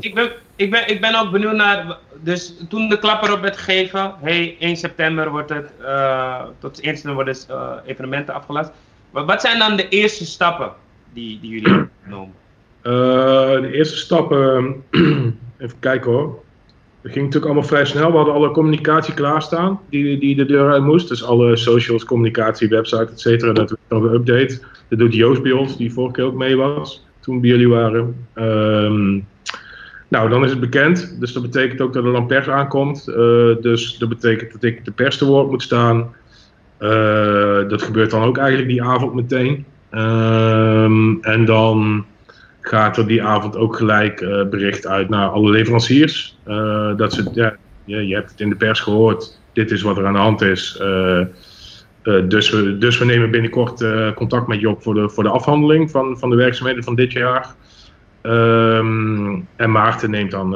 Ik 0.00 0.14
ben, 0.14 0.30
ik, 0.56 0.70
ben, 0.70 0.88
ik 0.88 1.00
ben 1.00 1.14
ook 1.20 1.30
benieuwd 1.30 1.54
naar. 1.54 1.96
Dus 2.20 2.54
toen 2.68 2.88
de 2.88 2.98
klap 2.98 3.22
erop 3.22 3.40
werd 3.40 3.56
gegeven. 3.56 4.14
Hey, 4.20 4.56
1 4.58 4.76
september 4.76 5.30
wordt 5.30 5.50
het. 5.50 5.70
eh, 5.84 6.44
tot 6.58 6.80
1 6.80 6.96
september 6.96 7.24
worden 7.24 7.42
eh, 7.48 7.72
evenementen 7.90 8.34
afgelast. 8.34 8.70
Wat, 9.10 9.26
wat 9.26 9.40
zijn 9.40 9.58
dan 9.58 9.76
de 9.76 9.88
eerste 9.88 10.26
stappen 10.26 10.72
die, 11.12 11.40
die 11.40 11.50
jullie 11.50 11.68
hebben 11.72 11.90
genomen? 12.04 12.34
Eh, 12.82 13.60
de 13.60 13.70
eerste 13.72 13.96
stappen, 13.96 14.84
even 15.58 15.78
kijken 15.78 16.10
hoor. 16.10 16.42
Dat 17.02 17.12
ging 17.12 17.24
natuurlijk 17.24 17.44
allemaal 17.52 17.68
vrij 17.68 17.84
snel. 17.84 18.10
We 18.10 18.16
hadden 18.16 18.34
alle 18.34 18.50
communicatie 18.50 19.14
klaarstaan 19.14 19.80
die, 19.90 20.18
die 20.18 20.36
de 20.36 20.44
deur 20.44 20.72
uit 20.72 20.82
moest. 20.82 21.08
Dus 21.08 21.24
alle 21.24 21.56
socials, 21.56 22.04
communicatie, 22.04 22.68
website, 22.68 23.08
et 23.12 23.20
cetera. 23.20 23.52
Dat 23.52 23.70
werd 23.70 23.80
dan 23.88 24.02
geüpdate. 24.02 24.64
Dat 24.88 24.98
doet 24.98 25.14
Joost 25.14 25.42
bij 25.42 25.52
ons, 25.52 25.76
die 25.76 25.92
vorige 25.92 26.14
keer 26.14 26.24
ook 26.24 26.34
mee 26.34 26.56
was. 26.56 27.06
Toen 27.20 27.40
bij 27.40 27.50
jullie 27.50 27.68
waren. 27.68 28.26
Ehm, 28.34 29.20
nou, 30.08 30.28
dan 30.28 30.44
is 30.44 30.50
het 30.50 30.60
bekend. 30.60 31.16
Dus 31.20 31.32
dat 31.32 31.42
betekent 31.42 31.80
ook 31.80 31.92
dat 31.92 32.04
er 32.04 32.12
dan 32.12 32.26
pers 32.26 32.48
aankomt. 32.48 33.08
Eh, 33.08 33.56
dus 33.60 33.98
dat 33.98 34.08
betekent 34.08 34.52
dat 34.52 34.62
ik 34.62 34.84
de 34.84 34.90
pers 34.90 35.18
te 35.18 35.26
woord 35.26 35.50
moet 35.50 35.62
staan. 35.62 36.14
Eh, 36.78 37.68
dat 37.68 37.82
gebeurt 37.82 38.10
dan 38.10 38.22
ook 38.22 38.38
eigenlijk 38.38 38.68
die 38.68 38.82
avond 38.82 39.14
meteen. 39.14 39.64
Ehm, 39.90 41.14
en 41.20 41.44
dan 41.44 42.04
gaat 42.68 42.96
er 42.96 43.06
die 43.06 43.22
avond 43.22 43.56
ook 43.56 43.76
gelijk 43.76 44.20
eh, 44.20 44.48
bericht 44.48 44.86
uit 44.86 45.08
naar 45.08 45.28
alle 45.28 45.50
leveranciers. 45.50 46.38
Eh, 46.44 46.96
dat 46.96 47.12
ze, 47.12 47.30
ja, 47.32 47.56
je, 47.84 48.14
hebt 48.14 48.30
het 48.30 48.40
in 48.40 48.48
de 48.48 48.56
pers 48.56 48.80
gehoord, 48.80 49.40
dit 49.52 49.70
is 49.70 49.82
wat 49.82 49.98
er 49.98 50.06
aan 50.06 50.12
de 50.12 50.18
hand 50.18 50.40
is. 50.40 50.78
Eh, 50.80 51.20
dus, 52.28 52.50
we, 52.50 52.78
dus 52.78 52.98
we 52.98 53.04
nemen 53.04 53.30
binnenkort 53.30 53.84
contact 54.14 54.46
met 54.46 54.60
Job 54.60 54.82
voor 54.82 54.94
de, 54.94 55.08
voor 55.08 55.22
de 55.22 55.30
afhandeling 55.30 55.90
van, 55.90 56.18
van 56.18 56.30
de 56.30 56.36
werkzaamheden 56.36 56.84
van 56.84 56.94
dit 56.94 57.12
jaar. 57.12 57.54
Ehm, 58.22 59.40
en 59.56 59.70
Maarten 59.70 60.10
neemt 60.10 60.30
dan, 60.30 60.48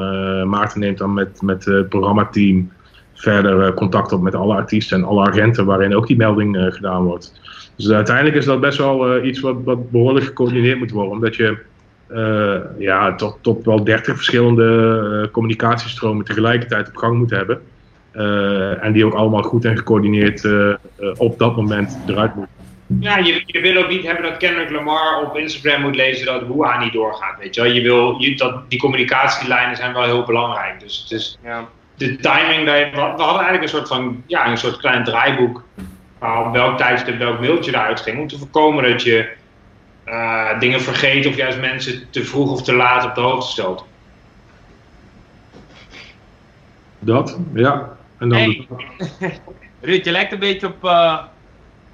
Maarten 0.49 0.79
neemt 0.79 0.97
dan 0.97 1.13
met, 1.13 1.41
met 1.41 1.65
het 1.65 1.89
programmateam 1.89 2.71
verder 3.13 3.73
contact 3.73 4.11
op 4.11 4.21
met 4.21 4.35
alle 4.35 4.55
artiesten 4.55 4.97
en 4.97 5.03
alle 5.03 5.27
agenten 5.27 5.65
waarin 5.65 5.95
ook 5.95 6.07
die 6.07 6.17
melding 6.17 6.57
gedaan 6.69 7.03
wordt. 7.03 7.39
Dus 7.75 7.91
uiteindelijk 7.91 8.35
is 8.35 8.45
dat 8.45 8.61
best 8.61 8.77
wel 8.77 9.23
iets 9.23 9.39
wat, 9.39 9.55
wat 9.63 9.91
behoorlijk 9.91 10.25
gecoördineerd 10.25 10.79
moet 10.79 10.91
worden, 10.91 11.13
omdat 11.13 11.35
je 11.35 11.57
uh, 12.13 12.55
ja, 12.77 13.15
tot, 13.15 13.37
tot 13.41 13.65
wel 13.65 13.83
30 13.83 14.15
verschillende 14.15 14.63
uh, 15.23 15.31
communicatiestromen 15.31 16.25
tegelijkertijd 16.25 16.87
op 16.87 16.95
gang 16.95 17.17
moet 17.17 17.29
hebben. 17.29 17.61
Uh, 18.15 18.83
en 18.83 18.93
die 18.93 19.05
ook 19.05 19.13
allemaal 19.13 19.41
goed 19.41 19.65
en 19.65 19.77
gecoördineerd 19.77 20.47
op 21.17 21.39
dat 21.39 21.55
moment 21.55 21.97
eruit 22.07 22.35
moeten. 22.35 22.55
Ja, 22.99 23.17
je, 23.17 23.43
je 23.45 23.59
wil 23.59 23.83
ook 23.83 23.89
niet 23.89 24.05
hebben 24.05 24.23
dat 24.23 24.37
Kendrick 24.37 24.69
Lamar 24.69 25.21
op 25.25 25.37
Instagram 25.37 25.81
moet 25.81 25.95
lezen 25.95 26.25
dat 26.25 26.47
Wuha 26.47 26.83
niet 26.83 26.93
doorgaat. 26.93 27.39
Weet 27.39 27.55
je, 27.55 27.61
wel? 27.61 27.71
je 27.71 27.81
wil, 27.81 28.15
je, 28.19 28.35
dat, 28.35 28.69
die 28.69 28.79
communicatielijnen 28.79 29.75
zijn 29.75 29.93
wel 29.93 30.03
heel 30.03 30.23
belangrijk. 30.23 30.79
Dus 30.79 30.99
het 31.01 31.11
is 31.11 31.37
ja. 31.43 31.67
de 31.97 32.15
timing. 32.15 32.65
Dat 32.65 33.15
we 33.15 33.21
hadden 33.23 33.43
eigenlijk 33.43 33.63
een 33.63 33.69
soort 33.69 33.87
van 33.87 34.23
ja, 34.27 34.47
een 34.47 34.57
soort 34.57 34.77
klein 34.77 35.03
draaiboek. 35.03 35.63
op 36.19 36.53
welk 36.53 36.77
tijdstip 36.77 37.17
welk 37.17 37.39
mailtje 37.39 37.71
eruit 37.71 37.99
ging. 37.99 38.19
Om 38.19 38.27
te 38.27 38.37
voorkomen 38.37 38.89
dat 38.89 39.03
je 39.03 39.41
uh, 40.05 40.59
dingen 40.59 40.81
vergeet 40.81 41.25
of 41.25 41.35
juist 41.35 41.59
mensen 41.59 42.09
te 42.09 42.23
vroeg 42.23 42.51
of 42.51 42.63
te 42.63 42.73
laat 42.73 43.05
op 43.05 43.15
de 43.15 43.21
hoogte 43.21 43.51
stelt. 43.51 43.85
Dat, 46.99 47.37
ja. 47.53 47.89
En 48.19 48.29
dan 48.29 48.37
hey. 48.37 48.67
Ruud, 49.81 50.05
je 50.05 50.11
lijkt 50.11 50.31
een 50.31 50.39
beetje 50.39 50.67
op. 50.67 50.83
Uh, 50.83 51.19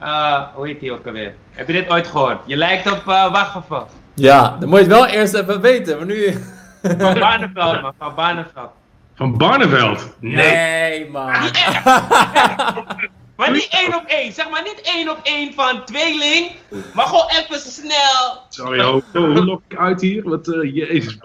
uh, 0.01 0.41
hoe 0.53 0.68
heet 0.68 0.80
die 0.80 0.91
ook 0.91 1.05
alweer? 1.05 1.34
Heb 1.51 1.68
je 1.68 1.74
dit 1.74 1.89
ooit 1.89 2.07
gehoord? 2.07 2.39
Je 2.45 2.57
lijkt 2.57 2.91
op. 2.91 3.03
wacht 3.03 3.55
even. 3.55 3.86
Ja, 4.14 4.57
dan 4.60 4.70
moet 4.70 4.80
je 4.80 4.86
het 4.86 4.93
wel 4.93 5.07
eerst 5.07 5.34
even 5.34 5.62
weten, 5.62 5.97
maar 5.97 6.05
nu. 6.05 6.34
Van 6.97 7.20
Barneveld, 7.20 7.82
man. 7.82 7.93
Van 7.97 8.16
Barneveld. 8.16 8.72
Van 9.16 9.38
Barneveld? 9.38 10.16
Nee, 10.20 10.36
nee 10.36 11.10
man. 11.10 11.34
Maar 13.40 13.52
niet 13.52 13.68
één 13.70 13.96
op 13.96 14.04
één. 14.06 14.34
Zeg 14.34 14.50
maar 14.50 14.64
niet 14.64 14.82
één 14.82 15.10
op 15.10 15.20
één 15.24 15.54
van 15.54 15.86
tweeling. 15.86 16.52
Maar 16.94 17.06
gewoon 17.06 17.30
even 17.30 17.60
snel. 17.60 18.42
Sorry, 18.50 18.84
hoe, 18.84 19.04
hoe 19.14 19.46
lok 19.46 19.62
ik 19.68 19.78
uit 19.78 20.02
hier? 20.02 20.30
Wat, 20.30 20.48
uh, 20.48 20.76
jezus. 20.76 21.18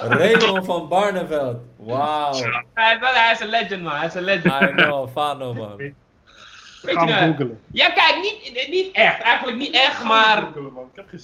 Raymond 0.00 0.66
van 0.66 0.88
Barneveld. 0.88 1.56
Wauw. 1.76 2.32
Hij, 2.74 2.98
hij, 3.00 3.32
is 3.32 3.40
een 3.40 3.48
legend, 3.48 3.82
man. 3.82 3.92
Hij 3.92 4.06
is 4.06 4.14
een 4.14 4.22
legend. 4.22 4.62
I 4.62 4.66
know, 4.66 5.08
Fano, 5.08 5.54
man. 5.54 5.76
Weet 5.76 5.94
Gaan 6.82 7.06
je, 7.06 7.14
googelen. 7.14 7.60
Ja, 7.72 7.88
kijk, 7.88 8.16
niet, 8.22 8.68
niet 8.70 8.92
echt. 8.92 9.20
Eigenlijk 9.20 9.58
niet 9.58 9.74
echt, 9.74 10.04
maar... 10.04 10.48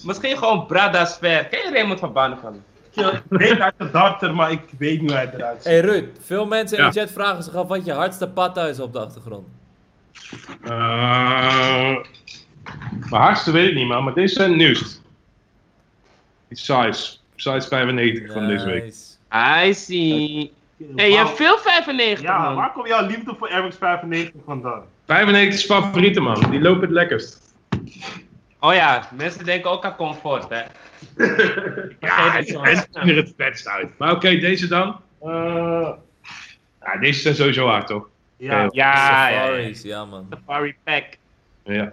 Misschien 0.02 0.38
gewoon 0.38 0.66
Brada's 0.66 1.16
Fair. 1.16 1.44
Ken 1.44 1.58
je 1.64 1.70
Raymond 1.72 2.00
van 2.00 2.12
Barneveld? 2.12 2.56
Ik 2.94 3.22
weet 3.28 3.60
uit 3.60 3.74
de 3.76 3.90
darter, 3.90 4.34
maar 4.34 4.50
ik 4.50 4.62
weet 4.78 5.00
niet 5.00 5.10
hoe 5.10 5.18
hij 5.18 5.30
eruit 5.34 5.62
ziet. 5.62 5.72
Hey 5.72 5.80
Ruud, 5.80 6.04
veel 6.20 6.46
mensen 6.46 6.78
in 6.78 6.84
de 6.84 7.00
chat 7.00 7.10
vragen 7.10 7.42
zich 7.42 7.54
af 7.54 7.66
wat 7.66 7.84
je 7.84 7.92
hardste 7.92 8.28
pad 8.28 8.56
is 8.56 8.80
op 8.80 8.92
de 8.92 8.98
achtergrond. 8.98 9.57
Uh, 10.64 11.96
mijn 13.10 13.22
hardste 13.22 13.50
weet 13.50 13.68
ik 13.68 13.74
niet, 13.74 13.86
man, 13.86 14.04
maar 14.04 14.14
deze 14.14 14.34
zijn 14.34 14.56
nieuwst. 14.56 15.02
Die 16.48 16.58
size. 16.58 17.16
Size 17.36 17.68
95 17.68 18.32
van 18.32 18.46
deze 18.46 18.64
week. 18.66 18.84
I 19.66 19.74
see. 19.74 20.52
Hey, 20.96 21.10
je 21.10 21.16
hebt 21.16 21.36
veel 21.36 21.58
95, 21.58 22.20
Ja, 22.24 22.38
man. 22.42 22.54
waar 22.54 22.72
komt 22.72 22.88
jouw 22.88 23.06
liefde 23.06 23.34
voor 23.38 23.50
Max 23.62 23.76
95 23.76 24.40
vandaan? 24.44 24.82
95 25.06 25.54
is 25.60 25.64
favoriete, 25.66 26.20
man. 26.20 26.50
Die 26.50 26.60
lopen 26.60 26.80
het 26.80 26.90
lekkerst. 26.90 27.54
Oh 28.60 28.74
ja, 28.74 29.08
mensen 29.14 29.44
denken 29.44 29.70
ook 29.70 29.84
aan 29.84 29.96
comfort, 29.96 30.48
hè. 30.48 30.62
Ja, 32.00 32.30
het 32.30 32.48
ziet 32.48 32.96
er 32.96 33.16
het 33.16 33.32
vetst 33.36 33.68
uit. 33.68 33.98
Maar 33.98 34.12
oké, 34.12 34.38
deze 34.38 34.68
dan? 34.68 35.00
Uh, 35.24 35.88
ja, 36.82 36.96
deze 37.00 37.20
zijn 37.20 37.34
sowieso 37.34 37.66
hard, 37.66 37.86
toch? 37.86 38.08
Ja, 38.38 38.62
ja, 38.62 38.68
ja, 38.72 38.94
Safaris, 38.94 39.82
ja, 39.82 40.04
man. 40.04 40.26
Safari 40.30 40.74
Pack. 40.84 41.04
Ja. 41.64 41.92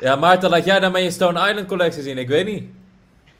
Ja, 0.00 0.16
Maarten, 0.16 0.50
laat 0.50 0.64
jij 0.64 0.80
dan 0.80 1.02
je 1.02 1.10
Stone 1.10 1.48
Island 1.48 1.66
collectie 1.66 2.02
zien? 2.02 2.18
Ik 2.18 2.28
weet 2.28 2.46
niet. 2.46 2.64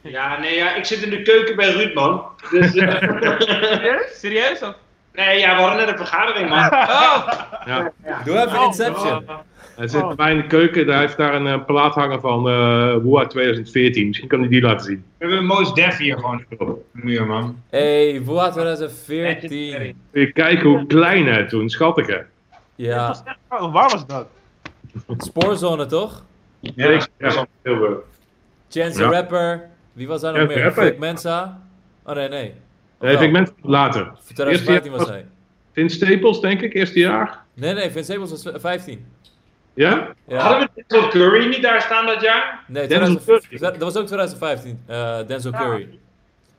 Ja, 0.01 0.39
nee, 0.39 0.55
ja, 0.55 0.75
ik 0.75 0.85
zit 0.85 1.01
in 1.01 1.09
de 1.09 1.21
keuken 1.21 1.55
bij 1.55 1.71
Ruud, 1.71 1.93
man. 1.93 2.23
Dus, 2.51 2.75
uh... 2.75 3.01
Serieus? 3.39 4.19
Serieus? 4.19 4.61
Of? 4.61 4.75
Nee, 5.13 5.39
ja, 5.39 5.55
we 5.55 5.61
hadden 5.61 5.77
net 5.77 5.87
een 5.87 5.97
vergadering, 5.97 6.49
man. 6.49 6.65
Oh! 6.65 7.27
Ja. 7.65 7.91
Doe 8.23 8.37
even 8.37 8.61
Inception. 8.63 9.25
Hij 9.75 9.87
zit 9.87 10.15
bij 10.15 10.31
in 10.31 10.37
de 10.37 10.47
keuken, 10.47 10.87
daar 10.87 10.99
heeft 10.99 11.17
daar 11.17 11.35
een 11.35 11.45
uh, 11.45 11.65
plaat 11.65 11.93
hangen 11.93 12.21
van 12.21 12.47
uh, 12.47 12.95
Woa 13.03 13.27
2014. 13.27 14.07
Misschien 14.07 14.27
kan 14.27 14.39
hij 14.39 14.49
die 14.49 14.61
laten 14.61 14.85
zien. 14.85 15.03
We 15.17 15.25
hebben 15.25 15.45
Most 15.45 15.75
Def 15.75 15.97
hier 15.97 16.15
gewoon 16.15 16.45
op 16.49 16.59
de 16.59 16.77
muur, 16.91 17.25
man. 17.25 17.61
Hey, 17.69 18.21
Woa 18.23 18.49
2014. 18.49 19.95
Even 20.11 20.33
kijken 20.33 20.69
hoe 20.69 20.85
klein 20.85 21.27
hij 21.27 21.47
toen, 21.47 21.69
schattig 21.69 22.07
hè? 22.07 22.19
Ja. 22.75 23.15
Waar 23.49 23.71
was 23.71 24.05
dat? 24.07 24.27
Spoorzone, 25.17 25.85
toch? 25.85 26.23
Ja, 26.59 26.89
ja. 26.89 27.07
ja. 27.17 27.47
Chance 28.69 28.97
the 28.97 29.03
Rapper. 29.03 29.69
Wie 29.93 30.07
was 30.07 30.21
daar 30.21 30.33
nog 30.33 30.47
meer? 30.47 30.73
Vic 30.73 30.97
Mensa? 30.97 31.61
Oh 32.03 32.15
nee, 32.15 32.29
nee. 32.29 32.53
Nee, 32.99 33.31
ben 33.31 33.47
later. 33.61 34.05
Voor 34.05 34.35
2015 34.35 34.73
Eerste 34.73 34.89
was 34.89 35.09
hij. 35.09 35.25
Vince 35.73 35.95
Staples, 35.95 36.39
denk 36.39 36.61
ik, 36.61 36.73
eerste 36.73 36.99
jaar. 36.99 37.43
Nee, 37.53 37.73
nee, 37.73 37.91
Vince 37.91 38.03
Staples 38.03 38.43
was 38.43 38.61
15. 38.61 39.05
Ja? 39.75 40.13
Ja. 40.27 40.37
Hadden 40.39 40.69
we 40.75 40.83
Denzel 40.87 41.09
Curry 41.09 41.47
niet 41.47 41.61
daar 41.61 41.81
staan 41.81 42.05
dat 42.05 42.21
jaar? 42.21 42.59
Nee, 42.67 42.87
Denzel 42.87 43.15
2000 43.19 43.47
Curry. 43.49 43.59
dat 43.71 43.77
was 43.77 43.95
ook 43.97 44.05
2015. 44.05 44.79
eh 44.87 45.17
Denzel 45.27 45.51
Curry. 45.51 45.87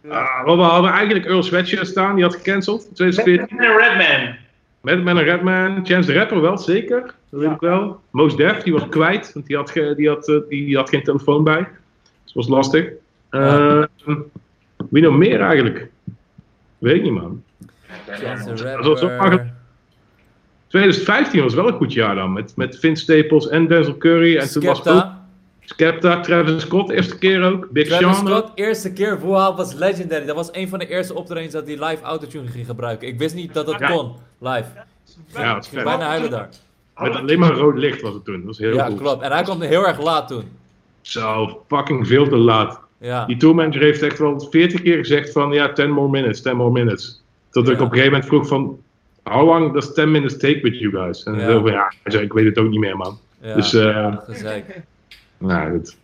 Ah, 0.09 0.45
we 0.45 0.51
hadden 0.51 0.91
eigenlijk 0.91 1.25
Earl 1.27 1.43
Sweatshirt 1.43 1.87
staan, 1.87 2.15
die 2.15 2.25
had 2.25 2.35
gecanceld 2.35 2.87
in 2.89 2.95
2014. 2.95 3.59
En 3.59 3.77
Redman. 3.77 4.35
Met, 4.81 5.05
met 5.05 5.17
een 5.17 5.23
Redman, 5.23 5.81
Chance 5.87 6.13
the 6.13 6.19
Rapper 6.19 6.41
wel, 6.41 6.59
zeker. 6.59 7.01
Dat 7.31 7.41
weet 7.41 7.51
ik 7.51 7.61
wel. 7.61 8.01
Most 8.11 8.37
Def, 8.37 8.63
die 8.63 8.73
was 8.73 8.89
kwijt, 8.89 9.33
want 9.33 9.47
die 9.47 9.57
had, 9.57 9.71
ge- 9.71 9.95
die 9.97 10.09
had, 10.09 10.29
eh, 10.29 10.37
die 10.49 10.77
had 10.77 10.89
geen 10.89 11.03
telefoon 11.03 11.45
bij. 11.45 11.59
Dus 11.59 11.69
dat 12.25 12.35
was 12.35 12.49
lastig. 12.49 12.89
Eh, 13.31 13.83
wie 14.91 15.03
nog 15.03 15.17
meer 15.17 15.41
eigenlijk? 15.41 15.89
Weet 16.79 16.95
ik 16.95 17.03
niet, 17.03 17.13
man. 17.13 17.43
Chance 18.11 18.53
the 18.55 18.63
Dat 18.65 18.85
was 18.85 19.01
ook 19.03 19.11
Rapper. 19.11 19.55
Makkelijk. 20.73 20.93
2015 21.05 21.43
was 21.43 21.55
wel 21.55 21.69
een 21.69 21.75
goed 21.75 21.93
jaar 21.93 22.15
dan, 22.15 22.33
met, 22.33 22.53
met 22.57 22.79
Vince 22.79 23.03
Staples 23.03 23.49
en 23.49 23.67
Denzel 23.67 23.97
Curry. 23.97 24.37
En 24.37 24.51
toen 24.51 24.63
was 24.65 24.79
ook 24.79 24.85
Skepta. 24.85 25.25
Skepta, 25.61 26.21
Travis 26.21 26.63
Scott, 26.63 26.91
eerste 26.91 27.19
keer 27.19 27.43
ook. 27.43 27.71
Big 27.71 27.87
Travis 27.87 28.17
Sean. 28.17 28.27
Scott, 28.29 28.51
eerste 28.55 28.93
keer, 28.93 29.21
Woeha 29.21 29.55
was 29.55 29.75
legendary. 29.75 30.27
Dat 30.27 30.37
was 30.37 30.49
een 30.53 30.69
van 30.69 30.79
de 30.79 30.89
eerste 30.89 31.15
optredens 31.15 31.53
dat 31.53 31.67
hij 31.67 31.85
live 31.85 32.03
autotune 32.03 32.49
ging 32.49 32.67
gebruiken. 32.67 33.09
Ik 33.09 33.19
wist 33.19 33.35
niet 33.35 33.55
dat 33.55 33.67
dat 33.67 33.79
Ja. 33.79 33.91
kon, 33.91 34.13
live. 34.39 34.65
Ja, 35.35 35.55
dat 35.55 35.65
is 35.65 35.71
bijna 35.71 36.07
huilen 36.07 36.31
daar. 36.31 36.49
Met 36.99 37.15
alleen 37.15 37.39
maar 37.39 37.53
rood 37.53 37.79
licht 37.79 38.01
was 38.03 38.15
het 38.15 38.25
toen. 38.25 38.37
Dat 38.37 38.45
was 38.45 38.59
heel 38.59 38.75
Ja, 38.75 38.87
goed. 38.87 39.01
klopt. 39.01 39.23
En 39.23 39.33
hij 39.33 39.43
kwam 39.43 39.61
heel 39.61 39.87
erg 39.87 40.03
laat 40.03 40.29
toen. 40.29 40.45
Zo, 41.01 41.63
fucking 41.69 42.07
veel 42.07 42.29
te 42.29 42.37
laat. 42.37 42.81
Ja. 43.01 43.25
Die 43.25 43.37
tourmanager 43.37 43.81
heeft 43.83 44.03
echt 44.03 44.19
wel 44.19 44.41
40 44.51 44.83
keer 44.83 44.97
gezegd 44.97 45.33
van 45.33 45.53
ja, 45.53 45.73
10 45.73 45.91
more 45.91 46.09
minutes, 46.09 46.43
10 46.43 46.57
more 46.57 46.71
minutes. 46.71 47.23
Tot 47.51 47.69
ik 47.69 47.75
op 47.75 47.81
een 47.81 47.87
gegeven 47.89 48.11
moment 48.11 48.29
vroeg 48.29 48.47
van, 48.47 48.79
how 49.29 49.47
long 49.47 49.73
does 49.73 49.95
10 49.95 50.11
minutes 50.11 50.37
take 50.39 50.61
with 50.63 50.79
you 50.79 50.91
guys? 50.93 51.23
En 51.23 51.35
Ja. 51.35 51.49
ja. 51.49 51.61
Van, 51.61 51.73
ja, 51.73 51.93
hij 52.03 52.13
zei, 52.13 52.25
ik 52.25 52.33
weet 52.33 52.45
het 52.45 52.59
ook 52.59 52.69
niet 52.69 52.81
meer 52.81 52.97
man. 52.97 53.19
ja. 53.41 53.55
Dus, 53.55 53.75
eh 53.75 54.17
Gezeik. 54.25 54.81
nou 55.39 55.71
goed. 55.71 55.97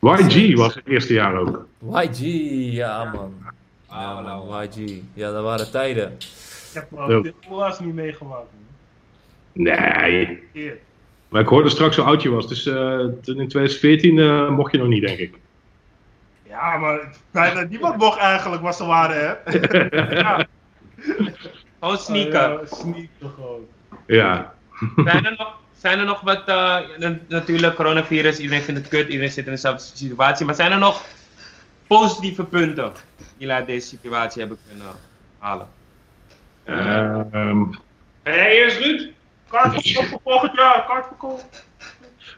YG 0.00 0.56
was 0.56 0.74
het 0.74 0.86
eerste 0.86 1.12
jaar 1.12 1.34
ook. 1.36 1.66
YG, 1.92 2.18
ja 2.72 3.04
man. 3.04 3.34
Ja 3.90 4.20
man, 4.20 4.62
YG. 4.62 5.00
Ja, 5.14 5.32
dat 5.32 5.42
waren 5.42 5.70
tijden. 5.70 6.12
Ik 6.12 6.72
heb 6.72 6.86
uh, 7.10 7.22
dit 7.22 7.34
was 7.48 7.80
niet 7.80 7.94
meegemaakt. 7.94 8.46
man. 8.52 9.64
Nee. 9.66 10.42
Maar 11.28 11.40
ik 11.40 11.48
hoorde 11.48 11.68
straks 11.68 11.96
hoe 11.96 12.04
oud 12.04 12.22
je 12.22 12.30
was, 12.30 12.48
dus 12.48 12.66
eh, 12.66 12.98
toen 12.98 13.40
in 13.40 13.48
2014 13.48 14.18
eh, 14.18 14.50
mocht 14.50 14.72
je 14.72 14.78
nog 14.78 14.88
niet, 14.88 15.06
denk 15.06 15.18
ik. 15.18 15.34
Ja, 16.48 16.76
maar 16.76 16.98
bijna 17.30 17.62
niemand 17.62 17.96
mocht 17.96 18.18
eigenlijk 18.18 18.62
wat 18.62 18.76
ze 18.76 18.86
waren, 18.86 19.16
hè? 19.44 19.58
ja. 20.20 20.46
Gewoon 21.80 21.98
sneaken. 21.98 22.52
Uh, 22.52 22.58
sneaken 22.66 23.30
gewoon. 23.34 23.66
Ja. 24.06 24.54
Zijn 25.04 25.24
er 25.26 25.34
nog, 25.38 25.58
zijn 25.76 25.98
er 25.98 26.04
nog 26.04 26.20
wat, 26.20 26.48
uh, 26.48 26.78
natuurlijk 27.28 27.74
coronavirus, 27.74 28.38
iedereen 28.38 28.62
vindt 28.62 28.80
het 28.80 28.88
kut, 28.88 29.08
iedereen 29.08 29.30
zit 29.30 29.44
in 29.44 29.52
dezelfde 29.52 29.96
situatie, 29.96 30.46
maar 30.46 30.54
zijn 30.54 30.72
er 30.72 30.78
nog 30.78 31.04
positieve 31.86 32.44
punten 32.44 32.92
die 33.38 33.50
uit 33.50 33.66
deze 33.66 33.86
situatie 33.86 34.40
hebben 34.40 34.58
kunnen 34.68 34.86
halen? 35.38 35.68
Uh, 36.64 37.20
um, 37.32 37.70
en 38.22 38.34
jij 38.34 38.50
eerst, 38.50 38.78
Ruud? 38.78 39.12
Kaartverkoop 39.48 40.04
voor 40.04 40.20
volgend 40.32 40.56
jaar, 40.56 40.84
kaartverkoop. 40.86 41.42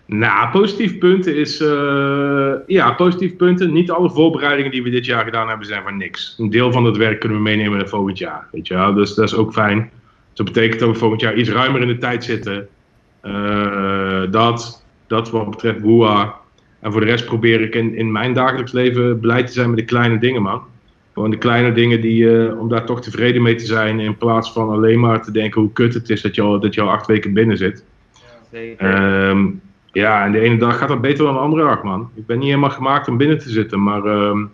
Nou, 0.06 0.50
positief 0.50 0.98
punten 0.98 1.36
is. 1.36 1.60
Uh, 1.60 2.52
ja, 2.66 2.92
positief 2.92 3.36
punten. 3.36 3.72
Niet 3.72 3.90
alle 3.90 4.10
voorbereidingen 4.10 4.70
die 4.70 4.82
we 4.82 4.90
dit 4.90 5.06
jaar 5.06 5.24
gedaan 5.24 5.48
hebben 5.48 5.66
zijn 5.66 5.82
van 5.82 5.96
niks. 5.96 6.34
Een 6.38 6.50
deel 6.50 6.72
van 6.72 6.84
het 6.84 6.96
werk 6.96 7.20
kunnen 7.20 7.38
we 7.38 7.44
meenemen 7.44 7.78
naar 7.78 7.88
volgend 7.88 8.18
jaar. 8.18 8.48
Weet 8.52 8.66
je 8.66 8.74
wel? 8.74 8.94
Dus 8.94 9.14
dat 9.14 9.24
is 9.24 9.34
ook 9.34 9.52
fijn. 9.52 9.90
Dat 10.32 10.46
betekent 10.46 10.80
dat 10.80 10.88
we 10.88 10.94
volgend 10.94 11.20
jaar 11.20 11.34
iets 11.34 11.50
ruimer 11.50 11.80
in 11.80 11.86
de 11.86 11.98
tijd 11.98 12.24
zitten. 12.24 12.68
Uh, 13.24 14.22
dat, 14.30 14.84
dat 15.06 15.30
wat 15.30 15.50
betreft 15.50 15.80
WOA. 15.80 16.34
En 16.80 16.92
voor 16.92 17.00
de 17.00 17.06
rest 17.06 17.24
probeer 17.24 17.60
ik 17.60 17.74
in, 17.74 17.94
in 17.94 18.12
mijn 18.12 18.32
dagelijks 18.32 18.72
leven 18.72 19.20
blij 19.20 19.44
te 19.44 19.52
zijn 19.52 19.68
met 19.68 19.78
de 19.78 19.84
kleine 19.84 20.18
dingen, 20.18 20.42
man. 20.42 20.62
Gewoon 21.12 21.30
de 21.30 21.38
kleine 21.38 21.72
dingen 21.72 22.00
die, 22.00 22.22
uh, 22.22 22.60
om 22.60 22.68
daar 22.68 22.86
toch 22.86 23.02
tevreden 23.02 23.42
mee 23.42 23.54
te 23.54 23.66
zijn. 23.66 24.00
In 24.00 24.16
plaats 24.16 24.52
van 24.52 24.68
alleen 24.68 25.00
maar 25.00 25.22
te 25.22 25.32
denken 25.32 25.60
hoe 25.60 25.72
kut 25.72 25.94
het 25.94 26.10
is 26.10 26.20
dat 26.20 26.34
je 26.34 26.42
al, 26.42 26.60
dat 26.60 26.74
je 26.74 26.80
al 26.80 26.90
acht 26.90 27.06
weken 27.06 27.32
binnen 27.32 27.56
zit. 27.56 27.84
Ja, 28.50 29.28
um, 29.30 29.60
ja, 29.92 30.24
en 30.24 30.32
de 30.32 30.40
ene 30.40 30.56
dag 30.56 30.78
gaat 30.78 30.88
dat 30.88 31.00
beter 31.00 31.24
dan 31.24 31.34
de 31.34 31.40
andere 31.40 31.62
dag, 31.62 31.82
man. 31.82 32.10
Ik 32.14 32.26
ben 32.26 32.38
niet 32.38 32.48
helemaal 32.48 32.70
gemaakt 32.70 33.08
om 33.08 33.16
binnen 33.16 33.38
te 33.38 33.50
zitten, 33.50 33.82
maar 33.82 34.04
um, 34.04 34.52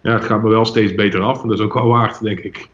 ja, 0.00 0.12
het 0.12 0.24
gaat 0.24 0.42
me 0.42 0.48
wel 0.48 0.64
steeds 0.64 0.94
beter 0.94 1.20
af. 1.20 1.42
En 1.42 1.48
dat 1.48 1.58
is 1.58 1.64
ook 1.64 1.74
wel 1.74 1.86
waard, 1.86 2.22
denk 2.22 2.38
ik. 2.38 2.68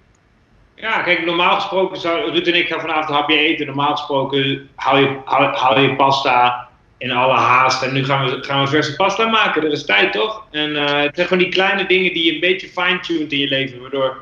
Ja, 0.74 1.02
kijk, 1.02 1.24
normaal 1.24 1.54
gesproken 1.54 2.00
zou 2.00 2.30
Ruud 2.30 2.46
en 2.46 2.54
ik 2.54 2.68
gaan 2.68 2.80
vanavond 2.80 3.08
een 3.08 3.14
hapje 3.14 3.38
eten. 3.38 3.66
Normaal 3.66 3.96
gesproken 3.96 4.68
haal 4.74 4.98
je, 4.98 5.16
haal, 5.24 5.80
je 5.80 5.94
pasta 5.94 6.68
in 6.98 7.10
alle 7.10 7.34
haast. 7.34 7.82
En 7.82 7.92
nu 7.92 8.04
gaan 8.04 8.24
we, 8.24 8.42
gaan 8.42 8.62
we 8.62 8.70
verse 8.70 8.96
pasta 8.96 9.26
maken. 9.26 9.62
Dat 9.62 9.72
is 9.72 9.84
tijd, 9.84 10.12
toch? 10.12 10.46
En 10.50 10.70
uh, 10.70 11.00
het 11.00 11.14
zijn 11.14 11.26
gewoon 11.26 11.42
die 11.42 11.52
kleine 11.52 11.86
dingen 11.86 12.12
die 12.12 12.24
je 12.24 12.34
een 12.34 12.40
beetje 12.40 12.68
fine-tuned 12.68 13.32
in 13.32 13.38
je 13.38 13.48
leven. 13.48 13.80
Waardoor, 13.80 14.16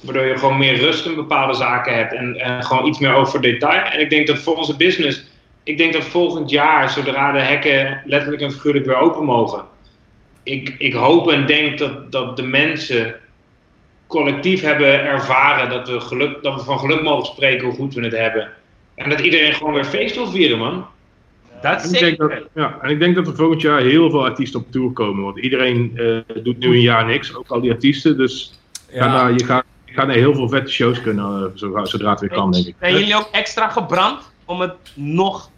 waardoor 0.00 0.24
je 0.24 0.38
gewoon 0.38 0.58
meer 0.58 0.78
rust 0.78 1.06
in 1.06 1.14
bepaalde 1.14 1.54
zaken 1.54 1.94
hebt. 1.94 2.12
En, 2.12 2.36
en 2.36 2.64
gewoon 2.64 2.86
iets 2.86 2.98
meer 2.98 3.14
over 3.14 3.40
detail. 3.40 3.82
En 3.82 4.00
ik 4.00 4.10
denk 4.10 4.26
dat 4.26 4.38
voor 4.38 4.56
onze 4.56 4.76
business... 4.76 5.29
Ik 5.62 5.78
denk 5.78 5.92
dat 5.92 6.04
volgend 6.04 6.50
jaar, 6.50 6.90
zodra 6.90 7.32
de 7.32 7.40
hekken 7.40 8.02
letterlijk 8.04 8.42
en 8.42 8.52
figuurlijk 8.52 8.86
weer 8.86 8.96
open 8.96 9.24
mogen... 9.24 9.64
Ik, 10.42 10.74
ik 10.78 10.92
hoop 10.92 11.30
en 11.30 11.46
denk 11.46 11.78
dat, 11.78 12.12
dat 12.12 12.36
de 12.36 12.42
mensen 12.42 13.14
collectief 14.06 14.60
hebben 14.60 15.04
ervaren 15.04 15.68
dat 15.68 15.88
we, 15.88 16.00
geluk, 16.00 16.42
dat 16.42 16.54
we 16.54 16.64
van 16.64 16.78
geluk 16.78 17.02
mogen 17.02 17.26
spreken 17.26 17.66
hoe 17.66 17.74
goed 17.74 17.94
we 17.94 18.02
het 18.02 18.16
hebben. 18.16 18.48
En 18.94 19.10
dat 19.10 19.20
iedereen 19.20 19.54
gewoon 19.54 19.74
weer 19.74 19.84
feest 19.84 20.14
wil 20.14 20.30
vieren, 20.30 20.58
man. 20.58 20.86
Dat 21.62 21.82
en, 21.82 21.92
ik 21.92 21.98
denk 22.00 22.18
dat, 22.18 22.32
ja, 22.54 22.78
en 22.82 22.90
ik 22.90 22.98
denk 22.98 23.14
dat 23.14 23.26
er 23.26 23.34
volgend 23.34 23.60
jaar 23.60 23.80
heel 23.80 24.10
veel 24.10 24.24
artiesten 24.24 24.60
op 24.60 24.70
tour 24.70 24.90
komen. 24.90 25.24
Want 25.24 25.38
iedereen 25.38 25.92
uh, 25.94 26.18
doet 26.42 26.58
nu 26.58 26.68
een 26.68 26.80
jaar 26.80 27.06
niks, 27.06 27.34
ook 27.34 27.48
al 27.48 27.60
die 27.60 27.70
artiesten. 27.70 28.16
Dus 28.16 28.60
ja. 28.92 29.28
je, 29.28 29.44
gaat, 29.44 29.64
je 29.84 29.92
gaat 29.92 30.06
naar 30.06 30.16
heel 30.16 30.34
veel 30.34 30.48
vette 30.48 30.70
shows 30.70 31.00
kunnen, 31.00 31.42
uh, 31.42 31.46
zodra, 31.54 31.84
zodra 31.84 32.10
het 32.10 32.20
weer 32.20 32.30
kan, 32.30 32.52
denk 32.52 32.66
ik. 32.66 32.74
Zijn 32.80 32.92
jullie 32.92 33.16
ook 33.16 33.28
extra 33.32 33.68
gebrand 33.68 34.29
om 34.50 34.60
het 34.60 34.74
nog 34.94 35.50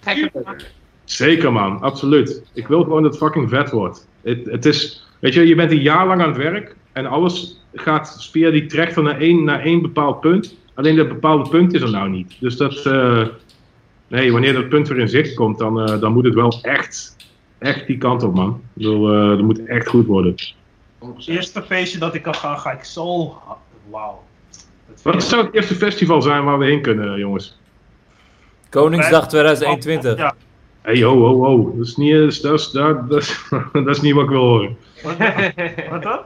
gekker 0.00 0.30
te 0.30 0.40
maken? 0.44 0.66
Zeker, 1.04 1.52
man, 1.52 1.80
absoluut. 1.80 2.42
Ik 2.54 2.66
wil 2.66 2.82
gewoon 2.82 3.02
dat 3.02 3.12
het 3.12 3.22
fucking 3.22 3.48
vet 3.48 3.70
wordt. 3.70 4.08
Het, 4.22 4.44
het 4.44 4.64
is, 4.64 5.08
weet 5.18 5.34
je, 5.34 5.46
je 5.46 5.54
bent 5.54 5.70
een 5.70 5.82
jaar 5.82 6.06
lang 6.06 6.20
aan 6.22 6.28
het 6.28 6.36
werk 6.36 6.76
en 6.92 7.06
alles 7.06 7.64
gaat 7.74 8.28
via 8.30 8.50
die 8.50 8.66
trechter 8.66 9.02
naar 9.02 9.20
één, 9.20 9.44
naar 9.44 9.60
één 9.60 9.82
bepaald 9.82 10.20
punt. 10.20 10.56
Alleen 10.74 10.96
dat 10.96 11.08
bepaalde 11.08 11.48
punt 11.48 11.72
is 11.74 11.82
er 11.82 11.90
nou 11.90 12.08
niet. 12.08 12.36
Dus 12.40 12.56
dat, 12.56 12.86
uh, 12.86 13.26
nee, 14.08 14.32
wanneer 14.32 14.52
dat 14.52 14.68
punt 14.68 14.88
weer 14.88 14.98
in 14.98 15.08
zicht 15.08 15.34
komt, 15.34 15.58
dan, 15.58 15.90
uh, 15.90 16.00
dan 16.00 16.12
moet 16.12 16.24
het 16.24 16.34
wel 16.34 16.58
echt, 16.62 17.16
echt 17.58 17.86
die 17.86 17.98
kant 17.98 18.22
op, 18.22 18.34
man. 18.34 18.48
Ik 18.48 18.54
bedoel, 18.72 19.14
uh, 19.14 19.28
dat 19.28 19.42
moet 19.42 19.64
echt 19.64 19.88
goed 19.88 20.06
worden. 20.06 20.34
Het 20.98 21.26
eerste 21.28 21.62
feestje 21.62 21.98
dat 21.98 22.14
ik 22.14 22.22
kan 22.22 22.34
gaan, 22.34 22.58
ga 22.58 22.72
ik 22.72 22.84
zo. 22.84 23.36
Wauw. 23.90 24.22
Wat 25.02 25.24
zou 25.24 25.44
het 25.44 25.54
eerste 25.54 25.74
festival 25.74 26.22
zijn 26.22 26.44
waar 26.44 26.58
we 26.58 26.64
heen 26.64 26.82
kunnen, 26.82 27.18
jongens? 27.18 27.60
Koningsdag 28.72 29.28
2021. 29.28 30.16
Ja. 30.18 30.34
Hey, 30.82 31.02
ho, 31.02 31.18
ho, 31.18 31.44
ho. 31.44 31.74
Dat 31.76 31.86
is 31.86 31.96
niet, 31.96 32.12
dat 32.12 32.28
is, 32.30 32.40
dat 32.40 32.58
is, 32.58 32.70
dat 33.08 33.20
is, 33.20 33.48
dat 33.72 33.88
is 33.88 34.00
niet 34.00 34.14
wat 34.14 34.24
ik 34.24 34.30
wil 34.30 34.40
horen. 34.40 34.76
Wat, 35.90 36.02
dan? 36.02 36.18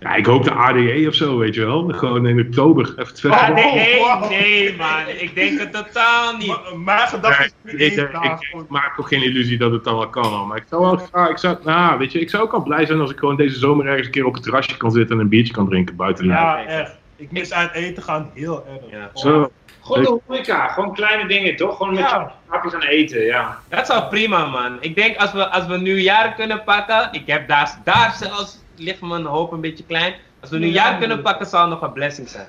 Ja, 0.00 0.14
ik 0.14 0.26
hoop 0.26 0.44
de 0.44 0.50
ADE 0.50 1.04
of 1.08 1.14
zo, 1.14 1.38
weet 1.38 1.54
je 1.54 1.64
wel. 1.64 1.88
Gewoon 1.88 2.26
in 2.26 2.40
oktober. 2.40 2.84
Even 2.84 3.06
festival. 3.06 3.38
ADE? 3.38 3.98
Oh, 4.00 4.28
Nee, 4.28 4.76
man. 4.76 5.08
Ik 5.18 5.34
denk 5.34 5.58
het 5.58 5.72
totaal 5.72 6.36
niet. 6.36 6.46
Maar, 6.46 6.78
mijn 6.84 7.08
gedachte 7.08 7.44
is 7.44 7.52
nee, 7.62 7.74
ik, 7.74 7.92
ik, 7.92 8.22
ik, 8.22 8.60
ik, 8.60 8.68
maak 8.68 9.00
ook 9.00 9.08
geen 9.08 9.22
illusie 9.22 9.58
dat 9.58 9.72
het 9.72 9.84
dan 9.84 9.96
wel 9.96 10.08
kan. 10.08 10.24
Al. 10.24 10.46
Maar 10.46 10.56
ik 10.56 10.64
zou 10.68 10.82
wel 10.82 10.96
graag, 10.96 11.28
ik 11.28 11.38
zou, 11.38 11.56
nou, 11.64 11.98
weet 11.98 12.12
je, 12.12 12.20
ik 12.20 12.30
zou 12.30 12.42
ook 12.42 12.52
al 12.52 12.62
blij 12.62 12.86
zijn 12.86 13.00
als 13.00 13.10
ik 13.10 13.18
gewoon 13.18 13.36
deze 13.36 13.58
zomer 13.58 13.86
ergens 13.86 14.06
een 14.06 14.12
keer 14.12 14.26
op 14.26 14.34
het 14.34 14.42
terrasje 14.42 14.76
kan 14.76 14.90
zitten 14.90 15.16
en 15.16 15.22
een 15.22 15.28
biertje 15.28 15.52
kan 15.52 15.68
drinken 15.68 15.96
buiten. 15.96 16.26
Ja, 16.26 16.64
echt. 16.66 16.98
Ik 17.16 17.32
mis 17.32 17.52
uit 17.52 17.72
eten 17.72 18.02
gaan 18.02 18.30
heel 18.34 18.66
erg. 18.66 18.90
Ja. 18.90 19.10
Zo. 19.14 19.50
Gewoon 19.84 20.02
de 20.02 20.20
horeca, 20.26 20.68
gewoon 20.68 20.94
kleine 20.94 21.28
dingen 21.28 21.56
toch? 21.56 21.76
Gewoon 21.76 21.94
met 21.94 22.02
Ja. 22.02 22.32
hapjes 22.46 22.74
aan 22.74 22.82
eten, 22.82 23.20
ja. 23.24 23.58
Dat 23.68 23.86
zou 23.86 24.08
prima, 24.08 24.46
man. 24.46 24.76
Ik 24.80 24.94
denk 24.94 25.16
als 25.16 25.32
we, 25.32 25.48
als 25.50 25.66
we 25.66 25.76
nu 25.78 25.98
jaren 26.00 26.34
kunnen 26.34 26.62
pakken. 26.64 27.08
Ik 27.12 27.26
heb 27.26 27.48
daar, 27.48 27.78
daar 27.84 28.14
zelfs 28.18 28.58
ligt 28.76 29.00
mijn 29.00 29.24
hoop 29.24 29.52
een 29.52 29.60
beetje 29.60 29.84
klein. 29.84 30.14
Als 30.40 30.50
we 30.50 30.58
nu 30.58 30.66
Ja, 30.66 30.72
jaren 30.72 30.98
kunnen 30.98 31.22
pakken, 31.22 31.46
zal 31.46 31.60
het 31.60 31.70
nog 31.70 31.80
een 31.82 31.92
blessing 31.92 32.28
zijn. 32.28 32.46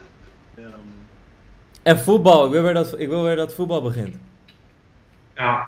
En 1.84 2.00
voetbal, 2.00 2.46
ik 2.46 2.52
wil 2.52 2.62
weer 2.62 2.74
dat, 2.74 3.00
ik 3.00 3.08
wil 3.10 3.24
weer 3.24 3.36
dat 3.36 3.54
voetbal 3.54 3.82
begint. 3.82 4.16
ja. 5.36 5.68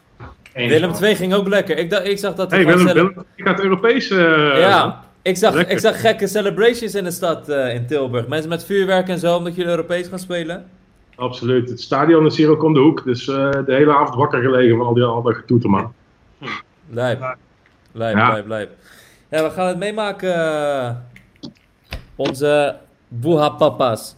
Eens, 0.54 0.72
Willem 0.72 0.90
man. 0.90 0.98
2 0.98 1.16
ging 1.16 1.34
ook 1.34 1.48
lekker. 1.48 1.78
Ik, 1.78 1.90
dacht, 1.90 2.06
ik 2.06 2.18
zag 2.18 2.36
dat 2.36 2.52
Hey, 2.52 2.66
Willem, 2.66 3.26
ik 3.36 3.46
ga 3.46 3.52
het 3.52 3.60
Europees. 3.64 4.10
eh, 4.10 4.60
Ja, 4.60 5.04
ik 5.22 5.38
zag, 5.38 5.54
Lekker. 5.54 5.74
ik 5.74 5.80
zag 5.80 6.00
gekke 6.02 6.28
celebrations 6.28 6.96
in 6.96 7.04
de 7.04 7.12
stad 7.12 7.50
eh, 7.50 7.74
in 7.76 7.88
Tilburg. 7.88 8.28
Mensen 8.28 8.50
met 8.50 8.66
vuurwerk 8.66 9.08
en 9.08 9.20
zo, 9.20 9.36
omdat 9.36 9.56
jullie 9.56 9.72
Europees 9.72 10.08
gaan 10.08 10.20
spelen. 10.20 10.70
Absoluut. 11.18 11.70
Het 11.70 11.82
stadion 11.82 12.26
is 12.26 12.38
hier 12.38 12.50
ook 12.50 12.64
om 12.64 12.74
de 12.74 12.80
hoek. 12.80 13.04
Dus 13.04 13.28
eh, 13.28 13.36
de 13.52 13.74
hele 13.74 13.96
avond 13.96 14.16
wakker 14.16 14.42
gelegen 14.42 14.78
van 14.78 14.86
al 14.86 14.94
die 14.94 15.04
al 15.04 15.22
dat 15.22 15.36
getoeter, 15.36 15.70
man. 15.70 15.94
Lijp. 16.90 17.20
Ja. 17.20 17.38
Lijp, 17.92 18.16
Ja. 18.16 18.32
lijp, 18.32 18.48
lijp. 18.48 18.72
Ja, 19.30 19.44
we 19.44 19.50
gaan 19.50 19.68
het 19.68 19.78
meemaken. 19.78 20.34
eh, 20.36 20.90
onze 22.16 22.76
Boeha 23.08 23.50
papa's. 23.50 24.16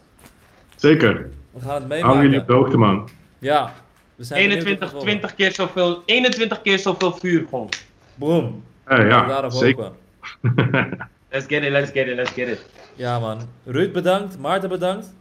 Zeker. 0.75 1.29
We 1.51 1.59
gaan 1.61 1.81
het 1.89 2.01
Hou 2.01 2.21
jullie 2.21 2.39
op 2.39 2.47
meemaken. 2.47 2.47
de 2.47 2.53
hoogte, 2.53 2.77
man. 2.77 3.09
Ja. 3.39 3.73
We 4.15 4.23
zijn 4.23 4.39
benieuwd 4.39 4.65
21, 4.65 4.91
wat 4.91 5.01
er 5.01 5.07
20 5.07 5.35
keer 5.35 5.51
zoveel, 5.53 6.01
21 6.05 6.61
keer 6.61 6.79
zoveel 6.79 7.11
vuur 7.11 7.45
gewoon. 7.49 7.69
Boom. 8.15 8.63
Eh, 8.83 8.97
Laten 8.97 9.27
we 9.27 9.33
ja, 9.33 9.49
zeker. 9.49 9.91
Let's 11.31 11.45
get 11.47 11.63
it, 11.63 11.69
let's 11.71 11.91
get 11.91 12.07
it, 12.07 12.15
let's 12.15 12.31
get 12.31 12.47
it. 12.47 12.65
Ja, 12.95 13.19
man. 13.19 13.37
Ruud 13.65 13.91
bedankt. 13.91 14.37
Maarten 14.39 14.69
bedankt. 14.69 15.13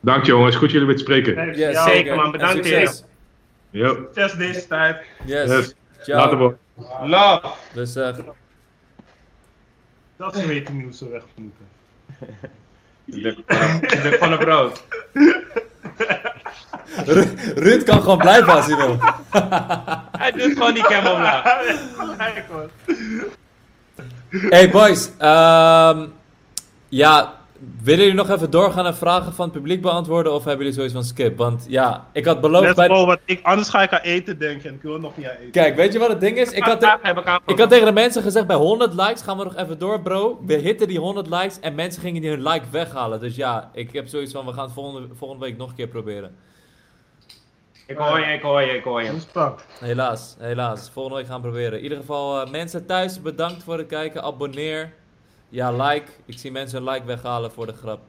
Dank 0.00 0.24
jongens, 0.24 0.56
goed 0.56 0.70
jullie 0.70 0.86
weer 0.86 0.96
te 0.96 1.02
spreken. 1.02 1.46
Yes, 1.46 1.56
Ja, 1.72 1.84
zeker, 1.84 2.16
man. 2.16 2.30
Bedankt, 2.30 2.54
succes. 2.66 3.04
Yo. 3.70 3.94
Succes 3.94 4.32
deze 4.32 4.66
tijd. 4.66 4.96
Yes. 5.24 5.48
Yes. 5.50 5.74
Later, 6.06 6.38
boy. 6.38 6.54
Love. 7.04 7.46
Dus 7.72 7.96
eh, 7.96 8.16
Dat 10.16 10.36
ze 10.36 10.46
weten 10.46 10.74
niet 10.76 10.84
hoe 10.84 10.94
ze 10.94 11.08
weg 11.08 11.22
moeten. 11.34 11.68
Ik 13.80 14.02
ben 14.02 14.18
van 14.18 14.32
een 14.32 14.38
brood. 14.38 14.82
Ru- 17.06 17.34
Ruud 17.54 17.82
kan 17.84 18.00
gewoon 18.00 18.18
blijven 18.18 18.52
als 18.52 18.66
hij 18.66 18.76
wil. 18.76 18.98
Hij 20.20 20.30
doet 20.32 20.52
gewoon 20.52 20.74
die 20.74 20.82
cam 20.82 21.06
omlaag. 21.06 21.42
Gelijk 21.96 22.44
hoor. 22.50 22.70
Hey 24.30 24.70
boys, 24.70 25.10
ehm, 25.18 26.06
ja, 26.88 27.39
willen 27.82 28.00
jullie 28.00 28.14
nog 28.14 28.30
even 28.30 28.50
doorgaan 28.50 28.86
en 28.86 28.96
vragen 28.96 29.32
van 29.32 29.44
het 29.44 29.54
publiek 29.54 29.82
beantwoorden 29.82 30.32
of 30.32 30.38
hebben 30.44 30.58
jullie 30.58 30.72
zoiets 30.74 30.94
van 30.94 31.04
skip? 31.04 31.36
Want 31.36 31.66
ja, 31.68 32.06
ik 32.12 32.24
had 32.24 32.40
beloofd 32.40 32.64
Let's 32.64 32.76
bij... 32.76 32.88
go, 32.88 33.06
want 33.06 33.18
ik, 33.24 33.42
anders 33.42 33.68
ga 33.68 33.82
ik 33.82 33.92
aan 33.92 34.00
eten 34.00 34.38
denken 34.38 34.68
en 34.68 34.74
ik 34.74 34.82
wil 34.82 34.98
nog 34.98 35.16
niet 35.16 35.26
aan 35.26 35.36
eten. 35.36 35.50
Kijk, 35.50 35.76
weet 35.76 35.92
je 35.92 35.98
wat 35.98 36.08
het 36.08 36.20
ding 36.20 36.36
is? 36.38 36.52
Ik 36.52 36.64
had, 36.64 36.80
te- 36.80 36.98
ik 37.46 37.58
had 37.58 37.70
tegen 37.70 37.86
de 37.86 37.92
mensen 37.92 38.22
gezegd, 38.22 38.46
bij 38.46 38.56
100 38.56 38.94
likes 38.94 39.22
gaan 39.22 39.38
we 39.38 39.44
nog 39.44 39.56
even 39.56 39.78
door 39.78 40.00
bro. 40.00 40.40
We 40.46 40.54
hitten 40.54 40.88
die 40.88 40.98
100 40.98 41.26
likes 41.26 41.60
en 41.60 41.74
mensen 41.74 42.02
gingen 42.02 42.20
die 42.20 42.30
hun 42.30 42.42
like 42.42 42.64
weghalen. 42.70 43.20
Dus 43.20 43.36
ja, 43.36 43.70
ik 43.72 43.92
heb 43.92 44.08
zoiets 44.08 44.32
van, 44.32 44.46
we 44.46 44.52
gaan 44.52 44.64
het 44.64 44.72
volgende, 44.74 45.08
volgende 45.14 45.44
week 45.44 45.56
nog 45.56 45.68
een 45.68 45.74
keer 45.76 45.88
proberen. 45.88 46.36
Ik 47.86 47.96
hoor 47.96 48.18
je, 48.20 48.26
ik 48.26 48.42
hoor 48.42 48.60
je, 48.60 48.72
ik 48.72 48.84
hoor 48.84 49.02
je. 49.02 49.12
Helaas, 49.80 50.36
helaas. 50.38 50.90
Volgende 50.92 51.18
week 51.18 51.26
gaan 51.26 51.40
we 51.40 51.48
proberen. 51.48 51.78
In 51.78 51.82
ieder 51.82 51.98
geval, 51.98 52.40
eh, 52.40 52.50
mensen 52.50 52.86
thuis, 52.86 53.22
bedankt 53.22 53.62
voor 53.62 53.78
het 53.78 53.86
kijken. 53.86 54.22
Abonneer. 54.22 54.92
Ja, 55.50 55.72
like. 55.72 56.06
Ik 56.24 56.38
zie 56.38 56.52
mensen 56.52 56.78
een 56.78 56.92
like 56.92 57.06
weghalen 57.06 57.52
voor 57.52 57.66
de 57.66 57.72
grap. 57.72 58.00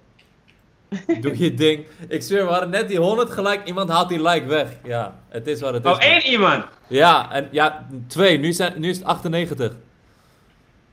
Doe 1.22 1.44
je 1.44 1.54
ding. 1.54 1.86
Ik 2.08 2.22
zweer, 2.22 2.46
we 2.46 2.52
hadden 2.52 2.70
net 2.70 2.88
die 2.88 3.00
100 3.00 3.32
gelijk. 3.32 3.68
Iemand 3.68 3.90
haalt 3.90 4.10
die 4.10 4.22
like 4.22 4.46
weg. 4.46 4.68
Ja, 4.84 5.20
het 5.30 5.48
is 5.48 5.62
wat 5.62 5.74
het 5.74 5.86
is. 5.86 5.92
Oh, 5.92 6.02
één 6.02 6.22
iemand. 6.22 6.66
Ja, 6.88 7.32
en 7.32 7.48
ja, 7.52 7.88
twee. 8.08 8.38
Nu, 8.38 8.52
zijn, 8.52 8.74
nu 8.78 8.90
is 8.90 8.98
het 8.98 9.06
98. 9.06 9.74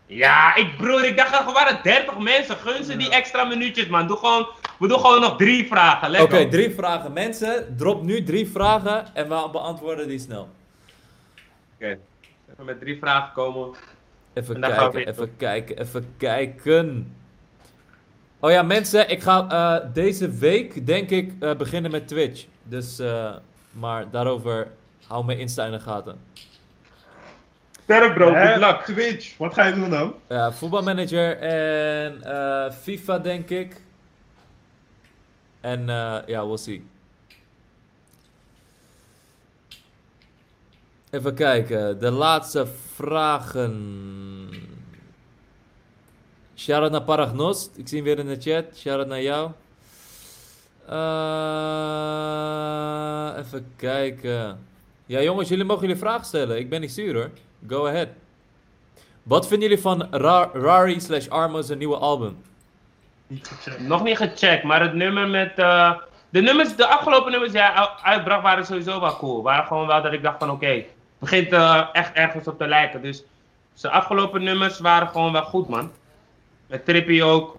Ja, 0.06 0.54
ik 0.54 0.76
broer, 0.76 1.04
ik 1.04 1.16
dacht 1.16 1.38
er 1.38 1.52
waren 1.52 1.80
30 1.82 2.18
mensen. 2.18 2.56
Gun 2.56 2.84
ze 2.84 2.96
die 2.96 3.10
extra 3.10 3.44
minuutjes, 3.44 3.86
man. 3.86 4.06
Doe 4.06 4.16
gewoon, 4.16 4.46
we 4.78 4.88
doen 4.88 5.00
gewoon 5.00 5.20
nog 5.20 5.36
drie 5.36 5.66
vragen. 5.66 6.20
Oké, 6.20 6.48
drie 6.48 6.74
vragen. 6.74 7.12
Mensen, 7.12 7.74
drop 7.76 8.02
nu 8.02 8.22
drie 8.22 8.48
vragen 8.48 9.14
en 9.14 9.28
we 9.28 9.48
beantwoorden 9.52 10.08
die 10.08 10.18
snel. 10.18 10.48
Oké. 11.74 11.98
Even 12.52 12.64
met 12.64 12.80
drie 12.80 12.98
vragen 12.98 13.32
komen. 13.32 13.74
Even 14.38 14.60
kijken, 14.60 15.06
even 15.08 15.36
kijken, 15.36 15.78
even 15.78 16.06
kijken. 16.16 17.12
Oh 18.40 18.50
ja, 18.50 18.62
mensen, 18.62 19.10
ik 19.10 19.22
ga 19.22 19.48
eh, 19.48 19.92
deze 19.92 20.30
week, 20.30 20.86
denk 20.86 21.10
ik, 21.10 21.32
eh, 21.40 21.56
beginnen 21.56 21.90
met 21.90 22.08
Twitch. 22.08 22.44
Dus, 22.62 22.98
eh, 22.98 23.34
maar 23.70 24.10
daarover 24.10 24.68
hou 25.06 25.24
mijn 25.24 25.38
Insta 25.38 25.64
in 25.64 25.72
de 25.72 25.80
gaten. 25.80 26.18
Sterk 27.82 28.14
bro, 28.14 28.34
good 28.34 28.56
luck. 28.56 28.80
Twitch, 28.84 29.36
wat 29.36 29.54
ga 29.54 29.64
je 29.66 29.74
doen 29.74 29.90
dan? 29.90 30.14
Ja, 30.28 30.52
voetbalmanager 30.52 31.36
en 31.38 32.22
eh, 32.22 32.72
FIFA, 32.72 33.18
denk 33.18 33.50
ik. 33.50 33.80
En 35.60 35.88
eh, 35.88 36.16
ja, 36.26 36.46
we'll 36.46 36.56
see. 36.56 36.86
Even 41.10 41.34
kijken, 41.34 42.00
de 42.00 42.10
laatste 42.10 42.66
vragen. 42.94 43.74
Shout-out 46.56 46.90
naar 46.90 47.02
Paragnost. 47.02 47.70
Ik 47.76 47.88
zie 47.88 47.96
hem 47.96 48.06
weer 48.06 48.18
in 48.18 48.26
de 48.26 48.40
chat. 48.40 48.64
Shout-out 48.76 49.06
naar 49.08 49.22
jou. 49.22 49.50
Eh, 50.86 50.94
even 53.44 53.72
kijken. 53.76 54.66
Ja, 55.06 55.20
jongens, 55.22 55.48
jullie 55.48 55.64
mogen 55.64 55.82
jullie 55.86 56.00
vragen 56.00 56.24
stellen. 56.26 56.58
Ik 56.58 56.68
ben 56.68 56.80
niet 56.80 56.92
zuur 56.92 57.14
hoor. 57.14 57.30
Go 57.68 57.86
ahead. 57.86 58.08
Wat 59.22 59.48
vinden 59.48 59.68
jullie 59.68 59.82
van 59.82 60.06
Ra 60.10 60.50
Rari 60.52 61.00
slash 61.00 61.28
Armo's 61.28 61.68
nieuwe 61.68 61.96
album? 61.96 62.42
Nog 63.78 64.02
niet 64.02 64.16
gecheckt, 64.16 64.64
maar 64.64 64.80
het 64.80 64.94
nummer 64.94 65.28
met. 65.28 65.58
eh, 65.58 65.94
de, 66.30 66.40
nummers, 66.40 66.76
de 66.76 66.86
afgelopen 66.86 67.30
nummers 67.30 67.52
die 67.52 67.60
hij 67.60 67.88
uitbracht 68.02 68.42
waren 68.42 68.66
sowieso 68.66 69.00
wel 69.00 69.16
cool. 69.16 69.42
Waren 69.42 69.66
gewoon 69.66 69.86
wel 69.86 70.02
dat 70.02 70.12
ik 70.12 70.22
dacht 70.22 70.38
van 70.38 70.50
oké, 70.50 70.84
begint 71.18 71.52
eh, 71.52 71.88
echt 71.92 72.12
ergens 72.12 72.46
op 72.46 72.58
te 72.58 72.66
lijken. 72.66 73.02
Dus 73.02 73.24
zijn 73.74 73.92
afgelopen 73.92 74.42
nummers 74.42 74.78
waren 74.78 75.08
gewoon 75.08 75.32
wel 75.32 75.42
goed 75.42 75.68
man. 75.68 75.90
Met 76.66 76.84
Trippy 76.84 77.22
ook. 77.22 77.58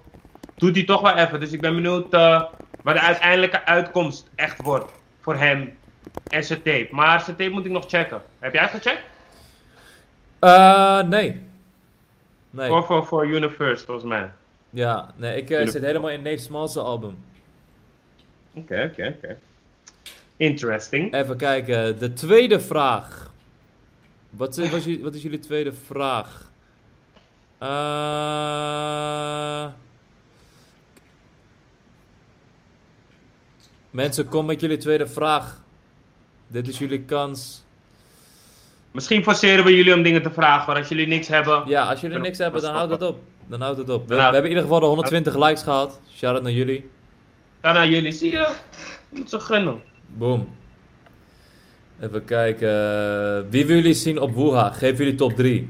Doet 0.56 0.76
hij 0.76 0.86
toch 0.86 1.02
wel 1.02 1.15
even. 1.15 1.40
Dus 1.40 1.52
ik 1.52 1.61
ben 1.61 1.76
benieuwd 1.76 2.14
eh, 2.14 2.44
wat 2.84 2.95
de 2.95 3.02
uiteindelijke 3.02 3.65
uitkomst 3.65 4.30
echt 4.36 4.61
wordt 4.61 4.91
voor 5.22 5.36
hem 5.36 5.77
en 6.27 6.44
zijn 6.44 6.61
tape. 6.61 6.88
Maar 6.91 7.22
zijn 7.22 7.36
tape 7.36 7.49
moet 7.49 7.65
ik 7.65 7.72
nog 7.72 7.86
checken. 7.88 8.22
Heb 8.40 8.53
jij 8.53 8.61
het 8.61 8.72
gecheckt? 8.72 9.03
Eh, 10.40 11.02
nee. 11.02 11.48
Nee. 12.49 12.68
Voor, 12.68 12.84
voor, 12.84 13.06
voor 13.06 13.27
Universe 13.27 13.86
volgens 13.86 14.06
mij. 14.06 14.31
Ja, 14.69 15.14
nee, 15.15 15.44
ik 15.44 15.69
zit 15.69 15.84
helemaal 15.84 16.10
in 16.10 16.22
Nate 16.22 16.38
Smalls 16.38 16.77
album. 16.77 17.23
Oké, 18.53 18.90
oké, 18.91 19.15
oké. 19.18 19.38
Interesting. 20.38 21.14
Even 21.14 21.38
kijken, 21.38 21.99
de 21.99 22.14
tweede 22.14 22.60
vraag. 22.60 23.29
Wat 24.30 24.58
is, 24.58 24.70
wat 24.70 24.80
is, 24.80 24.86
jullie- 24.86 25.04
wat 25.04 25.16
is 25.16 25.22
jullie 25.22 25.40
tweede 25.40 25.74
vraag? 25.74 26.52
Eh, 27.58 27.68
Mensen, 33.90 34.28
kom 34.28 34.46
met 34.46 34.62
jullie 34.62 34.78
tweede 34.78 35.08
vraag. 35.08 35.62
Dit 36.48 36.68
is 36.68 36.78
jullie 36.80 37.02
kans. 37.02 37.64
Misschien 38.92 39.24
forceren 39.24 39.66
we 39.66 39.76
jullie 39.76 39.94
om 39.94 40.02
dingen 40.04 40.22
te 40.22 40.32
vragen, 40.32 40.68
maar 40.68 40.76
als 40.78 40.88
jullie 40.88 41.08
niks 41.08 41.28
hebben. 41.28 41.64
Ja, 41.68 41.84
als 41.90 42.02
jullie 42.02 42.20
niks 42.20 42.38
hebben, 42.38 42.62
dan 42.62 42.74
houdt 42.74 42.92
het 42.92 43.02
op. 43.02 43.20
Dan 43.48 43.62
houdt 43.62 43.78
het 43.78 43.90
op. 43.90 44.08
We, 44.08 44.14
Ja. 44.16 44.18
we 44.20 44.24
hebben 44.24 44.42
in 44.44 44.48
ieder 44.50 44.64
geval 44.64 44.80
de 44.80 44.86
120 44.86 45.36
likes 45.36 45.64
gehad. 45.64 46.00
Shout-out 46.16 46.44
naar 46.44 46.52
jullie. 46.52 46.90
Dan 47.62 47.74
naar 47.74 47.88
jullie. 47.90 48.12
Zie 48.12 48.32
je? 48.32 48.38
Je 49.10 49.18
moet 49.20 49.30
ze 49.30 49.40
gunnen. 49.40 49.82
Boom. 50.08 50.56
Even 52.02 52.26
kijken. 52.26 52.70
Wie 53.50 53.66
willen 53.66 53.82
jullie 53.82 53.94
zien 53.94 54.20
op 54.20 54.36
Wuha? 54.36 54.70
Geef 54.72 54.98
jullie 54.98 55.16
top 55.16 55.36
3. 55.36 55.70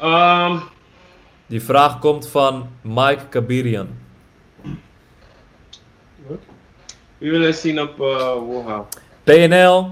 Ehm, 0.00 0.58
Die 1.46 1.62
vraag 1.62 1.98
komt 1.98 2.28
van 2.28 2.68
Mike 2.82 3.28
Kabirian. 3.28 3.88
wie 7.18 7.30
willen 7.30 7.54
zien 7.54 7.80
op 7.80 8.00
uh, 8.00 8.34
Wuha? 8.48 8.86
PNL. 9.24 9.90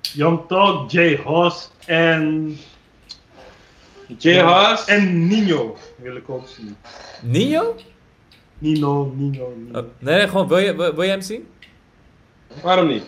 Young 0.00 0.40
Talk, 0.48 0.90
Jay 0.90 1.16
Hoss 1.16 1.70
en... 1.86 2.56
Jay 4.18 4.42
Haas. 4.42 4.84
En 4.84 5.26
Nino 5.26 5.76
wil 5.96 6.16
ik 6.16 6.28
ook 6.30 6.48
zien. 6.48 6.76
Nio? 7.22 7.74
Nino, 8.58 9.12
Nino, 9.16 9.52
Nino. 9.56 9.78
Oh, 9.78 9.84
nee, 9.98 10.16
nee, 10.16 10.28
gewoon, 10.28 10.48
wil 10.48 10.58
je, 10.58 10.76
wil, 10.76 10.94
wil 10.94 11.02
je 11.04 11.10
hem 11.10 11.20
zien? 11.20 11.48
Waarom 12.62 12.86
niet? 12.86 13.04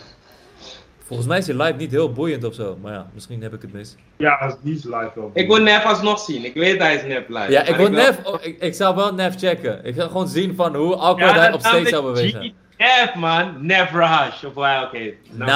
Volgens 0.99 1.29
mij 1.29 1.39
is 1.39 1.47
hij 1.47 1.57
live 1.57 1.77
niet 1.79 1.91
heel 1.91 2.13
boeiend 2.13 2.45
of 2.45 2.55
zo. 2.55 2.79
Maar 2.83 2.93
ja, 2.93 3.11
misschien 3.15 3.43
heb 3.43 3.55
ik 3.55 3.63
het 3.63 3.73
mis. 3.73 3.97
Ja, 4.17 4.57
die 4.63 4.75
is 4.75 4.85
live 4.85 5.11
wel. 5.15 5.31
Ik 5.35 5.47
wil 5.47 5.63
Nef 5.63 5.85
alsnog 5.85 6.21
zien. 6.21 6.45
Ik 6.45 6.55
weet 6.55 6.79
hij 6.79 6.95
is 6.95 7.03
Nef 7.03 7.29
live. 7.29 7.51
Ja, 7.51 7.63
ik 7.63 7.77
wil 7.77 7.91
Nef... 7.91 8.25
oh, 8.25 8.45
ik, 8.45 8.61
ik 8.61 8.75
zou 8.75 8.95
wel 8.95 9.15
Nef 9.15 9.39
checken. 9.39 9.85
Ik 9.85 9.95
ga 9.95 10.07
gewoon 10.07 10.29
zien 10.29 10.55
van 10.55 10.75
hoe 10.75 10.95
awkward 10.95 11.35
Ja, 11.35 11.39
hij 11.39 11.47
dat 11.47 11.55
op 11.55 11.61
stage 11.61 11.75
sounds 11.75 11.91
zou 11.91 12.05
bewegen. 12.05 12.53
Nef 12.79 13.15
man. 13.15 13.67
Nef 13.67 13.91
Raj. 13.93 14.29
Of 14.47 14.55
waar, 14.55 14.85
oké. 14.85 15.13
Dat 15.33 15.49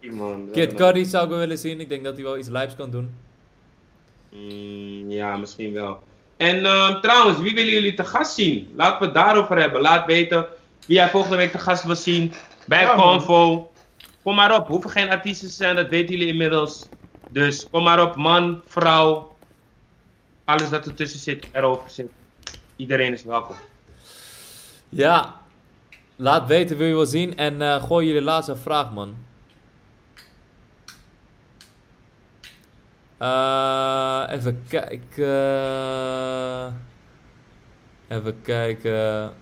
een- 0.00 0.14
man. 0.14 0.44
Dat 0.46 0.54
Kid 0.54 0.74
Cudi 0.74 1.04
zou 1.04 1.24
ik 1.24 1.30
wel 1.30 1.38
willen 1.38 1.58
zien. 1.58 1.80
Ik 1.80 1.88
denk 1.88 2.04
dat 2.04 2.14
hij 2.14 2.22
wel 2.22 2.38
iets 2.38 2.48
lives 2.48 2.76
kan 2.76 2.90
doen. 2.90 3.14
Mm, 4.32 5.10
ja, 5.10 5.36
misschien 5.36 5.72
wel. 5.72 6.02
En 6.36 6.64
ehm, 6.64 7.00
trouwens, 7.00 7.38
wie 7.38 7.54
willen 7.54 7.72
jullie 7.72 7.94
te 7.94 8.04
gast 8.04 8.34
zien? 8.34 8.72
Laten 8.76 8.98
we 8.98 9.04
het 9.04 9.14
daarover 9.14 9.58
hebben. 9.58 9.80
Laat 9.80 10.06
weten 10.06 10.46
wie 10.86 10.96
jij 10.96 11.10
volgende 11.10 11.36
week 11.36 11.50
te 11.50 11.58
gast 11.58 11.84
wil 11.84 11.96
zien 11.96 12.32
bij 12.66 12.82
Ja, 12.82 12.94
man. 12.94 13.18
Convo. 13.18 13.72
Kom 14.22 14.34
maar 14.34 14.54
op. 14.54 14.66
Hoeven 14.66 14.90
geen 14.90 15.10
artiesten 15.10 15.48
te 15.48 15.54
zijn, 15.54 15.76
dat 15.76 15.88
weten 15.88 16.14
jullie 16.14 16.32
inmiddels. 16.32 16.88
Dus 17.30 17.66
kom 17.70 17.82
maar 17.82 18.02
op, 18.02 18.16
man, 18.16 18.62
vrouw. 18.66 19.36
Alles 20.44 20.68
dat 20.68 20.86
ertussen 20.86 21.20
zit, 21.20 21.48
erover 21.52 21.90
zit. 21.90 22.10
Iedereen 22.76 23.12
is 23.12 23.24
welkom. 23.24 23.56
Ja. 24.88 25.40
Laat 26.16 26.46
weten 26.46 26.76
wie 26.76 26.86
je 26.86 26.94
wil 26.94 27.06
zien. 27.06 27.36
En 27.36 27.62
eh, 27.62 27.82
gooi 27.82 28.06
jullie 28.06 28.22
laatste 28.22 28.56
vraag, 28.56 28.92
man. 28.92 29.16
Eh, 33.18 34.24
even 34.28 34.64
kijken. 34.68 35.26
Even 38.08 38.42
kijken. 38.42 39.32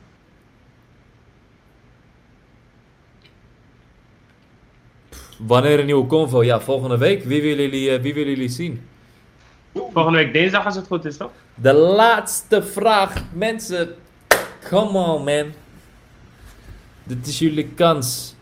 Wanneer 5.47 5.79
een 5.79 5.87
nieuwe 5.87 6.07
convo? 6.07 6.43
Ja, 6.43 6.61
volgende 6.61 6.99
week. 6.99 7.25
Wie 7.25 7.43
willen 7.43 7.63
jullie, 7.63 7.91
eh, 7.91 8.01
wie 8.03 8.15
willen 8.15 8.31
jullie 8.31 8.49
zien? 8.49 8.87
Volgende 9.75 10.19
week 10.19 10.33
dinsdag 10.33 10.65
als 10.65 10.77
het 10.77 10.87
goed 10.87 11.05
is, 11.05 11.17
toch? 11.17 11.31
De 11.55 11.73
laatste 11.73 12.63
vraag. 12.63 13.13
Mensen, 13.33 13.95
come 14.69 14.99
on 14.99 15.25
man. 15.25 15.53
Dit 17.05 17.27
is 17.27 17.39
jullie 17.39 17.69
kans. 17.69 18.35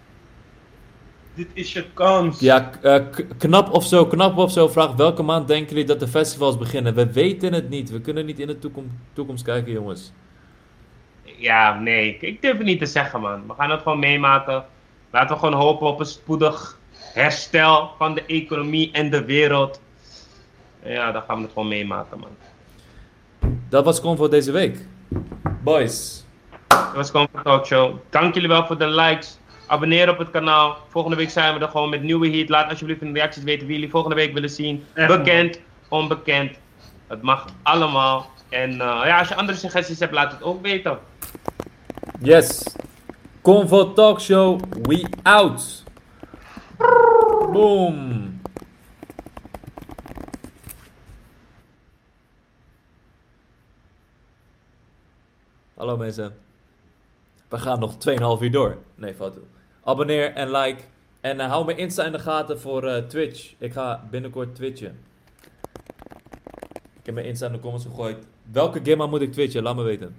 Dit 1.35 1.49
is 1.53 1.73
je 1.73 1.85
kans. 1.95 2.41
Ja, 2.41 2.71
eh, 2.83 3.05
knap 3.39 3.71
of 3.73 3.87
zo, 3.87 4.07
knap 4.07 4.37
of 4.37 4.53
zo 4.53 4.69
vraagt 4.69 4.95
welke 4.95 5.23
maand 5.23 5.49
denken 5.49 5.69
jullie 5.69 5.85
dat 5.85 6.01
de 6.01 6.09
festivals 6.09 6.59
beginnen? 6.59 6.95
We 6.95 7.13
weten 7.13 7.53
het 7.53 7.69
niet. 7.69 7.91
We 7.91 8.01
kunnen 8.01 8.27
niet 8.27 8.39
in 8.41 8.47
de 8.47 8.59
toekom- 8.59 8.99
toekomst 9.13 9.45
kijken, 9.45 9.73
jongens. 9.73 10.13
Ja, 11.37 11.79
nee. 11.81 12.09
Ik- 12.09 12.23
Ik 12.23 12.43
durf 12.43 12.57
het 12.57 12.67
niet 12.67 12.79
te 12.79 12.87
zeggen, 12.87 13.21
man. 13.21 13.47
We 13.47 13.55
gaan 13.55 13.71
het 13.71 13.83
gewoon 13.83 13.99
meemaken. 13.99 14.65
Laten 15.11 15.35
we 15.35 15.41
gewoon 15.41 15.61
hopen 15.61 15.87
op 15.87 16.01
een 16.01 16.07
spoedig 16.07 16.79
herstel 17.19 17.91
van 17.99 18.15
de 18.15 18.25
economie 18.27 18.93
en 18.93 19.11
de 19.11 19.25
wereld. 19.25 19.81
Ja, 20.83 21.13
dan 21.13 21.23
gaan 21.23 21.37
we 21.37 21.43
het 21.43 21.53
gewoon 21.53 21.69
meemaken, 21.69 22.19
man. 22.19 22.37
Dat 23.69 23.85
was 23.85 24.01
Convo 24.01 24.29
deze 24.29 24.53
week. 24.53 24.79
Boys. 25.63 26.25
Dat 26.69 26.95
was 26.95 27.11
gewoon 27.11 27.29
voor 27.33 27.43
Talk 27.43 27.67
Show. 27.67 27.97
Dank 28.11 28.35
jullie 28.35 28.49
wel 28.49 28.67
voor 28.67 28.79
de 28.79 28.87
likes. 28.87 29.39
Abonneer 29.67 30.11
op 30.11 30.19
het 30.19 30.31
kanaal. 30.31 30.77
Volgende 30.89 31.17
week 31.17 31.31
zijn 31.31 31.55
we 31.55 31.61
er 31.61 31.69
gewoon 31.69 31.91
met 31.91 32.03
nieuwe 32.03 32.31
heat. 32.31 32.49
Laat 32.49 32.71
alsjeblieft 32.71 33.01
in 33.01 33.13
de 33.13 33.19
reacties 33.19 33.43
weten 33.43 33.67
wie 33.67 33.75
jullie 33.75 33.91
volgende 33.91 34.17
week 34.17 34.33
willen 34.33 34.51
zien. 34.51 34.85
Echt, 34.95 35.09
Bekend, 35.09 35.61
onbekend. 35.89 36.59
Het 37.07 37.23
mag 37.23 37.47
allemaal. 37.63 38.31
En 38.49 38.71
eh, 38.71 39.01
ja, 39.05 39.19
als 39.19 39.29
je 39.29 39.35
andere 39.35 39.59
suggesties 39.59 39.99
hebt, 39.99 40.13
laat 40.13 40.33
het 40.33 40.43
ook 40.43 40.63
weten. 40.63 40.99
Yes. 42.21 42.77
Convo 43.43 43.93
Talk 43.93 44.21
Show, 44.21 44.61
we 44.83 45.07
out. 45.23 45.85
Boom. 46.79 48.41
Hallo 55.75 55.97
mensen. 55.97 56.35
We 57.49 57.59
gaan 57.59 57.81
nog 57.81 57.95
2,5 57.95 58.43
uur 58.43 58.51
door. 58.51 58.77
Nee, 58.95 59.15
foto. 59.15 59.41
Abonneer 59.85 60.33
en 60.33 60.51
like. 60.51 60.83
En 61.21 61.41
hou 61.41 61.65
mijn 61.65 61.79
Insta 61.79 62.05
in 62.05 62.13
de 62.13 62.19
gaten 62.19 62.61
voor 62.61 63.07
Twitch. 63.07 63.55
Ik 63.59 63.73
ga 63.73 64.05
binnenkort 64.11 64.55
twitchen. 64.55 64.99
Ik 66.99 67.07
heb 67.07 67.15
mijn 67.15 67.27
Insta 67.27 67.47
in 67.47 67.53
de 67.53 67.61
comments 67.61 67.87
gegooid. 67.87 68.27
Welke 68.53 68.81
game 68.85 69.07
moet 69.07 69.21
ik 69.21 69.33
twitchen? 69.33 69.63
Laat 69.63 69.77
me 69.77 69.83
weten. 69.83 70.17